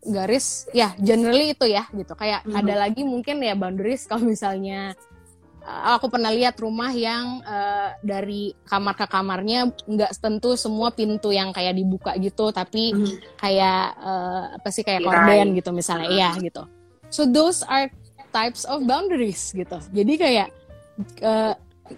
garis 0.03 0.65
ya 0.71 0.93
generally 0.97 1.51
itu 1.51 1.65
ya 1.65 1.86
gitu 1.91 2.13
kayak 2.13 2.41
Mhm. 2.43 2.55
ada 2.55 2.73
lagi 2.80 3.01
mungkin 3.01 3.38
ya 3.39 3.53
boundaries 3.53 4.05
kalau 4.09 4.23
misalnya 4.23 4.93
aku 5.68 6.07
pernah 6.07 6.32
lihat 6.32 6.55
rumah 6.57 6.89
yang 6.89 7.43
eh, 7.43 7.89
dari 7.99 8.55
kamar 8.63 8.95
ke 8.95 9.05
kamarnya 9.05 9.68
nggak 9.84 10.15
tentu 10.15 10.55
semua 10.55 10.89
pintu 10.89 11.30
yang 11.30 11.51
kayak 11.51 11.76
dibuka 11.76 12.15
gitu 12.15 12.49
tapi 12.49 12.95
Mhm. 12.95 13.36
kayak 13.36 13.84
eh, 13.99 14.43
apa 14.55 14.70
sih 14.72 14.82
kayak 14.82 15.03
korden 15.03 15.47
gitu 15.53 15.70
misalnya 15.76 16.07
iya 16.07 16.32
gitu 16.39 16.63
so 17.11 17.28
those 17.28 17.68
are 17.68 17.91
types 18.32 18.63
of 18.63 18.88
boundaries 18.88 19.51
gitu 19.51 19.76
jadi 19.91 20.13
kayak 20.15 20.47
eh, 21.20 21.53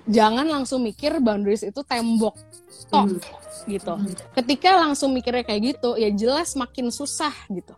jangan 0.06 0.50
langsung 0.50 0.82
mikir 0.82 1.22
boundaries 1.22 1.62
itu 1.62 1.82
tembok 1.86 2.34
tok 2.90 3.06
Mhm. 3.06 3.20
gitu 3.70 3.94
Mhm. 3.96 4.14
ketika 4.34 4.82
langsung 4.82 5.14
mikirnya 5.14 5.46
kayak 5.46 5.78
gitu 5.78 5.94
ya 5.94 6.10
jelas 6.10 6.58
makin 6.58 6.90
susah 6.90 7.34
gitu 7.50 7.78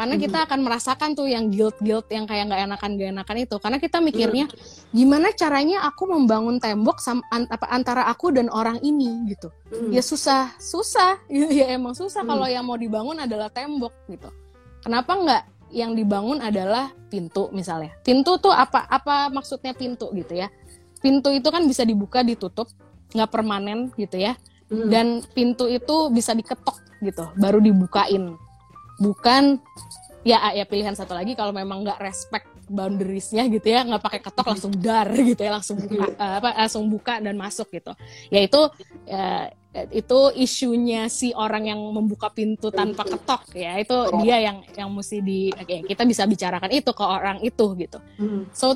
karena 0.00 0.16
kita 0.16 0.48
akan 0.48 0.64
merasakan 0.64 1.12
tuh 1.12 1.28
yang 1.28 1.52
guilt 1.52 1.76
guilt 1.76 2.08
yang 2.08 2.24
kayak 2.24 2.48
nggak 2.48 2.72
enakan 2.72 2.90
gak 2.96 3.08
enakan 3.12 3.36
itu. 3.36 3.56
Karena 3.60 3.76
kita 3.76 4.00
mikirnya 4.00 4.48
gimana 4.96 5.28
caranya 5.36 5.84
aku 5.84 6.08
membangun 6.08 6.56
tembok 6.56 7.04
sam- 7.04 7.20
an- 7.28 7.44
apa, 7.52 7.68
antara 7.68 8.08
aku 8.08 8.32
dan 8.32 8.48
orang 8.48 8.80
ini 8.80 9.28
gitu. 9.28 9.52
Mhm. 9.68 9.92
ya 9.92 10.00
susah 10.00 10.56
susah. 10.56 11.20
Ya 11.52 11.76
emang 11.76 11.92
susah 11.92 12.24
Hmm. 12.24 12.32
kalau 12.32 12.48
yang 12.48 12.64
mau 12.64 12.80
dibangun 12.80 13.20
adalah 13.20 13.52
tembok 13.52 13.92
gitu. 14.08 14.32
Kenapa 14.80 15.12
nggak 15.12 15.42
yang 15.76 15.92
dibangun 15.92 16.40
adalah 16.40 16.96
pintu 17.12 17.52
misalnya? 17.52 17.92
Pintu 18.00 18.40
tuh 18.40 18.56
apa 18.56 18.88
apa 18.88 19.28
maksudnya 19.28 19.76
pintu 19.76 20.08
gitu 20.16 20.32
ya? 20.32 20.48
Pintu 21.04 21.28
itu 21.28 21.52
kan 21.52 21.60
bisa 21.68 21.84
dibuka 21.84 22.24
ditutup 22.24 22.72
nggak 23.12 23.28
permanen 23.28 23.92
gitu 24.00 24.16
ya. 24.16 24.32
Mhm. 24.70 24.86
dan 24.88 25.06
pintu 25.34 25.66
itu 25.66 26.08
bisa 26.08 26.32
diketok 26.32 26.78
gitu. 27.02 27.26
Baru 27.36 27.58
dibukain 27.60 28.38
bukan 29.00 29.58
ya 30.20 30.52
ya 30.52 30.68
pilihan 30.68 30.92
satu 30.92 31.16
lagi 31.16 31.32
kalau 31.32 31.50
memang 31.50 31.80
nggak 31.80 32.00
respect 32.04 32.46
boundariesnya 32.70 33.48
gitu 33.50 33.66
ya 33.66 33.82
nggak 33.82 34.04
pakai 34.04 34.20
ketok 34.22 34.46
langsung 34.54 34.72
dar 34.76 35.08
gitu 35.10 35.40
ya 35.40 35.58
langsung 35.58 35.80
buka 35.80 36.06
eh, 36.12 36.34
apa 36.38 36.48
langsung 36.54 36.84
buka 36.86 37.14
dan 37.18 37.34
masuk 37.34 37.66
gitu. 37.72 37.92
Ya 38.30 38.44
itu 38.44 38.60
isunya 40.34 41.06
si 41.06 41.30
orang 41.30 41.70
yang 41.70 41.80
membuka 41.94 42.30
pintu 42.30 42.74
tanpa 42.74 43.06
ketok 43.06 43.54
ya 43.54 43.78
itu 43.78 43.94
dia 44.22 44.42
yang 44.42 44.66
yang 44.74 44.90
mesti 44.90 45.22
di 45.22 45.50
oke, 45.54 45.86
kita 45.86 46.02
bisa 46.02 46.26
bicarakan 46.26 46.70
itu 46.74 46.90
ke 46.90 47.04
orang 47.06 47.38
itu 47.42 47.66
gitu. 47.78 47.98
Mhm. 48.18 48.50
so 48.50 48.74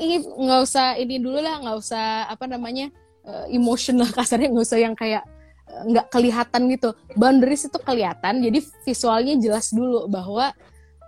ini 0.00 0.20
nggak 0.20 0.60
usah 0.64 0.96
ini 0.96 1.20
dulu 1.20 1.40
lah 1.40 1.60
nggak 1.60 1.76
usah 1.76 2.28
apa 2.28 2.44
namanya 2.44 2.88
eh, 3.24 3.56
emotional 3.56 4.08
kasarnya 4.16 4.52
nggak 4.52 4.66
usah 4.68 4.80
yang 4.80 4.96
kayak 4.96 5.24
nggak 5.64 6.06
kelihatan 6.12 6.62
gitu. 6.70 6.92
Boundaries 7.16 7.66
itu 7.66 7.78
kelihatan 7.80 8.44
jadi 8.44 8.58
visualnya 8.84 9.34
jelas 9.40 9.72
dulu 9.72 10.06
bahwa 10.06 10.52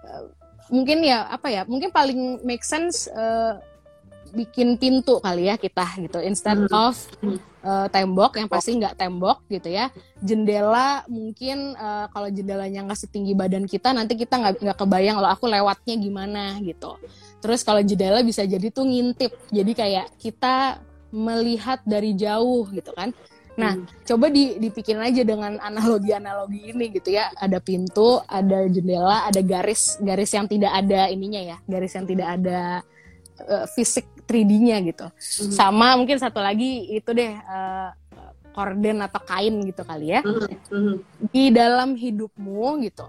eh, 0.05 0.25
mungkin 0.73 1.07
ya 1.07 1.31
apa 1.31 1.47
ya 1.53 1.63
mungkin 1.69 1.95
paling 1.95 2.43
make 2.43 2.65
sense 2.67 3.07
eh, 3.07 3.55
bikin 4.35 4.75
pintu 4.77 5.23
kali 5.23 5.49
ya 5.49 5.55
kita 5.57 5.87
gitu. 6.03 6.19
Instead 6.21 6.67
Hmm. 6.67 6.75
of 6.91 6.97
eh, 7.67 7.89
tembok 7.91 8.39
yang 8.39 8.49
pasti 8.51 8.75
nggak 8.75 8.99
tembok 8.99 9.47
gitu 9.47 9.71
ya. 9.71 9.93
Jendela 10.19 11.07
mungkin 11.07 11.77
eh, 11.77 12.07
kalau 12.11 12.29
jendelanya 12.33 12.91
nggak 12.91 12.99
setinggi 13.07 13.33
badan 13.39 13.65
kita 13.71 13.95
nanti 13.95 14.19
kita 14.19 14.35
nggak 14.41 14.55
nggak 14.67 14.79
kebayang 14.79 15.21
loh 15.23 15.31
aku 15.31 15.47
lewatnya 15.47 15.95
gimana 15.95 16.59
gitu. 16.65 16.99
Terus 17.39 17.63
kalau 17.63 17.85
jendela 17.85 18.25
bisa 18.27 18.43
jadi 18.43 18.67
tuh 18.73 18.89
ngintip. 18.89 19.31
Jadi 19.55 19.73
kayak 19.77 20.17
kita 20.19 20.83
melihat 21.15 21.81
dari 21.87 22.13
jauh 22.19 22.67
gitu 22.75 22.91
kan 22.93 23.15
Nah, 23.57 23.73
Mhm. 23.73 24.05
coba 24.05 24.27
di, 24.29 24.61
dipikirin 24.61 25.01
aja 25.01 25.25
dengan 25.25 25.57
analogi-analogi 25.59 26.77
ini 26.77 26.93
gitu 26.93 27.09
ya. 27.11 27.33
Ada 27.33 27.57
pintu, 27.59 28.21
ada 28.29 28.69
jendela, 28.69 29.25
ada 29.25 29.41
garis, 29.41 29.97
garis 29.99 30.29
yang 30.31 30.45
tidak 30.45 30.71
ada 30.71 31.09
ininya 31.09 31.41
ya, 31.41 31.57
garis 31.65 31.93
yang 31.93 32.05
tidak 32.05 32.29
ada 32.37 32.85
eh, 33.37 33.67
fisik 33.73 34.05
3D-nya 34.25 34.81
gitu. 34.81 35.07
Mhm. 35.09 35.53
Sama 35.53 35.93
mungkin 35.95 36.17
satu 36.17 36.41
lagi 36.41 36.89
itu 36.91 37.13
deh 37.13 37.33
eh, 37.33 37.89
korden 38.53 39.05
atau 39.05 39.21
kain 39.21 39.53
gitu 39.63 39.85
kali 39.85 40.17
ya. 40.17 40.21
Mhm. 40.25 40.49
Mhm. 40.73 40.95
Di 41.29 41.45
dalam 41.49 41.97
hidupmu 41.97 42.81
gitu. 42.85 43.05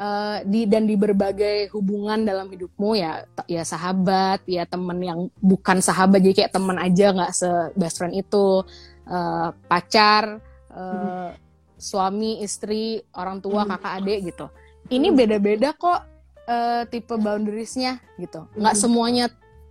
eh, 0.00 0.40
di 0.48 0.64
dan 0.64 0.88
di 0.88 0.96
berbagai 0.96 1.68
hubungan 1.76 2.24
dalam 2.24 2.48
hidupmu 2.48 2.96
ya 2.96 3.20
ya 3.44 3.60
sahabat 3.60 4.40
ya 4.48 4.64
temen 4.64 4.96
yang 4.96 5.20
bukan 5.36 5.84
sahabat 5.84 6.24
jadi 6.24 6.48
kayak 6.48 6.56
temen 6.56 6.80
aja 6.80 7.12
nggak 7.12 7.32
se 7.36 7.44
best 7.76 8.00
friend 8.00 8.16
itu 8.16 8.64
eh, 9.10 9.48
pacar 9.66 10.38
eh, 10.70 11.30
suami 11.74 12.40
istri 12.40 13.02
orang 13.12 13.40
tua 13.40 13.64
Mhm. 13.64 13.70
kakak 13.74 13.92
adik 13.98 14.18
gitu 14.30 14.46
ini 14.88 15.10
beda-beda 15.10 15.72
kok 15.72 16.06
eh, 16.46 16.82
tipe 16.86 17.14
boundariesnya 17.14 17.98
gitu 18.16 18.46
nggak 18.54 18.74
Mhm. 18.74 18.80
semuanya 18.80 19.24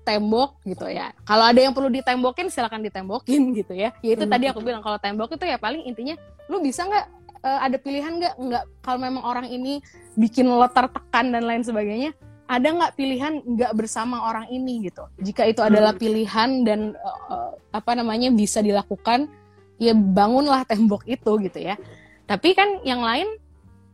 tembok 0.04 0.58
gitu 0.66 0.90
ya 0.90 1.14
kalau 1.22 1.46
ada 1.46 1.60
yang 1.60 1.72
perlu 1.72 1.88
ditembokin 1.88 2.50
silakan 2.50 2.82
ditembokin 2.82 3.42
gitu 3.60 3.74
ya 3.74 3.94
ya 4.02 4.12
itu 4.16 4.26
Mhm. 4.26 4.32
tadi 4.32 4.46
aku 4.50 4.60
bilang 4.60 4.82
kalau 4.82 4.98
tembok 4.98 5.32
itu 5.32 5.46
ya 5.46 5.56
paling 5.56 5.86
intinya 5.86 6.18
lu 6.50 6.60
bisa 6.60 6.84
nggak 6.84 7.06
eh, 7.40 7.60
ada 7.64 7.78
pilihan 7.78 8.20
nggak 8.20 8.34
nggak 8.36 8.64
kalau 8.82 9.00
memang 9.00 9.24
orang 9.24 9.48
ini 9.48 9.80
bikin 10.16 10.50
lo 10.50 10.66
tertekan 10.68 11.32
dan 11.32 11.48
lain 11.48 11.64
sebagainya 11.64 12.12
ada 12.50 12.66
nggak 12.66 12.98
pilihan 12.98 13.34
nggak 13.46 13.78
bersama 13.78 14.26
orang 14.26 14.50
ini 14.50 14.90
gitu? 14.90 15.06
Jika 15.22 15.46
itu 15.46 15.62
adalah 15.62 15.94
Hmm. 15.94 16.02
pilihan 16.02 16.50
dan 16.66 16.80
eh, 16.98 17.50
apa 17.70 17.94
namanya 17.94 18.34
bisa 18.34 18.58
dilakukan 18.60 19.30
ya 19.78 19.94
bangunlah 19.94 20.66
tembok 20.66 21.06
itu 21.06 21.32
gitu 21.46 21.60
ya. 21.62 21.78
Tapi 22.26 22.58
kan 22.58 22.82
yang 22.82 23.06
lain 23.06 23.30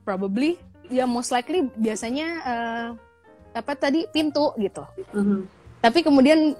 probably 0.08 0.56
ya 0.88 1.04
most 1.04 1.36
likely 1.36 1.68
biasanya 1.76 2.28
eh, 2.48 2.88
apa 3.52 3.76
tadi 3.76 4.08
pintu 4.08 4.56
gitu. 4.56 4.88
Mhm. 5.12 5.52
tapi 5.80 6.02
kemudian 6.02 6.58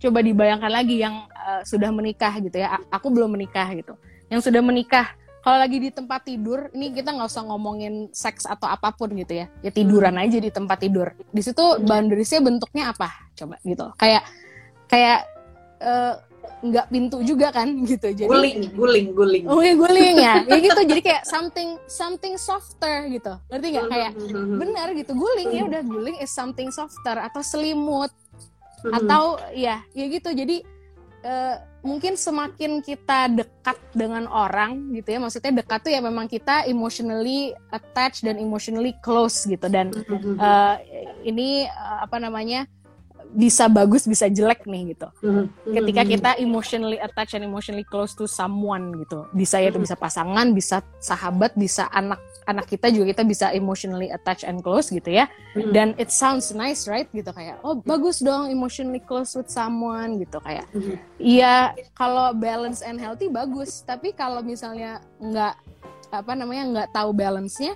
coba 0.00 0.24
dibayangkan 0.24 0.72
lagi 0.72 1.02
yang 1.02 1.26
eh, 1.28 1.60
sudah 1.66 1.90
menikah 1.90 2.38
gitu 2.38 2.56
ya. 2.56 2.78
A- 2.78 2.86
aku 2.96 3.10
belum 3.10 3.34
menikah 3.34 3.66
gitu. 3.74 3.98
Yang 4.30 4.46
sudah 4.48 4.62
menikah 4.62 5.12
kalau 5.42 5.58
lagi 5.58 5.82
di 5.82 5.90
tempat 5.90 6.22
tidur 6.22 6.70
ini 6.70 6.94
kita 6.94 7.10
nggak 7.10 7.26
usah 7.26 7.42
ngomongin 7.42 8.06
seks 8.14 8.46
atau 8.46 8.70
apa 8.70 8.94
pun 8.94 9.10
gitu 9.18 9.42
ya. 9.42 9.50
Ya 9.58 9.74
tiduran 9.74 10.14
aja 10.14 10.38
di 10.38 10.54
tempat 10.54 10.78
tidur. 10.78 11.10
Di 11.34 11.42
situ 11.42 11.82
boundariesnya 11.82 12.38
bentuknya 12.38 12.94
apa? 12.94 13.10
Coba 13.34 13.58
gitu. 13.66 13.90
Kayak 13.98 14.22
kayak 14.86 15.26
eh, 15.82 16.14
nggak 16.62 16.86
pintu 16.94 17.26
juga 17.26 17.50
kan 17.50 17.74
gitu. 17.90 18.14
Jadi 18.14 18.30
guling 18.30 18.70
guling 18.70 19.06
guling. 19.18 19.44
Oh 19.50 19.58
ya 19.58 19.74
guling 19.74 20.14
ya. 20.14 20.34
Ya 20.50 20.58
gitu. 20.62 20.80
Jadi 20.86 21.02
kayak 21.02 21.26
something 21.26 21.74
something 21.90 22.38
softer 22.38 23.10
gitu. 23.10 23.34
Ngerti 23.50 23.66
nggak? 23.74 23.86
Kayak 23.90 24.10
benar 24.62 24.88
gitu. 24.94 25.10
Guling 25.18 25.50
ya 25.50 25.62
udah 25.66 25.82
guling 25.82 26.16
is 26.22 26.30
something 26.30 26.70
softer 26.70 27.18
atau 27.18 27.42
selimut. 27.42 28.14
Atau 28.94 29.42
ya 29.58 29.82
ya 29.90 30.04
gitu. 30.06 30.30
Jadi 30.30 30.62
eh, 31.26 31.56
mungkin 31.82 32.14
semakin 32.14 32.78
kita 32.78 33.26
dekat 33.34 33.74
dengan 33.90 34.30
orang 34.30 34.94
gitu 34.94 35.14
ya 35.14 35.18
maksudnya 35.18 35.62
dekat 35.62 35.82
tuh 35.82 35.92
ya 35.92 36.00
memang 36.00 36.30
kita 36.30 36.62
emotionally 36.70 37.50
attached 37.74 38.22
dan 38.22 38.38
emotionally 38.38 38.94
close 39.02 39.44
gitu. 39.44 39.66
Dan 39.66 39.90
eh, 40.38 40.74
ini 41.26 41.66
eh, 41.66 41.98
apa 42.02 42.22
namanya 42.22 42.70
bisa 43.32 43.66
bagus 43.66 44.04
bisa 44.04 44.28
jelek 44.28 44.68
nih 44.68 44.94
gitu. 44.94 45.08
Ketika 45.64 46.02
kita 46.04 46.30
emotionally 46.38 47.00
attached 47.00 47.34
and 47.34 47.44
emotionally 47.48 47.84
close 47.84 48.12
to 48.14 48.28
someone 48.28 48.92
gitu. 49.02 49.26
Bisa 49.32 49.58
ya 49.58 49.72
itu 49.72 49.80
bisa 49.80 49.96
pasangan 49.96 50.52
bisa 50.52 50.84
sahabat 51.00 51.56
bisa 51.56 51.88
anak 51.90 52.20
anak 52.46 52.66
kita 52.66 52.90
juga 52.90 53.14
kita 53.14 53.22
bisa 53.22 53.46
emotionally 53.54 54.10
attached 54.10 54.42
and 54.46 54.60
close 54.60 54.90
gitu 54.90 55.10
ya. 55.10 55.30
Dan 55.54 55.94
it 55.96 56.10
sounds 56.10 56.50
nice 56.50 56.90
right? 56.90 57.06
Gitu 57.10 57.28
kayak 57.30 57.62
oh 57.62 57.78
bagus 57.82 58.18
dong 58.22 58.50
emotionally 58.50 59.02
close 59.02 59.34
with 59.38 59.48
someone 59.48 60.18
gitu 60.18 60.42
kayak. 60.42 60.66
Iya 61.22 61.76
kalau 61.94 62.34
balance 62.34 62.82
and 62.82 62.98
healthy 62.98 63.30
bagus. 63.30 63.86
Tapi 63.86 64.12
kalau 64.14 64.42
misalnya 64.42 65.02
nggak 65.22 65.54
apa 66.12 66.32
namanya 66.36 66.64
nggak 66.68 66.88
tahu 66.92 67.10
balance-nya 67.16 67.72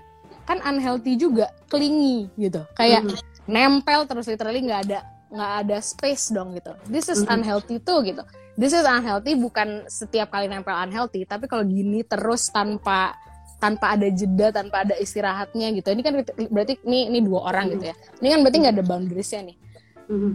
kan 0.47 0.62
unhealthy 0.62 1.19
juga 1.19 1.51
clingy 1.71 2.31
gitu. 2.39 2.62
Kayak 2.75 3.07
nempel 3.47 4.07
terus 4.07 4.27
literally 4.27 4.62
nggak 4.67 4.83
ada 4.91 5.01
nggak 5.27 5.53
ada 5.67 5.77
space 5.83 6.31
dong 6.35 6.55
gitu. 6.55 6.75
This 6.87 7.11
is 7.11 7.23
unhealthy 7.27 7.83
tuh 7.83 8.03
gitu. 8.07 8.23
This 8.57 8.73
is 8.73 8.89
unhealthy 8.89 9.37
bukan 9.37 9.85
setiap 9.85 10.33
kali 10.33 10.49
nempel 10.49 10.73
unhealthy 10.73 11.29
tapi 11.29 11.45
kalau 11.45 11.61
gini 11.61 12.01
terus 12.09 12.49
tanpa 12.49 13.12
tanpa 13.57 13.96
ada 13.96 14.09
jeda 14.12 14.52
tanpa 14.52 14.84
ada 14.84 14.94
istirahatnya 14.96 15.72
gitu. 15.76 15.88
Ini 15.92 16.02
kan 16.04 16.12
berarti 16.52 16.74
ini 16.84 17.09
ini 17.09 17.18
dua 17.24 17.48
orang 17.48 17.72
gitu 17.72 17.88
ya. 17.90 17.94
Ini 18.20 18.28
kan 18.36 18.38
berarti 18.44 18.59
nggak 18.61 18.74
ada 18.76 18.84
boundariesnya 18.84 19.42
nih. 19.48 19.57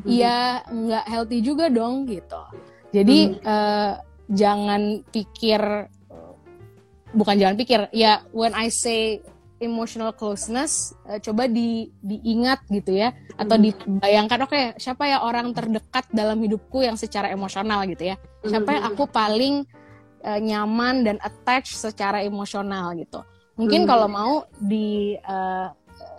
Iya 0.03 0.38
nggak 0.67 1.05
healthy 1.07 1.38
juga 1.39 1.72
dong 1.72 2.09
gitu. 2.09 2.41
Jadi 2.91 3.39
eh, 3.39 3.91
jangan 4.32 4.82
pikir 5.07 5.61
bukan 7.11 7.36
jangan 7.36 7.55
pikir 7.59 7.80
ya 7.91 8.24
when 8.32 8.55
I 8.55 8.72
say 8.72 9.19
emotional 9.61 10.11
closeness 10.17 10.97
eh, 11.05 11.22
coba 11.22 11.47
di 11.47 11.88
diingat 12.03 12.67
gitu 12.67 12.99
ya. 12.99 13.15
Atau 13.38 13.61
dibayangkan 13.61 14.39
oke 14.49 14.61
siapa 14.82 15.07
ya 15.07 15.24
orang 15.24 15.53
terdekat 15.55 16.09
dalam 16.11 16.41
hidupku 16.41 16.84
yang 16.84 16.97
secara 16.99 17.32
emosional 17.32 17.86
gitu 17.88 18.11
ya. 18.11 18.15
Siapa 18.43 18.69
yang 18.76 18.84
aku 18.91 19.07
paling 19.07 19.63
eh, 20.22 20.39
nyaman 20.41 21.03
dan 21.05 21.17
attach 21.22 21.74
secara 21.74 22.22
emosional 22.22 22.93
gitu. 22.97 23.22
Mungkin 23.59 23.86
kalau 23.86 24.07
mau 24.07 24.34
di 24.57 25.17
eh, 25.17 25.67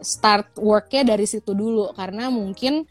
start 0.03 0.59
worknya 0.59 1.15
dari 1.15 1.27
situ 1.27 1.55
dulu 1.55 1.91
karena 1.95 2.29
mungkin 2.29 2.87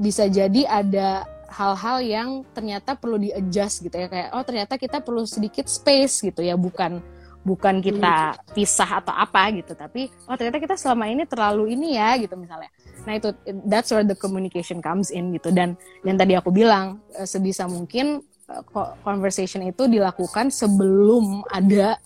bisa 0.00 0.28
jadi 0.28 0.68
ada 0.68 1.24
hal-hal 1.52 1.98
yang 2.00 2.28
ternyata 2.56 2.96
perlu 2.96 3.20
di 3.20 3.28
adjust 3.28 3.84
gitu 3.84 3.92
ya 3.92 4.08
kayak 4.08 4.32
oh 4.32 4.40
ternyata 4.40 4.80
kita 4.80 5.04
perlu 5.04 5.28
sedikit 5.28 5.68
space 5.68 6.24
gitu 6.24 6.40
ya 6.40 6.56
bukan 6.56 7.04
bukan 7.42 7.82
kita 7.82 8.38
pisah 8.54 9.02
atau 9.02 9.12
apa 9.12 9.50
gitu 9.52 9.74
tapi 9.74 10.08
oh 10.30 10.34
ternyata 10.38 10.62
kita 10.62 10.78
selama 10.78 11.10
ini 11.10 11.26
terlalu 11.26 11.74
ini 11.74 11.98
ya 11.98 12.14
gitu 12.16 12.38
misalnya. 12.38 12.70
Nah 13.02 13.18
itu 13.18 13.34
that's 13.66 13.90
where 13.90 14.06
the 14.06 14.14
communication 14.14 14.78
comes 14.78 15.10
in 15.10 15.34
gitu. 15.34 15.50
Dan 15.50 15.74
dan 16.06 16.14
tadi 16.14 16.38
aku 16.38 16.54
bilang 16.54 17.02
eh, 17.18 17.26
sebisa 17.26 17.66
mungkin 17.66 18.22
conversation 19.02 19.64
itu 19.66 19.88
dilakukan 19.88 20.52
sebelum 20.52 21.42
ada 21.48 21.96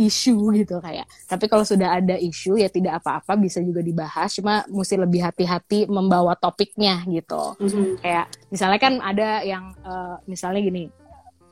isu 0.00 0.56
gitu 0.56 0.80
kayak. 0.80 1.04
Tapi 1.28 1.44
kalau 1.44 1.60
sudah 1.60 2.00
ada 2.00 2.16
isu 2.16 2.56
ya 2.56 2.72
tidak 2.72 3.04
apa-apa 3.04 3.36
bisa 3.36 3.60
juga 3.60 3.84
dibahas. 3.84 4.32
Cuma 4.32 4.64
mesti 4.72 4.96
lebih 4.96 5.20
hati-hati 5.20 5.84
membawa 5.92 6.32
topiknya 6.40 7.04
gitu. 7.04 7.54
Kayak 8.00 8.32
misalnya 8.48 8.80
kan 8.80 8.94
ada 9.04 9.44
yang 9.44 9.76
eh, 9.84 10.16
misalnya 10.24 10.64
gini 10.64 10.88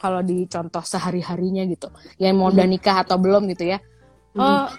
kalau 0.00 0.24
di 0.24 0.48
contoh 0.48 0.80
sehari 0.80 1.20
harinya 1.20 1.66
gitu 1.66 1.90
yang 2.22 2.38
mau 2.38 2.48
udah 2.48 2.64
nikah 2.64 3.04
atau 3.04 3.20
belum 3.20 3.50
gitu 3.52 3.68
ya. 3.68 3.78
Oh 4.38 4.70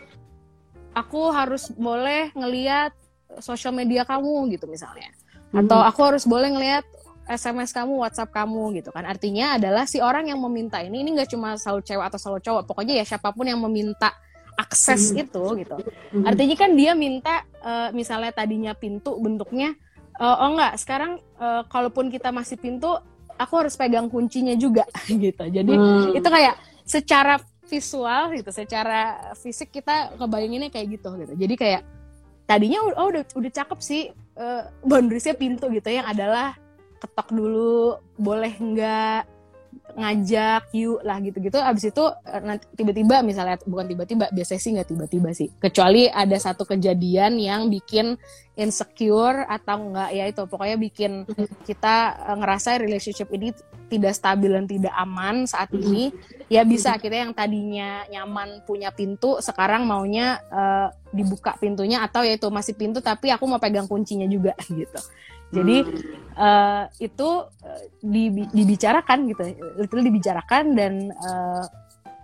aku 0.96 1.30
harus 1.30 1.70
boleh 1.78 2.34
ngeliat 2.34 2.92
sosial 3.40 3.76
media 3.76 4.04
kamu 4.04 4.50
gitu 4.58 4.66
misalnya. 4.66 5.14
Atau 5.50 5.82
aku 5.82 6.02
harus 6.06 6.30
boleh 6.30 6.50
ngeliat 6.54 6.86
SMS 7.30 7.70
kamu, 7.70 8.02
WhatsApp 8.02 8.34
kamu 8.34 8.82
gitu 8.82 8.90
kan. 8.90 9.06
Artinya 9.06 9.62
adalah 9.62 9.86
si 9.86 10.02
orang 10.02 10.34
yang 10.34 10.42
meminta 10.42 10.82
ini 10.82 11.06
ini 11.06 11.14
nggak 11.14 11.30
cuma 11.30 11.54
selalu 11.62 11.86
cewek 11.86 12.06
atau 12.10 12.18
selalu 12.18 12.42
cowok, 12.42 12.64
pokoknya 12.66 12.98
ya 12.98 13.06
siapa 13.06 13.30
pun 13.30 13.46
yang 13.46 13.62
meminta 13.62 14.10
akses 14.58 15.14
itu 15.14 15.44
gitu. 15.62 15.78
Artinya 16.26 16.56
kan 16.58 16.74
dia 16.74 16.92
minta 16.98 17.46
eh, 17.62 17.90
misalnya 17.94 18.34
tadinya 18.34 18.74
pintu 18.74 19.16
bentuknya 19.22 19.78
eh, 20.18 20.36
oh 20.42 20.50
enggak, 20.58 20.74
sekarang 20.82 21.22
eh, 21.38 21.62
kalaupun 21.70 22.10
kita 22.10 22.34
masih 22.34 22.58
pintu, 22.58 22.98
aku 23.38 23.54
harus 23.62 23.78
pegang 23.78 24.10
kuncinya 24.10 24.58
juga 24.58 24.84
gitu. 25.08 25.46
Jadi 25.46 25.74
itu 26.18 26.28
kayak 26.28 26.58
secara 26.84 27.38
visual 27.70 28.34
gitu, 28.34 28.50
secara 28.50 29.32
fisik 29.38 29.70
kita 29.70 30.18
ngebayanginnya 30.18 30.74
kayak 30.74 30.98
gitu 30.98 31.14
gitu. 31.22 31.34
Jadi 31.38 31.56
kayak 31.56 31.82
tadinya 32.50 32.82
oh 32.98 33.14
udah 33.14 33.24
udah 33.38 33.52
cakep 33.54 33.80
sih 33.80 34.10
eh, 34.14 34.64
boundariesnya 34.82 35.38
pintu 35.38 35.70
gitu 35.70 35.94
yang 35.94 36.10
adalah 36.10 36.58
ketok 37.00 37.32
dulu 37.32 37.98
boleh 38.20 38.54
nggak 38.60 39.40
ngajak 39.98 40.70
yuk 40.76 41.02
lah 41.02 41.18
gitu-gitu. 41.20 41.58
Abis 41.58 41.90
itu 41.90 42.04
eh, 42.06 42.42
nanti 42.44 42.66
tiba-tiba 42.78 43.26
misalnya 43.26 43.58
bukan 43.66 43.90
tiba-tiba 43.90 44.26
biasanya 44.30 44.62
sih 44.62 44.72
nggak 44.78 44.90
tiba-tiba 44.90 45.30
sih. 45.34 45.50
Kecuali 45.58 46.06
ada 46.08 46.38
satu 46.38 46.64
kejadian 46.68 47.42
yang 47.42 47.68
bikin 47.68 48.16
insecure 48.60 49.48
atau 49.50 49.90
enggak 49.90 50.10
ya 50.14 50.24
itu. 50.30 50.44
Pokoknya 50.46 50.78
bikin 50.78 51.26
kita 51.66 51.96
eh, 52.30 52.38
ngerasa 52.38 52.80
relationship 52.80 53.30
ini 53.34 53.52
tidak 53.90 54.14
stabil 54.14 54.54
dan 54.54 54.66
tidak 54.70 54.94
aman 54.94 55.50
saat 55.50 55.74
ini. 55.74 56.14
Ya 56.50 56.66
bisa 56.66 56.98
kita 56.98 57.26
yang 57.26 57.34
tadinya 57.34 58.06
nyaman 58.10 58.62
punya 58.66 58.94
pintu 58.94 59.42
sekarang 59.42 59.90
maunya 59.90 60.38
eh, 60.50 60.88
dibuka 61.10 61.58
pintunya 61.58 62.06
atau 62.06 62.22
ya 62.22 62.38
itu 62.38 62.48
masih 62.54 62.78
pintu 62.78 63.02
tapi 63.02 63.34
aku 63.34 63.50
mau 63.50 63.58
pegang 63.58 63.90
kuncinya 63.90 64.30
juga 64.30 64.54
gitu 64.70 65.02
jadi 65.50 65.78
eh, 66.40 66.84
itu 67.02 67.30
dibi- 68.06 68.52
dibicarakan 68.54 69.30
gitu, 69.34 69.44
itu 69.82 69.96
dibicarakan 69.98 70.64
dan 70.78 70.94
eh, 71.10 71.66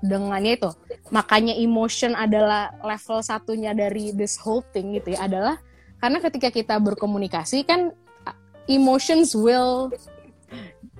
dengannya 0.05 0.61
itu. 0.61 0.69
Makanya 1.09 1.53
emotion 1.57 2.13
adalah 2.13 2.69
level 2.85 3.19
satunya 3.25 3.73
dari 3.73 4.13
this 4.13 4.37
whole 4.37 4.61
thing 4.73 4.93
gitu 4.93 5.17
ya 5.17 5.25
adalah 5.25 5.57
karena 5.97 6.21
ketika 6.21 6.49
kita 6.53 6.75
berkomunikasi 6.77 7.65
kan 7.65 7.89
uh, 8.27 8.37
emotions 8.69 9.33
will 9.33 9.89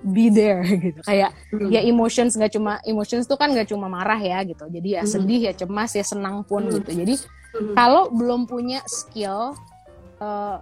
be 0.02 0.34
there 0.34 0.66
gitu. 0.86 1.00
Kayak 1.06 1.38
ya 1.70 1.82
emotions 1.86 2.34
nggak 2.34 2.58
cuma 2.58 2.82
emotions 2.88 3.30
itu 3.30 3.36
kan 3.38 3.54
nggak 3.54 3.70
cuma 3.70 3.86
marah 3.86 4.18
ya 4.18 4.42
gitu. 4.42 4.66
Jadi 4.66 4.98
ya 4.98 5.04
sedih 5.06 5.52
ya 5.52 5.54
cemas 5.54 5.94
ya 5.94 6.06
senang 6.06 6.42
pun 6.42 6.66
gitu. 6.72 6.90
Jadi 6.90 7.16
kalau 7.78 8.10
belum 8.10 8.50
punya 8.50 8.82
skill 8.90 9.54
eh, 10.20 10.58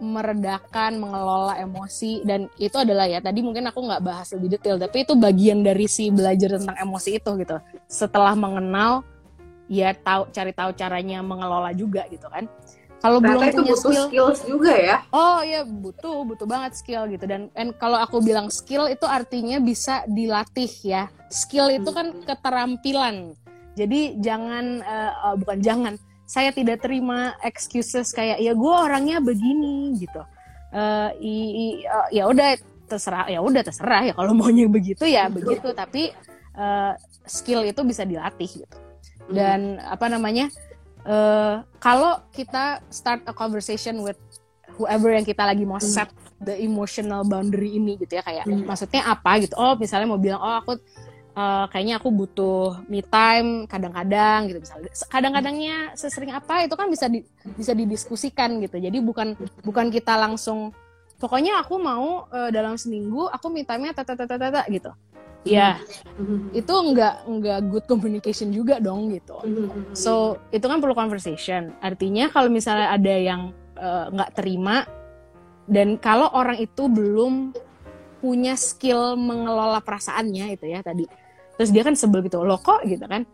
meredakan, 0.00 0.96
mengelola 0.96 1.60
emosi 1.60 2.24
dan 2.24 2.48
itu 2.56 2.74
adalah 2.74 3.04
ya 3.04 3.20
tadi 3.20 3.44
mungkin 3.44 3.68
aku 3.68 3.84
nggak 3.84 4.02
bahas 4.02 4.32
lebih 4.32 4.56
detail 4.56 4.80
tapi 4.80 5.04
itu 5.04 5.12
bagian 5.14 5.60
dari 5.60 5.86
si 5.86 6.08
belajar 6.08 6.56
tentang 6.56 6.76
emosi 6.80 7.20
itu 7.20 7.30
gitu. 7.38 7.56
Setelah 7.86 8.32
mengenal 8.32 9.04
ya 9.70 9.94
tahu 9.94 10.32
cari 10.34 10.50
tahu 10.50 10.74
caranya 10.74 11.22
mengelola 11.22 11.70
juga 11.76 12.08
gitu 12.10 12.26
kan. 12.26 12.48
Kalau 13.00 13.16
belum 13.16 13.40
itu 13.40 13.64
punya 13.64 13.72
butuh 13.72 13.80
skill, 13.80 14.06
skills 14.12 14.40
juga 14.44 14.72
ya. 14.76 14.96
oh 15.08 15.40
ya 15.40 15.64
butuh 15.64 16.20
butuh 16.28 16.44
banget 16.44 16.76
skill 16.76 17.08
gitu 17.08 17.24
dan 17.24 17.48
and 17.56 17.72
kalau 17.80 17.96
aku 17.96 18.20
bilang 18.20 18.52
skill 18.52 18.84
itu 18.92 19.08
artinya 19.08 19.56
bisa 19.56 20.04
dilatih 20.04 20.68
ya. 20.84 21.08
Skill 21.32 21.80
itu 21.80 21.88
kan 21.92 22.12
keterampilan. 22.26 23.32
Jadi 23.78 24.20
jangan 24.20 24.84
oh, 25.24 25.34
bukan 25.40 25.58
jangan 25.64 25.94
saya 26.30 26.54
tidak 26.54 26.78
terima 26.78 27.34
excuses 27.42 28.14
kayak 28.14 28.38
ya 28.38 28.54
gue 28.54 28.74
orangnya 28.86 29.18
begini 29.18 29.98
gitu. 29.98 30.22
Eh, 30.70 31.10
i- 31.18 31.52
i- 31.58 31.78
eh, 31.82 32.08
ya 32.14 32.30
udah 32.30 32.54
terserah 32.86 33.26
ya 33.26 33.42
udah 33.42 33.62
terserah 33.66 34.02
ya 34.06 34.14
kalau 34.14 34.30
maunya 34.38 34.70
begitu 34.70 35.02
ya 35.02 35.26
begitu. 35.26 35.74
Tapi 35.74 36.14
eh, 36.54 36.92
skill 37.26 37.66
itu 37.66 37.82
bisa 37.82 38.06
dilatih 38.06 38.62
gitu. 38.62 38.76
Dan 39.26 39.82
apa 39.82 40.06
namanya 40.06 40.46
eh, 41.02 41.54
kalau 41.82 42.22
kita 42.30 42.78
start 42.94 43.26
a 43.26 43.34
conversation 43.34 43.98
with 43.98 44.18
whoever 44.78 45.10
yang 45.10 45.26
kita 45.26 45.42
lagi 45.42 45.66
mau 45.66 45.82
set 45.82 46.08
the 46.38 46.54
emotional 46.56 47.26
boundary 47.26 47.74
ini 47.74 47.98
gitu 47.98 48.16
ya 48.16 48.22
kayak 48.22 48.46
maksudnya 48.64 49.02
apa 49.04 49.42
gitu. 49.42 49.58
Oh 49.58 49.74
misalnya 49.74 50.06
mau 50.06 50.16
bilang 50.16 50.38
oh 50.38 50.62
aku 50.62 50.78
eh, 51.34 51.64
kayaknya 51.70 52.02
aku 52.02 52.08
butuh 52.10 52.82
me 52.90 53.00
time 53.04 53.64
kadang-kadang 53.66 54.50
gitu. 54.50 54.58
Misalnya 54.62 54.90
kadang-kadangnya 55.08 55.76
sesering 55.94 56.32
apa 56.34 56.66
itu 56.66 56.74
kan 56.74 56.86
bisa 56.90 57.06
di, 57.06 57.22
bisa 57.56 57.72
didiskusikan 57.74 58.60
gitu. 58.62 58.76
Jadi 58.78 58.98
bukan 59.00 59.38
bukan 59.62 59.86
kita 59.90 60.18
langsung 60.18 60.74
pokoknya 61.20 61.60
aku 61.62 61.76
mau 61.78 62.26
eh, 62.32 62.50
dalam 62.50 62.74
seminggu 62.74 63.28
aku 63.28 63.46
me 63.52 63.62
time-nya 63.62 63.94
tata 63.94 64.14
tata 64.16 64.36
tata 64.36 64.62
gitu. 64.68 64.90
Ya 65.40 65.80
itu 66.52 66.68
nggak 66.68 67.24
nggak 67.24 67.58
good 67.72 67.86
communication 67.88 68.52
juga 68.52 68.76
dong 68.76 69.08
gitu. 69.08 69.40
Mhm. 69.40 69.96
So 69.96 70.36
itu 70.52 70.68
kan 70.68 70.84
perlu 70.84 70.92
conversation. 70.92 71.72
Artinya 71.80 72.28
kalau 72.28 72.52
misalnya 72.52 72.92
ada 72.92 73.14
yang 73.16 73.56
eh, 73.80 74.06
nggak 74.12 74.36
terima 74.36 74.84
dan 75.70 75.96
kalau 76.02 76.28
orang 76.34 76.58
itu 76.58 76.90
belum 76.90 77.54
punya 78.20 78.54
skill 78.54 79.16
mengelola 79.16 79.80
perasaannya 79.80 80.54
itu 80.54 80.68
ya 80.68 80.84
tadi. 80.84 81.08
Terus 81.56 81.70
dia 81.72 81.82
kan 81.82 81.96
sebel 81.96 82.20
gitu, 82.24 82.40
loh 82.44 82.60
kok 82.60 82.84
gitu 82.84 83.04
kan. 83.04 83.24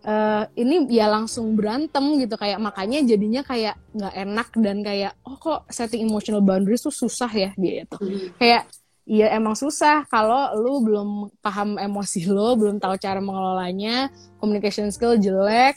Eh, 0.00 0.44
ini 0.56 0.88
ya 0.88 1.12
langsung 1.12 1.52
berantem 1.52 2.16
gitu 2.16 2.40
kayak 2.40 2.56
makanya 2.56 3.04
jadinya 3.04 3.44
kayak 3.44 3.76
nggak 3.92 4.14
enak 4.16 4.48
dan 4.56 4.76
kayak 4.80 5.12
oh 5.28 5.36
kok 5.36 5.68
setting 5.68 6.08
emotional 6.08 6.40
boundaries 6.40 6.80
tuh 6.80 6.88
susah 6.88 7.28
ya 7.28 7.52
dia 7.52 7.84
itu 7.84 7.96
Mhm. 8.00 8.40
kayak 8.40 8.64
Iya 9.10 9.26
emang 9.34 9.58
susah 9.58 10.06
kalau 10.06 10.54
lu 10.54 10.86
belum 10.86 11.08
paham 11.42 11.74
emosi 11.82 12.30
lo, 12.30 12.54
belum 12.54 12.78
tahu 12.78 12.94
cara 12.94 13.18
mengelolanya, 13.18 14.06
communication 14.38 14.86
skill 14.94 15.18
jelek, 15.18 15.74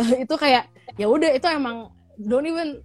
eh, 0.00 0.24
itu 0.24 0.32
kayak 0.32 0.64
ya 0.96 1.04
udah 1.04 1.28
itu 1.28 1.44
emang 1.44 1.92
don't 2.16 2.46
even, 2.48 2.80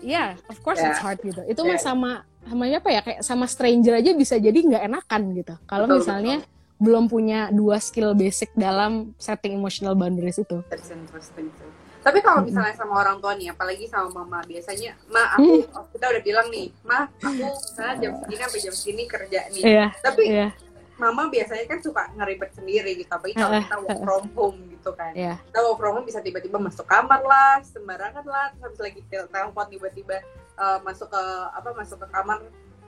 ya 0.00 0.32
of 0.48 0.56
course 0.64 0.80
it's 0.80 0.96
Yeah. 0.96 1.04
hard 1.04 1.20
gitu. 1.20 1.44
Itu 1.44 1.60
mah 1.60 1.76
Yeah. 1.76 1.84
sama 1.84 2.10
sama 2.48 2.64
apa 2.72 2.88
ya 2.88 3.00
kayak 3.04 3.20
sama 3.20 3.44
stranger 3.44 4.00
aja 4.00 4.10
bisa 4.16 4.40
jadi 4.40 4.56
nggak 4.56 4.84
enakan 4.88 5.22
gitu. 5.36 5.54
Kalau 5.68 5.86
Betul, 5.86 5.96
misalnya 6.00 6.36
belum 6.78 7.04
punya 7.10 7.50
dua 7.50 7.82
skill 7.82 8.14
basic 8.14 8.54
dalam 8.54 9.12
setting 9.18 9.58
emotional 9.58 9.98
boundaries 9.98 10.38
itu. 10.40 10.62
Interesting. 10.70 11.50
Tapi 11.98 12.24
kalau 12.24 12.40
misalnya 12.46 12.72
sama 12.78 13.02
orang 13.02 13.18
tua 13.18 13.34
nih, 13.34 13.52
apalagi 13.52 13.84
sama 13.90 14.22
mama, 14.22 14.40
biasanya, 14.46 14.94
ma 15.10 15.34
aku 15.36 15.66
kita 15.92 16.06
udah 16.08 16.22
bilang 16.22 16.46
nih, 16.48 16.70
ma 16.86 17.10
aku 17.10 17.44
misalnya 17.52 17.94
jam 18.00 18.12
segini 18.22 18.38
sampai 18.40 18.60
jam 18.62 18.74
segini 18.74 19.04
kerja 19.04 19.40
nih. 19.52 19.62
Iya, 19.66 19.86
Tapi 19.98 20.22
iya, 20.24 20.48
mama 20.96 21.26
biasanya 21.26 21.66
kan 21.66 21.78
suka 21.82 22.02
ngeribet 22.14 22.54
sendiri 22.54 22.96
gitu, 22.96 23.10
apalagi 23.10 23.34
kalau 23.36 23.54
kita 23.60 23.76
work 23.82 23.98
from 24.06 24.24
home 24.38 24.58
gitu 24.72 24.90
kan. 24.94 25.12
iya. 25.12 25.34
Kita 25.50 25.58
work 25.66 25.76
from 25.82 25.92
home 25.98 26.06
bisa 26.06 26.22
tiba-tiba 26.22 26.56
masuk 26.62 26.86
kamar 26.86 27.20
lah, 27.26 27.60
sembarangan 27.66 28.24
lah, 28.24 28.46
terus 28.54 28.62
habis 28.64 28.80
lagi 28.80 29.00
tel- 29.10 29.28
telepon 29.28 29.66
tiba-tiba 29.66 30.16
eh, 30.58 30.78
masuk 30.82 31.08
ke 31.08 31.22
apa 31.48 31.68
masuk 31.72 31.98
ke 31.98 32.08
kamar 32.08 32.38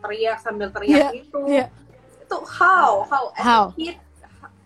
teriak 0.01 0.39
sambil 0.39 0.69
teriak 0.69 1.13
gitu. 1.13 1.39
iya. 1.47 1.71
Itu 2.21 2.37
how 2.43 3.05
how 3.05 3.25
as 3.31 3.39
a 3.39 3.43
How? 3.43 3.65
kid, 3.73 3.97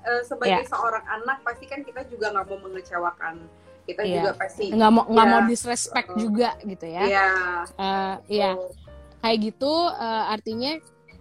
eh, 0.02 0.22
sebagai 0.22 0.62
Iya. 0.62 0.68
seorang 0.68 1.04
anak 1.04 1.42
pasti 1.42 1.64
kan 1.64 1.80
kita 1.80 2.04
juga 2.06 2.30
nggak 2.30 2.46
mau 2.46 2.58
mengecewakan. 2.62 3.34
Kita 3.84 4.00
Iya. 4.00 4.12
juga 4.14 4.30
pasti 4.34 4.64
Nggak 4.70 4.90
mau 4.90 5.04
nggak 5.04 5.26
Iya. 5.26 5.32
mau 5.34 5.42
disrespect 5.44 6.08
Uh-uh. 6.08 6.20
juga 6.20 6.48
gitu 6.62 6.86
ya. 6.86 7.02
Iya. 7.04 7.28
Eh, 7.70 8.14
Iya. 8.32 8.50
kayak 9.20 9.38
gitu 9.42 9.72
eh, 9.90 10.24
artinya 10.30 10.72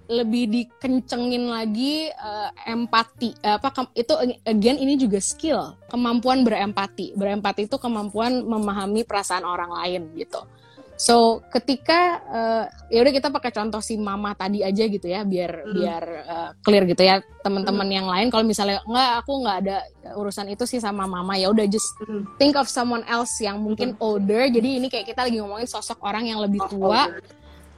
lebih 0.05 0.43
dikencengin 0.45 1.47
lagi 1.47 2.07
eh, 2.07 2.49
empati 2.65 3.39
apa 3.41 3.71
ke- 3.71 3.95
itu 3.97 4.11
again 4.43 4.75
ini 4.75 4.95
juga 4.95 5.15
skill 5.17 5.79
kemampuan 5.87 6.43
berempati 6.43 7.15
berempati 7.15 7.65
itu 7.65 7.77
kemampuan 7.77 8.43
memahami 8.43 9.01
perasaan 9.01 9.43
orang 9.43 9.71
lain 9.71 10.11
gitu 10.13 10.43
so 10.95 11.15
ketika 11.49 11.99
eh, 12.23 12.63
ya 12.89 13.01
udah 13.01 13.11
kita 13.11 13.27
pakai 13.27 13.49
contoh 13.49 13.79
si 13.79 13.97
mama 13.97 14.31
tadi 14.31 14.61
aja 14.61 14.85
gitu 14.85 15.03
ya 15.03 15.21
biar 15.21 15.51
Hmm. 15.63 15.73
biar 15.73 16.03
eh, 16.23 16.49
clear 16.61 16.83
gitu 16.85 17.01
ya 17.01 17.15
teman-teman 17.39 17.87
yang 17.87 18.05
lain 18.05 18.27
kalau 18.27 18.41
misalnya 18.41 18.79
nggak 18.83 19.11
aku 19.19 19.31
nggak 19.41 19.57
ada 19.59 19.77
urusan 20.13 20.47
itu 20.47 20.63
sih 20.63 20.77
sama 20.77 21.03
mama 21.03 21.33
ya 21.33 21.49
udah 21.49 21.65
just 21.65 21.89
Mhm. 22.01 22.37
think 22.37 22.53
of 22.53 22.67
someone 22.67 23.01
else 23.05 23.33
yang 23.37 23.57
mungkin 23.57 23.97
older 23.99 24.45
jadi 24.47 24.69
ini 24.77 24.87
kayak 24.87 25.07
kita 25.07 25.25
lagi 25.25 25.37
ngomongin 25.37 25.65
sosok 25.65 25.97
orang 25.99 26.25
yang 26.25 26.37
lebih 26.37 26.61
Oh, 26.61 26.69
tua 26.69 27.09
older. 27.09 27.25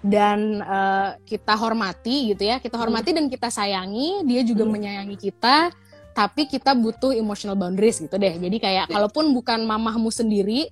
dan 0.02 0.40
eh, 0.60 1.10
kita 1.26 1.54
hormati 1.56 2.30
gitu 2.30 2.44
ya 2.44 2.60
kita 2.60 2.76
hormati 2.76 3.10
dan 3.10 3.26
kita 3.26 3.48
sayangi 3.50 4.22
dia 4.22 4.42
juga 4.42 4.64
Hmm. 4.64 4.76
menyayangi 4.76 5.18
kita 5.18 5.72
tapi 6.12 6.46
kita 6.46 6.72
butuh 6.72 7.12
emotional 7.12 7.56
boundaries 7.56 7.98
gitu 7.98 8.16
deh 8.16 8.36
jadi 8.36 8.58
kayak 8.58 8.86
Ya. 8.88 8.94
kalaupun 8.94 9.32
bukan 9.32 9.64
mamahmu 9.64 10.08
sendiri 10.10 10.68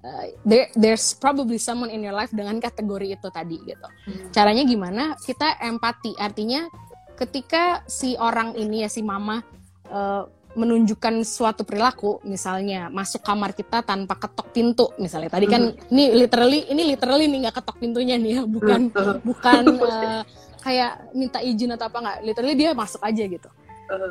eh, 0.00 0.34
there, 0.42 0.66
there's 0.74 1.12
probably 1.12 1.56
someone 1.56 1.88
in 1.88 2.00
your 2.00 2.14
life 2.14 2.30
dengan 2.30 2.58
kategori 2.58 3.16
itu 3.16 3.28
tadi 3.28 3.56
gitu. 3.62 3.88
Hmm. 4.06 4.30
caranya 4.30 4.62
gimana? 4.62 5.14
Kita 5.18 5.58
empati. 5.58 6.14
Artinya 6.14 6.66
ketika 7.14 7.82
si 7.84 8.14
orang 8.14 8.54
ini 8.54 8.86
ya 8.86 8.88
si 8.88 9.02
mama 9.02 9.42
eh, 9.86 10.24
menunjukkan 10.48 11.22
suatu 11.22 11.62
perilaku 11.62 12.18
misalnya 12.24 12.90
masuk 12.90 13.22
kamar 13.22 13.52
kita 13.52 13.84
tanpa 13.84 14.16
ketok 14.16 14.48
pintu 14.50 14.86
misalnya. 14.96 15.30
Tadi 15.30 15.46
kan 15.46 15.70
ini 15.92 16.10
literally 16.16 16.66
ini 16.66 16.82
literally 16.88 17.30
nih 17.30 17.46
nggak 17.46 17.62
ketok 17.62 17.78
pintunya 17.78 18.18
nih 18.18 18.38
ya 18.38 18.42
bukan 18.42 18.90
Mhm. 18.90 19.18
bukan 19.22 19.62
eh, 19.92 20.22
kayak 20.58 21.14
minta 21.14 21.38
izin 21.38 21.74
atau 21.74 21.86
apa 21.86 21.98
nggak. 22.00 22.18
Literally 22.26 22.56
dia 22.56 22.70
masuk 22.74 22.98
aja 23.02 23.22
gitu. 23.22 23.48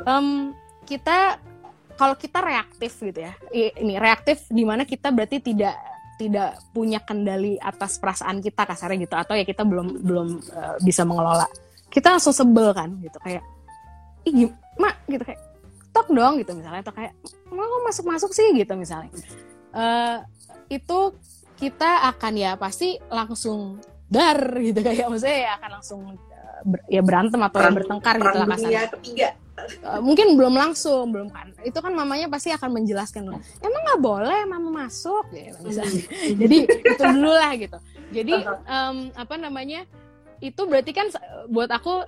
Em, 0.04 0.26
kita 0.84 1.36
kalau 1.98 2.14
kita 2.14 2.38
reaktif 2.38 2.94
gitu 3.02 3.26
ya. 3.26 3.34
Ini 3.50 3.98
reaktif 3.98 4.46
di 4.46 4.62
mana 4.62 4.86
kita 4.86 5.10
berarti 5.10 5.42
tidak 5.42 5.74
tidak 6.18 6.58
punya 6.70 6.98
kendali 6.98 7.58
atas 7.58 7.98
perasaan 7.98 8.38
kita 8.38 8.62
kasarnya 8.62 9.02
gitu. 9.02 9.14
Atau 9.14 9.34
ya 9.34 9.42
kita 9.42 9.66
belum 9.66 10.06
belum 10.06 10.28
eh, 10.40 10.76
bisa 10.80 11.02
mengelola. 11.02 11.50
Kita 11.90 12.14
langsung 12.14 12.30
sebel 12.30 12.70
kan 12.70 12.94
gitu 13.02 13.18
kayak 13.18 13.42
ih 14.24 14.46
mak 14.78 15.02
gitu 15.10 15.26
kayak 15.26 15.40
tok 15.90 16.06
dong 16.10 16.38
gitu 16.38 16.54
misalnya. 16.54 16.86
Atau 16.86 16.94
kayak 16.94 17.12
mau 17.50 17.82
masuk 17.82 18.06
masuk 18.06 18.30
sih? 18.30 18.46
gitu 18.54 18.78
misalnya. 18.78 19.10
Eh, 19.74 20.16
itu 20.70 20.98
kita 21.58 22.06
akan 22.14 22.32
ya 22.38 22.54
pasti 22.54 22.94
langsung 23.10 23.82
dar 24.06 24.38
gitu 24.62 24.78
kayak 24.80 25.10
maksudnya 25.10 25.38
ya 25.42 25.50
akan 25.58 25.70
langsung 25.80 26.00
eh, 26.14 26.60
ber- 26.64 26.86
ya 26.86 27.02
berantem 27.02 27.40
atau 27.42 27.58
ya 27.58 27.62
Perang- 27.66 27.76
bertengkar 27.76 28.14
gitu 28.16 28.38
lah 28.38 28.46
kasarnya. 28.46 28.82
ketiga. 28.94 29.28
Uh, 29.82 30.00
mungkin 30.02 30.38
belum 30.38 30.54
langsung 30.54 31.10
belum 31.10 31.28
kan. 31.30 31.50
Itu 31.62 31.78
kan 31.82 31.92
mamanya 31.94 32.30
pasti 32.30 32.54
akan 32.54 32.82
menjelaskan 32.82 33.26
emang 33.62 33.82
nggak 33.86 34.00
boleh 34.00 34.40
mama 34.46 34.86
masuk? 34.86 35.26
Gitu 35.30 35.58
misalnya. 35.62 36.02
Jadi 36.40 36.56
itu 36.66 37.02
dulu 37.02 37.32
lah 37.32 37.52
gitu. 37.58 37.78
Jadi 38.08 38.34
em, 38.46 38.96
apa 39.12 39.34
namanya 39.36 39.84
itu 40.38 40.62
berarti 40.64 40.92
kan 40.94 41.06
buat 41.50 41.68
aku 41.68 42.06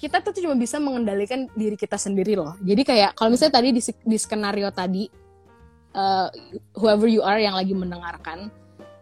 kita 0.00 0.24
tuh 0.24 0.32
cuma 0.32 0.56
bisa 0.56 0.80
mengendalikan 0.80 1.44
diri 1.52 1.76
kita 1.76 2.00
sendiri 2.00 2.32
loh. 2.32 2.56
Jadi 2.64 2.82
kayak 2.88 3.10
kalau 3.16 3.36
misalnya 3.36 3.60
tadi 3.60 3.68
di, 3.76 3.82
di 3.84 4.16
skenario 4.16 4.72
tadi 4.72 5.04
uh, 5.92 6.28
whoever 6.76 7.04
you 7.04 7.20
are 7.20 7.36
yang 7.36 7.52
lagi 7.52 7.76
mendengarkan 7.76 8.48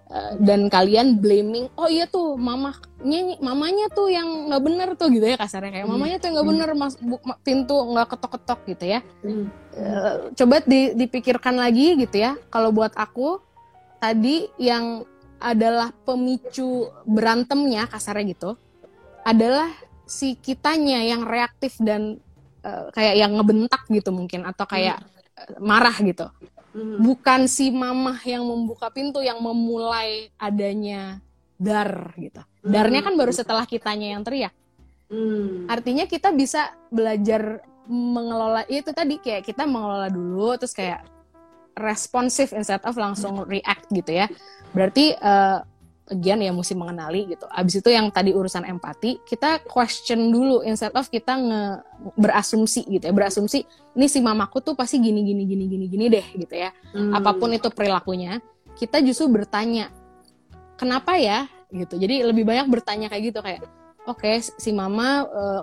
uh, 0.08 0.32
dan 0.40 0.68
kalian 0.68 1.16
blaming 1.16 1.68
oh 1.76 1.86
iya 1.86 2.04
tuh 2.04 2.34
mamanya 2.34 3.38
mamanya 3.38 3.86
tuh 3.92 4.08
yang 4.10 4.50
nggak 4.50 4.62
bener 4.64 4.88
tuh 4.98 5.08
gitu 5.12 5.24
ya 5.24 5.36
kasarnya. 5.38 5.70
Kayak 5.70 5.86
Hmm. 5.86 5.94
mamanya 5.94 6.16
tuh 6.18 6.28
nggak 6.34 6.46
bener 6.48 6.68
mas 6.74 6.94
bu- 6.98 7.22
pintu 7.40 7.76
nggak 7.94 8.08
ketok-ketok 8.10 8.60
gitu 8.66 8.84
ya. 8.88 9.00
Hmm. 9.22 9.46
Eh, 9.78 10.14
coba 10.34 10.54
di- 10.66 10.92
dipikirkan 10.98 11.54
lagi 11.54 11.94
gitu 11.94 12.16
ya. 12.18 12.34
Kalau 12.50 12.74
buat 12.74 12.92
aku 12.98 13.38
tadi 13.98 14.50
yang 14.58 15.06
adalah 15.38 15.94
pemicu 16.02 16.90
berantemnya 17.06 17.86
kasarnya 17.86 18.34
gitu 18.34 18.50
adalah 19.22 19.70
si 20.02 20.34
kitanya 20.34 20.98
yang 21.04 21.22
reaktif 21.22 21.78
dan 21.78 22.18
eh, 22.66 22.86
kayak 22.90 23.14
yang 23.14 23.38
ngebentak 23.38 23.86
gitu 23.86 24.10
mungkin 24.10 24.42
atau 24.42 24.66
kayak 24.66 24.98
eh, 25.38 25.54
marah 25.62 25.94
gitu 26.02 26.26
Hmm. 26.78 27.02
bukan 27.02 27.50
si 27.50 27.74
mamah 27.74 28.22
yang 28.22 28.46
membuka 28.46 28.86
pintu 28.86 29.18
yang 29.18 29.42
memulai 29.42 30.30
adanya 30.38 31.18
dar 31.58 32.14
gitu 32.14 32.38
darnya 32.62 33.02
kan 33.02 33.18
baru 33.18 33.34
setelah 33.34 33.66
kitanya 33.66 34.14
yang 34.14 34.22
teriak 34.22 34.54
Hmm. 35.08 35.64
artinya 35.72 36.04
kita 36.04 36.28
bisa 36.36 36.76
belajar 36.92 37.64
mengelola 37.88 38.68
ya 38.68 38.84
itu 38.84 38.92
tadi 38.92 39.16
kayak 39.16 39.40
kita 39.40 39.64
mengelola 39.64 40.12
dulu 40.12 40.52
terus 40.60 40.76
kayak 40.76 41.00
responsif 41.72 42.52
instead 42.52 42.84
of 42.84 42.92
langsung 43.00 43.40
react 43.48 43.88
gitu 43.88 44.12
ya 44.12 44.28
berarti 44.76 45.16
eh, 45.16 45.58
again 46.10 46.40
ya 46.42 46.52
mesti 46.52 46.74
mengenali 46.74 47.30
gitu. 47.32 47.44
Abis 47.48 47.80
itu 47.80 47.88
yang 47.92 48.08
tadi 48.08 48.32
urusan 48.32 48.64
empati 48.64 49.22
kita 49.24 49.62
question 49.64 50.32
dulu 50.32 50.64
instead 50.64 50.92
of 50.96 51.06
kita 51.08 51.36
nge 51.36 51.62
berasumsi 52.16 52.84
gitu 52.88 53.04
ya. 53.08 53.12
Berasumsi 53.14 53.64
ini 53.96 54.06
si 54.06 54.18
mamaku 54.18 54.64
tuh 54.64 54.74
pasti 54.74 54.98
gini 54.98 55.24
gini 55.24 55.44
gini 55.44 55.64
gini 55.68 55.86
gini 55.86 56.04
deh 56.08 56.26
gitu 56.36 56.54
ya. 56.54 56.70
Hmm. 56.92 57.12
apa 57.12 57.36
pun 57.36 57.52
itu 57.52 57.68
perilakunya 57.68 58.40
kita 58.78 59.02
justru 59.04 59.28
bertanya 59.28 59.92
kenapa 60.78 61.18
ya? 61.18 61.50
gitu. 61.68 62.00
Jadi 62.00 62.24
lebih 62.24 62.48
banyak 62.48 62.66
bertanya 62.72 63.12
kayak 63.12 63.22
gitu 63.28 63.40
kayak 63.44 63.60
oke 64.08 64.40
si 64.40 64.72
mama 64.72 65.28
eh, 65.28 65.62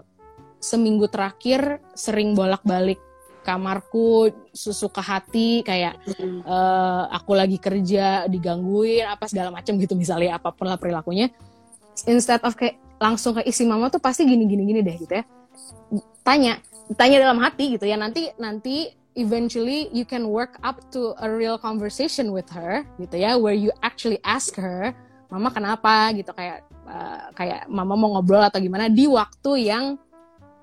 seminggu 0.62 1.10
terakhir 1.10 1.82
sering 1.94 2.34
bolak-balik 2.34 3.02
kamarku 3.46 4.34
sesuka 4.50 5.06
hati 5.06 5.62
kayak 5.62 6.02
Hmm. 6.18 6.42
eh, 6.42 7.04
aku 7.14 7.38
lagi 7.38 7.62
kerja 7.62 8.26
digangguin 8.26 9.06
apa 9.06 9.30
segala 9.30 9.54
macam 9.54 9.78
gitu 9.78 9.94
misalnya 9.94 10.42
apa 10.42 10.50
pun 10.50 10.66
lah 10.66 10.82
perilakunya. 10.82 11.30
Instead 12.10 12.42
of 12.42 12.58
kayak 12.58 12.82
langsung 12.98 13.38
kayak 13.38 13.46
isi 13.46 13.64
mama 13.70 13.94
tuh 13.94 14.02
pasti 14.02 14.26
gini 14.26 14.50
gini 14.50 14.66
gini 14.66 14.82
deh 14.82 14.98
gitu 14.98 15.14
ya. 15.14 15.24
Tanya 16.26 16.58
tanya 16.98 17.22
dalam 17.22 17.38
hati 17.38 17.78
gitu 17.78 17.86
ya 17.86 17.98
nanti 17.98 18.34
nanti 18.42 18.90
eventually 19.16 19.88
you 19.96 20.04
can 20.04 20.28
work 20.28 20.60
up 20.62 20.82
to 20.92 21.16
a 21.24 21.28
real 21.30 21.56
conversation 21.58 22.30
with 22.36 22.46
her 22.52 22.84
gitu 23.00 23.16
ya 23.16 23.40
where 23.40 23.56
you 23.56 23.72
actually 23.82 24.20
ask 24.28 24.54
her 24.60 24.92
mama 25.32 25.50
kenapa? 25.50 26.14
gitu 26.14 26.30
kayak 26.36 26.62
uh, 26.86 27.34
kayak 27.34 27.66
mama 27.66 27.98
mau 27.98 28.16
ngobrol 28.18 28.44
atau 28.46 28.62
gimana 28.62 28.88
di 28.92 29.10
waktu 29.10 29.72
yang 29.72 29.98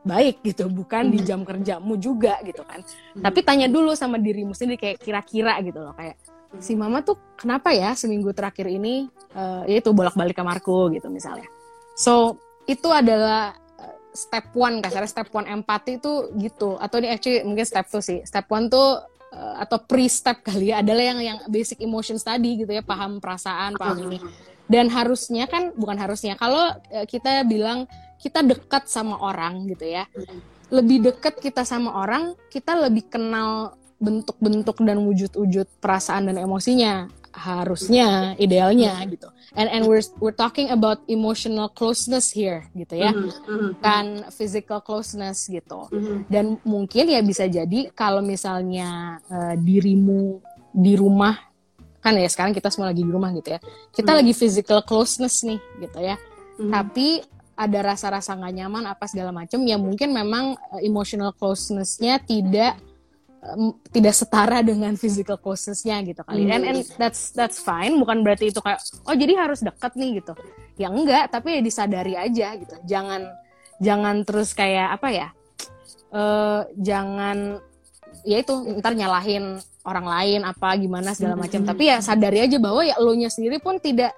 baik 0.03 0.43
gitu 0.43 0.67
bukan 0.67 1.15
di 1.15 1.23
jam 1.23 1.47
kerjamu 1.47 1.95
juga 1.97 2.43
gitu 2.43 2.67
kan. 2.67 2.83
Tapi 3.15 3.39
tanya 3.47 3.71
dulu 3.71 3.95
sama 3.95 4.19
dirimu 4.19 4.51
sendiri 4.51 4.79
kayak 4.79 4.99
kira-kira 4.99 5.59
gitu 5.63 5.79
loh 5.79 5.95
kayak 5.95 6.19
si 6.61 6.77
mama 6.77 7.01
tuh 7.01 7.17
kenapa 7.39 7.73
ya 7.73 7.97
seminggu 7.97 8.35
terakhir 8.37 8.69
ini 8.69 9.09
uh, 9.33 9.65
itu 9.65 9.89
bolak-balik 9.95 10.37
kamarku 10.37 10.93
gitu 10.93 11.09
misalnya. 11.09 11.49
So 11.97 12.37
itu 12.69 12.93
adalah 12.93 13.57
uh, 13.81 13.97
step 14.13 14.53
one 14.53 14.85
kasarnya 14.85 15.09
step 15.09 15.31
one 15.33 15.49
empati 15.49 15.97
itu 16.03 16.35
gitu. 16.37 16.77
Atau 16.77 17.01
ini 17.01 17.09
actually 17.15 17.41
mungkin 17.47 17.65
step 17.65 17.89
two 17.89 18.05
sih. 18.05 18.21
Step 18.27 18.51
one 18.53 18.69
tuh 18.69 19.01
uh, 19.33 19.55
atau 19.65 19.81
pre 19.81 20.05
step 20.11 20.45
kali 20.45 20.75
ya 20.75 20.85
adalah 20.85 21.15
yang 21.15 21.19
yang 21.23 21.39
basic 21.49 21.81
emotion 21.81 22.21
study 22.21 22.61
gitu 22.67 22.75
ya 22.75 22.85
paham 22.85 23.23
perasaan 23.23 23.79
paham 23.79 24.13
ini. 24.13 24.19
Dan 24.69 24.93
harusnya 24.93 25.49
kan 25.49 25.73
bukan 25.73 25.97
harusnya 25.97 26.37
kalau 26.37 26.75
uh, 26.93 27.07
kita 27.09 27.49
bilang 27.49 27.89
kita 28.23 28.47
dekat 28.47 28.87
sama 28.87 29.19
orang 29.19 29.67
gitu 29.67 29.91
ya. 29.91 30.07
Lebih 30.71 31.11
dekat 31.11 31.43
kita 31.43 31.67
sama 31.67 31.99
orang 31.99 32.39
kita 32.49 32.79
lebih 32.79 33.11
kenal 33.11 33.75
bentuk-bentuk 33.99 34.79
dan 34.87 35.03
wujud-wujud 35.03 35.67
perasaan 35.83 36.31
dan 36.31 36.39
emosinya. 36.39 37.11
Harusnya 37.33 38.37
idealnya 38.37 38.93
gitu. 39.09 39.27
And 39.57 39.69
and 39.69 39.83
we're 39.89 40.05
we're 40.21 40.37
talking 40.37 40.69
about 40.69 41.01
emotional 41.09 41.73
closeness 41.73 42.29
here 42.29 42.69
gitu 42.77 43.01
ya. 43.01 43.13
Kan 43.81 44.29
physical 44.29 44.85
closeness 44.85 45.49
gitu. 45.49 45.89
Dan 46.29 46.61
mungkin 46.61 47.09
ya 47.09 47.25
bisa 47.25 47.49
jadi 47.49 47.89
kalau 47.97 48.21
misalnya 48.21 49.17
uh, 49.33 49.57
dirimu 49.57 50.45
di 50.73 50.97
rumah 50.97 51.37
kan 52.05 52.17
ya 52.21 52.29
sekarang 52.29 52.53
kita 52.53 52.69
semua 52.69 52.93
lagi 52.93 53.01
di 53.01 53.13
rumah 53.13 53.33
gitu 53.33 53.57
ya. 53.57 53.61
Kita 53.93 54.13
lagi 54.13 54.33
physical 54.37 54.85
closeness 54.85 55.41
nih 55.41 55.61
gitu 55.81 55.99
ya. 56.05 56.21
Tapi 56.61 57.25
ada 57.53 57.79
rasa-rasa 57.85 58.33
nggak 58.33 58.55
nyaman 58.65 58.85
apa 58.89 59.05
segala 59.05 59.31
macam 59.31 59.61
ya 59.67 59.77
mungkin 59.77 60.13
memang 60.17 60.57
uh, 60.57 60.81
emotional 60.81 61.37
closeness-nya 61.37 62.21
tidak 62.25 62.81
um, 63.43 63.77
tidak 63.91 64.15
setara 64.17 64.63
dengan 64.63 64.95
physical 64.95 65.37
closeness-nya 65.37 66.01
gitu 66.07 66.23
kali. 66.23 66.49
And 66.49 66.65
and 66.65 66.81
that's 66.97 67.35
that's 67.35 67.61
fine, 67.61 67.99
bukan 67.99 68.23
berarti 68.23 68.55
itu 68.55 68.63
kayak 68.63 68.81
oh 69.05 69.15
jadi 69.15 69.35
harus 69.37 69.61
dekat 69.61 69.93
nih 69.99 70.23
gitu. 70.23 70.33
Ya 70.79 70.89
enggak, 70.89 71.29
tapi 71.35 71.59
ya 71.59 71.61
disadari 71.61 72.15
aja 72.17 72.57
gitu. 72.57 72.75
Jangan 72.87 73.29
jangan 73.83 74.23
terus 74.25 74.55
kayak 74.57 74.97
apa 74.97 75.09
ya? 75.13 75.29
Uh, 76.13 76.65
jangan 76.77 77.59
ya 78.23 78.39
itu 78.39 78.53
ntar 78.79 78.95
nyalahin 78.95 79.59
orang 79.83 80.07
lain 80.07 80.41
apa 80.47 80.79
gimana 80.79 81.13
segala 81.13 81.35
macam. 81.35 81.67
Tapi 81.67 81.91
ya 81.91 81.99
sadari 81.99 82.39
aja 82.47 82.57
bahwa 82.63 82.87
ya 82.87 82.97
lo 83.03 83.13
nya 83.19 83.29
sendiri 83.29 83.59
pun 83.59 83.83
tidak 83.83 84.15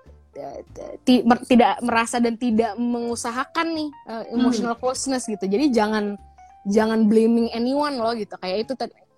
tidak 1.46 1.74
merasa 1.80 2.18
dan 2.18 2.34
tidak 2.34 2.74
mengusahakan 2.74 3.66
nih 3.72 3.88
uh, 4.10 4.24
emotional 4.34 4.74
closeness 4.74 5.30
gitu. 5.30 5.46
Jadi 5.46 5.70
jangan 5.70 6.18
jangan 6.66 7.06
blaming 7.06 7.52
anyone 7.54 7.96
loh 7.96 8.12
gitu. 8.12 8.34
Kayak 8.42 8.58
itu 8.66 8.72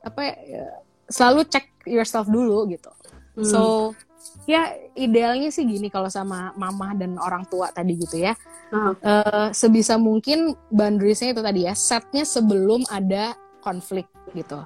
apa 0.04 0.20
ya, 0.22 0.34
selalu 1.08 1.48
cek 1.48 1.88
yourself 1.88 2.28
dulu 2.28 2.68
gitu. 2.70 2.90
Hmm. 3.36 3.46
So 3.46 3.62
ya 4.46 4.74
idealnya 4.94 5.50
sih 5.50 5.66
gini 5.66 5.90
kalau 5.90 6.10
sama 6.10 6.54
mama 6.54 6.94
dan 6.94 7.18
orang 7.18 7.46
tua 7.46 7.70
tadi 7.70 7.96
gitu 7.96 8.20
ya. 8.20 8.34
Uh-huh. 8.74 8.94
Uh, 8.98 9.48
sebisa 9.54 9.94
mungkin 9.94 10.58
boundariesnya 10.74 11.32
itu 11.32 11.42
tadi 11.42 11.66
ya 11.66 11.74
setnya 11.74 12.26
sebelum 12.26 12.82
ada 12.90 13.38
konflik 13.62 14.10
gitu. 14.34 14.62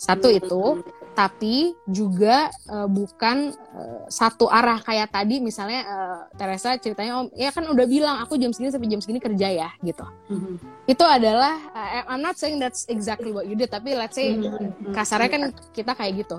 Satu 0.00 0.32
itu 0.32 0.80
tapi 1.14 1.74
juga 1.84 2.48
uh, 2.70 2.88
bukan 2.88 3.52
uh, 3.74 4.06
satu 4.08 4.46
arah 4.46 4.78
kayak 4.80 5.10
tadi. 5.12 5.42
Misalnya 5.42 5.80
uh, 5.84 6.20
Teresa 6.34 6.78
ceritanya 6.78 7.20
om 7.20 7.26
ya 7.34 7.50
kan 7.50 7.66
udah 7.66 7.86
bilang 7.86 8.16
aku 8.22 8.38
jam 8.40 8.54
segini 8.54 8.72
sampai 8.72 8.88
jam 8.88 9.02
segini 9.02 9.20
kerja 9.20 9.48
ya 9.50 9.68
gitu. 9.84 10.06
Mm-hmm. 10.30 10.54
itu 10.90 11.04
adalah 11.06 11.54
uh, 11.74 12.10
I'm 12.10 12.22
not 12.22 12.38
saying 12.38 12.58
that's 12.58 12.86
exactly 12.90 13.30
what 13.30 13.46
you 13.46 13.54
did 13.54 13.70
tapi 13.70 13.94
let's 13.94 14.18
say 14.18 14.34
mm-hmm. 14.34 14.94
kasarnya 14.94 15.30
kan 15.30 15.42
kita 15.74 15.92
kayak 15.94 16.26
gitu. 16.26 16.38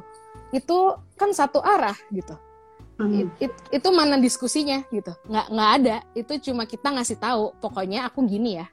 Itu 0.51 0.99
kan 1.15 1.31
satu 1.31 1.61
arah 1.61 1.95
gitu. 2.11 2.35
Mm-hmm. 3.01 3.41
it, 3.41 3.49
it, 3.49 3.53
itu 3.81 3.87
mana 3.93 4.17
diskusinya 4.19 4.83
gitu. 4.89 5.13
Nggak 5.29 5.47
nggak 5.51 5.71
ada. 5.81 5.95
Itu 6.17 6.33
cuma 6.51 6.65
kita 6.65 6.89
ngasih 6.91 7.17
tahu 7.19 7.55
pokoknya 7.59 8.07
aku 8.09 8.25
gini 8.25 8.59
ya 8.59 8.67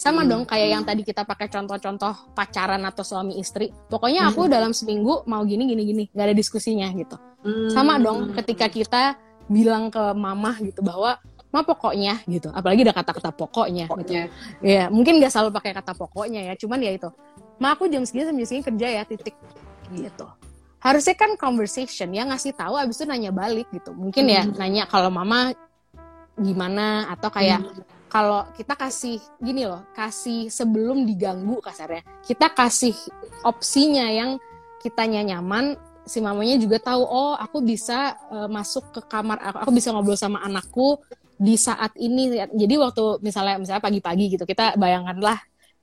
sama 0.00 0.24
hmm. 0.24 0.30
dong 0.32 0.42
kayak 0.48 0.68
yang 0.72 0.82
tadi 0.88 1.04
kita 1.04 1.28
pakai 1.28 1.52
contoh-contoh 1.52 2.32
pacaran 2.32 2.80
atau 2.88 3.04
suami 3.04 3.36
istri. 3.36 3.68
Pokoknya 3.68 4.32
aku 4.32 4.48
hmm. 4.48 4.52
dalam 4.56 4.72
seminggu 4.72 5.28
mau 5.28 5.44
gini 5.44 5.68
gini 5.68 5.82
gini, 5.84 6.04
nggak 6.08 6.24
ada 6.24 6.32
diskusinya 6.32 6.88
gitu. 6.96 7.20
Hmm. 7.44 7.68
Sama 7.68 8.00
dong 8.00 8.32
ketika 8.32 8.72
kita 8.72 9.20
bilang 9.44 9.92
ke 9.92 10.00
mama 10.16 10.56
gitu 10.64 10.80
bahwa 10.80 11.20
ma 11.52 11.60
pokoknya 11.60 12.24
gitu. 12.24 12.48
Apalagi 12.48 12.88
ada 12.88 12.96
kata-kata 12.96 13.28
pokoknya, 13.36 13.92
pokoknya. 13.92 14.32
gitu. 14.32 14.64
Ya, 14.64 14.88
mungkin 14.88 15.20
nggak 15.20 15.36
selalu 15.36 15.52
pakai 15.52 15.76
kata 15.76 15.92
pokoknya 15.92 16.48
ya, 16.48 16.54
cuman 16.56 16.80
ya 16.80 16.96
itu. 16.96 17.12
Ma 17.60 17.76
aku 17.76 17.84
jam 17.92 18.00
segini 18.08 18.24
sampai 18.24 18.48
segini 18.48 18.64
kerja 18.64 18.88
ya, 18.88 19.02
titik 19.04 19.36
gitu. 19.92 20.26
Harusnya 20.80 21.12
kan 21.12 21.36
conversation 21.36 22.08
ya 22.16 22.24
ngasih 22.24 22.56
tahu 22.56 22.72
abis 22.80 22.96
itu 22.96 23.04
nanya 23.04 23.36
balik 23.36 23.68
gitu. 23.68 23.92
Mungkin 23.92 24.24
ya 24.32 24.48
hmm. 24.48 24.56
nanya 24.56 24.88
kalau 24.88 25.12
mama 25.12 25.52
gimana 26.40 27.04
atau 27.12 27.28
kayak 27.28 27.60
hmm 27.60 27.99
kalau 28.10 28.42
kita 28.58 28.74
kasih 28.74 29.22
gini 29.38 29.64
loh, 29.70 29.86
kasih 29.94 30.50
sebelum 30.50 31.06
diganggu 31.06 31.62
kasarnya, 31.62 32.02
kita 32.26 32.50
kasih 32.50 32.92
opsinya 33.46 34.10
yang 34.10 34.36
kitanya 34.82 35.22
nyaman, 35.22 35.78
si 36.02 36.18
mamanya 36.18 36.58
juga 36.58 36.82
tahu 36.82 37.06
oh 37.06 37.38
aku 37.38 37.62
bisa 37.62 38.18
uh, 38.34 38.50
masuk 38.50 38.90
ke 38.90 39.00
kamar 39.06 39.38
aku, 39.38 39.56
aku 39.62 39.70
bisa 39.70 39.94
ngobrol 39.94 40.18
sama 40.18 40.42
anakku 40.42 40.98
di 41.38 41.54
saat 41.54 41.94
ini. 41.96 42.34
Jadi 42.50 42.74
waktu 42.76 43.22
misalnya 43.22 43.62
misalnya 43.62 43.82
pagi-pagi 43.86 44.36
gitu, 44.36 44.44
kita 44.44 44.74
bayangkanlah 44.74 45.38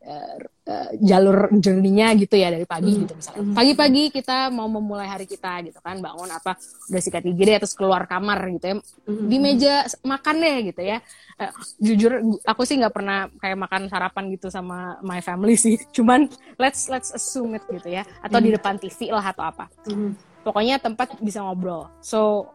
uh, 0.07 0.35
uh, 0.71 0.89
jalur 1.03 1.51
journey-nya 1.59 2.15
gitu 2.15 2.39
ya 2.39 2.47
dari 2.49 2.63
pagi 2.63 2.95
mm. 2.95 2.99
gitu 3.03 3.13
misalnya. 3.19 3.41
Hmm. 3.43 3.55
Pagi-pagi 3.55 4.03
kita 4.15 4.37
mau 4.49 4.71
memulai 4.71 5.07
hari 5.07 5.27
kita 5.27 5.61
gitu 5.67 5.79
kan, 5.83 5.99
bangun 5.99 6.31
apa 6.31 6.55
udah 6.87 7.01
sikat 7.03 7.23
gigi 7.27 7.43
deh 7.43 7.57
terus 7.59 7.75
keluar 7.75 8.07
kamar 8.07 8.39
gitu 8.55 8.65
ya. 8.71 8.75
Mm. 9.05 9.27
Di 9.27 9.37
meja 9.37 9.73
makan 10.07 10.35
deh 10.39 10.57
gitu 10.71 10.81
ya. 10.81 10.97
Uh, 11.37 11.51
jujur 11.83 12.11
aku 12.47 12.61
sih 12.63 12.79
nggak 12.79 12.95
pernah 12.95 13.27
kayak 13.37 13.57
makan 13.59 13.81
sarapan 13.91 14.23
gitu 14.33 14.47
sama 14.47 14.97
my 15.03 15.19
family 15.19 15.59
sih. 15.59 15.75
Cuman 15.95 16.31
let's 16.55 16.87
let's 16.87 17.11
assume 17.11 17.59
it 17.59 17.63
gitu 17.67 17.91
ya 17.91 18.07
atau 18.23 18.39
mm. 18.39 18.43
di 18.43 18.49
hmm. 18.51 18.57
depan 18.57 18.75
TV 18.79 19.11
lah 19.11 19.25
atau 19.27 19.43
apa. 19.43 19.67
Mm. 19.91 20.15
Pokoknya 20.47 20.79
tempat 20.79 21.19
bisa 21.19 21.43
ngobrol. 21.43 21.91
So 21.99 22.51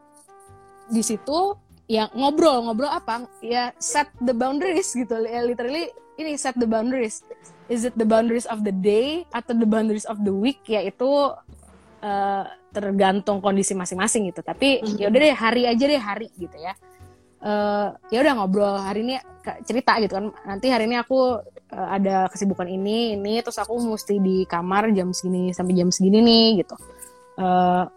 di 0.88 1.04
situ 1.04 1.56
ya 1.90 2.08
ngobrol 2.16 2.64
ngobrol 2.64 2.88
apa 2.88 3.28
ya 3.44 3.74
set 3.76 4.08
the 4.22 4.32
boundaries 4.32 4.92
gitu 4.96 5.12
literally 5.20 5.92
ini 6.18 6.36
set 6.36 6.56
the 6.58 6.68
boundaries. 6.68 7.24
Is 7.72 7.88
it 7.88 7.96
the 7.96 8.04
boundaries 8.04 8.44
of 8.50 8.66
the 8.66 8.74
day 8.74 9.24
atau 9.32 9.56
the 9.56 9.68
boundaries 9.68 10.04
of 10.04 10.20
the 10.20 10.34
week? 10.34 10.60
Ya 10.68 10.84
itu 10.84 11.32
uh, 12.04 12.44
tergantung 12.72 13.40
kondisi 13.40 13.72
masing-masing 13.72 14.28
gitu. 14.28 14.44
Tapi 14.44 14.82
mm-hmm. 14.82 14.98
ya 15.00 15.06
udah 15.08 15.20
deh 15.20 15.34
hari 15.36 15.62
aja 15.64 15.84
deh 15.88 16.02
hari 16.02 16.28
gitu 16.36 16.56
ya. 16.58 16.76
Uh, 17.42 17.96
ya 18.12 18.20
udah 18.20 18.32
ngobrol. 18.36 18.76
Hari 18.76 19.00
ini 19.06 19.14
cerita 19.64 19.96
gitu 20.04 20.20
kan. 20.20 20.30
Nanti 20.44 20.68
hari 20.68 20.84
ini 20.90 21.00
aku 21.00 21.40
uh, 21.72 21.88
ada 21.88 22.28
kesibukan 22.28 22.68
ini 22.68 23.16
ini 23.16 23.40
terus 23.40 23.56
aku 23.56 23.80
mesti 23.80 24.20
di 24.20 24.44
kamar 24.44 24.92
jam 24.92 25.10
segini 25.16 25.56
sampai 25.56 25.74
jam 25.78 25.88
segini 25.88 26.20
nih 26.20 26.48
gitu. 26.64 26.76
Uh, 27.40 27.88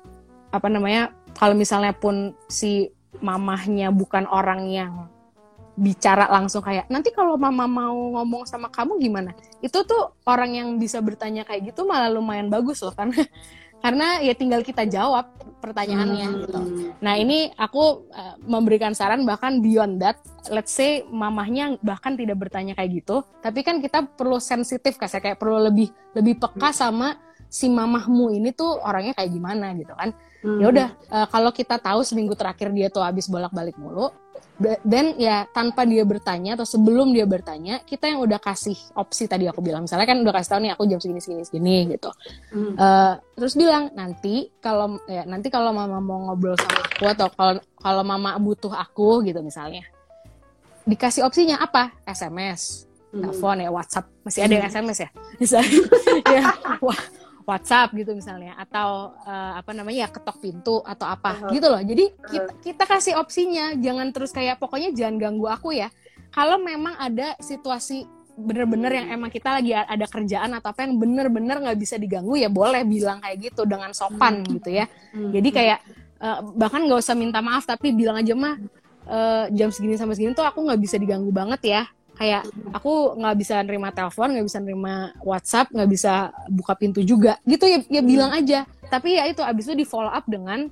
apa 0.55 0.67
namanya 0.71 1.11
kalau 1.35 1.51
misalnya 1.51 1.91
pun 1.91 2.31
si 2.47 2.87
mamahnya 3.19 3.91
bukan 3.91 4.23
orang 4.27 4.71
yang 4.71 5.11
bicara 5.75 6.31
langsung 6.31 6.63
kayak 6.63 6.87
nanti 6.87 7.11
kalau 7.11 7.35
mama 7.35 7.67
mau 7.67 7.95
ngomong 8.19 8.47
sama 8.47 8.71
kamu 8.71 8.95
gimana 8.99 9.31
itu 9.59 9.75
tuh 9.83 10.15
orang 10.23 10.55
yang 10.55 10.69
bisa 10.79 11.03
bertanya 11.03 11.43
kayak 11.43 11.75
gitu 11.75 11.83
malah 11.83 12.07
lumayan 12.07 12.47
bagus 12.47 12.79
loh 12.79 12.95
kan 12.95 13.11
karena 13.83 14.23
ya 14.23 14.33
tinggal 14.33 14.63
kita 14.63 14.87
jawab 14.87 15.29
pertanyaannya 15.59 16.25
hmm. 16.25 16.35
gitu 16.47 16.59
nah 17.03 17.19
ini 17.19 17.51
aku 17.59 18.07
uh, 18.07 18.39
memberikan 18.47 18.95
saran 18.95 19.27
bahkan 19.27 19.59
beyond 19.59 19.99
that 19.99 20.15
let's 20.47 20.71
say 20.71 21.03
mamahnya 21.11 21.75
bahkan 21.83 22.15
tidak 22.15 22.39
bertanya 22.39 22.71
kayak 22.73 23.03
gitu 23.03 23.27
tapi 23.43 23.61
kan 23.61 23.83
kita 23.83 24.07
perlu 24.15 24.39
sensitif 24.39 24.95
kasih 24.95 25.19
kayak 25.19 25.37
perlu 25.37 25.59
lebih 25.59 25.91
lebih 26.15 26.39
peka 26.39 26.71
sama 26.71 27.19
si 27.51 27.67
mamahmu 27.67 28.31
ini 28.31 28.55
tuh 28.55 28.79
orangnya 28.79 29.13
kayak 29.13 29.31
gimana 29.31 29.75
gitu 29.75 29.93
kan 29.93 30.15
hmm. 30.41 30.59
ya 30.63 30.65
udah 30.71 30.87
uh, 31.11 31.27
kalau 31.29 31.51
kita 31.51 31.75
tahu 31.77 32.01
seminggu 32.01 32.33
terakhir 32.33 32.71
dia 32.71 32.87
tuh 32.87 33.03
habis 33.03 33.27
bolak-balik 33.27 33.75
mulu 33.75 34.09
dan 34.87 35.19
ya 35.19 35.43
tanpa 35.51 35.83
dia 35.83 36.07
bertanya 36.07 36.55
atau 36.55 36.63
sebelum 36.63 37.11
dia 37.11 37.27
bertanya 37.27 37.83
kita 37.83 38.07
yang 38.07 38.23
udah 38.23 38.39
kasih 38.39 38.75
opsi 38.95 39.27
tadi 39.27 39.45
aku 39.51 39.59
bilang. 39.59 39.83
Misalnya 39.83 40.07
kan 40.07 40.17
udah 40.23 40.33
kasih 40.33 40.49
tahu 40.55 40.59
nih 40.63 40.71
aku 40.71 40.83
jam 40.87 40.99
segini 41.03 41.21
segini 41.21 41.43
segini 41.43 41.77
gitu. 41.91 42.09
Hmm. 42.55 42.73
uh, 42.79 43.13
terus 43.35 43.53
bilang 43.59 43.91
nanti 43.91 44.49
kalau 44.63 44.95
ya 45.11 45.27
nanti 45.27 45.51
kalau 45.51 45.75
mama 45.75 45.99
mau 45.99 46.31
ngobrol 46.31 46.55
sama 46.55 46.79
aku 46.87 47.05
atau 47.11 47.27
kalau 47.35 47.53
kalau 47.79 48.03
mama 48.07 48.31
butuh 48.39 48.71
aku 48.71 49.27
gitu 49.27 49.43
misalnya. 49.43 49.83
Dikasih 50.87 51.25
opsinya 51.25 51.59
apa? 51.59 51.91
Sms 52.07 52.85
telepon 53.15 53.57
ya 53.63 53.69
WhatsApp. 53.71 54.05
Masih 54.27 54.41
ada 54.43 54.53
yang 54.59 54.65
SMS 54.67 54.97
ya? 55.07 55.09
Misalnya. 55.39 55.79
Ya 56.25 56.41
WhatsApp 57.45 57.93
gitu 57.93 58.17
misalnya 58.17 58.57
atau 58.57 59.13
eh, 59.21 59.53
apa 59.61 59.71
namanya 59.71 60.05
ya 60.05 60.09
ketok 60.09 60.37
pintu 60.41 60.81
atau 60.81 61.05
apa 61.05 61.29
Uh-huh. 61.35 61.51
gitu 61.53 61.67
loh. 61.69 61.81
Jadi 61.81 62.05
kita, 62.29 62.51
kita 62.61 62.83
kasih 62.85 63.13
opsinya 63.21 63.77
jangan 63.77 64.09
terus 64.09 64.33
kayak 64.33 64.57
pokoknya 64.57 64.93
jangan 64.93 65.15
ganggu 65.21 65.45
aku 65.45 65.77
ya. 65.77 65.93
Kalau 66.33 66.57
memang 66.59 66.97
ada 66.97 67.37
situasi 67.39 68.03
bener-bener 68.35 68.91
yang 68.91 69.07
emang 69.15 69.31
kita 69.31 69.47
lagi 69.61 69.71
ada 69.71 70.03
kerjaan 70.11 70.51
atau 70.59 70.75
apa 70.75 70.83
yang 70.83 70.99
bener-bener 70.99 71.55
nggak 71.55 71.79
bisa 71.79 71.95
diganggu 71.95 72.35
ya 72.35 72.51
boleh 72.51 72.83
bilang 72.83 73.23
kayak 73.23 73.39
gitu 73.47 73.63
dengan 73.63 73.95
sopan 73.95 74.43
gitu 74.43 74.75
ya. 74.75 74.85
Jadi 75.15 75.49
kayak 75.55 75.79
eh, 76.19 76.39
bahkan 76.55 76.83
nggak 76.83 76.99
usah 76.99 77.15
minta 77.15 77.39
maaf 77.39 77.63
tapi 77.63 77.95
bilang 77.95 78.19
aja 78.19 78.35
mah 78.35 78.59
eh, 79.07 79.45
jam 79.55 79.71
segini 79.71 79.95
sampai 79.95 80.19
segini 80.19 80.35
tuh 80.35 80.43
aku 80.43 80.67
nggak 80.67 80.79
bisa 80.83 80.99
diganggu 80.99 81.31
banget 81.31 81.61
ya 81.63 81.81
kayak 82.15 82.47
aku 82.71 83.19
nggak 83.19 83.35
bisa 83.35 83.55
nerima 83.61 83.91
telepon 83.91 84.31
nggak 84.31 84.47
bisa 84.47 84.59
nerima 84.63 85.11
WhatsApp 85.21 85.71
nggak 85.71 85.89
bisa 85.91 86.31
buka 86.47 86.73
pintu 86.79 87.03
juga. 87.03 87.37
Gitu 87.43 87.65
ya 87.67 87.79
ya 87.87 88.01
bilang 88.01 88.31
aja. 88.31 88.63
Tapi 88.87 89.19
ya 89.19 89.27
itu 89.27 89.43
abis 89.43 89.67
itu 89.67 89.75
di 89.75 89.85
follow 89.87 90.11
up 90.11 90.23
dengan 90.25 90.71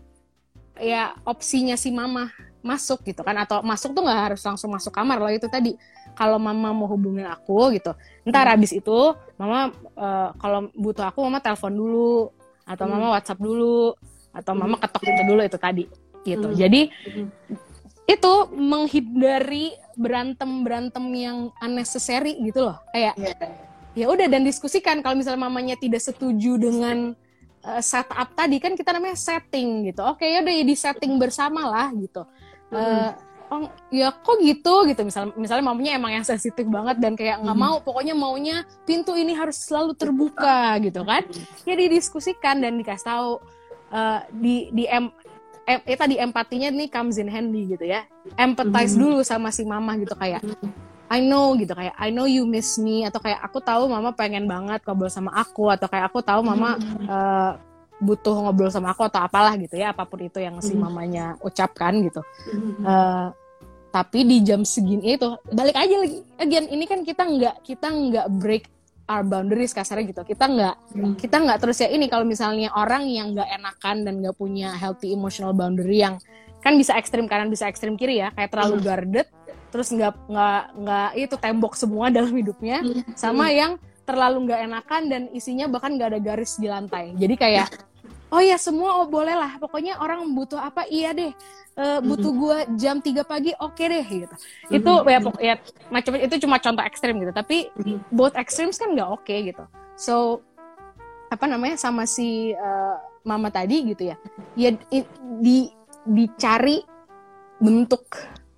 ya 0.80 1.14
opsinya 1.28 1.76
si 1.76 1.92
mama 1.92 2.32
masuk 2.64 3.04
gitu 3.04 3.22
kan. 3.22 3.36
Atau 3.44 3.60
masuk 3.62 3.92
tuh 3.92 4.02
nggak 4.08 4.22
harus 4.32 4.42
langsung 4.42 4.72
masuk 4.72 4.96
kamar 4.96 5.20
loh 5.20 5.32
itu 5.32 5.46
tadi. 5.52 5.76
Kalau 6.16 6.38
mama 6.38 6.72
mau 6.72 6.88
hubungin 6.88 7.28
aku 7.28 7.76
gitu. 7.76 7.92
Ntar 8.24 8.56
abis 8.56 8.74
itu 8.74 9.00
mama 9.36 9.70
eh, 10.00 10.30
kalau 10.40 10.72
butuh 10.74 11.12
aku 11.12 11.22
mama 11.28 11.44
telepon 11.44 11.76
dulu. 11.76 12.32
Atau 12.64 12.88
mama 12.88 13.12
WhatsApp 13.14 13.44
dulu. 13.44 13.94
Atau 14.32 14.56
mama 14.56 14.80
ketok 14.80 15.02
pintu 15.04 15.24
dulu 15.28 15.42
itu 15.44 15.60
tadi 15.60 15.86
gitu. 16.24 16.48
Hmm. 16.50 16.58
jadi 16.58 16.82
Hmm. 16.88 17.30
itu 18.04 18.34
menghindari 18.56 19.76
berantem 19.96 20.66
berantem 20.66 21.06
yang 21.14 21.38
unnecessary 21.62 22.38
gitu 22.42 22.70
loh. 22.72 22.78
Kayak 22.92 23.14
Iya. 23.18 23.36
ya 23.94 24.06
udah 24.10 24.28
dan 24.30 24.42
diskusikan. 24.42 25.00
Kalau 25.06 25.16
misalnya 25.18 25.46
mamanya 25.46 25.76
tidak 25.78 26.02
setuju 26.02 26.58
dengan 26.58 27.14
uh, 27.64 27.82
setup 27.82 28.34
tadi 28.34 28.58
kan 28.58 28.74
kita 28.74 28.92
namanya 28.94 29.18
setting 29.18 29.90
gitu. 29.90 30.02
Oke 30.04 30.26
ya 30.26 30.42
udah 30.42 30.54
ya 30.54 30.64
di 30.66 30.76
setting 30.76 31.18
bersama 31.18 31.68
lah 31.70 31.88
gitu. 31.96 32.26
Eh, 32.74 33.12
oh 33.54 33.70
ya 33.94 34.10
kok 34.10 34.38
gitu? 34.42 34.90
Gitu. 34.90 35.02
Misalnya 35.06 35.32
misalnya 35.38 35.66
mamanya 35.70 35.92
emang 35.94 36.12
yang 36.18 36.26
sensitif 36.26 36.66
banget 36.66 36.98
dan 36.98 37.14
kayak 37.14 37.38
nggak 37.46 37.58
mau 37.58 37.78
pokoknya 37.86 38.18
maunya 38.18 38.66
pintu 38.84 39.14
ini 39.14 39.38
harus 39.38 39.62
selalu 39.62 39.94
terbuka 39.94 40.82
gitu 40.82 41.06
kan. 41.06 41.22
Ya 41.70 41.78
didiskusikan 41.78 42.66
dan 42.66 42.82
dikasih 42.82 43.06
tahu 43.06 43.32
eh, 43.94 44.20
di 44.34 44.56
di 44.74 44.84
em, 44.90 45.14
em 45.64 45.80
eh, 45.88 45.98
tadi 45.98 46.20
empatinya 46.20 46.70
nih 46.72 46.88
comes 46.92 47.16
in 47.20 47.32
handy 47.32 47.76
gitu 47.76 47.86
ya. 47.88 48.04
Empathize 48.36 48.96
dulu 49.00 49.24
sama 49.24 49.50
si 49.50 49.64
mama 49.64 49.96
gitu 49.96 50.16
kayak 50.16 50.44
I 51.08 51.22
know 51.22 51.54
gitu 51.56 51.78
kayak 51.78 51.94
I 51.96 52.10
know 52.10 52.26
you 52.26 52.44
miss 52.44 52.82
me 52.82 53.06
atau 53.06 53.22
kayak 53.22 53.40
aku 53.46 53.62
tahu 53.62 53.86
mama 53.88 54.12
pengen 54.12 54.50
banget 54.50 54.82
ngobrol 54.84 55.14
sama 55.14 55.32
aku 55.38 55.70
atau 55.70 55.86
kayak 55.88 56.10
aku 56.10 56.20
tahu 56.26 56.42
mama 56.42 56.76
eh, 57.06 57.52
butuh 58.04 58.36
ngobrol 58.44 58.74
sama 58.74 58.92
aku 58.92 59.08
atau 59.08 59.24
apalah 59.24 59.56
gitu 59.56 59.80
ya 59.80 59.96
apa 59.96 60.04
pun 60.04 60.20
itu 60.20 60.42
yang 60.42 60.60
si 60.60 60.74
mamanya 60.76 61.38
ucapkan 61.40 61.96
gitu. 62.04 62.20
Eh, 62.84 63.28
tapi 63.94 64.26
di 64.26 64.42
jam 64.42 64.66
segini 64.66 65.14
itu 65.14 65.38
balik 65.54 65.78
aja 65.78 65.96
lagi 66.02 66.18
again 66.42 66.66
ini 66.66 66.90
kan 66.90 67.06
kita 67.06 67.30
nggak 67.30 67.56
kita 67.62 67.94
nggak 67.94 68.28
break 68.42 68.66
our 69.10 69.24
boundaries 69.26 69.76
kasarnya 69.76 70.10
gitu. 70.10 70.22
Kita 70.24 70.46
nggak 70.48 70.76
kita 71.20 71.36
nggak 71.44 71.60
terus 71.60 71.78
ya 71.84 71.90
ini 71.92 72.08
kalau 72.08 72.24
misalnya 72.24 72.72
orang 72.76 73.08
yang 73.08 73.36
nggak 73.36 73.50
enakan 73.50 73.96
dan 74.08 74.14
nggak 74.24 74.36
punya 74.36 74.76
healthy 74.76 75.12
emotional 75.12 75.52
boundary 75.52 76.04
yang 76.04 76.20
kan 76.64 76.80
bisa 76.80 76.96
ekstrim 76.96 77.28
kanan 77.28 77.52
bisa 77.52 77.68
ekstrim 77.68 78.00
kiri 78.00 78.24
ya 78.24 78.32
kayak 78.32 78.56
terlalu 78.56 78.80
guarded 78.80 79.28
terus 79.68 79.92
nggak 79.92 80.16
nggak 80.32 80.62
nggak 80.80 81.10
itu 81.20 81.36
tembok 81.36 81.74
semua 81.76 82.08
dalam 82.16 82.32
hidupnya 82.32 82.80
sama 83.20 83.52
yang 83.52 83.76
terlalu 84.04 84.48
nggak 84.48 84.60
enakan 84.68 85.02
dan 85.08 85.22
isinya 85.32 85.66
bahkan 85.72 85.96
nggak 85.96 86.16
ada 86.16 86.20
garis 86.20 86.60
di 86.60 86.68
lantai. 86.68 87.16
Jadi 87.16 87.36
kayak 87.40 87.68
oh 88.34 88.42
ya 88.42 88.58
semua 88.58 88.98
oh 88.98 89.06
boleh 89.06 89.38
lah. 89.38 89.62
Pokoknya 89.62 90.02
orang 90.02 90.26
butuh 90.34 90.58
apa 90.58 90.90
iya 90.90 91.14
deh. 91.14 91.30
Eh, 91.74 92.00
butuh 92.06 92.30
gua 92.34 92.58
jam 92.78 93.02
3 93.02 93.26
pagi 93.26 93.50
oke 93.58 93.82
deh 93.82 94.06
gitu. 94.06 94.36
Itu 94.70 94.92
ya, 95.10 95.20
ya 95.42 95.56
macam 95.90 96.18
itu 96.18 96.36
cuma 96.42 96.58
contoh 96.58 96.82
ekstrim 96.86 97.18
gitu. 97.22 97.34
Tapi 97.34 97.70
both 98.10 98.34
extremes 98.34 98.78
kan 98.78 98.94
nggak 98.94 99.10
oke 99.10 99.34
gitu. 99.34 99.64
So 99.98 100.42
apa 101.30 101.46
namanya 101.50 101.78
sama 101.78 102.06
si 102.06 102.54
eh, 102.54 102.96
mama 103.26 103.50
tadi 103.50 103.94
gitu 103.94 104.14
ya. 104.14 104.18
Ya 104.54 104.70
i- 104.90 105.10
di 105.42 105.70
dicari 106.06 106.82
bentuk 107.58 108.06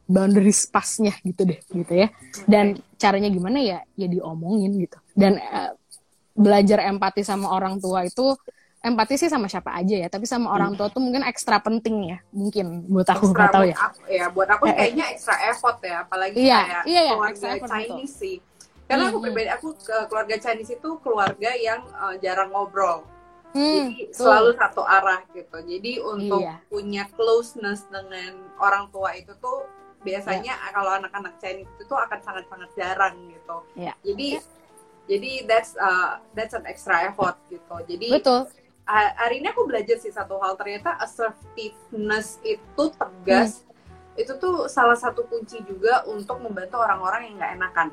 boundaries 0.06 0.68
pasnya 0.68 1.16
gitu 1.24 1.48
deh 1.48 1.60
gitu 1.72 1.94
ya. 1.96 2.08
Dan 2.48 2.80
caranya 3.00 3.32
gimana 3.32 3.64
ya 3.64 3.80
ya 3.96 4.08
diomongin 4.12 4.76
gitu. 4.76 5.00
Dan 5.16 5.40
eh, 5.40 5.72
belajar 6.36 6.84
empati 6.84 7.24
sama 7.24 7.48
orang 7.48 7.80
tua 7.80 8.04
itu 8.04 8.36
empati 8.86 9.18
sih 9.18 9.26
sama 9.26 9.50
siapa 9.50 9.74
aja 9.74 9.98
ya 9.98 10.08
tapi 10.08 10.24
sama 10.24 10.54
orang 10.54 10.78
tua 10.78 10.88
tuh 10.88 11.02
mungkin 11.02 11.26
ekstra 11.26 11.58
penting 11.58 12.14
ya 12.14 12.18
mungkin 12.30 12.86
buat 12.86 13.10
aku 13.10 13.34
nggak 13.34 13.50
tahu 13.50 13.66
ya. 13.66 13.76
aku, 13.76 14.00
ya 14.06 14.26
buat 14.30 14.46
aku 14.48 14.64
Eh, 14.66 14.70
eh. 14.70 14.76
kayaknya 14.78 15.06
extra 15.10 15.36
effort 15.50 15.78
ya 15.82 16.06
apalagi 16.06 16.38
Iya, 16.38 16.60
kayak 16.62 16.84
iya, 16.86 17.02
iya, 17.02 17.14
keluarga 17.18 17.50
Chinese 17.66 18.16
sih. 18.16 18.38
Karena 18.86 19.10
aku 19.10 19.18
Hmm, 19.18 19.26
pribadi 19.26 19.50
aku 19.50 19.68
ke 19.74 19.98
keluarga 20.06 20.36
Chinese 20.38 20.72
itu 20.72 20.90
keluarga 21.02 21.50
yang 21.58 21.82
eh, 21.82 22.16
jarang 22.22 22.54
ngobrol. 22.54 23.02
Hmm, 23.52 23.90
jadi 23.90 24.14
tuh. 24.14 24.22
selalu 24.22 24.50
satu 24.54 24.84
arah 24.86 25.26
gitu. 25.32 25.58
Jadi 25.58 25.92
untuk 26.00 26.44
Iya. 26.46 26.56
punya 26.68 27.04
closeness 27.10 27.90
dengan 27.90 28.38
orang 28.62 28.92
tua 28.94 29.16
itu 29.16 29.34
tuh 29.40 29.66
biasanya 30.00 30.54
kalau 30.70 30.94
anak-anak 30.94 31.34
Chinese 31.42 31.66
itu 31.74 31.84
tuh 31.86 31.98
akan 31.98 32.20
sangat-sangat 32.22 32.70
jarang 32.76 33.18
gitu. 33.26 33.58
Iya. 33.74 33.98
jadi 34.06 34.28
jadi 35.06 35.32
that's 35.46 35.74
uh, 35.78 36.22
that's 36.34 36.54
an 36.54 36.66
extra 36.66 37.10
effort 37.10 37.38
gitu. 37.48 37.76
Jadi 37.86 38.10
betul 38.12 38.46
hari 38.88 39.42
ini 39.42 39.50
aku 39.50 39.66
belajar 39.66 39.98
sih 39.98 40.10
satu 40.10 40.38
hal 40.38 40.54
ternyata 40.56 40.94
assertiveness 40.98 42.38
itu 42.42 42.84
tegas 42.94 43.62
Hmm. 43.62 44.22
itu 44.22 44.32
tuh 44.38 44.70
salah 44.70 44.96
satu 44.96 45.28
kunci 45.28 45.60
juga 45.66 46.06
untuk 46.06 46.40
membantu 46.40 46.80
orang-orang 46.80 47.28
yang 47.28 47.34
nggak 47.36 47.54
enakan 47.58 47.88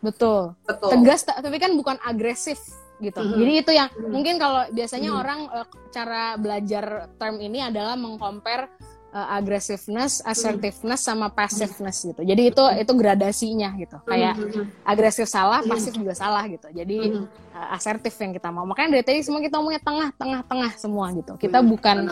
betul 0.00 0.56
betul 0.64 0.90
tegas 0.90 1.22
ta- 1.22 1.38
tapi 1.38 1.56
kan 1.56 1.70
bukan 1.72 1.94
agresif 2.02 2.58
gitu. 2.98 3.18
Mhm. 3.18 3.34
Jadi 3.34 3.52
itu 3.56 3.72
yang 3.72 3.88
Mhm. 3.90 4.10
mungkin 4.10 4.34
kalau 4.38 4.62
biasanya 4.70 5.10
Mhm. 5.10 5.18
orang 5.18 5.40
eh, 5.52 5.66
cara 5.90 6.22
belajar 6.34 6.84
term 7.14 7.36
ini 7.38 7.58
adalah 7.58 7.94
mengcompare 7.94 8.70
eh, 9.12 9.28
aggressiveness, 9.36 10.24
assertiveness 10.24 11.00
sama 11.00 11.28
passiveness 11.28 12.00
gitu. 12.02 12.20
Jadi 12.20 12.42
itu 12.48 12.64
itu 12.74 12.92
gradasinya 12.92 13.70
gitu. 13.76 14.00
Kayak 14.02 14.34
Mhm. 14.34 14.64
agresif 14.82 15.28
salah, 15.28 15.60
pasif 15.62 15.92
juga 15.92 16.12
salah 16.12 16.48
gitu. 16.48 16.64
Jadi 16.66 16.96
Mhm. 17.12 17.24
eh, 17.52 17.68
asertif 17.70 18.16
yang 18.16 18.32
kita 18.32 18.48
mau. 18.48 18.64
Makanya 18.64 18.96
dari 18.96 19.04
tadi 19.04 19.20
semua 19.20 19.38
kita 19.38 19.60
ngomongnya 19.60 19.80
tengah, 19.80 20.08
tengah, 20.12 20.40
tengah 20.42 20.72
semua 20.74 21.12
gitu. 21.12 21.36
Kita 21.36 21.60
bukan 21.60 22.08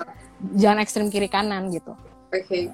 jangan 0.55 0.79
ekstrem 0.79 1.09
kiri 1.09 1.27
kanan 1.27 1.73
gitu. 1.73 1.97
Oke. 2.29 2.69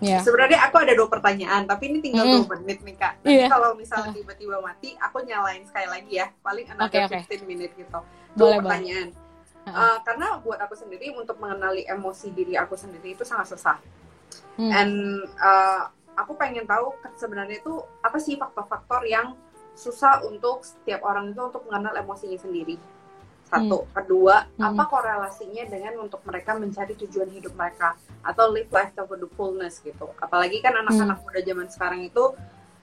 Ya. 0.00 0.18
Sebenarnya 0.18 0.66
aku 0.66 0.82
ada 0.82 0.92
dua 0.92 1.06
pertanyaan, 1.06 1.62
tapi 1.62 1.86
ini 1.86 2.02
tinggal 2.02 2.26
Mm. 2.26 2.34
dua 2.42 2.58
menit 2.58 2.82
nih 2.82 2.96
kak. 2.98 3.22
Nanti 3.22 3.38
Iya. 3.38 3.46
kalau 3.46 3.70
misalnya 3.72 4.10
tiba-tiba 4.10 4.58
mati, 4.58 4.98
aku 4.98 5.22
nyalain 5.22 5.62
sekali 5.62 5.86
lagi 5.86 6.12
ya. 6.18 6.26
Paling 6.42 6.66
another 6.68 7.06
oke. 7.06 7.18
15 7.22 7.42
menit 7.46 7.70
gitu. 7.72 7.86
Boleh, 7.88 8.34
Dua 8.34 8.42
boleh. 8.42 8.56
pertanyaan. 8.58 9.08
Ha-ha. 9.14 9.31
Uh, 9.62 9.98
karena 10.02 10.42
buat 10.42 10.58
aku 10.58 10.74
sendiri 10.74 11.14
untuk 11.14 11.38
mengenali 11.38 11.86
emosi 11.86 12.34
diri 12.34 12.58
aku 12.58 12.74
sendiri 12.74 13.14
itu 13.14 13.22
sangat 13.22 13.54
susah. 13.54 13.78
Hmm. 14.58 14.70
And 14.74 14.94
uh, 15.38 15.86
aku 16.18 16.34
pengen 16.34 16.66
tahu 16.66 16.92
sebenarnya 17.14 17.62
itu 17.62 17.78
apa 18.02 18.18
sih 18.18 18.34
faktor-faktor 18.34 19.06
yang 19.06 19.38
susah 19.72 20.20
untuk 20.26 20.66
setiap 20.66 21.00
orang 21.06 21.32
itu 21.32 21.40
untuk 21.40 21.62
mengenal 21.70 21.96
emosinya 21.96 22.36
sendiri. 22.36 22.76
Satu, 23.48 23.84
kedua, 23.92 24.48
Hmm. 24.56 24.72
apa 24.72 24.88
korelasinya 24.88 25.68
dengan 25.68 26.08
untuk 26.08 26.24
mereka 26.24 26.56
mencari 26.56 26.96
tujuan 26.96 27.28
hidup 27.28 27.52
mereka 27.52 27.94
atau 28.24 28.48
live 28.48 28.68
life 28.72 28.96
to 28.96 29.04
the 29.04 29.28
fullness 29.36 29.78
gitu. 29.84 30.08
Apalagi 30.18 30.58
kan 30.64 30.72
anak-anak 30.72 31.20
Hmm. 31.20 31.26
muda 31.28 31.40
zaman 31.44 31.66
sekarang 31.68 32.00
itu 32.00 32.32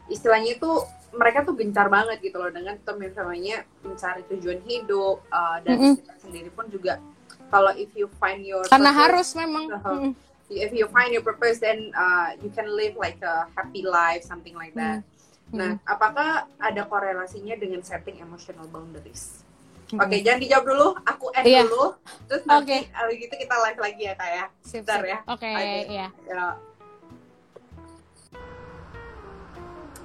istilahnya 0.10 0.58
itu 0.58 0.72
mereka 1.12 1.42
tuh 1.42 1.54
gencar 1.54 1.88
banget 1.88 2.22
gitu 2.22 2.38
loh 2.38 2.50
dengan 2.50 2.78
term 2.82 3.00
yang 3.00 3.14
namanya 3.14 3.58
mencari 3.82 4.22
tujuan 4.30 4.60
hidup 4.64 5.26
uh, 5.30 5.58
dan 5.62 5.76
Mm-mm. 5.76 5.94
kita 5.98 6.16
sendiri 6.20 6.50
pun 6.52 6.66
juga 6.68 7.02
kalau 7.50 7.74
if 7.74 7.90
you 7.94 8.06
find 8.22 8.46
your 8.46 8.62
Karena 8.68 8.90
purpose- 8.90 9.02
harus 9.10 9.28
memang. 9.34 9.66
Uh-huh. 9.74 9.98
Mm. 10.06 10.14
if 10.50 10.74
you 10.74 10.90
find 10.90 11.14
your 11.14 11.22
purpose 11.22 11.62
then 11.62 11.94
uh, 11.94 12.34
you 12.42 12.50
can 12.50 12.66
live 12.74 12.98
like 12.98 13.22
a 13.22 13.46
happy 13.54 13.82
life 13.82 14.26
something 14.26 14.58
like 14.58 14.74
that. 14.74 15.06
Hmm. 15.50 15.58
Nah, 15.58 15.72
apakah 15.86 16.46
ada 16.58 16.82
korelasinya 16.86 17.54
dengan 17.54 17.82
setting 17.82 18.18
emotional 18.18 18.66
boundaries? 18.70 19.42
Hmm. 19.90 20.02
Oke, 20.02 20.22
jangan 20.22 20.42
dijawab 20.42 20.66
dulu, 20.70 20.88
aku 21.02 21.34
end 21.34 21.46
Iya. 21.46 21.62
dulu. 21.66 21.98
Terus 22.30 22.46
nanti 22.46 22.86
Oke. 22.86 22.94
hari 22.94 23.14
gitu 23.18 23.34
kita 23.34 23.56
live 23.58 23.80
lagi 23.82 24.02
ya, 24.06 24.14
Kak 24.14 24.30
ya. 24.30 24.46
Sip, 24.62 24.86
Bentar 24.86 25.02
sip. 25.02 25.10
ya. 25.10 25.18
Oke, 25.26 25.50
Oke. 25.50 25.82
ya. 25.90 26.08
Ya. 26.30 26.46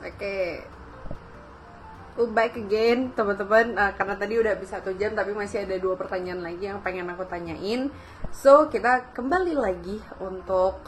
Oke. 0.01 0.37
We're 0.65 0.74
back 2.15 2.55
again 2.55 3.11
teman-teman 3.19 3.75
uh, 3.75 3.91
karena 3.99 4.15
tadi 4.15 4.39
udah 4.39 4.55
habis 4.55 4.71
satu 4.71 4.95
jam 4.95 5.19
tapi 5.19 5.35
masih 5.35 5.67
ada 5.67 5.75
dua 5.83 5.99
pertanyaan 5.99 6.47
lagi 6.47 6.71
yang 6.71 6.79
pengen 6.79 7.11
aku 7.11 7.27
tanyain 7.27 7.91
so 8.31 8.71
kita 8.71 9.11
kembali 9.11 9.59
lagi 9.59 9.99
untuk 10.23 10.79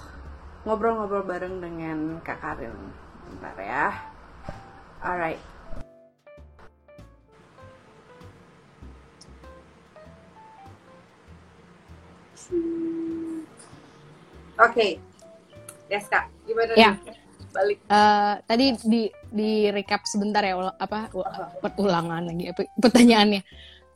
ngobrol-ngobrol 0.62 1.26
bareng 1.26 1.58
dengan 1.58 2.22
kak 2.22 2.38
Karin 2.38 2.74
bentar 3.26 3.58
ya 3.58 3.86
alright 5.02 5.42
Oke, 14.56 14.72
okay. 14.72 14.92
Yes, 15.92 16.08
Kak. 16.08 16.32
Gimana? 16.48 16.72
Ya. 16.80 16.96
Nih? 16.96 17.25
Balik. 17.56 17.78
Eh, 17.88 18.34
tadi 18.44 18.66
di 18.84 19.02
di 19.32 19.50
recap 19.72 20.04
sebentar 20.04 20.44
ya 20.44 20.60
ul- 20.60 20.76
apa 20.76 21.08
perulangan 21.64 22.28
lagi 22.28 22.52
pertanyaannya. 22.76 23.42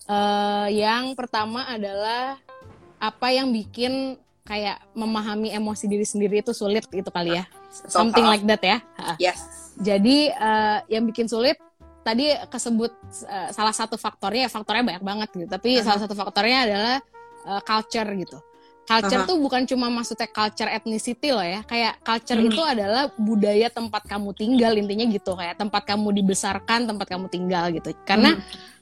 Eh, 0.09 0.67
yang 0.81 1.13
pertama 1.13 1.69
adalah 1.69 2.41
apa 2.97 3.29
yang 3.33 3.53
bikin 3.53 4.17
kayak 4.49 4.81
memahami 4.97 5.53
emosi 5.53 5.85
diri 5.87 6.03
sendiri 6.09 6.41
itu 6.41 6.57
sulit 6.57 6.89
gitu 6.89 7.13
kali 7.13 7.37
ya. 7.37 7.45
Something 7.71 8.27
like 8.27 8.43
that 8.49 8.63
ya. 8.65 8.79
Yes. 9.21 9.73
Jadi 9.77 10.33
eh, 10.33 10.79
yang 10.91 11.05
bikin 11.07 11.29
sulit 11.29 11.61
tadi 12.01 12.33
kesebut 12.49 12.91
eh, 13.29 13.49
salah 13.53 13.77
satu 13.77 14.01
faktornya, 14.01 14.49
faktornya 14.49 14.83
banyak 14.97 15.05
banget 15.05 15.29
gitu. 15.37 15.49
Tapi 15.53 15.79
Aha. 15.79 15.85
salah 15.85 16.01
satu 16.03 16.17
faktornya 16.17 16.59
adalah 16.67 16.97
eh, 17.47 17.61
culture 17.63 18.09
gitu. 18.17 18.39
Culture 18.91 19.23
Aha. 19.23 19.29
tuh 19.31 19.39
bukan 19.39 19.63
cuma 19.71 19.87
maksudnya 19.87 20.27
culture 20.27 20.67
ethnicity 20.67 21.31
loh 21.31 21.47
ya. 21.47 21.63
Kayak 21.63 22.03
culture 22.03 22.43
Mhm. 22.43 22.49
itu 22.51 22.63
adalah 22.67 23.05
budaya 23.15 23.71
tempat 23.71 24.03
kamu 24.11 24.35
tinggal 24.35 24.75
intinya 24.75 25.07
gitu. 25.07 25.39
Kayak 25.39 25.63
tempat 25.63 25.83
kamu 25.87 26.11
dibesarkan, 26.19 26.91
tempat 26.91 27.07
kamu 27.07 27.31
tinggal 27.31 27.71
gitu. 27.71 27.95
Karena 28.03 28.35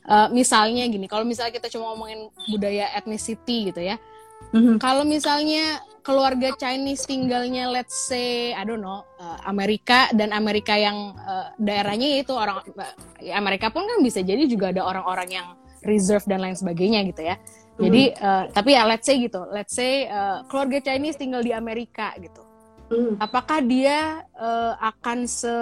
eh, 0.09 0.29
misalnya 0.33 0.89
gini, 0.89 1.05
kalau 1.05 1.29
misalnya 1.29 1.53
kita 1.53 1.69
cuma 1.69 1.93
ngomongin 1.93 2.33
budaya 2.49 2.89
ethnicity 2.97 3.69
gitu 3.69 3.85
ya. 3.85 4.01
Mhm. 4.57 4.81
Kalau 4.81 5.05
misalnya 5.05 5.85
keluarga 6.01 6.57
Chinese 6.57 7.05
tinggalnya 7.05 7.69
let's 7.69 8.09
say 8.09 8.57
I 8.57 8.65
don't 8.65 8.81
know 8.81 9.05
uh, 9.21 9.37
Amerika 9.45 10.09
dan 10.17 10.33
Amerika 10.33 10.73
yang 10.73 11.13
uh, 11.21 11.53
daerahnya 11.61 12.25
itu 12.25 12.33
orang 12.33 12.65
uh, 12.65 12.95
Amerika 13.37 13.69
pun 13.69 13.85
kan 13.85 14.01
bisa 14.01 14.25
jadi 14.25 14.49
juga 14.49 14.73
ada 14.73 14.89
orang-orang 14.89 15.29
yang 15.29 15.47
reserve 15.85 16.25
dan 16.25 16.41
lain 16.41 16.57
sebagainya 16.57 17.05
gitu 17.13 17.29
ya. 17.29 17.37
Jadi 17.79 18.03
uh, 18.19 18.45
tapi 18.51 18.75
ya 18.75 18.83
let's 18.85 19.07
say 19.07 19.17
gitu, 19.23 19.41
let's 19.55 19.71
say 19.73 20.11
uh, 20.11 20.43
keluarga 20.51 20.83
Chinese 20.83 21.15
tinggal 21.15 21.41
di 21.41 21.55
Amerika 21.55 22.11
gitu. 22.19 22.43
Mhm. 22.91 23.23
Apakah 23.23 23.63
dia 23.63 24.27
uh, 24.35 24.75
akan 24.83 25.25
se 25.25 25.55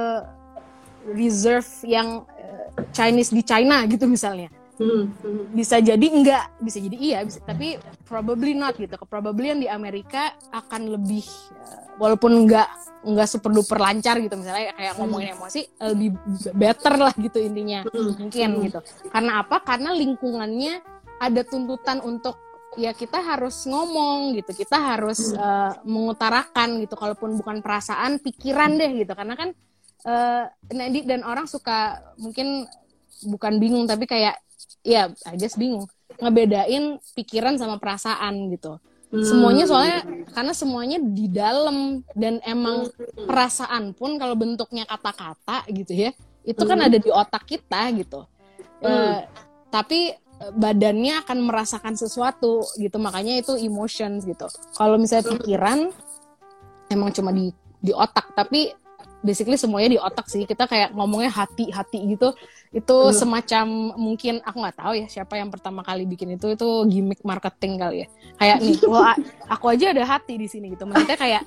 reserve 1.07 1.69
yang 1.85 2.25
uh, 2.25 2.67
Chinese 2.91 3.31
di 3.31 3.45
China 3.45 3.85
gitu 3.87 4.09
misalnya? 4.09 4.49
Mhm. 4.77 5.57
bisa 5.57 5.81
jadi 5.81 6.05
enggak 6.05 6.53
bisa 6.61 6.77
jadi 6.77 6.97
iya 7.01 7.19
bisa, 7.25 7.41
tapi 7.41 7.81
probably 8.05 8.53
not 8.53 8.77
gitu 8.77 8.93
probably 9.09 9.49
yang 9.49 9.57
di 9.57 9.73
Amerika 9.73 10.37
akan 10.53 10.93
lebih 10.93 11.25
eh, 11.25 11.81
walaupun 11.97 12.45
enggak 12.45 12.69
enggak 13.01 13.25
super 13.25 13.57
duper 13.57 13.81
lancar 13.81 14.21
gitu 14.21 14.37
misalnya 14.37 14.77
kayak 14.77 15.01
ngomongin 15.01 15.33
emosi 15.33 15.65
lebih 15.81 16.21
better 16.53 16.93
lah 17.01 17.15
gitu 17.17 17.41
intinya 17.41 17.89
Mhm. 17.89 18.13
mungkin 18.21 18.51
gitu 18.69 18.81
karena 19.09 19.33
apa 19.41 19.57
karena 19.65 19.97
lingkungannya 19.97 20.85
ada 21.27 21.43
tuntutan 21.43 21.99
untuk 22.01 22.39
ya 22.77 22.93
kita 22.93 23.17
harus 23.25 23.65
ngomong 23.65 24.37
gitu 24.37 24.53
kita 24.53 24.77
harus 24.77 25.33
eh, 25.33 25.73
mengutarakan 25.89 26.85
gitu 26.85 26.93
kalaupun 26.93 27.41
bukan 27.41 27.65
perasaan 27.65 28.21
pikiran 28.21 28.77
deh 28.77 29.05
gitu. 29.05 29.13
Karena 29.17 29.35
kan 29.35 29.51
eh 30.07 30.45
Nadi 30.71 31.03
dan 31.03 31.27
orang 31.27 31.51
suka 31.51 31.99
mungkin 32.21 32.69
bukan 33.27 33.59
bingung 33.59 33.89
tapi 33.89 34.05
kayak 34.07 34.39
ya 34.85 35.11
guess 35.35 35.57
bingung. 35.57 35.89
Ngebedain 36.21 37.01
pikiran 37.17 37.59
sama 37.59 37.77
perasaan 37.83 38.49
gitu. 38.55 38.79
Semuanya 39.11 39.65
soalnya 39.65 40.03
karena 40.35 40.53
semuanya 40.53 40.99
di 41.01 41.27
dalam. 41.33 42.05
Dan 42.13 42.39
emang 42.45 42.91
perasaan 43.25 43.97
pun 43.97 44.21
kalau 44.21 44.37
bentuknya 44.37 44.85
kata-kata 44.85 45.65
gitu 45.73 45.93
ya 45.93 46.11
itu 46.47 46.63
kan 46.63 46.79
Hmm. 46.79 46.87
ada 46.87 46.99
di 47.03 47.11
otak 47.11 47.43
kita 47.45 47.91
gitu. 47.99 48.23
Hmm. 48.77 49.25
tapi 49.67 50.13
eh, 50.13 50.17
badannya 50.37 51.25
akan 51.25 51.39
merasakan 51.49 51.95
sesuatu 51.97 52.65
gitu. 52.77 52.97
Makanya 53.01 53.41
itu 53.41 53.57
emotions 53.57 54.29
gitu. 54.29 54.47
Kalau 54.77 55.01
misalnya 55.01 55.33
pikiran 55.33 55.89
emang 56.93 57.11
cuma 57.13 57.33
di 57.33 57.51
di 57.81 57.93
otak. 57.93 58.37
Tapi 58.37 58.73
basically 59.25 59.57
semuanya 59.57 59.97
di 59.97 59.99
otak 59.99 60.29
sih. 60.29 60.45
Kita 60.45 60.69
kayak 60.69 60.93
ngomongnya 60.93 61.33
hati 61.33 61.73
hati 61.73 62.05
gitu. 62.15 62.37
Itu 62.71 63.09
Hmm. 63.09 63.17
semacam 63.17 63.67
mungkin 63.97 64.45
aku 64.45 64.57
nggak 64.61 64.77
tahu 64.77 64.93
ya 65.01 65.07
siapa 65.09 65.41
yang 65.41 65.49
pertama 65.49 65.81
kali 65.81 66.05
bikin 66.05 66.37
itu. 66.37 66.53
Itu 66.53 66.85
gimmick 66.85 67.25
marketing 67.25 67.81
kali 67.81 67.97
ya. 68.05 68.09
Kayak 68.37 68.59
nih 68.61 68.79
wah 68.93 69.17
aku 69.49 69.73
aja 69.73 69.97
ada 69.97 70.05
hati 70.05 70.37
di 70.37 70.47
sini 70.47 70.77
gitu. 70.77 70.85
Maksudnya 70.85 71.17
kayak 71.17 71.43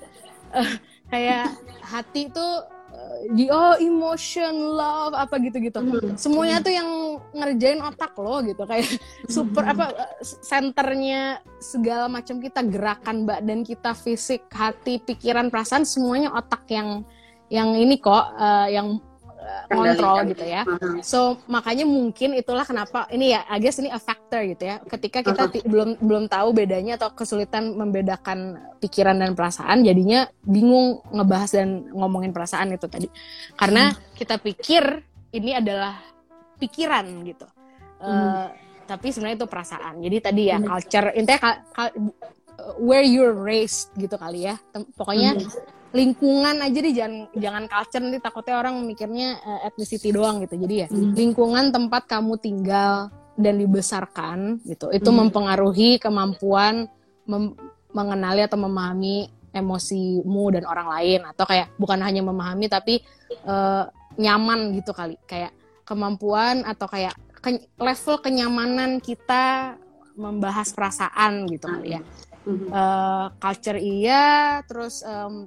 eh, 0.57 0.71
kayak 1.13 1.45
hati 1.85 2.33
itu 2.33 2.41
eh, 2.41 2.78
di 3.33 3.49
oh 3.49 3.75
emotion 3.81 4.53
love 4.77 5.17
apa 5.17 5.41
gitu 5.41 5.57
gitu 5.59 5.79
Mhm. 5.81 6.15
semuanya 6.15 6.61
tuh 6.61 6.73
yang 6.73 6.89
ngerjain 7.33 7.81
otak 7.81 8.13
lo 8.21 8.41
gitu 8.45 8.63
kayak 8.69 8.85
super 9.35 9.65
apa 9.65 9.85
eh, 9.93 10.13
senternya 10.21 11.41
segala 11.57 12.05
macam 12.07 12.37
kita 12.37 12.61
gerakan 12.65 13.25
badan 13.25 13.65
kita 13.65 13.97
fisik 13.97 14.45
hati 14.53 15.01
pikiran 15.01 15.49
perasaan 15.49 15.83
semuanya 15.83 16.31
otak 16.33 16.63
yang 16.69 17.03
yang 17.49 17.73
ini 17.73 17.97
kok 17.97 18.33
eh, 18.37 18.77
yang 18.77 19.01
kontrol 19.67 19.93
Kendalikan. 20.17 20.23
gitu 20.31 20.45
ya. 20.45 20.61
So 21.01 21.19
makanya 21.45 21.85
mungkin 21.85 22.33
itulah 22.33 22.63
kenapa 22.63 23.05
ini 23.09 23.31
ya, 23.31 23.45
I 23.45 23.57
guess 23.57 23.77
ini 23.77 23.87
a 23.87 23.97
factor 23.97 24.41
gitu 24.43 24.65
ya. 24.65 24.81
Ketika 24.81 25.21
kita 25.21 25.43
ti- 25.47 25.61
belum 25.61 25.99
belum 25.99 26.25
tahu 26.25 26.51
bedanya 26.51 26.97
atau 26.97 27.13
kesulitan 27.13 27.73
membedakan 27.73 28.39
pikiran 28.77 29.15
dan 29.15 29.33
perasaan, 29.33 29.81
jadinya 29.81 30.25
bingung 30.41 31.05
ngebahas 31.09 31.53
dan 31.53 31.89
ngomongin 31.91 32.31
perasaan 32.31 32.71
itu 32.71 32.85
tadi. 32.85 33.07
Karena 33.53 33.89
kita 34.13 34.37
pikir 34.37 35.05
ini 35.29 35.53
adalah 35.53 36.01
pikiran 36.57 37.05
gitu. 37.23 37.45
Eh, 37.99 38.45
tapi 38.83 39.13
sebenarnya 39.13 39.37
itu 39.37 39.47
perasaan. 39.47 40.01
Jadi 40.01 40.17
tadi 40.19 40.43
ya 40.47 40.57
Hmm. 40.57 40.65
culture 40.65 41.13
intinya 41.13 41.61
where 42.81 43.05
you're 43.05 43.31
raised 43.33 43.93
gitu 43.95 44.15
kali 44.15 44.43
ya. 44.43 44.57
Tem- 44.71 44.89
Pokoknya 44.91 45.37
lingkungan 45.89 46.61
aja 46.61 46.77
deh 46.77 46.93
jangan 46.93 47.13
jangan 47.33 47.63
culture 47.65 48.01
nanti 48.01 48.19
takutnya 48.19 48.55
orang 48.57 48.85
mikirnya 48.85 49.29
eh, 49.37 49.67
ethnicity 49.67 50.13
doang 50.13 50.45
gitu. 50.45 50.55
Jadi 50.55 50.75
ya 50.75 50.87
Hmm. 50.87 51.17
lingkungan 51.17 51.73
tempat 51.73 52.05
kamu 52.05 52.37
tinggal 52.37 53.09
dan 53.33 53.55
dibesarkan 53.57 54.61
gitu 54.63 54.91
itu 54.91 55.09
Hmm. 55.09 55.25
mempengaruhi 55.25 55.97
kemampuan 55.97 56.85
mem- 57.25 57.57
mengenali 57.89 58.45
atau 58.45 58.59
memahami 58.59 59.27
emosimu 59.49 60.53
dan 60.53 60.63
orang 60.65 60.87
lain. 60.93 61.19
Atau 61.25 61.49
kayak 61.49 61.73
bukan 61.75 61.99
hanya 62.01 62.21
memahami 62.21 62.69
tapi 62.69 63.01
eh, 63.29 63.83
nyaman 64.17 64.73
gitu 64.77 64.93
kali. 64.93 65.17
Kayak 65.25 65.53
kemampuan 65.85 66.61
atau 66.65 66.85
kayak 66.85 67.17
ke- 67.39 67.65
level 67.77 68.15
kenyamanan 68.21 69.01
kita 69.01 69.73
membahas 70.13 70.69
perasaan 70.69 71.47
gitu 71.47 71.65
kali 71.65 71.97
ya. 71.97 72.01
Eh, 72.49 73.25
culture 73.37 73.77
iya, 73.77 74.25
terus 74.65 75.01
em, 75.01 75.45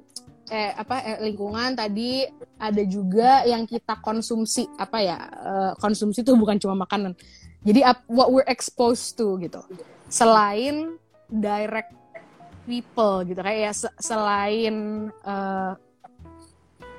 eh 0.53 0.68
apa 0.76 1.00
eh, 1.00 1.18
lingkungan 1.24 1.72
tadi 1.72 2.28
ada 2.61 2.82
juga 2.84 3.40
yang 3.48 3.64
kita 3.64 3.96
konsumsi 4.05 4.68
apa 4.76 4.98
ya 5.00 5.16
eh, 5.18 5.72
konsumsi 5.80 6.20
itu 6.20 6.36
bukan 6.36 6.61
cuma 6.61 6.84
makanan. 6.84 7.16
Jadi 7.64 7.80
what 8.12 8.28
we're 8.28 8.44
exposed 8.53 9.16
to 9.16 9.40
gitu. 9.40 9.64
Selain 10.12 11.00
direct 11.32 11.94
people 12.68 13.24
gitu 13.24 13.40
kayak 13.40 13.61
ya 13.64 13.72
se- 13.72 13.96
selain 13.96 15.09
eh, 15.09 15.72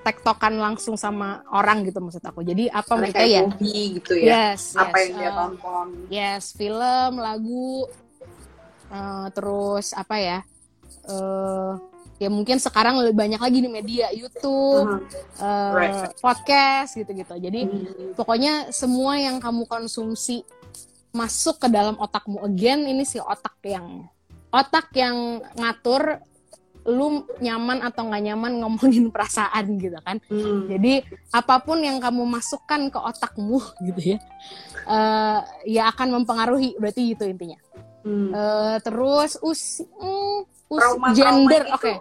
tektokan 0.04 0.58
langsung 0.60 0.98
sama 0.98 1.46
orang 1.54 1.86
gitu 1.86 2.02
maksud 2.02 2.26
aku. 2.26 2.42
Jadi 2.42 2.68
apa 2.74 2.94
kayak 3.14 3.30
ya? 3.30 3.42
hobi 3.46 4.02
gitu 4.02 4.14
ya 4.18 4.34
Yes, 4.50 4.74
apa 4.76 4.98
yes, 4.98 5.06
yang 5.06 5.14
dia 5.16 5.30
eh, 5.30 5.34
tonton 5.38 5.88
Yes, 6.10 6.44
film, 6.58 7.12
lagu, 7.22 7.86
eh, 8.90 9.28
terus 9.32 9.94
apa 9.94 10.16
ya? 10.18 10.40
eh 11.04 11.93
ya 12.24 12.32
mungkin 12.32 12.56
sekarang 12.56 13.04
lebih 13.04 13.20
banyak 13.20 13.38
lagi 13.38 13.60
di 13.60 13.68
media 13.68 14.08
YouTube, 14.10 14.88
Mhm. 14.88 15.04
eh, 15.38 15.72
Right. 15.76 16.16
podcast 16.18 16.96
gitu-gitu. 16.96 17.36
Jadi 17.36 17.62
Mhm. 17.68 18.16
pokoknya 18.16 18.72
semua 18.72 19.20
yang 19.20 19.38
kamu 19.38 19.68
konsumsi 19.68 20.48
masuk 21.12 21.60
ke 21.60 21.68
dalam 21.68 21.94
otakmu 21.96 22.42
again 22.42 22.88
ini 22.88 23.04
si 23.04 23.20
otak 23.20 23.60
yang 23.62 24.08
otak 24.50 24.90
yang 24.94 25.44
ngatur 25.54 26.18
lu 26.84 27.24
nyaman 27.40 27.80
atau 27.80 28.12
nggak 28.12 28.24
nyaman 28.28 28.60
ngomongin 28.60 29.08
perasaan 29.14 29.80
gitu 29.80 29.96
kan. 30.04 30.20
Mhm. 30.28 30.68
Jadi 30.68 30.94
apa 31.32 31.60
pun 31.60 31.80
yang 31.80 32.00
kamu 32.00 32.28
masukkan 32.28 32.92
ke 32.92 33.00
otakmu 33.00 33.60
gitu 33.88 34.16
ya, 34.16 34.20
eh, 34.84 35.40
ya 35.70 35.84
akan 35.90 36.20
mempengaruhi. 36.20 36.76
Berarti 36.76 37.16
gitu 37.16 37.24
intinya. 37.24 37.56
Mhm. 38.04 38.30
Eh, 38.36 38.78
terus 38.84 39.40
usi, 39.40 39.88
mm, 39.88 40.40
us- 40.68 40.80
Trauma-trauma 40.80 41.16
gender, 41.16 41.64
oke. 41.72 41.94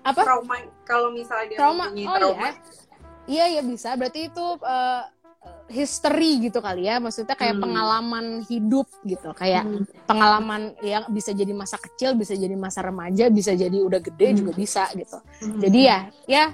Apa? 0.00 0.22
trauma 0.24 0.56
kalau 0.82 1.12
misalnya 1.12 1.46
dia 1.50 1.58
Trauma. 1.60 1.92
Oh 1.92 2.16
trauma 2.16 2.48
iya, 3.28 3.44
iya 3.46 3.60
ya 3.60 3.62
bisa. 3.62 3.92
Berarti 3.94 4.32
itu 4.32 4.46
eh, 4.58 5.02
history 5.68 6.40
gitu 6.42 6.58
kali 6.58 6.88
ya. 6.88 6.96
Maksudnya 6.98 7.36
kayak 7.36 7.56
Hmm. 7.56 7.64
pengalaman 7.64 8.26
hidup 8.42 8.88
gitu. 9.04 9.30
Kayak 9.32 9.64
Mhm. 9.64 9.84
pengalaman 10.04 10.62
yang 10.80 11.04
bisa 11.08 11.30
jadi 11.30 11.52
masa 11.52 11.76
kecil, 11.76 12.16
bisa 12.16 12.32
jadi 12.32 12.56
masa 12.56 12.80
remaja, 12.80 13.28
bisa 13.28 13.52
jadi 13.52 13.76
udah 13.76 14.00
gede 14.00 14.26
Hmm. 14.32 14.36
juga 14.40 14.52
bisa 14.52 14.84
gitu. 14.92 15.20
Mhm. 15.44 15.60
Jadi 15.60 15.80
ya, 15.84 15.98
ya 16.26 16.44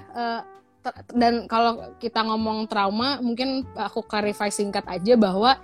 ter- 0.83 1.03
dan 1.15 1.33
kalau 1.47 1.73
kita 1.97 2.21
ngomong 2.21 2.67
trauma, 2.67 3.19
mungkin 3.19 3.63
aku 3.73 4.03
clarify 4.03 4.47
singkat 4.47 4.83
aja 4.85 5.15
bahwa 5.15 5.55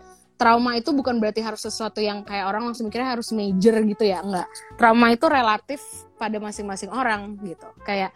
trauma 0.44 0.76
itu 0.76 0.92
bukan 0.92 1.24
berarti 1.24 1.40
harus 1.40 1.64
sesuatu 1.64 2.04
yang 2.04 2.28
kayak 2.28 2.52
orang 2.52 2.68
langsung 2.68 2.92
mikirnya 2.92 3.16
harus 3.16 3.32
major 3.32 3.80
gitu 3.88 4.04
ya 4.04 4.20
enggak. 4.20 4.44
Trauma 4.76 5.16
itu 5.16 5.24
relatif 5.32 5.80
pada 6.20 6.36
masing-masing 6.36 6.92
orang 6.92 7.40
gitu. 7.48 7.64
Kayak 7.88 8.12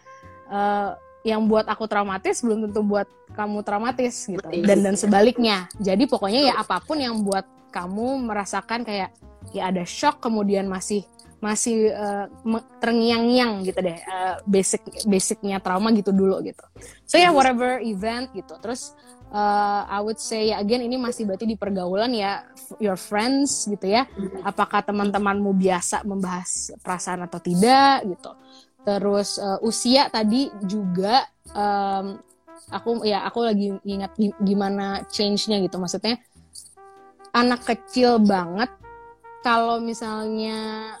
eh, 0.52 0.92
yang 1.24 1.48
buat 1.48 1.64
aku 1.64 1.88
traumatis 1.88 2.44
belum 2.44 2.68
tentu 2.68 2.84
buat 2.84 3.08
kamu 3.32 3.64
traumatis 3.64 4.28
gitu. 4.28 4.44
Dan 4.44 4.84
dan 4.84 4.92
sebaliknya. 5.00 5.72
Jadi 5.80 6.04
pokoknya 6.04 6.52
ya 6.52 6.54
apa 6.60 6.84
pun 6.84 7.00
yang 7.00 7.24
buat 7.24 7.48
kamu 7.72 8.28
merasakan 8.28 8.84
kayak 8.84 9.16
ya 9.56 9.72
ada 9.72 9.88
shock 9.88 10.20
kemudian 10.20 10.68
masih 10.68 11.08
masih 11.38 11.94
me- 12.42 12.66
terngiang-ngiang 12.82 13.62
gitu 13.62 13.78
deh 13.78 13.94
eh, 13.94 14.36
basic 14.44 14.84
basicnya 15.08 15.64
trauma 15.64 15.88
gitu 15.96 16.12
dulu 16.12 16.44
gitu. 16.44 16.60
So 17.08 17.16
ya 17.16 17.32
whatever 17.32 17.80
event 17.80 18.36
gitu. 18.36 18.52
Terus 18.60 18.92
eh, 19.28 19.82
I 19.88 19.98
would 20.00 20.20
say 20.20 20.52
ya 20.52 20.60
again 20.60 20.84
ini 20.84 20.96
masih 20.96 21.28
berarti 21.28 21.44
di 21.44 21.56
pergaulan 21.56 22.12
ya 22.12 22.44
your 22.80 22.96
friends 22.96 23.68
gitu 23.68 23.88
ya. 23.88 24.04
Apakah 24.44 24.84
teman-temanmu 24.84 25.54
biasa 25.56 26.04
membahas 26.04 26.72
perasaan 26.80 27.24
atau 27.24 27.40
tidak 27.40 28.04
gitu. 28.08 28.32
Terus 28.84 29.36
eh, 29.36 29.58
usia 29.64 30.08
tadi 30.08 30.48
juga 30.64 31.24
em, 31.52 32.16
aku 32.68 33.04
ya 33.04 33.24
aku 33.24 33.44
lagi 33.44 33.76
ingat 33.84 34.12
gi- 34.16 34.36
gimana 34.40 35.04
change-nya 35.08 35.60
gitu. 35.60 35.76
Maksudnya 35.76 36.20
anak 37.32 37.64
kecil 37.68 38.18
banget 38.20 38.72
kalau 39.44 39.78
misalnya 39.78 40.92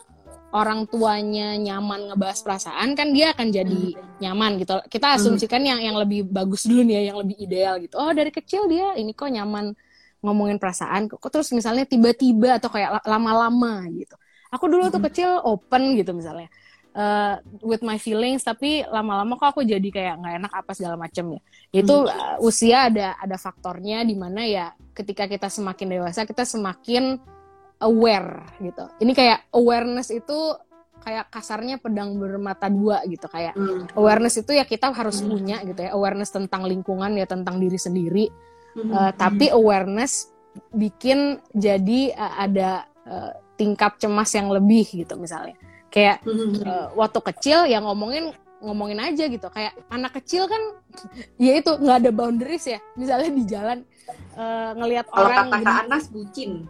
orang 0.48 0.88
tuanya 0.88 1.60
nyaman 1.60 2.08
ngebahas 2.08 2.40
perasaan 2.40 2.96
kan 2.96 3.12
dia 3.12 3.36
akan 3.36 3.52
jadi 3.52 3.82
nyaman 4.24 4.56
gitu. 4.64 4.80
Kita 4.88 5.20
asumsikan 5.20 5.60
yang 5.60 5.80
yang 5.84 5.96
lebih 6.00 6.24
bagus 6.24 6.64
dulu 6.64 6.88
nih 6.88 6.94
ya 7.00 7.02
yang 7.12 7.18
lebih 7.20 7.36
ideal 7.36 7.74
gitu. 7.76 8.00
Oh 8.00 8.08
dari 8.16 8.32
kecil 8.32 8.64
dia 8.64 8.96
ini 8.96 9.12
kok 9.12 9.28
nyaman 9.28 9.76
ngomongin 10.24 10.56
perasaan 10.56 11.06
kok 11.06 11.30
terus 11.30 11.52
misalnya 11.52 11.84
tiba-tiba 11.84 12.58
atau 12.58 12.72
kayak 12.72 13.00
la- 13.00 13.06
lama-lama 13.18 13.84
gitu. 13.92 14.16
Aku 14.48 14.64
dulu 14.72 14.88
tuh 14.88 15.04
kecil 15.04 15.36
open 15.44 15.92
gitu 16.00 16.16
misalnya 16.16 16.48
eh, 16.96 17.34
with 17.60 17.84
my 17.84 18.00
feelings 18.00 18.40
tapi 18.40 18.88
lama-lama 18.88 19.36
kok 19.36 19.52
aku 19.52 19.60
jadi 19.68 19.88
kayak 19.92 20.14
nggak 20.16 20.34
enak 20.40 20.52
apa 20.64 20.72
segala 20.72 20.96
macem 20.96 21.28
ya. 21.36 21.40
Itu 21.76 22.08
uh, 22.08 22.40
usia 22.40 22.88
ada 22.88 23.20
ada 23.20 23.36
faktornya 23.36 24.00
di 24.00 24.16
mana 24.16 24.48
ya 24.48 24.72
ketika 24.96 25.28
kita 25.28 25.52
semakin 25.52 26.00
dewasa 26.00 26.24
kita 26.24 26.48
semakin 26.48 27.20
aware 27.82 28.42
gitu. 28.58 28.84
Ini 28.98 29.12
kayak 29.14 29.38
awareness 29.54 30.10
itu 30.10 30.54
kayak 30.98 31.30
kasarnya 31.30 31.78
pedang 31.78 32.18
bermata 32.18 32.66
dua 32.66 33.06
gitu 33.06 33.30
kayak 33.30 33.54
awareness 33.94 34.42
itu 34.42 34.50
ya 34.50 34.66
kita 34.66 34.90
harus 34.90 35.22
punya 35.22 35.62
gitu 35.62 35.86
ya 35.86 35.94
awareness 35.94 36.34
tentang 36.34 36.66
lingkungan 36.66 37.14
ya 37.14 37.24
tentang 37.24 37.62
diri 37.62 37.78
sendiri. 37.78 38.26
Eh, 38.78 39.12
tapi 39.14 39.50
awareness 39.50 40.30
bikin 40.74 41.38
jadi 41.54 42.14
eh, 42.14 42.34
ada 42.38 42.86
eh, 43.06 43.32
tingkat 43.58 43.98
cemas 43.98 44.30
yang 44.34 44.50
lebih 44.50 44.86
gitu 44.86 45.14
misalnya. 45.18 45.58
Kayak 45.88 46.22
eh, 46.26 46.86
waktu 46.94 47.20
kecil 47.34 47.66
yang 47.66 47.86
ngomongin 47.86 48.34
ngomongin 48.58 48.98
aja 49.02 49.26
gitu. 49.30 49.46
Kayak 49.50 49.78
anak 49.90 50.18
kecil 50.22 50.50
kan 50.50 50.62
ya 51.42 51.58
itu 51.58 51.74
nggak 51.78 52.06
ada 52.06 52.10
boundaries 52.10 52.66
ya. 52.66 52.78
Misalnya 52.98 53.30
di 53.34 53.44
jalan 53.46 53.78
eh, 54.34 54.70
ngelihat 54.78 55.06
Kalau 55.10 55.26
orang 55.26 55.46
kata 55.50 55.72
Anas 55.86 56.06
bucin. 56.10 56.66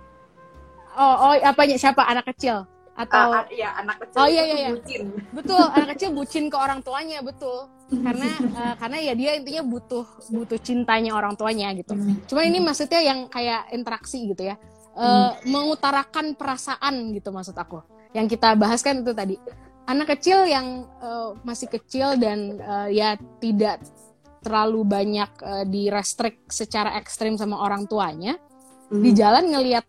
Oh 0.99 1.15
oh 1.31 1.35
apanya? 1.39 1.79
Siapa? 1.79 2.03
Anak 2.05 2.35
kecil? 2.35 2.67
Atau 2.99 3.31
ah, 3.31 3.47
iya, 3.47 3.79
anak 3.79 4.03
kecil 4.03 4.19
Oh, 4.19 4.27
iya, 4.27 4.43
iya, 4.43 4.57
iya. 4.59 4.69
bucin. 4.75 5.03
betul 5.39 5.63
anak 5.71 5.89
kecil 5.95 6.11
bucin 6.11 6.45
ke 6.51 6.57
orang 6.59 6.83
tuanya 6.83 7.23
betul. 7.23 7.71
Karena 7.89 8.27
eh, 8.43 8.75
karena 8.75 8.99
ya 8.99 9.15
dia 9.15 9.31
intinya 9.39 9.63
butuh 9.63 10.05
butuh 10.35 10.59
cintanya 10.59 11.15
orang 11.15 11.39
tuanya 11.39 11.71
gitu. 11.79 11.95
Cuma 12.27 12.43
ini 12.43 12.59
maksudnya 12.59 12.99
yang 12.99 13.31
kayak 13.31 13.71
interaksi 13.71 14.27
gitu 14.27 14.51
ya. 14.51 14.59
Eh, 14.99 15.31
mengutarakan 15.47 16.35
perasaan 16.35 17.15
gitu 17.15 17.31
maksud 17.31 17.55
aku. 17.55 17.87
Yang 18.19 18.35
kita 18.35 18.59
bahas 18.59 18.83
kan 18.83 18.99
itu 18.99 19.15
tadi. 19.15 19.39
Anak 19.87 20.19
kecil 20.19 20.51
yang 20.51 20.91
eh, 20.99 21.31
masih 21.47 21.71
kecil 21.71 22.19
dan 22.19 22.59
eh, 22.59 22.99
ya 22.99 23.15
tidak 23.39 23.79
terlalu 24.43 24.83
banyak 24.83 25.31
eh, 25.39 25.65
direstrik 25.71 26.51
secara 26.51 26.99
ekstrim 26.99 27.39
sama 27.39 27.63
orang 27.63 27.87
tuanya 27.87 28.35
di 28.89 29.13
jalan 29.13 29.53
ngelihat 29.53 29.85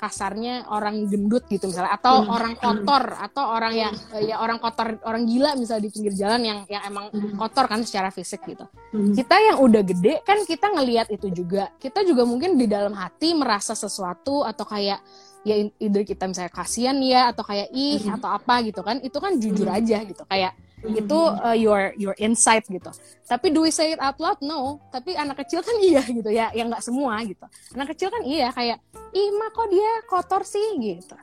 kasarnya 0.00 0.64
orang 0.72 1.04
gendut 1.04 1.44
gitu 1.52 1.68
misalnya 1.68 1.92
atau 1.92 2.24
orang 2.24 2.56
kotor 2.56 3.04
atau 3.20 3.44
orang 3.52 3.74
yang 3.76 3.92
eh, 4.16 4.32
ya 4.32 4.40
orang 4.40 4.56
kotor 4.56 4.96
orang 5.04 5.28
gila 5.28 5.52
misalnya 5.60 5.84
di 5.84 5.90
pinggir 5.92 6.16
jalan 6.16 6.40
yang 6.40 6.58
yang 6.72 6.82
emang 6.88 7.12
kotor 7.36 7.68
kan 7.68 7.84
secara 7.84 8.08
fisik 8.08 8.40
gitu. 8.48 8.64
Kita 8.90 9.36
yang 9.36 9.60
udah 9.60 9.82
gede 9.84 10.24
kan 10.24 10.40
kita 10.48 10.72
ngelihat 10.72 11.12
itu 11.12 11.28
juga. 11.28 11.68
Kita 11.76 12.00
juga 12.00 12.24
mungkin 12.24 12.56
di 12.56 12.64
dalam 12.64 12.96
hati 12.96 13.36
merasa 13.36 13.76
sesuatu 13.76 14.40
atau 14.48 14.64
kayak 14.64 15.04
ya 15.44 15.56
either 15.76 16.08
kita 16.08 16.24
misalnya 16.24 16.52
kasihan 16.52 16.96
ya 17.04 17.28
atau 17.28 17.44
kayak 17.44 17.68
ih 17.76 18.00
atau 18.08 18.32
apa 18.32 18.64
gitu 18.64 18.80
kan. 18.80 19.04
Itu 19.04 19.20
kan 19.20 19.36
jujur 19.36 19.68
aja 19.68 20.00
gitu. 20.00 20.24
Kayak 20.24 20.56
itu 20.88 21.18
uh, 21.18 21.56
your 21.56 21.92
your 22.00 22.16
insight 22.16 22.64
gitu. 22.64 22.88
Tapi 23.28 23.52
do 23.52 23.64
we 23.64 23.70
say 23.72 23.92
it 23.92 24.00
out 24.00 24.16
loud? 24.16 24.40
No. 24.40 24.80
Tapi 24.88 25.12
anak 25.12 25.44
kecil 25.44 25.60
kan 25.60 25.76
iya 25.88 26.02
gitu 26.04 26.30
ya. 26.32 26.48
Yang 26.56 26.66
nggak 26.76 26.84
semua 26.84 27.20
gitu. 27.24 27.46
Anak 27.76 27.92
kecil 27.96 28.08
kan 28.08 28.22
iya 28.24 28.48
kayak 28.54 28.80
ih 29.12 29.28
kok 29.52 29.68
dia 29.68 29.90
kotor 30.08 30.42
sih? 30.46 30.68
gitu. 30.80 31.16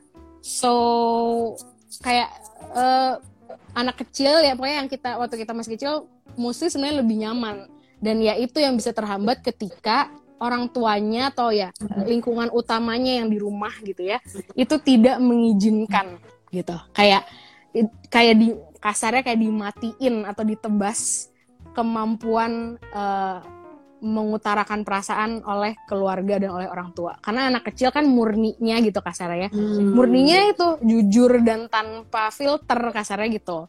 So 0.44 0.72
kayak 2.04 2.30
eh, 2.76 3.14
anak 3.74 3.96
kecil 4.06 4.44
ya 4.44 4.54
pokoknya 4.54 4.76
yang 4.84 4.90
kita 4.90 5.10
waktu 5.18 5.36
kita 5.42 5.52
masih 5.56 5.70
kecil 5.74 5.92
mesti 6.38 6.70
sebenarnya 6.70 6.96
lebih 7.02 7.16
nyaman. 7.26 7.56
Dan 7.98 8.22
ya 8.22 8.38
itu 8.38 8.62
yang 8.62 8.78
bisa 8.78 8.94
terhambat 8.94 9.42
ketika 9.42 10.14
orang 10.38 10.70
tuanya 10.70 11.34
atau 11.34 11.50
ya 11.50 11.74
lingkungan 12.06 12.46
utamanya 12.54 13.18
yang 13.18 13.26
di 13.26 13.42
rumah 13.42 13.74
gitu 13.82 14.06
ya 14.06 14.22
itu 14.54 14.78
tidak 14.78 15.18
mengizinkan 15.18 16.22
gitu. 16.54 16.78
Kayak 16.94 17.26
kayak 18.08 18.34
di 18.38 18.54
kasarnya 18.78 19.26
kayak 19.26 19.40
dimatiin 19.42 20.24
atau 20.26 20.42
ditebas 20.46 21.30
kemampuan 21.74 22.78
eh, 22.78 23.38
mengutarakan 23.98 24.86
perasaan 24.86 25.42
oleh 25.42 25.74
keluarga 25.90 26.38
dan 26.38 26.54
oleh 26.54 26.68
orang 26.70 26.94
tua. 26.94 27.18
Karena 27.18 27.50
anak 27.50 27.70
kecil 27.70 27.90
kan 27.90 28.06
murninya 28.06 28.78
gitu 28.78 29.02
kasarnya 29.02 29.50
ya. 29.50 29.58
Murninya 29.82 30.54
itu 30.54 30.66
jujur 30.86 31.42
dan 31.42 31.66
tanpa 31.66 32.30
filter 32.30 32.94
kasarnya 32.94 33.28
gitu. 33.34 33.66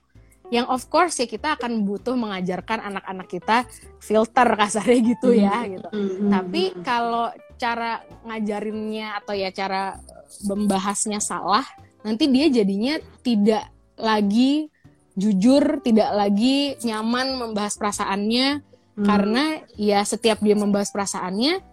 Yang 0.49 0.67
of 0.69 0.83
course 0.89 1.21
ya 1.21 1.29
kita 1.29 1.57
akan 1.57 1.85
butuh 1.85 2.17
mengajarkan 2.17 2.81
anak-anak 2.81 3.27
kita 3.29 3.57
filter 4.01 4.47
kasarnya 4.53 4.99
gitu 5.17 5.29
ya 5.33 5.65
gitu. 5.65 5.89
Tapi 6.29 6.77
kalau 6.85 7.33
cara 7.57 8.01
ngajarinnya 8.25 9.19
atau 9.19 9.33
ya 9.33 9.49
cara 9.49 9.97
membahasnya 10.45 11.19
salah 11.19 11.65
nanti 12.05 12.29
dia 12.31 12.47
jadinya 12.47 12.95
tidak 13.25 13.67
lagi 13.99 14.71
jujur 15.19 15.83
tidak 15.83 16.15
lagi 16.15 16.79
nyaman 16.81 17.35
membahas 17.35 17.75
perasaannya. 17.75 18.63
Karena 18.99 19.63
ya 19.79 20.03
setiap 20.03 20.43
dia 20.43 20.59
membahas 20.59 20.91
perasaannya 20.91 21.63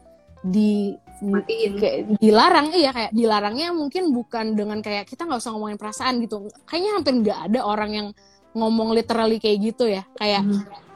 di 0.47 0.95
Matiin. 1.17 1.75
kayak 1.81 1.99
dilarang 2.23 2.71
iya 2.77 2.93
kayak 2.93 3.11
dilarangnya 3.11 3.73
mungkin 3.73 4.15
bukan 4.15 4.55
dengan 4.55 4.79
kayak 4.85 5.09
kita 5.09 5.25
nggak 5.27 5.41
usah 5.43 5.51
ngomongin 5.57 5.75
perasaan 5.81 6.23
gitu. 6.23 6.47
Kayaknya 6.69 6.91
hampir 6.95 7.13
nggak 7.27 7.39
ada 7.51 7.61
orang 7.67 7.91
yang 7.91 8.09
ngomong 8.55 8.95
literally 8.95 9.43
kayak 9.43 9.59
gitu 9.75 9.91
ya. 9.91 10.07
Kayak 10.15 10.47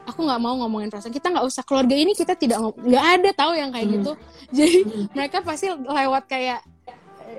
aku 0.07 0.19
nggak 0.23 0.41
mau 0.41 0.55
ngomongin 0.61 0.87
perasaan. 0.87 1.11
Kita 1.11 1.35
nggak 1.35 1.45
usah 1.51 1.63
keluarga 1.67 1.95
ini 1.99 2.13
kita 2.15 2.37
tidak 2.37 2.63
nggak 2.79 3.05
ada 3.19 3.29
tahu 3.35 3.53
yang 3.57 3.69
kayak 3.73 3.87
gitu. 3.91 4.11
Jadi 4.57 4.77
mereka 5.11 5.43
pasti 5.43 5.67
lewat 5.73 6.23
kayak 6.31 6.61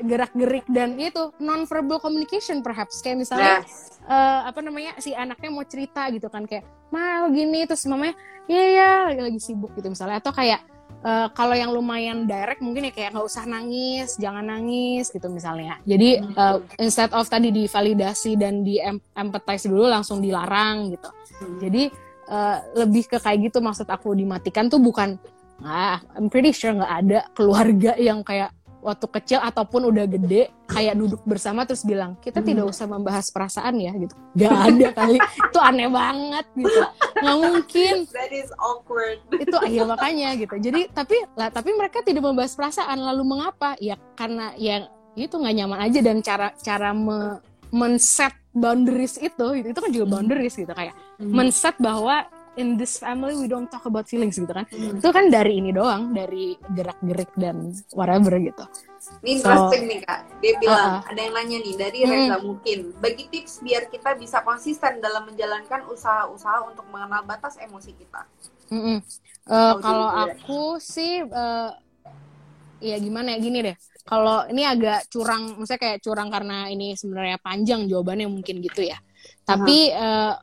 gerak 0.02 0.32
gerik 0.32 0.66
dan 0.72 0.96
itu 0.96 1.30
non 1.38 1.64
verbal 1.64 2.02
communication 2.02 2.60
perhaps. 2.60 3.00
Kayak 3.00 3.24
misalnya 3.24 3.54
Yes. 3.62 4.01
Eh, 4.12 4.40
apa 4.44 4.60
namanya 4.60 4.92
si 5.00 5.16
anaknya 5.16 5.48
mau 5.48 5.64
cerita 5.64 6.12
gitu 6.12 6.28
kan 6.28 6.44
kayak 6.44 6.68
mal 6.92 7.32
gini 7.32 7.64
terus 7.64 7.88
mamanya 7.88 8.12
iya 8.44 8.64
ya 8.68 8.90
lagi, 9.08 9.20
lagi 9.32 9.40
sibuk 9.40 9.72
gitu 9.72 9.88
misalnya. 9.88 10.20
Atau 10.20 10.36
kayak 10.36 10.60
eh, 11.00 11.28
kalau 11.32 11.56
yang 11.56 11.72
lumayan 11.72 12.28
direct 12.28 12.60
mungkin 12.60 12.90
ya 12.90 12.92
kayak 12.92 13.16
nggak 13.16 13.26
usah 13.26 13.44
nangis 13.48 14.20
jangan 14.20 14.44
nangis 14.44 15.08
gitu 15.08 15.32
misalnya. 15.32 15.80
Jadi 15.88 16.20
eh, 16.20 16.56
instead 16.76 17.10
of 17.16 17.24
tadi 17.32 17.48
divalidasi 17.48 18.36
dan 18.36 18.60
di 18.60 18.76
em- 18.76 19.02
empathize 19.16 19.64
dulu 19.64 19.88
langsung 19.88 20.20
dilarang 20.20 20.92
gitu. 20.92 21.08
Jadi 21.62 21.88
eh, 22.28 22.58
lebih 22.76 23.08
ke 23.08 23.16
kayak 23.16 23.48
gitu 23.50 23.64
maksud 23.64 23.88
aku 23.88 24.12
dimatikan 24.12 24.68
tuh 24.68 24.82
bukan 24.82 25.16
ah 25.62 26.02
I'm 26.18 26.26
pretty 26.26 26.50
sure 26.50 26.74
nggak 26.74 26.94
ada 27.06 27.18
keluarga 27.38 27.94
yang 27.94 28.26
kayak 28.26 28.50
waktu 28.82 29.06
kecil 29.06 29.38
ataupun 29.38 29.88
udah 29.94 30.04
gede 30.10 30.50
kayak 30.66 30.98
duduk 30.98 31.22
bersama 31.22 31.62
terus 31.62 31.86
bilang 31.86 32.18
kita 32.18 32.42
tidak 32.42 32.66
usah 32.66 32.90
membahas 32.90 33.30
perasaan 33.30 33.78
ya 33.78 33.94
gitu. 33.94 34.14
Nggak 34.34 34.52
ada 34.58 34.88
kali. 34.92 35.16
Itu 35.48 35.58
aneh 35.62 35.88
banget 35.88 36.46
gitu. 36.58 36.80
Nggak 37.22 37.36
mungkin. 37.38 37.94
That 38.18 38.32
is 38.34 38.50
awkward. 38.58 39.22
itu 39.30 39.56
akhir 39.56 39.82
makanya 39.86 40.28
gitu. 40.34 40.54
Jadi 40.58 40.90
tapi 40.90 41.16
lah 41.38 41.48
tapi 41.54 41.70
mereka 41.78 42.02
tidak 42.02 42.26
membahas 42.26 42.58
perasaan. 42.58 42.98
Lalu 42.98 43.22
mengapa? 43.22 43.78
Ya 43.78 43.94
karena 44.18 44.50
ya 44.58 44.90
itu 45.14 45.38
nggak 45.38 45.54
nyaman 45.62 45.80
aja 45.86 45.98
dan 46.02 46.18
cara 46.24 46.50
cara 46.58 46.90
me, 46.90 47.38
men-set 47.70 48.34
boundaries 48.52 49.16
itu 49.16 49.46
itu 49.64 49.78
kan 49.78 49.90
juga 49.92 50.06
boundaries 50.18 50.56
gitu 50.56 50.72
kayak 50.72 50.92
men-set 51.20 51.76
bahwa 51.80 52.24
in 52.56 52.76
this 52.76 53.00
family 53.00 53.32
we 53.32 53.48
don't 53.48 53.68
talk 53.68 53.84
about 53.84 54.04
feelings 54.04 54.36
gitu 54.36 54.50
kan 54.50 54.68
itu 54.70 55.08
kan 55.08 55.32
dari 55.32 55.58
ini 55.60 55.70
doang 55.72 56.12
dari 56.12 56.54
gerak 56.72 56.98
gerik 57.00 57.32
dan 57.36 57.72
whatever 57.92 58.36
gitu 58.38 58.64
Ini 59.02 59.42
So, 59.42 59.50
interesting 59.50 59.84
nih 59.90 59.98
kak. 60.06 60.20
Dia 60.38 60.54
bilang 60.62 61.02
Uh-uh. 61.02 61.10
ada 61.10 61.20
yang 61.20 61.34
nanya 61.34 61.58
nih 61.58 61.74
dari 61.74 61.98
Hmm. 62.06 62.10
Reza 62.14 62.36
mungkin. 62.38 62.78
Bagi 63.02 63.26
tips 63.28 63.58
biar 63.58 63.90
kita 63.90 64.14
bisa 64.14 64.46
konsisten 64.46 65.02
dalam 65.02 65.26
menjalankan 65.26 65.90
usaha-usaha 65.90 66.70
untuk 66.70 66.86
mengenal 66.86 67.26
batas 67.26 67.58
emosi 67.58 67.98
kita. 67.98 68.22
Mm-mm. 68.70 69.02
Eh, 69.42 69.74
Tahu 69.74 69.82
kalau 69.82 70.06
ya. 70.06 70.38
aku 70.38 70.78
sih 70.78 71.18
eh, 71.18 71.70
ya 72.80 72.96
gimana 72.98 73.34
ya 73.34 73.38
gini 73.42 73.58
deh. 73.62 73.76
Kalau 74.02 74.46
ini 74.50 74.62
agak 74.66 75.06
curang, 75.10 75.58
maksudnya 75.58 75.78
kayak 75.82 75.98
curang 76.02 76.30
karena 76.30 76.66
ini 76.70 76.94
sebenarnya 76.94 77.38
panjang 77.38 77.86
jawabannya 77.86 78.26
mungkin 78.30 78.58
gitu 78.62 78.86
ya. 78.86 78.98
Tapi 79.42 79.90
eh, 79.90 80.34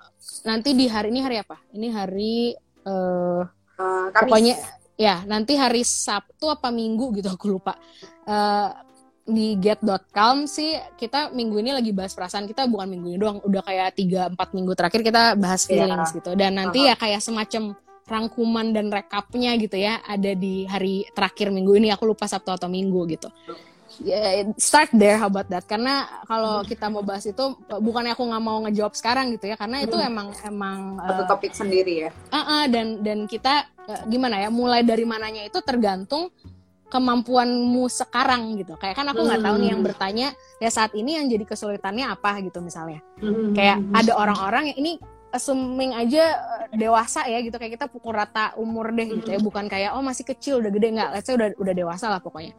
nanti 0.44 0.74
di 0.74 0.86
hari 0.86 1.10
ini 1.10 1.20
hari 1.20 1.38
apa? 1.38 1.58
Ini 1.72 1.88
hari 1.90 2.54
eh, 2.86 3.42
Eh, 3.80 4.08
Kamis. 4.12 4.20
pokoknya 4.28 4.56
ya 5.00 5.24
nanti 5.24 5.56
hari 5.56 5.82
Sabtu 5.82 6.52
apa 6.52 6.68
Minggu 6.68 7.16
gitu 7.16 7.32
aku 7.32 7.48
lupa. 7.50 7.80
Eh, 8.28 8.70
di 9.24 9.54
get.calm 9.56 10.50
sih 10.50 10.74
kita 10.98 11.30
minggu 11.30 11.62
ini 11.62 11.70
lagi 11.70 11.94
bahas 11.94 12.18
perasaan 12.18 12.50
kita 12.50 12.66
bukan 12.66 12.90
minggu 12.90 13.08
ini 13.14 13.18
doang 13.18 13.38
udah 13.40 13.62
kayak 13.62 13.94
3 13.94 14.34
4 14.34 14.58
minggu 14.58 14.74
terakhir 14.74 15.06
kita 15.06 15.38
bahas 15.38 15.70
Iya. 15.70 15.86
feelings 15.86 16.10
gitu 16.18 16.34
dan 16.34 16.58
nanti 16.58 16.90
ya 16.90 16.98
kayak 16.98 17.22
semacam 17.22 17.78
rangkuman 18.10 18.74
dan 18.74 18.90
rekapnya 18.90 19.54
gitu 19.62 19.78
ya 19.78 20.02
ada 20.02 20.34
di 20.34 20.66
hari 20.66 21.06
terakhir 21.14 21.54
minggu 21.54 21.78
ini 21.78 21.94
aku 21.94 22.10
lupa 22.10 22.26
Sabtu 22.26 22.50
atau 22.50 22.66
Minggu 22.66 23.06
gitu. 23.06 23.30
Ya, 24.00 24.48
start 24.56 24.96
there 24.96 25.20
how 25.20 25.28
about 25.28 25.52
that? 25.52 25.68
Karena 25.68 26.08
kalau 26.24 26.64
kita 26.64 26.88
mau 26.88 27.04
bahas 27.04 27.28
itu 27.28 27.60
bukannya 27.68 28.16
aku 28.16 28.24
nggak 28.32 28.44
mau 28.44 28.64
ngejawab 28.64 28.96
sekarang 28.96 29.36
gitu 29.36 29.52
ya 29.52 29.60
karena 29.60 29.84
itu 29.84 30.00
emang 30.00 30.32
emang 30.48 31.04
Satu 31.04 31.24
eh, 31.24 31.28
topik 31.28 31.52
sendiri 31.52 31.94
ya. 32.08 32.12
Uh-uh, 32.32 32.64
dan 32.72 33.04
dan 33.04 33.28
kita 33.28 33.68
uh, 33.92 34.04
gimana 34.08 34.40
ya 34.40 34.48
mulai 34.48 34.88
dari 34.88 35.04
mananya 35.04 35.44
itu 35.44 35.60
tergantung 35.60 36.32
kemampuanmu 36.88 37.92
sekarang 37.92 38.56
gitu. 38.56 38.80
Kayak 38.80 39.04
kan 39.04 39.08
aku 39.12 39.20
nggak 39.20 39.44
tahu 39.44 39.56
nih 39.60 39.70
yang 39.76 39.82
bertanya 39.84 40.28
ya 40.64 40.70
saat 40.72 40.96
ini 40.96 41.20
yang 41.20 41.28
jadi 41.28 41.44
kesulitannya 41.44 42.08
apa 42.08 42.40
gitu 42.40 42.64
misalnya. 42.64 43.04
Kayak 43.52 43.84
ada 44.00 44.16
orang-orang 44.16 44.72
yang 44.72 44.78
ini 44.80 44.92
assuming 45.36 45.92
aja 45.92 46.40
uh, 46.40 46.66
dewasa 46.72 47.28
ya 47.28 47.44
gitu. 47.44 47.60
Kayak 47.60 47.84
kita 47.84 47.86
pukul 47.92 48.16
rata 48.16 48.56
umur 48.56 48.96
deh 48.96 49.12
gitu 49.12 49.28
ya. 49.28 49.44
Bukan 49.44 49.68
kayak 49.68 49.92
oh 49.92 50.02
masih 50.02 50.24
kecil 50.24 50.64
udah 50.64 50.72
gede. 50.72 50.88
Nggak 50.96 51.10
let's 51.20 51.28
say 51.28 51.36
udah 51.36 51.52
udah 51.60 51.74
dewasa 51.76 52.08
lah 52.08 52.24
pokoknya 52.24 52.56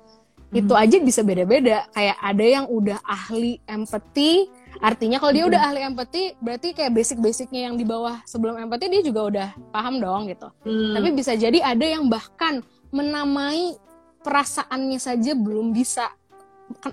itu 0.50 0.72
aja 0.74 0.96
bisa 0.98 1.22
beda-beda. 1.22 1.86
Kayak 1.94 2.16
ada 2.18 2.44
yang 2.44 2.66
udah 2.66 2.98
ahli 3.06 3.62
empathy 3.66 4.50
artinya 4.80 5.20
kalau 5.20 5.32
dia 5.34 5.44
udah 5.44 5.60
ahli 5.70 5.80
empathy 5.82 6.32
berarti 6.40 6.72
kayak 6.72 6.94
basic-basicnya 6.94 7.68
yang 7.68 7.76
di 7.76 7.84
bawah 7.84 8.22
sebelum 8.24 8.56
empathy 8.56 8.88
dia 8.88 9.02
juga 9.04 9.20
udah 9.28 9.48
paham 9.74 10.00
dong 10.00 10.30
gitu. 10.30 10.48
Hmm. 10.64 10.94
tapi 10.96 11.08
bisa 11.12 11.36
jadi 11.36 11.58
ada 11.60 11.84
yang 11.84 12.08
bahkan 12.08 12.64
menamai 12.88 13.76
perasaannya 14.24 14.96
saja 14.96 15.36
belum 15.36 15.74
bisa. 15.74 16.08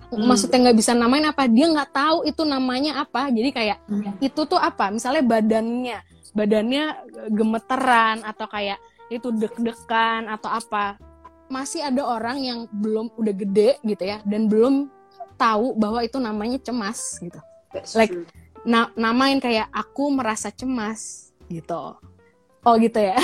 Hmm. 0.09 0.25
maksudnya 0.25 0.57
nggak 0.67 0.77
bisa 0.81 0.97
namain 0.97 1.21
apa 1.29 1.45
dia 1.45 1.69
nggak 1.69 1.91
tahu 1.93 2.17
itu 2.25 2.41
namanya 2.43 3.05
apa. 3.05 3.29
Jadi 3.29 3.49
kayak 3.53 3.77
Hmm. 3.85 4.17
itu 4.19 4.41
tuh 4.49 4.57
apa? 4.57 4.89
Misalnya 4.89 5.21
badannya 5.21 5.97
badannya 6.33 6.83
gemeteran 7.31 8.25
atau 8.25 8.45
kayak 8.49 8.77
itu 9.07 9.31
deg-degan 9.31 10.27
atau 10.27 10.51
apa 10.51 10.99
masih 11.47 11.83
ada 11.83 12.03
orang 12.03 12.37
yang 12.43 12.59
belum 12.69 13.11
udah 13.15 13.33
gede 13.35 13.79
gitu 13.83 14.03
ya 14.03 14.19
dan 14.27 14.47
belum 14.51 14.91
tahu 15.39 15.77
bahwa 15.77 16.03
itu 16.03 16.17
namanya 16.19 16.59
cemas 16.59 17.19
gitu. 17.19 17.39
That's 17.71 17.95
like- 17.95 18.11
true. 18.11 18.27
Na- 18.67 18.91
namain 18.99 19.39
kayak 19.39 19.71
aku 19.71 20.11
merasa 20.11 20.51
cemas 20.51 21.31
gitu. 21.47 21.95
Oh 22.67 22.75
gitu 22.75 22.99
ya. 22.99 23.15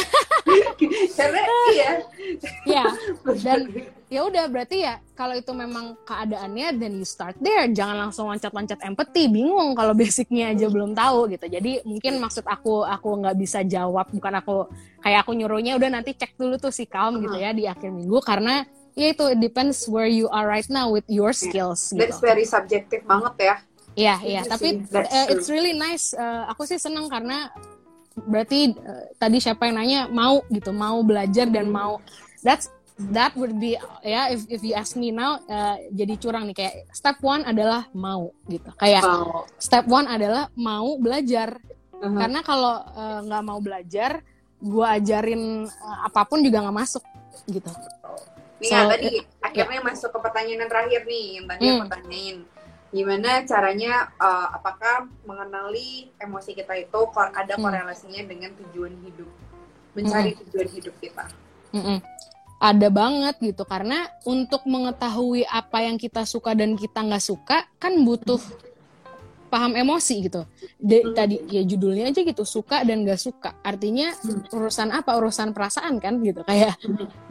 Karena 1.20 1.42
iya. 1.76 1.92
ya 2.80 2.86
dan 3.44 3.68
ya 4.14 4.22
udah 4.30 4.46
berarti 4.46 4.86
ya 4.86 5.02
kalau 5.18 5.34
itu 5.34 5.50
memang 5.58 5.98
keadaannya 6.06 6.78
then 6.78 7.02
you 7.02 7.08
start 7.08 7.34
there 7.42 7.66
jangan 7.66 7.98
langsung 7.98 8.30
loncat-loncat 8.30 8.78
empathy 8.86 9.26
bingung 9.26 9.74
kalau 9.74 9.98
basicnya 9.98 10.54
aja 10.54 10.70
belum 10.70 10.94
tahu 10.94 11.34
gitu 11.34 11.50
jadi 11.50 11.82
mungkin 11.82 12.22
maksud 12.22 12.46
aku 12.46 12.86
aku 12.86 13.10
nggak 13.26 13.34
bisa 13.42 13.66
jawab 13.66 14.06
bukan 14.14 14.38
aku 14.38 14.70
kayak 15.02 15.26
aku 15.26 15.34
nyuruhnya 15.34 15.74
udah 15.82 15.90
nanti 15.90 16.14
cek 16.14 16.38
dulu 16.38 16.62
tuh 16.62 16.70
si 16.70 16.86
calm 16.86 17.18
gitu 17.26 17.34
ya 17.34 17.58
di 17.58 17.66
akhir 17.66 17.90
minggu 17.90 18.22
karena 18.22 18.62
ya 18.94 19.10
itu 19.10 19.26
it 19.34 19.42
depends 19.42 19.90
where 19.90 20.06
you 20.06 20.30
are 20.30 20.46
right 20.46 20.70
now 20.70 20.86
with 20.94 21.06
your 21.10 21.34
skills 21.34 21.90
gitu 21.90 21.98
That's 21.98 22.22
very 22.22 22.46
subjective 22.46 23.02
banget 23.10 23.34
ya. 23.42 23.56
Iya, 23.94 24.16
iya. 24.26 24.42
Itu 24.42 24.50
Tapi 24.58 24.68
true. 24.90 25.34
it's 25.34 25.50
really 25.54 25.74
nice. 25.74 26.18
Eh, 26.18 26.44
aku 26.50 26.66
sih 26.66 26.82
seneng 26.82 27.06
karena 27.10 27.50
berarti 28.14 28.74
eh, 28.74 29.04
tadi 29.18 29.38
siapa 29.38 29.70
yang 29.70 29.78
nanya 29.82 30.02
mau 30.10 30.42
gitu, 30.50 30.70
mau 30.74 31.02
belajar 31.02 31.50
dan 31.50 31.70
Hmm. 31.70 31.78
mau. 31.78 31.94
That's 32.42 32.70
that 33.12 33.34
would 33.34 33.58
be 33.58 33.74
ya 34.06 34.30
if 34.30 34.46
if 34.48 34.62
you 34.62 34.78
ask 34.78 34.94
me 34.94 35.10
now 35.10 35.42
eh, 35.50 35.90
jadi 35.90 36.14
curang 36.22 36.46
nih 36.46 36.56
kayak 36.56 36.76
step 36.94 37.18
one 37.26 37.42
adalah 37.42 37.90
mau 37.98 38.30
gitu. 38.46 38.70
Kayak 38.78 39.02
Wow. 39.02 39.50
step 39.58 39.86
one 39.90 40.06
adalah 40.06 40.50
mau 40.54 40.98
belajar. 41.02 41.58
Uh-huh. 41.98 42.20
Karena 42.20 42.40
kalau 42.46 42.76
eh, 42.84 43.20
nggak 43.26 43.44
mau 43.44 43.60
belajar, 43.64 44.22
gua 44.62 45.00
ajarin 45.00 45.66
eh, 45.66 45.98
apa 46.06 46.22
pun 46.28 46.46
juga 46.46 46.62
nggak 46.62 46.78
masuk 46.78 47.04
gitu. 47.50 47.72
Nih 48.62 48.70
So, 48.70 48.78
ya, 48.78 48.88
tadi 48.88 49.10
akhirnya 49.42 49.82
masuk 49.84 50.10
ke 50.14 50.20
pertanyaan 50.22 50.64
yang 50.64 50.72
terakhir 50.72 51.02
nih 51.04 51.26
yang 51.42 51.46
tadi 51.50 51.64
Hmm. 51.66 51.76
aku 51.82 51.86
tanyain. 51.90 52.38
Gimana 52.94 53.42
caranya 53.50 54.06
uh, 54.22 54.54
apakah 54.54 55.10
mengenali 55.26 56.14
emosi 56.22 56.54
kita 56.54 56.78
itu 56.78 57.00
ada 57.18 57.58
Hmm. 57.58 57.64
korelasinya 57.66 58.22
dengan 58.22 58.54
tujuan 58.54 58.94
hidup? 59.02 59.26
Mencari 59.98 60.38
tujuan 60.46 60.70
hidup 60.70 60.94
kita. 61.02 61.26
Mm-mm. 61.74 61.98
Ada 62.64 62.88
banget 62.88 63.36
gitu 63.44 63.68
karena 63.68 64.08
untuk 64.24 64.64
mengetahui 64.64 65.44
apa 65.44 65.84
yang 65.84 66.00
kita 66.00 66.24
suka 66.24 66.56
dan 66.56 66.80
kita 66.80 67.04
nggak 67.04 67.20
suka 67.20 67.68
kan 67.76 67.92
butuh 68.08 68.40
paham 69.52 69.76
emosi 69.76 70.32
gitu. 70.32 70.48
De- 70.80 71.04
Hmm. 71.04 71.14
Tadi 71.14 71.44
ya 71.46 71.62
judulnya 71.62 72.10
aja 72.10 72.24
gitu 72.24 72.42
suka 72.42 72.82
dan 72.82 73.04
nggak 73.04 73.20
suka. 73.20 73.54
Artinya 73.62 74.16
Hmm. 74.16 74.48
urusan 74.50 74.90
apa? 74.90 75.12
Urusan 75.14 75.52
perasaan 75.52 76.00
kan 76.00 76.24
gitu. 76.24 76.42
Kayak 76.42 76.80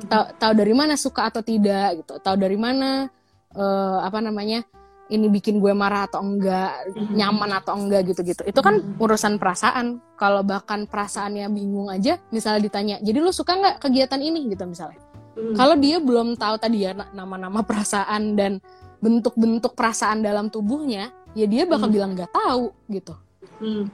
tahu 0.06 0.24
tahu 0.36 0.52
dari 0.52 0.74
mana 0.76 0.94
suka 0.94 1.32
atau 1.32 1.40
tidak 1.40 2.04
gitu. 2.04 2.20
Tahu 2.20 2.36
dari 2.36 2.60
mana 2.60 3.08
eh, 3.52 3.98
apa 4.04 4.20
namanya 4.20 4.62
ini 5.10 5.28
bikin 5.28 5.60
gue 5.60 5.76
marah 5.76 6.08
atau 6.08 6.24
enggak, 6.24 6.88
nyaman 7.12 7.60
atau 7.60 7.76
enggak 7.76 8.08
gitu-gitu. 8.08 8.48
Itu 8.48 8.64
kan 8.64 8.80
urusan 8.96 9.36
perasaan. 9.36 10.00
Kalau 10.16 10.40
bahkan 10.40 10.88
perasaannya 10.88 11.52
bingung 11.52 11.92
aja, 11.92 12.16
misalnya 12.32 12.64
ditanya, 12.64 12.96
jadi 13.04 13.20
lu 13.20 13.28
suka 13.28 13.52
nggak 13.52 13.76
kegiatan 13.82 14.16
ini 14.16 14.48
gitu 14.48 14.64
misalnya. 14.64 14.96
Hmm. 15.32 15.56
Kalau 15.56 15.74
dia 15.80 15.96
belum 15.96 16.36
tahu 16.36 16.54
tadi 16.60 16.84
ya 16.84 16.92
na- 16.92 17.08
nama-nama 17.12 17.64
perasaan 17.64 18.36
dan 18.36 18.60
bentuk-bentuk 19.00 19.72
perasaan 19.72 20.20
dalam 20.20 20.46
tubuhnya, 20.46 21.10
ya 21.32 21.48
dia 21.48 21.64
bakal 21.64 21.88
Hmm. 21.88 21.96
bilang 21.96 22.10
nggak 22.14 22.30
tahu 22.30 22.70
gitu, 22.86 23.14
Hmm. 23.58 23.88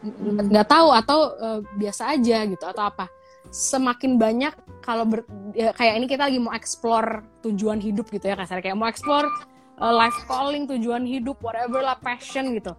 nggak 0.50 0.66
tahu 0.68 0.88
atau 0.92 1.18
eh, 1.38 1.60
biasa 1.78 2.02
aja 2.12 2.38
gitu 2.44 2.64
atau 2.66 2.84
apa. 2.84 3.06
Semakin 3.48 4.20
banyak 4.20 4.52
kalau 4.84 5.08
ber- 5.08 5.24
ya, 5.56 5.72
kayak 5.72 5.94
ini 5.96 6.06
kita 6.10 6.28
lagi 6.28 6.36
mau 6.36 6.52
explore 6.52 7.24
tujuan 7.40 7.80
hidup 7.80 8.10
gitu 8.12 8.28
ya 8.28 8.36
kasar 8.36 8.60
kayak 8.60 8.76
mau 8.76 8.90
explore 8.90 9.30
eh, 9.78 9.94
life 9.94 10.18
calling, 10.26 10.66
tujuan 10.66 11.06
hidup, 11.06 11.38
whatever 11.38 11.80
lah 11.80 11.96
passion 11.96 12.50
gitu. 12.52 12.74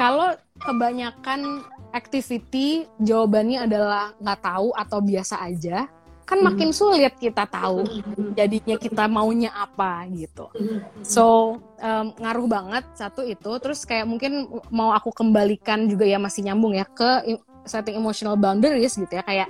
Kalau 0.00 0.32
kebanyakan 0.58 1.60
activity 1.92 2.88
jawabannya 2.98 3.68
adalah 3.68 4.16
nggak 4.16 4.40
tahu 4.40 4.72
atau 4.72 4.98
biasa 4.98 5.44
aja, 5.44 5.86
kan 6.28 6.44
makin 6.44 6.76
sulit 6.76 7.16
kita 7.16 7.48
tahu 7.48 7.88
jadinya 8.36 8.76
kita 8.76 9.08
maunya 9.08 9.48
apa 9.48 10.04
gitu. 10.12 10.52
So 11.00 11.56
um, 11.80 12.12
ngaruh 12.20 12.44
banget 12.44 12.84
satu 12.92 13.24
itu. 13.24 13.48
Terus 13.64 13.88
kayak 13.88 14.04
mungkin 14.04 14.60
mau 14.68 14.92
aku 14.92 15.08
kembalikan 15.08 15.88
juga 15.88 16.04
ya 16.04 16.20
masih 16.20 16.44
nyambung 16.44 16.76
ya 16.76 16.84
ke 16.84 17.40
setting 17.64 17.96
emotional 17.96 18.36
boundaries 18.36 19.00
gitu 19.00 19.08
ya. 19.08 19.24
Kayak 19.24 19.48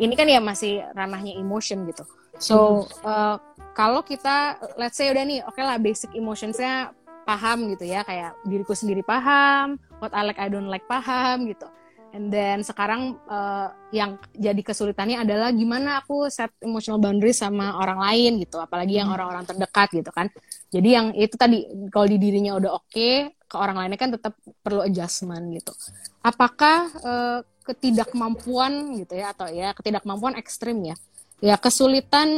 ini 0.00 0.16
kan 0.16 0.24
ya 0.24 0.40
masih 0.40 0.80
ranahnya 0.96 1.36
emotion 1.36 1.84
gitu. 1.92 2.08
So 2.40 2.88
uh, 3.04 3.36
kalau 3.76 4.00
kita 4.00 4.56
let's 4.80 4.96
say 4.96 5.12
udah 5.12 5.28
nih, 5.28 5.44
oke 5.44 5.60
lah 5.60 5.76
basic 5.76 6.08
emotionsnya 6.16 6.96
paham 7.28 7.68
gitu 7.68 7.84
ya. 7.84 8.00
Kayak 8.00 8.32
diriku 8.48 8.72
sendiri 8.72 9.04
paham, 9.04 9.76
what 10.00 10.16
I 10.16 10.24
like 10.24 10.40
I 10.40 10.48
don't 10.48 10.72
like 10.72 10.88
paham 10.88 11.44
gitu. 11.52 11.68
And 12.14 12.30
then 12.30 12.62
sekarang 12.62 13.18
uh, 13.26 13.74
yang 13.90 14.22
jadi 14.38 14.62
kesulitannya 14.62 15.26
adalah 15.26 15.50
gimana 15.50 15.98
aku 15.98 16.30
set 16.30 16.54
emotional 16.62 17.02
boundaries 17.02 17.42
sama 17.42 17.74
orang 17.74 17.98
lain 17.98 18.38
gitu, 18.46 18.62
apalagi 18.62 19.02
yang 19.02 19.10
orang-orang 19.10 19.42
terdekat 19.42 19.90
gitu 19.90 20.14
kan. 20.14 20.30
Jadi 20.70 20.88
yang 20.94 21.10
itu 21.10 21.34
tadi 21.34 21.66
kalau 21.90 22.06
di 22.06 22.14
dirinya 22.22 22.54
udah 22.54 22.70
oke, 22.78 23.10
ke 23.34 23.56
orang 23.58 23.82
lainnya 23.82 23.98
kan 23.98 24.14
tetap 24.14 24.38
perlu 24.62 24.86
adjustment 24.86 25.58
gitu. 25.58 25.74
Apakah 26.22 26.86
uh, 27.02 27.38
ketidakmampuan 27.66 28.94
gitu 29.02 29.18
ya 29.18 29.34
atau 29.34 29.50
ya 29.50 29.74
ketidakmampuan 29.74 30.38
ekstrim 30.38 30.86
ya? 30.86 30.94
Ya 31.42 31.58
kesulitan 31.58 32.30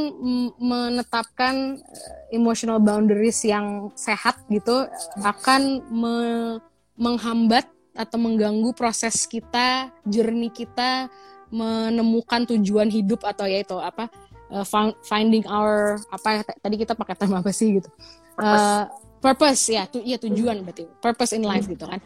menetapkan 0.57 1.85
uh, 1.85 2.33
emotional 2.33 2.81
boundaries 2.81 3.45
yang 3.45 3.93
sehat 3.93 4.41
gitu 4.49 4.89
akan 5.21 5.85
me- 5.93 6.65
menghambat 6.97 7.76
atau 7.97 8.21
mengganggu 8.21 8.77
proses 8.77 9.25
kita, 9.25 9.91
journey 10.05 10.53
kita 10.53 11.09
menemukan 11.51 12.45
tujuan 12.55 12.91
hidup 12.91 13.23
atau 13.23 13.47
ya 13.47 13.63
itu 13.63 13.79
apa 13.79 14.11
uh, 14.51 14.67
found- 14.67 14.99
finding 15.07 15.47
our 15.47 15.99
apa 16.11 16.29
ya, 16.39 16.43
tadi 16.43 16.77
kita 16.77 16.93
pakai 16.93 17.15
tema 17.17 17.41
apa 17.41 17.51
sih 17.51 17.81
gitu. 17.81 17.91
Uh, 18.37 18.85
purpose 19.19 19.73
ya 19.73 19.89
tu 19.89 19.99
iya 20.05 20.21
tujuan 20.21 20.61
berarti 20.61 20.85
purpose 21.01 21.33
in 21.33 21.47
life 21.47 21.65
gitu 21.67 21.89
kan. 21.89 21.99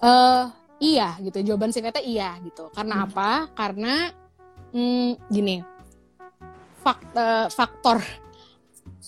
Eh 0.00 0.44
iya 0.94 1.18
gitu 1.20 1.42
jawaban 1.42 1.74
singkatnya 1.74 2.02
iya 2.02 2.30
gitu. 2.42 2.72
Karena 2.72 3.04
apa? 3.04 3.50
Karena 3.52 4.10
hmm, 4.72 5.28
gini 5.28 5.60
fakta, 6.80 7.50
faktor 7.50 7.98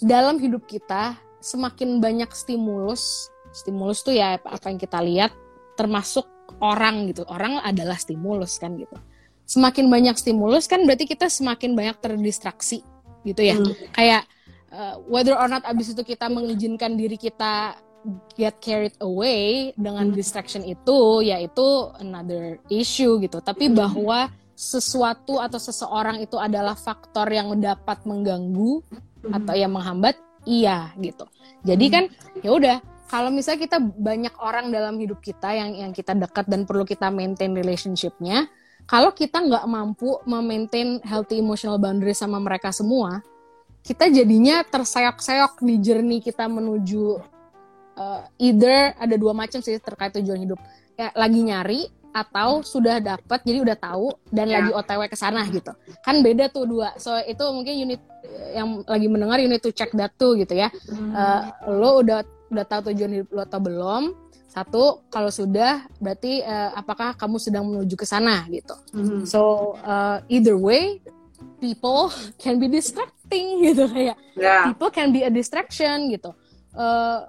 dalam 0.02 0.42
hidup 0.42 0.66
kita 0.66 1.14
semakin 1.38 2.02
banyak 2.02 2.30
stimulus 2.34 3.30
stimulus 3.54 4.02
tuh 4.02 4.14
ya 4.14 4.38
apa 4.42 4.66
yang 4.70 4.78
kita 4.78 4.98
lihat 4.98 5.32
termasuk 5.78 6.26
orang 6.58 7.06
gitu 7.14 7.22
orang 7.30 7.62
adalah 7.62 7.94
stimulus 7.94 8.58
kan 8.58 8.74
gitu 8.74 8.98
semakin 9.46 9.86
banyak 9.86 10.18
stimulus 10.18 10.66
kan 10.66 10.82
berarti 10.82 11.06
kita 11.06 11.30
semakin 11.30 11.78
banyak 11.78 11.96
terdistraksi 12.02 12.82
gitu 13.22 13.40
ya 13.46 13.54
Hmm. 13.56 13.72
kayak 13.94 14.26
uh, 14.74 14.98
whether 15.06 15.38
or 15.38 15.46
not 15.46 15.62
abis 15.64 15.94
itu 15.94 16.02
kita 16.02 16.26
mengizinkan 16.26 16.98
diri 16.98 17.14
kita 17.14 17.78
get 18.34 18.58
carried 18.58 18.94
away 18.98 19.70
dengan 19.78 20.10
Hmm. 20.10 20.16
distraction 20.16 20.66
itu 20.66 21.22
yaitu 21.22 21.66
another 22.02 22.58
issue 22.68 23.22
gitu 23.22 23.38
tapi 23.38 23.70
Hmm. 23.70 23.86
bahwa 23.86 24.28
sesuatu 24.58 25.38
atau 25.38 25.58
seseorang 25.62 26.18
itu 26.18 26.34
adalah 26.34 26.74
faktor 26.74 27.30
yang 27.30 27.54
dapat 27.62 28.02
mengganggu 28.02 28.82
Hmm. 29.22 29.32
atau 29.34 29.54
yang 29.54 29.70
menghambat 29.70 30.18
iya 30.44 30.90
gitu 30.98 31.24
jadi 31.62 31.86
kan 31.90 32.04
ya 32.42 32.50
udah 32.54 32.76
kalau 33.08 33.32
misalnya 33.32 33.64
kita 33.64 33.78
banyak 33.80 34.34
orang 34.38 34.68
dalam 34.68 35.00
hidup 35.00 35.18
kita 35.18 35.52
yang 35.56 35.74
yang 35.74 35.92
kita 35.96 36.12
dekat 36.12 36.44
dan 36.46 36.68
perlu 36.68 36.84
kita 36.84 37.08
maintain 37.08 37.50
relationshipnya 37.50 38.46
kalau 38.88 39.12
kita 39.12 39.40
nggak 39.40 39.64
mampu 39.68 40.16
memaintain 40.24 41.00
healthy 41.04 41.40
emotional 41.40 41.80
boundaries 41.80 42.20
sama 42.20 42.36
mereka 42.40 42.68
semua 42.72 43.20
kita 43.82 44.12
jadinya 44.12 44.60
terseok-seok 44.68 45.64
di 45.64 45.74
journey 45.80 46.20
kita 46.20 46.44
menuju 46.44 47.16
uh, 47.96 48.22
either 48.36 48.92
ada 49.00 49.16
dua 49.16 49.32
macam 49.32 49.58
sih 49.64 49.80
terkait 49.80 50.12
tujuan 50.20 50.38
hidup. 50.38 50.60
Ya 50.94 51.08
lagi 51.16 51.40
nyari 51.40 51.88
atau 52.12 52.64
sudah 52.64 52.98
dapat 53.00 53.40
jadi 53.44 53.62
udah 53.64 53.76
tahu 53.78 54.12
dan 54.32 54.48
Ya. 54.48 54.60
lagi 54.60 54.70
OTW 54.76 55.00
ke 55.08 55.16
sana 55.16 55.40
gitu. 55.48 55.72
Kan 56.04 56.20
beda 56.20 56.52
tuh 56.52 56.68
dua. 56.68 56.92
So 57.00 57.16
itu 57.16 57.40
mungkin 57.48 57.74
unit 57.80 58.00
yang 58.52 58.82
lagi 58.84 59.06
mendengar 59.08 59.40
unit 59.40 59.64
to 59.64 59.72
check 59.72 59.88
that 59.96 60.12
tuh 60.20 60.36
gitu 60.36 60.52
ya. 60.52 60.68
Eh, 60.92 61.42
lo 61.72 62.04
udah 62.04 62.20
udah 62.48 62.64
tahu 62.64 62.80
tujuan 62.88 63.10
hidup 63.14 63.28
lo 63.30 63.40
atau 63.42 63.58
belum 63.58 64.02
satu 64.48 64.82
kalau 65.06 65.28
sudah 65.28 65.84
berarti 65.96 66.40
eh, 66.40 66.70
apakah 66.72 67.12
kamu 67.12 67.36
sedang 67.36 67.64
menuju 67.64 67.94
ke 67.94 68.04
sana 68.04 68.48
gitu. 68.48 68.72
Mhm. 68.92 69.22
so 69.22 69.40
uh, 69.80 70.24
either 70.26 70.56
way 70.56 70.98
people 71.58 72.08
can 72.42 72.56
be 72.56 72.66
distracting 72.66 73.16
gitu 73.66 73.84
kayak 73.86 74.16
Ya. 74.34 74.70
people 74.70 74.88
can 74.88 75.10
be 75.10 75.20
a 75.20 75.28
distraction 75.28 76.08
gitu. 76.08 76.30
Eh, 76.72 77.20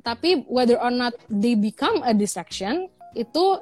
tapi 0.00 0.46
whether 0.46 0.78
or 0.78 0.88
not 0.88 1.12
they 1.28 1.52
become 1.52 2.00
a 2.00 2.14
distraction 2.14 2.88
itu 3.12 3.60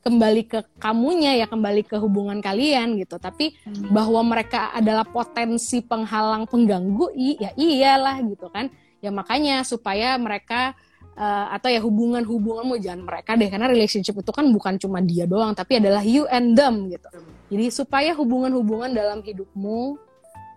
kembali 0.00 0.42
ke 0.44 0.58
kamunya 0.76 1.36
ya 1.36 1.46
kembali 1.46 1.84
ke 1.84 1.96
hubungan 1.96 2.40
kalian 2.40 2.96
gitu. 2.96 3.16
Tapi 3.16 3.56
bahwa 3.88 4.20
mereka 4.26 4.72
adalah 4.72 5.04
potensi 5.04 5.80
penghalang 5.80 6.44
pengganggu 6.44 7.14
i- 7.14 7.38
ya 7.38 7.50
iyalah 7.54 8.20
gitu 8.22 8.48
kan 8.48 8.68
ya 9.00 9.10
makanya 9.12 9.64
supaya 9.64 10.16
mereka 10.20 10.76
eh, 11.16 11.46
atau 11.56 11.68
ya 11.72 11.80
hubungan-hubunganmu 11.80 12.76
jangan 12.80 13.02
mereka 13.04 13.36
deh 13.36 13.48
karena 13.48 13.66
relationship 13.68 14.16
itu 14.16 14.32
kan 14.32 14.46
bukan 14.52 14.76
cuma 14.76 15.00
dia 15.00 15.24
doang 15.24 15.56
tapi 15.56 15.80
adalah 15.80 16.04
you 16.04 16.28
and 16.28 16.56
them 16.56 16.88
gitu. 16.92 17.08
Jadi 17.50 17.66
supaya 17.74 18.14
hubungan-hubungan 18.14 18.94
dalam 18.94 19.24
hidupmu 19.24 19.98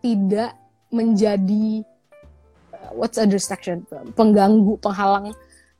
tidak 0.03 0.53
menjadi 0.93 1.81
eh, 2.75 2.91
what's 2.93 3.17
a 3.17 3.25
distraction? 3.25 3.87
Pengganggu 4.13 4.77
penghalang 4.83 5.31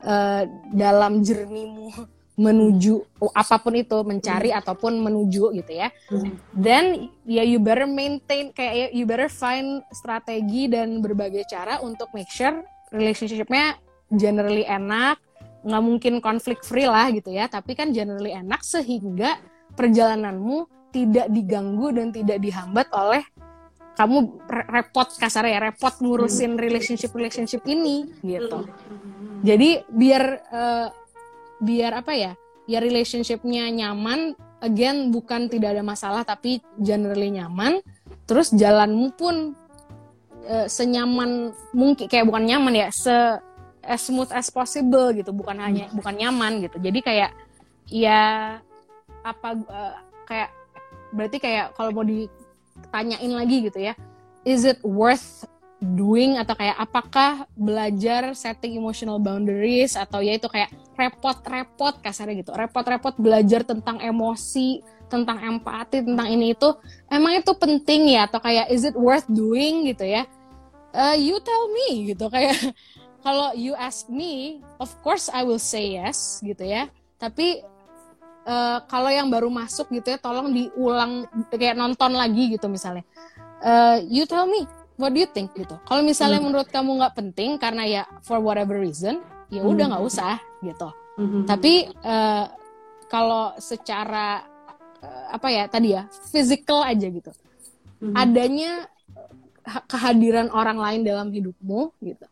eh, 0.01 0.43
dalam 0.73 1.21
jernimu 1.21 2.12
menuju 2.33 3.21
apa 3.37 3.61
pun 3.61 3.77
itu 3.77 4.01
mencari 4.01 4.49
ataupun 4.49 4.97
menuju 4.97 5.53
gitu 5.53 5.71
ya. 5.73 5.93
Hmm. 6.09 6.33
then 6.57 7.13
ya 7.29 7.45
you 7.45 7.61
better 7.61 7.85
maintain 7.85 8.49
kayak 8.49 8.73
ya, 8.73 8.87
you 8.89 9.05
better 9.05 9.29
find 9.29 9.85
strategi 9.93 10.65
dan 10.65 10.97
berbagai 10.99 11.45
cara 11.45 11.77
untuk 11.85 12.09
make 12.17 12.29
sure 12.33 12.65
relationshipnya 12.89 13.77
generally 14.09 14.65
enak 14.65 15.21
nggak 15.63 15.83
mungkin 15.83 16.13
konflik 16.19 16.59
free 16.61 16.89
lah 16.89 17.07
gitu 17.13 17.31
ya. 17.31 17.47
Tapi 17.47 17.73
kan 17.73 17.95
generally 17.95 18.35
enak 18.35 18.61
sehingga 18.61 19.39
perjalananmu 19.73 20.67
tidak 20.93 21.31
diganggu 21.31 21.89
dan 21.95 22.13
tidak 22.13 22.37
dihambat 22.43 22.87
oleh 22.93 23.23
kamu 23.93 24.41
re- 24.49 24.69
repot 24.69 25.05
kasarnya 25.17 25.57
ya 25.57 25.61
repot 25.69 25.93
ngurusin 26.01 26.57
relationship 26.57 27.13
relationship 27.13 27.61
ini 27.65 28.09
gitu. 28.25 28.65
Jadi 29.45 29.85
biar 29.89 30.23
eh, 30.49 30.87
biar 31.63 32.03
apa 32.03 32.13
ya 32.13 32.31
ya 32.67 32.79
relationshipnya 32.83 33.71
nyaman 33.71 34.35
again 34.63 35.11
bukan 35.11 35.47
tidak 35.51 35.75
ada 35.75 35.83
masalah 35.83 36.23
tapi 36.23 36.63
generally 36.79 37.31
nyaman 37.31 37.83
terus 38.27 38.51
jalanmu 38.55 39.11
pun 39.15 39.55
eh, 40.47 40.67
senyaman 40.67 41.51
mungkin 41.75 42.07
kayak 42.07 42.27
bukan 42.27 42.43
nyaman 42.47 42.75
ya 42.75 42.87
se 42.91 43.15
as 43.83 43.99
smooth 44.07 44.31
as 44.31 44.47
possible 44.47 45.11
gitu 45.11 45.35
bukan 45.35 45.59
hanya 45.59 45.91
bukan 45.91 46.15
nyaman 46.15 46.63
gitu. 46.63 46.79
Jadi 46.79 46.99
kayak 47.03 47.31
ya 47.91 48.57
apa 49.23 49.49
eh, 49.59 49.95
kayak 50.27 50.49
berarti 51.11 51.37
kayak 51.37 51.75
kalau 51.75 51.91
mau 51.91 52.07
ditanyain 52.07 53.31
lagi 53.35 53.69
gitu 53.69 53.79
ya 53.79 53.93
is 54.47 54.63
it 54.63 54.79
worth 54.81 55.45
doing 55.83 56.39
atau 56.39 56.55
kayak 56.55 56.79
apakah 56.79 57.43
belajar 57.59 58.31
setting 58.31 58.79
emotional 58.79 59.19
boundaries 59.19 59.99
atau 59.99 60.23
ya 60.23 60.39
itu 60.39 60.47
kayak 60.47 60.71
repot-repot 60.95 61.99
kasarnya 61.99 62.39
gitu. 62.39 62.51
Repot-repot 62.55 63.19
belajar 63.19 63.67
tentang 63.67 63.99
emosi 63.99 64.79
tentang 65.11 65.37
empati 65.45 66.01
tentang 66.01 66.25
ini 66.31 66.57
itu 66.57 66.73
emang 67.11 67.37
itu 67.37 67.51
penting 67.53 68.15
ya? 68.15 68.25
Atau 68.25 68.39
kayak 68.39 68.71
is 68.71 68.87
it 68.87 68.95
worth 68.95 69.27
doing 69.27 69.85
gitu 69.91 70.07
ya? 70.07 70.23
Eh, 70.95 71.15
you 71.19 71.37
tell 71.43 71.67
me 71.69 72.15
gitu. 72.15 72.31
Kayak 72.31 72.55
kalau 73.25 73.51
you 73.53 73.75
ask 73.75 74.07
me 74.07 74.63
of 74.79 74.89
course 75.03 75.27
I 75.27 75.43
will 75.43 75.61
say 75.61 75.99
yes 75.99 76.39
gitu 76.39 76.63
ya. 76.63 76.87
Tapi 77.19 77.61
eh, 78.47 78.77
kalau 78.87 79.11
yang 79.11 79.27
baru 79.27 79.51
masuk 79.51 79.91
gitu 79.91 80.15
ya 80.15 80.17
tolong 80.17 80.55
diulang 80.55 81.27
kayak 81.51 81.75
nonton 81.75 82.15
lagi 82.15 82.55
gitu 82.55 82.71
misalnya. 82.71 83.03
Eh, 83.59 84.07
you 84.07 84.23
tell 84.23 84.47
me 84.47 84.63
what 84.97 85.11
do 85.13 85.19
you 85.21 85.29
think 85.29 85.53
gitu? 85.57 85.75
Kalau 85.85 86.01
misalnya 86.05 86.39
menurut 86.41 86.69
kamu 86.69 87.01
nggak 87.01 87.15
penting 87.17 87.57
karena 87.57 87.83
ya 87.85 88.03
for 88.21 88.37
whatever 88.39 88.77
reason 88.77 89.21
ya 89.49 89.61
udah 89.61 89.85
nggak 89.93 90.03
usah 90.05 90.37
gitu. 90.63 90.89
Mhm. 91.13 91.45
tapi 91.45 91.93
eh, 91.93 92.45
kalau 93.05 93.53
secara 93.61 94.41
eh, 94.97 95.25
apa 95.29 95.47
ya 95.53 95.69
tadi 95.69 95.93
ya 95.93 96.09
physical 96.33 96.81
aja 96.81 97.05
gitu. 97.05 97.29
Mhm. 98.01 98.13
adanya 98.17 98.71
ha- 99.63 99.85
kehadiran 99.85 100.49
orang 100.51 100.75
lain 100.81 101.01
dalam 101.05 101.29
hidupmu 101.29 101.93
gitu. 102.01 102.25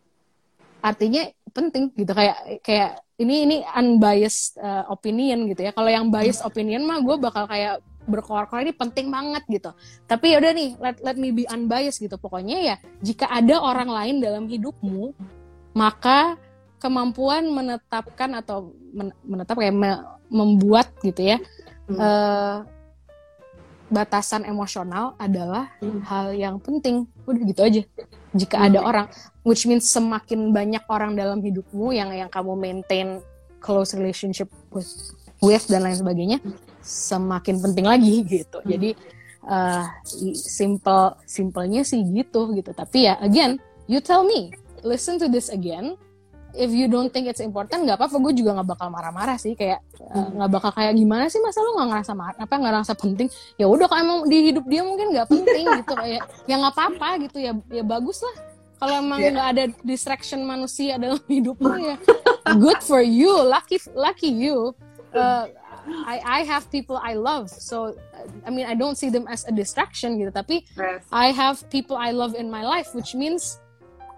Artinya 0.82 1.30
penting 1.54 1.94
gitu. 1.94 2.12
Kayak 2.12 2.38
kayak 2.66 2.92
ini 3.22 3.46
ini 3.46 3.58
unbiased 3.62 4.58
uh, 4.58 4.90
opinion 4.90 5.46
gitu 5.46 5.62
ya. 5.62 5.72
Kalau 5.72 5.94
yang 5.94 6.10
biased 6.10 6.42
opinion 6.42 6.82
mah 6.90 6.98
gue 7.06 7.16
bakal 7.22 7.46
kayak 7.46 7.78
berkoar-koar 8.12 8.62
ini 8.62 8.76
penting 8.76 9.08
banget 9.08 9.48
gitu. 9.48 9.72
Tapi 10.06 10.36
ya 10.36 10.44
udah 10.44 10.52
nih 10.52 10.70
let 10.78 10.98
let 11.00 11.16
me 11.16 11.32
be 11.32 11.48
unbiased 11.48 12.04
gitu. 12.04 12.20
Pokoknya 12.20 12.60
ya 12.60 12.76
jika 13.00 13.32
ada 13.32 13.58
orang 13.58 13.88
lain 13.88 14.16
dalam 14.20 14.46
hidupmu 14.52 15.16
maka 15.72 16.36
kemampuan 16.78 17.48
menetapkan 17.48 18.36
atau 18.36 18.76
men- 18.92 19.16
menetap 19.24 19.56
kayak 19.56 19.72
me- 19.72 20.04
membuat 20.28 20.92
gitu 21.00 21.32
ya 21.32 21.38
Hmm. 21.88 21.96
eh, 21.96 22.58
batasan 23.92 24.48
emosional 24.48 25.16
adalah 25.20 25.68
Hmm. 25.84 26.00
hal 26.08 26.32
yang 26.32 26.56
penting. 26.58 27.08
Udah 27.28 27.44
gitu 27.44 27.62
aja 27.62 27.82
jika 28.32 28.56
ada 28.68 28.80
orang. 28.80 29.08
Which 29.44 29.68
means 29.68 29.88
semakin 29.88 30.56
banyak 30.56 30.84
orang 30.88 31.16
dalam 31.20 31.44
hidupmu 31.44 31.92
yang 31.92 32.16
yang 32.16 32.32
kamu 32.32 32.56
maintain 32.56 33.20
close 33.60 33.94
relationship 33.94 34.48
with, 34.72 34.88
with 35.38 35.68
dan 35.68 35.86
lain 35.86 35.98
sebagainya 35.98 36.38
semakin 36.82 37.62
penting 37.62 37.86
lagi 37.86 38.26
gitu. 38.42 38.60
Jadi 38.62 38.94
eh, 39.42 39.84
i- 40.22 40.38
simple 40.38 41.16
simpelnya 41.24 41.82
sih 41.82 42.02
gitu 42.04 42.52
gitu. 42.52 42.72
Tapi 42.72 43.08
ya 43.08 43.18
again 43.22 43.58
you 43.86 44.02
tell 44.02 44.22
me. 44.22 44.52
Listen 44.82 45.16
to 45.16 45.30
this 45.30 45.48
again. 45.48 45.94
If 46.52 46.68
you 46.68 46.92
don't 46.92 47.08
think 47.08 47.32
it's 47.32 47.40
important 47.40 47.88
nggak 47.88 47.96
apa-apa. 47.96 48.20
Gue 48.20 48.34
juga 48.36 48.60
nggak 48.60 48.76
bakal 48.76 48.92
marah-marah 48.92 49.40
sih. 49.40 49.56
Kayak 49.56 49.86
eh, 50.02 50.28
nggak 50.36 50.52
bakal 50.52 50.72
kayak 50.74 50.94
gimana 50.94 51.30
sih 51.30 51.40
masa 51.40 51.62
lu 51.62 51.78
nggak 51.78 51.90
ngerasa 51.96 52.12
marah? 52.12 52.40
Apa 52.42 52.54
nggak 52.60 52.74
ngerasa 52.76 52.94
penting? 52.98 53.28
Ya 53.56 53.72
udah 53.72 53.88
kalau 53.88 54.02
emang 54.02 54.20
di 54.28 54.52
hidup 54.52 54.66
dia 54.68 54.84
mungkin 54.84 55.16
nggak 55.16 55.30
penting 55.32 55.64
gitu. 55.80 55.94
Kayak 55.96 56.28
ya 56.44 56.56
nggak 56.60 56.74
apa-apa 56.76 57.10
gitu. 57.24 57.38
Ya 57.40 57.54
ya 57.72 57.84
bagus 57.86 58.20
lah. 58.20 58.36
Kalau 58.82 58.98
emang 58.98 59.22
Yeah. 59.22 59.32
nggak 59.32 59.48
ada 59.54 59.64
distraction 59.86 60.42
manusia 60.42 60.98
dalam 60.98 61.22
hidupmu 61.30 61.72
ya 61.78 61.96
good 62.58 62.82
for 62.82 63.00
you. 63.00 63.30
Lucky 63.46 63.78
lucky 63.94 64.34
you. 64.34 64.74
Uh, 65.14 65.46
I 65.88 66.18
I 66.22 66.40
have 66.46 66.70
people 66.70 66.98
I 67.02 67.18
love. 67.18 67.50
So 67.50 67.98
I 68.46 68.50
mean 68.54 68.70
I 68.70 68.78
don't 68.78 68.96
see 68.96 69.10
them 69.10 69.26
as 69.26 69.46
a 69.50 69.54
distraction 69.54 70.18
gitu 70.22 70.30
tapi 70.34 70.66
Yes. 70.78 71.06
I 71.10 71.34
have 71.34 71.66
people 71.74 71.98
I 71.98 72.14
love 72.14 72.38
in 72.38 72.50
my 72.50 72.62
life 72.62 72.94
which 72.94 73.18
means 73.18 73.58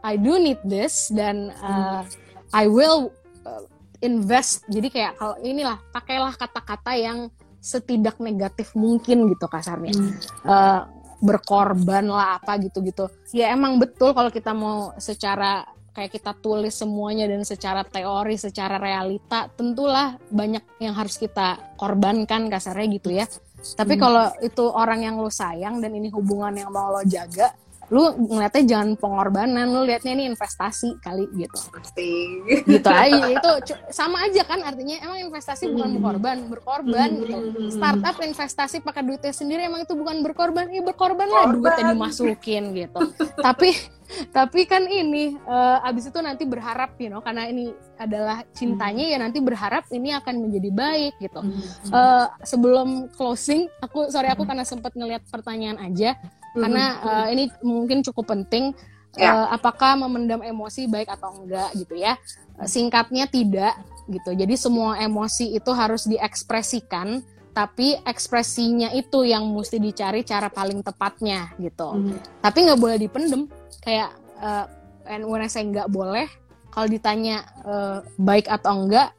I 0.04 0.20
do 0.20 0.36
need 0.36 0.60
this 0.68 1.08
dan 1.08 1.56
uh, 1.64 2.04
I 2.52 2.68
will 2.68 3.16
uh, 3.48 3.64
invest. 4.04 4.68
Jadi 4.68 4.92
kayak 4.92 5.16
kalau 5.16 5.40
inilah 5.40 5.80
pakailah 5.96 6.36
kata-kata 6.36 6.92
yang 7.00 7.32
setidak 7.64 8.20
negatif 8.20 8.76
mungkin 8.76 9.32
gitu 9.32 9.48
kasarnya 9.48 9.96
Uh, 10.44 10.84
berkorban 11.24 12.12
lah 12.12 12.36
apa 12.36 12.60
gitu-gitu. 12.60 13.08
Ya 13.32 13.56
emang 13.56 13.80
betul 13.80 14.12
kalau 14.12 14.28
kita 14.28 14.52
mau 14.52 14.92
secara 15.00 15.64
kayak 15.94 16.12
kita 16.12 16.34
tulis 16.42 16.74
semuanya 16.74 17.30
dan 17.30 17.46
secara 17.46 17.86
teori 17.86 18.36
secara 18.36 18.82
realita 18.82 19.48
tentulah 19.54 20.18
banyak 20.34 20.66
yang 20.82 20.98
harus 20.98 21.22
kita 21.22 21.78
korbankan 21.78 22.50
kasarnya 22.50 22.88
gitu 22.98 23.10
ya. 23.14 23.26
Tapi 23.64 23.96
kalau 23.96 24.28
itu 24.44 24.66
orang 24.68 25.08
yang 25.08 25.16
lo 25.22 25.32
sayang 25.32 25.80
dan 25.80 25.96
ini 25.96 26.12
hubungan 26.12 26.52
yang 26.52 26.74
mau 26.74 26.92
lo 26.92 27.06
jaga 27.08 27.54
lu 27.92 28.16
ngeliatnya 28.16 28.64
jangan 28.64 28.90
pengorbanan 28.96 29.68
lu 29.68 29.84
liatnya 29.84 30.16
ini 30.16 30.32
investasi 30.32 31.04
kali 31.04 31.28
gitu. 31.36 31.60
Pasti. 31.74 32.12
gitu 32.64 32.90
aja 32.90 33.26
itu 33.28 33.52
sama 33.92 34.24
aja 34.24 34.42
kan 34.48 34.64
artinya 34.64 35.00
emang 35.04 35.28
investasi 35.28 35.68
bukan 35.74 36.00
berkorban 36.00 36.38
berkorban 36.48 37.10
gitu. 37.20 37.38
Startup 37.76 38.16
investasi 38.24 38.80
pakai 38.80 39.04
duitnya 39.04 39.34
sendiri 39.36 39.68
emang 39.68 39.84
itu 39.84 39.94
bukan 39.98 40.24
berkorban 40.24 40.72
ya 40.72 40.80
berkorban 40.80 41.28
lah 41.28 41.50
Korban. 41.50 41.60
duit 41.60 41.74
yang 41.80 41.90
dimasukin 41.98 42.64
gitu. 42.72 43.00
Tapi 43.42 43.70
tapi 44.30 44.70
kan 44.70 44.86
ini 44.86 45.36
eh, 45.36 45.88
abis 45.90 46.14
itu 46.14 46.20
nanti 46.22 46.46
berharap 46.46 46.94
you 47.02 47.10
know 47.10 47.20
karena 47.20 47.50
ini 47.50 47.74
adalah 47.98 48.46
cintanya 48.54 49.06
ya 49.10 49.18
nanti 49.18 49.40
berharap 49.42 49.90
ini 49.90 50.14
akan 50.14 50.48
menjadi 50.48 50.70
baik 50.72 51.14
gitu. 51.20 51.42
Eh, 51.90 52.28
sebelum 52.48 53.10
closing 53.12 53.68
aku 53.82 54.08
sorry 54.08 54.30
aku 54.32 54.48
karena 54.48 54.64
sempat 54.64 54.96
ngelihat 54.96 55.24
pertanyaan 55.28 55.82
aja 55.82 56.16
karena 56.54 56.86
eh, 57.02 57.28
ini 57.34 57.44
mungkin 57.66 58.06
cukup 58.06 58.34
penting 58.34 58.72
Ya. 59.14 59.46
Eh, 59.46 59.48
apakah 59.54 59.94
memendam 59.94 60.42
emosi 60.42 60.90
baik 60.90 61.06
atau 61.06 61.38
enggak 61.38 61.70
gitu 61.78 61.94
ya. 61.94 62.18
Eh, 62.58 62.66
singkatnya 62.66 63.30
tidak 63.30 63.78
gitu. 64.10 64.34
Jadi 64.34 64.58
semua 64.58 64.98
emosi 64.98 65.54
itu 65.54 65.72
harus 65.74 66.10
diekspresikan 66.10 67.22
tapi 67.54 67.94
ekspresinya 68.02 68.90
itu 68.98 69.22
yang 69.30 69.46
mesti 69.54 69.78
dicari 69.78 70.26
cara 70.26 70.50
paling 70.50 70.82
tepatnya 70.82 71.54
gitu. 71.62 72.18
Tapi 72.42 72.58
nggak 72.66 72.82
boleh 72.82 72.98
dipendem. 72.98 73.46
Kayak 73.86 74.18
eh, 74.42 74.66
and 75.14 75.30
when 75.30 75.46
I 75.46 75.50
say 75.50 75.62
nggak 75.62 75.94
boleh 75.94 76.26
kalau 76.74 76.90
ditanya 76.90 77.46
eh, 77.62 77.98
baik 78.18 78.50
atau 78.50 78.82
enggak 78.82 79.14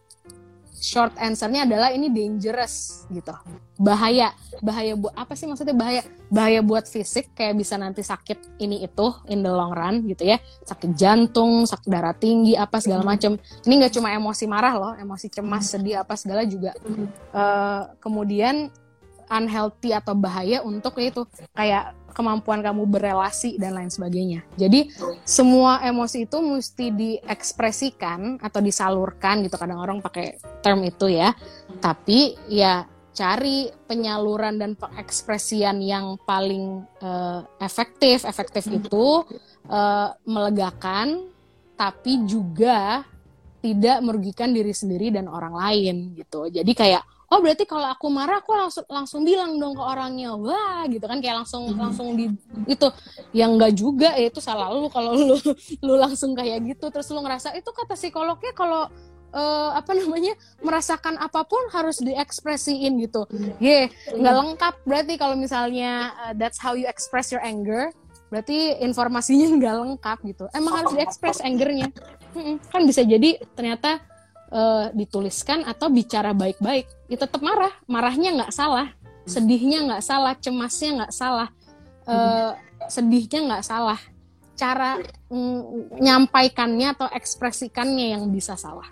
short 0.75 1.15
answernya 1.17 1.65
adalah 1.65 1.91
ini 1.95 2.11
dangerous 2.11 3.07
gitu. 3.09 3.33
Bahaya. 3.81 4.35
Bahaya 4.63 4.95
buat 4.95 5.15
apa 5.17 5.35
sih 5.35 5.47
maksudnya 5.47 5.75
bahaya? 5.75 6.03
Bahaya 6.31 6.61
buat 6.63 6.87
fisik 6.87 7.35
kayak 7.35 7.59
bisa 7.59 7.75
nanti 7.79 8.03
sakit 8.05 8.61
ini 8.63 8.85
itu 8.87 9.07
in 9.31 9.43
the 9.43 9.51
long 9.51 9.75
run 9.75 10.05
gitu 10.07 10.27
ya. 10.29 10.39
Sakit 10.67 10.95
jantung 10.95 11.67
sakit 11.67 11.89
darah 11.91 12.15
tinggi 12.15 12.55
apa 12.55 12.79
segala 12.79 13.03
macam 13.03 13.35
ini 13.67 13.73
nggak 13.81 13.95
cuma 13.95 14.15
emosi 14.15 14.45
marah 14.47 14.75
loh 14.77 14.93
emosi 14.95 15.27
cemas 15.31 15.75
sedih 15.75 16.03
apa 16.03 16.15
segala 16.15 16.47
juga 16.47 16.75
Eh, 17.35 17.83
kemudian 17.99 18.71
unhealthy 19.27 19.91
atau 19.91 20.15
bahaya 20.15 20.63
untuk 20.63 20.95
itu. 21.03 21.27
Kayak 21.51 21.97
kemampuan 22.15 22.63
kamu 22.63 22.87
berelasi 22.87 23.59
dan 23.59 23.75
lain 23.75 23.91
sebagainya. 23.91 24.47
Jadi 24.55 24.95
semua 25.27 25.83
emosi 25.83 26.25
itu 26.25 26.39
mesti 26.39 26.95
diekspresikan 26.95 28.39
atau 28.39 28.63
disalurkan 28.63 29.43
gitu. 29.43 29.59
Kadang 29.59 29.83
orang 29.83 29.99
pakai 29.99 30.39
term 30.63 30.87
itu 30.87 31.11
ya. 31.11 31.35
Tapi 31.83 32.39
ya 32.47 32.87
cari 33.15 33.71
penyaluran 33.91 34.59
dan 34.59 34.79
pengekspresian 34.79 35.83
yang 35.83 36.15
paling 36.23 36.87
eh, 37.03 37.41
efektif. 37.59 38.23
Efektif 38.23 38.71
itu 38.71 39.27
eh, 39.67 40.09
melegakan 40.25 41.35
tapi 41.75 42.23
juga 42.23 43.03
tidak 43.59 43.99
merugikan 44.05 44.53
diri 44.53 44.71
sendiri 44.71 45.11
dan 45.11 45.27
orang 45.27 45.57
lain 45.57 45.97
gitu. 46.15 46.47
Jadi 46.53 46.73
kayak 46.77 47.03
oh 47.33 47.39
berarti 47.41 47.65
kalau 47.65 47.89
aku 47.89 48.07
marah 48.13 48.41
aku 48.41 48.53
langsung 48.53 48.85
langsung 48.89 49.21
bilang 49.25 49.57
dong 49.57 49.73
ke 49.73 49.83
orangnya 49.83 50.37
wah 50.37 50.85
gitu 50.91 51.05
kan 51.05 51.19
kayak 51.23 51.45
langsung 51.45 51.73
langsung 51.77 52.13
di 52.19 52.29
itu 52.69 52.89
yang 53.33 53.57
enggak 53.57 53.73
juga 53.77 54.13
ya 54.17 54.29
itu 54.29 54.41
salah 54.43 54.69
lu 54.73 54.89
kalau 54.93 55.17
lu 55.17 55.37
lu 55.81 55.95
langsung 55.97 56.37
kayak 56.37 56.61
gitu 56.69 56.93
terus 56.93 57.09
lu 57.11 57.21
ngerasa 57.25 57.57
itu 57.57 57.69
kata 57.73 57.97
psikolognya 57.97 58.53
kalau 58.53 58.89
eh, 59.35 59.71
apa 59.75 59.93
namanya 59.93 60.39
merasakan 60.63 61.19
apa 61.19 61.43
pun 61.45 61.61
harus 61.75 61.99
diekspresiin 61.99 62.95
gitu. 63.03 63.27
Ye, 63.59 63.91
nggak 64.15 64.35
lengkap 64.35 64.75
berarti 64.87 65.15
kalau 65.19 65.35
misalnya 65.35 66.15
eh, 66.31 66.33
that's 66.39 66.63
how 66.63 66.79
you 66.79 66.87
express 66.87 67.35
your 67.35 67.43
anger, 67.43 67.91
berarti 68.31 68.79
informasinya 68.79 69.51
nggak 69.59 69.75
lengkap 69.75 70.19
gitu. 70.31 70.45
Emang 70.55 70.79
harus 70.79 70.95
diekspres 70.99 71.43
angernya. 71.43 71.91
Mm-mm. 72.39 72.63
Kan 72.71 72.87
bisa 72.87 73.03
jadi 73.03 73.43
ternyata 73.59 74.03
eh, 74.55 74.87
dituliskan 74.95 75.67
atau 75.67 75.91
bicara 75.91 76.31
baik-baik, 76.31 76.87
ya 77.11 77.17
tetap 77.19 77.43
marah. 77.43 77.75
Marahnya 77.91 78.31
nggak 78.39 78.55
salah, 78.55 78.95
sedihnya 79.27 79.83
nggak 79.91 80.05
salah, 80.07 80.39
cemasnya 80.39 81.03
nggak 81.03 81.13
salah, 81.13 81.49
eh, 82.07 82.51
sedihnya 82.87 83.41
nggak 83.51 83.67
salah. 83.67 83.99
Cara 84.55 85.03
mm, 85.35 85.99
nyampaikannya 85.99 86.95
atau 86.95 87.11
ekspresikannya 87.11 88.15
yang 88.15 88.31
bisa 88.31 88.55
salah. 88.55 88.87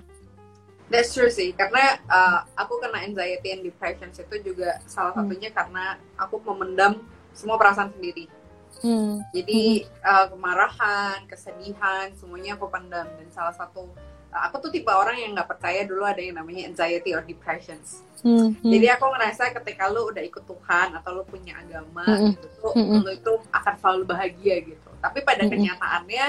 That's 0.92 1.16
true 1.16 1.32
sih, 1.32 1.56
karena 1.56 1.96
uh, 2.04 2.44
aku 2.52 2.76
kena 2.76 3.00
anxiety 3.00 3.48
and 3.56 3.64
depression 3.64 4.12
itu 4.12 4.52
juga 4.52 4.76
salah 4.84 5.16
Hmm. 5.16 5.24
satunya 5.24 5.48
karena 5.48 5.96
aku 6.20 6.36
memendam 6.52 7.00
semua 7.32 7.56
perasaan 7.56 7.96
sendiri. 7.96 8.28
Hmm. 8.84 9.24
Jadi 9.32 9.88
uh, 10.04 10.28
kemarahan, 10.28 11.24
kesedihan, 11.32 12.12
semuanya 12.12 12.60
aku 12.60 12.68
pendam 12.68 13.08
dan 13.08 13.28
salah 13.32 13.56
satu 13.56 13.88
uh, 13.88 14.11
aku 14.32 14.64
tuh 14.64 14.70
tipe 14.72 14.88
orang 14.88 15.20
yang 15.20 15.36
nggak 15.36 15.44
percaya 15.44 15.84
dulu 15.84 16.08
ada 16.08 16.18
yang 16.18 16.40
namanya 16.40 16.72
anxiety 16.72 17.12
or 17.12 17.20
depressions. 17.20 18.00
Hmm. 18.24 18.56
Hmm. 18.56 18.70
Jadi 18.72 18.86
aku 18.88 19.04
ngerasa 19.12 19.52
ketika 19.60 19.92
lu 19.92 20.08
udah 20.08 20.22
ikut 20.24 20.44
Tuhan 20.48 20.88
atau 20.96 21.10
lu 21.20 21.22
punya 21.28 21.58
agama 21.58 22.06
Mm-mm. 22.06 22.32
gitu, 22.32 22.46
tuh, 22.62 22.72
Mm-mm. 22.78 23.02
lu 23.02 23.10
itu 23.12 23.32
akan 23.50 23.74
selalu 23.82 24.02
bahagia 24.08 24.56
gitu. 24.62 24.88
Tapi 25.02 25.18
pada 25.26 25.42
Mm-mm. 25.44 25.52
kenyataannya 25.58 26.26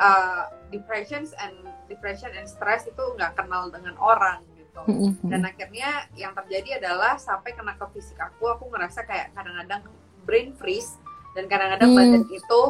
uh, 0.00 0.42
depressions 0.72 1.36
and 1.38 1.54
depression 1.92 2.32
and 2.34 2.48
stress 2.48 2.88
itu 2.88 3.02
nggak 3.20 3.36
kenal 3.36 3.68
dengan 3.68 3.94
orang 4.00 4.40
gitu. 4.56 4.80
Hmm. 4.80 5.12
Hmm. 5.12 5.28
Dan 5.28 5.40
akhirnya 5.44 6.08
yang 6.16 6.32
terjadi 6.32 6.80
adalah 6.82 7.20
sampai 7.20 7.52
kena 7.52 7.76
ke 7.76 7.86
fisik 7.94 8.16
aku, 8.16 8.48
aku 8.50 8.72
ngerasa 8.72 9.04
kayak 9.04 9.36
kadang-kadang 9.36 9.84
brain 10.24 10.56
freeze 10.56 10.96
dan 11.36 11.46
kadang-kadang 11.46 11.94
Hmm. 11.94 11.98
badan 12.00 12.24
itu 12.32 12.60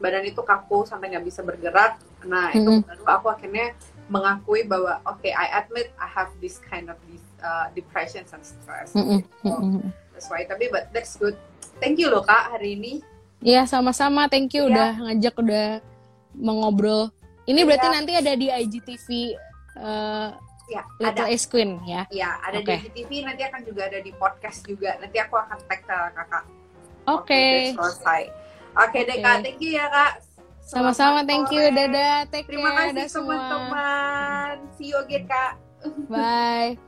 badan 0.00 0.24
itu 0.24 0.40
kaku 0.40 0.88
sampai 0.88 1.12
nggak 1.12 1.26
bisa 1.28 1.44
bergerak. 1.44 2.00
Nah 2.24 2.48
itu 2.56 2.80
Hmm. 2.80 2.80
baru 2.80 3.04
aku 3.04 3.26
akhirnya 3.28 3.76
mengakui 4.10 4.66
bahwa 4.66 4.98
oke 5.06 5.30
I 5.30 5.46
admit 5.54 5.94
I 5.96 6.04
have 6.10 6.34
this 6.42 6.58
kind 6.58 6.90
of 6.90 6.98
this, 7.06 7.22
uh, 7.40 7.70
depression 7.72 8.26
and 8.26 8.42
stress. 8.42 8.90
Gitu. 8.90 9.22
Hmm. 9.46 9.94
That's 10.12 10.26
why. 10.26 10.42
Tapi 10.44 10.66
but 10.68 10.90
that's 10.90 11.14
good. 11.14 11.38
Thank 11.78 12.02
you 12.02 12.10
loh 12.10 12.26
kak 12.26 12.58
hari 12.58 12.74
ini. 12.74 12.92
Iya 13.40 13.64
sama-sama, 13.64 14.28
thank 14.28 14.52
you 14.52 14.68
Iya. 14.68 14.70
udah 14.74 14.90
ngajak 15.08 15.34
udah 15.40 15.66
mengobrol. 16.36 17.08
Ini 17.48 17.64
berarti 17.64 17.88
Iya. 17.88 17.94
nanti 17.96 18.12
ada 18.18 18.32
di 18.36 18.46
IGTV 18.52 19.06
uh, 19.80 20.28
Ya 20.70 20.86
Little 21.02 21.26
ada. 21.26 21.34
Ace 21.34 21.46
Queen 21.50 21.82
ya. 21.82 22.06
Ya 22.14 22.38
ada 22.44 22.62
Oke. 22.62 22.78
di 22.78 22.90
TV 23.02 23.26
nanti 23.26 23.42
akan 23.42 23.64
juga 23.66 23.90
ada 23.90 23.98
di 23.98 24.14
podcast 24.14 24.62
juga. 24.62 24.94
Nanti 25.02 25.18
aku 25.18 25.34
akan 25.34 25.58
tag 25.66 25.82
ke 25.82 25.98
kakak. 26.14 26.44
Oke. 27.10 27.42
udah 27.74 27.90
selesai. 27.90 28.22
Oke 28.78 28.98
deh 29.02 29.18
Oke. 29.18 29.24
kak, 29.24 29.36
thank 29.42 29.58
you 29.58 29.74
ya 29.74 29.86
kak. 29.90 30.12
Sama-sama, 30.70 31.26
thank 31.26 31.50
you. 31.50 31.66
Dadah, 31.66 32.30
take 32.30 32.46
Terima 32.46 32.70
care. 32.70 32.78
kasih 32.78 32.94
Dadah 32.94 33.10
semua. 33.10 33.34
teman-teman. 33.34 34.54
See 34.78 34.86
you 34.94 34.98
again 35.02 35.26
kak. 35.26 35.58
Bye. 36.06 36.78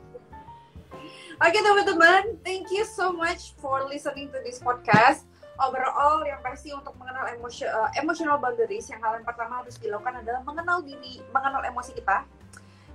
Oke 1.43 1.59
teman-teman, 1.59 2.39
thank 2.47 2.71
you 2.71 2.87
so 2.87 3.11
much 3.11 3.51
for 3.59 3.83
listening 3.91 4.31
to 4.31 4.39
this 4.39 4.63
podcast. 4.63 5.27
Overall, 5.59 6.23
yang 6.23 6.39
pasti 6.39 6.71
untuk 6.71 6.95
mengenal 6.95 7.27
emosio- 7.29 7.67
eh, 7.67 7.99
emotional 7.99 8.39
boundaries, 8.39 8.87
yang 8.87 9.03
hal 9.03 9.19
yang 9.19 9.27
pertama 9.27 9.59
harus 9.59 9.75
dilakukan 9.75 10.23
adalah 10.23 10.39
mengenal 10.41 10.79
diri, 10.79 11.19
mengenal 11.29 11.61
emosi 11.67 11.91
kita. 11.91 12.23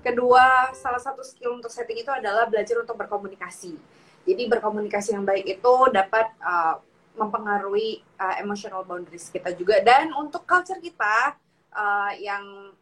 Kedua, 0.01 0.73
salah 0.73 0.99
satu 0.99 1.21
skill 1.21 1.55
untuk 1.55 1.69
setting 1.69 2.01
itu 2.01 2.09
adalah 2.09 2.49
belajar 2.49 2.81
untuk 2.81 2.97
berkomunikasi. 2.97 3.77
Jadi 4.25 4.43
berkomunikasi 4.49 5.13
yang 5.13 5.29
baik 5.29 5.45
itu 5.45 5.75
dapat 5.93 6.33
eh, 6.41 6.75
mempengaruhi 7.19 8.01
eh, 8.01 8.35
emotional 8.41 8.87
boundaries 8.87 9.29
kita 9.29 9.53
juga. 9.59 9.83
Dan 9.83 10.15
untuk 10.15 10.47
culture 10.47 10.79
kita 10.79 11.35
eh, 11.75 12.13
yang 12.23 12.73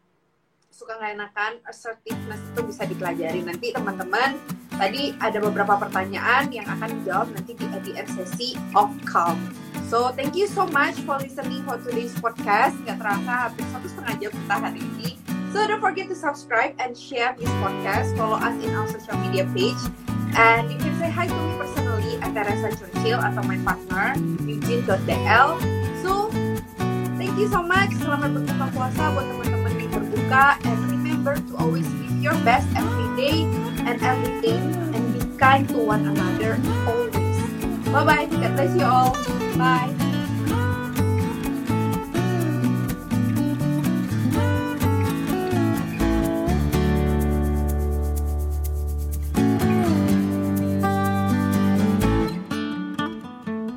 suka 0.77 0.93
nggak 1.01 1.13
enakan, 1.17 1.53
assertiveness 1.65 2.37
itu 2.53 2.61
bisa 2.61 2.85
dipelajari. 2.85 3.41
Nanti 3.41 3.73
teman-teman 3.73 4.37
tadi 4.77 5.17
ada 5.17 5.41
beberapa 5.41 5.73
pertanyaan 5.81 6.53
yang 6.53 6.69
akan 6.69 7.01
dijawab 7.01 7.33
nanti 7.33 7.57
di 7.57 7.65
ADN 7.65 8.07
sesi 8.13 8.53
of 8.77 8.93
calm. 9.09 9.41
So 9.89 10.13
thank 10.13 10.37
you 10.37 10.45
so 10.45 10.69
much 10.69 10.93
for 11.01 11.17
listening 11.17 11.65
for 11.65 11.81
today's 11.81 12.13
podcast. 12.21 12.77
Gak 12.85 13.01
terasa 13.01 13.49
hampir 13.49 13.65
satu 13.73 13.87
setengah 13.89 14.13
jam 14.21 14.31
kita 14.37 14.55
hari 14.61 14.81
ini. 14.83 15.09
So 15.49 15.65
don't 15.65 15.81
forget 15.81 16.11
to 16.13 16.17
subscribe 16.17 16.77
and 16.77 16.93
share 16.93 17.33
this 17.39 17.49
podcast. 17.57 18.13
Follow 18.13 18.37
us 18.37 18.53
in 18.61 18.69
our 18.77 18.85
social 18.85 19.17
media 19.17 19.49
page. 19.57 19.81
And 20.37 20.69
you 20.69 20.77
can 20.77 20.93
say 21.01 21.09
hi 21.09 21.25
to 21.25 21.33
me 21.33 21.53
personally 21.57 21.86
di 22.07 22.15
Teresa 22.31 22.71
Churchill 22.71 23.19
atau 23.19 23.43
my 23.43 23.59
partner 23.67 24.15
Eugene.dl. 24.47 25.59
So, 25.99 26.31
thank 27.19 27.35
you 27.35 27.51
so 27.51 27.59
much. 27.59 27.91
Selamat 27.99 28.31
berbuka 28.31 28.65
puasa 28.71 29.11
buat 29.11 29.25
teman-teman 29.27 29.71
yang 29.75 29.91
berbuka 29.91 30.45
and 30.63 30.79
remember 30.87 31.35
to 31.35 31.53
always 31.59 31.87
give 31.99 32.15
your 32.23 32.37
best 32.47 32.67
every 32.79 33.07
day 33.19 33.43
and 33.83 33.99
everything 33.99 34.61
and 34.95 35.03
be 35.11 35.21
kind 35.35 35.67
to 35.67 35.77
one 35.83 36.07
another 36.07 36.55
always. 36.87 37.35
Bye 37.91 38.03
bye. 38.07 38.25
God 38.31 38.51
bless 38.55 38.71
you 38.71 38.87
all. 38.87 39.11
Bye. 39.59 40.16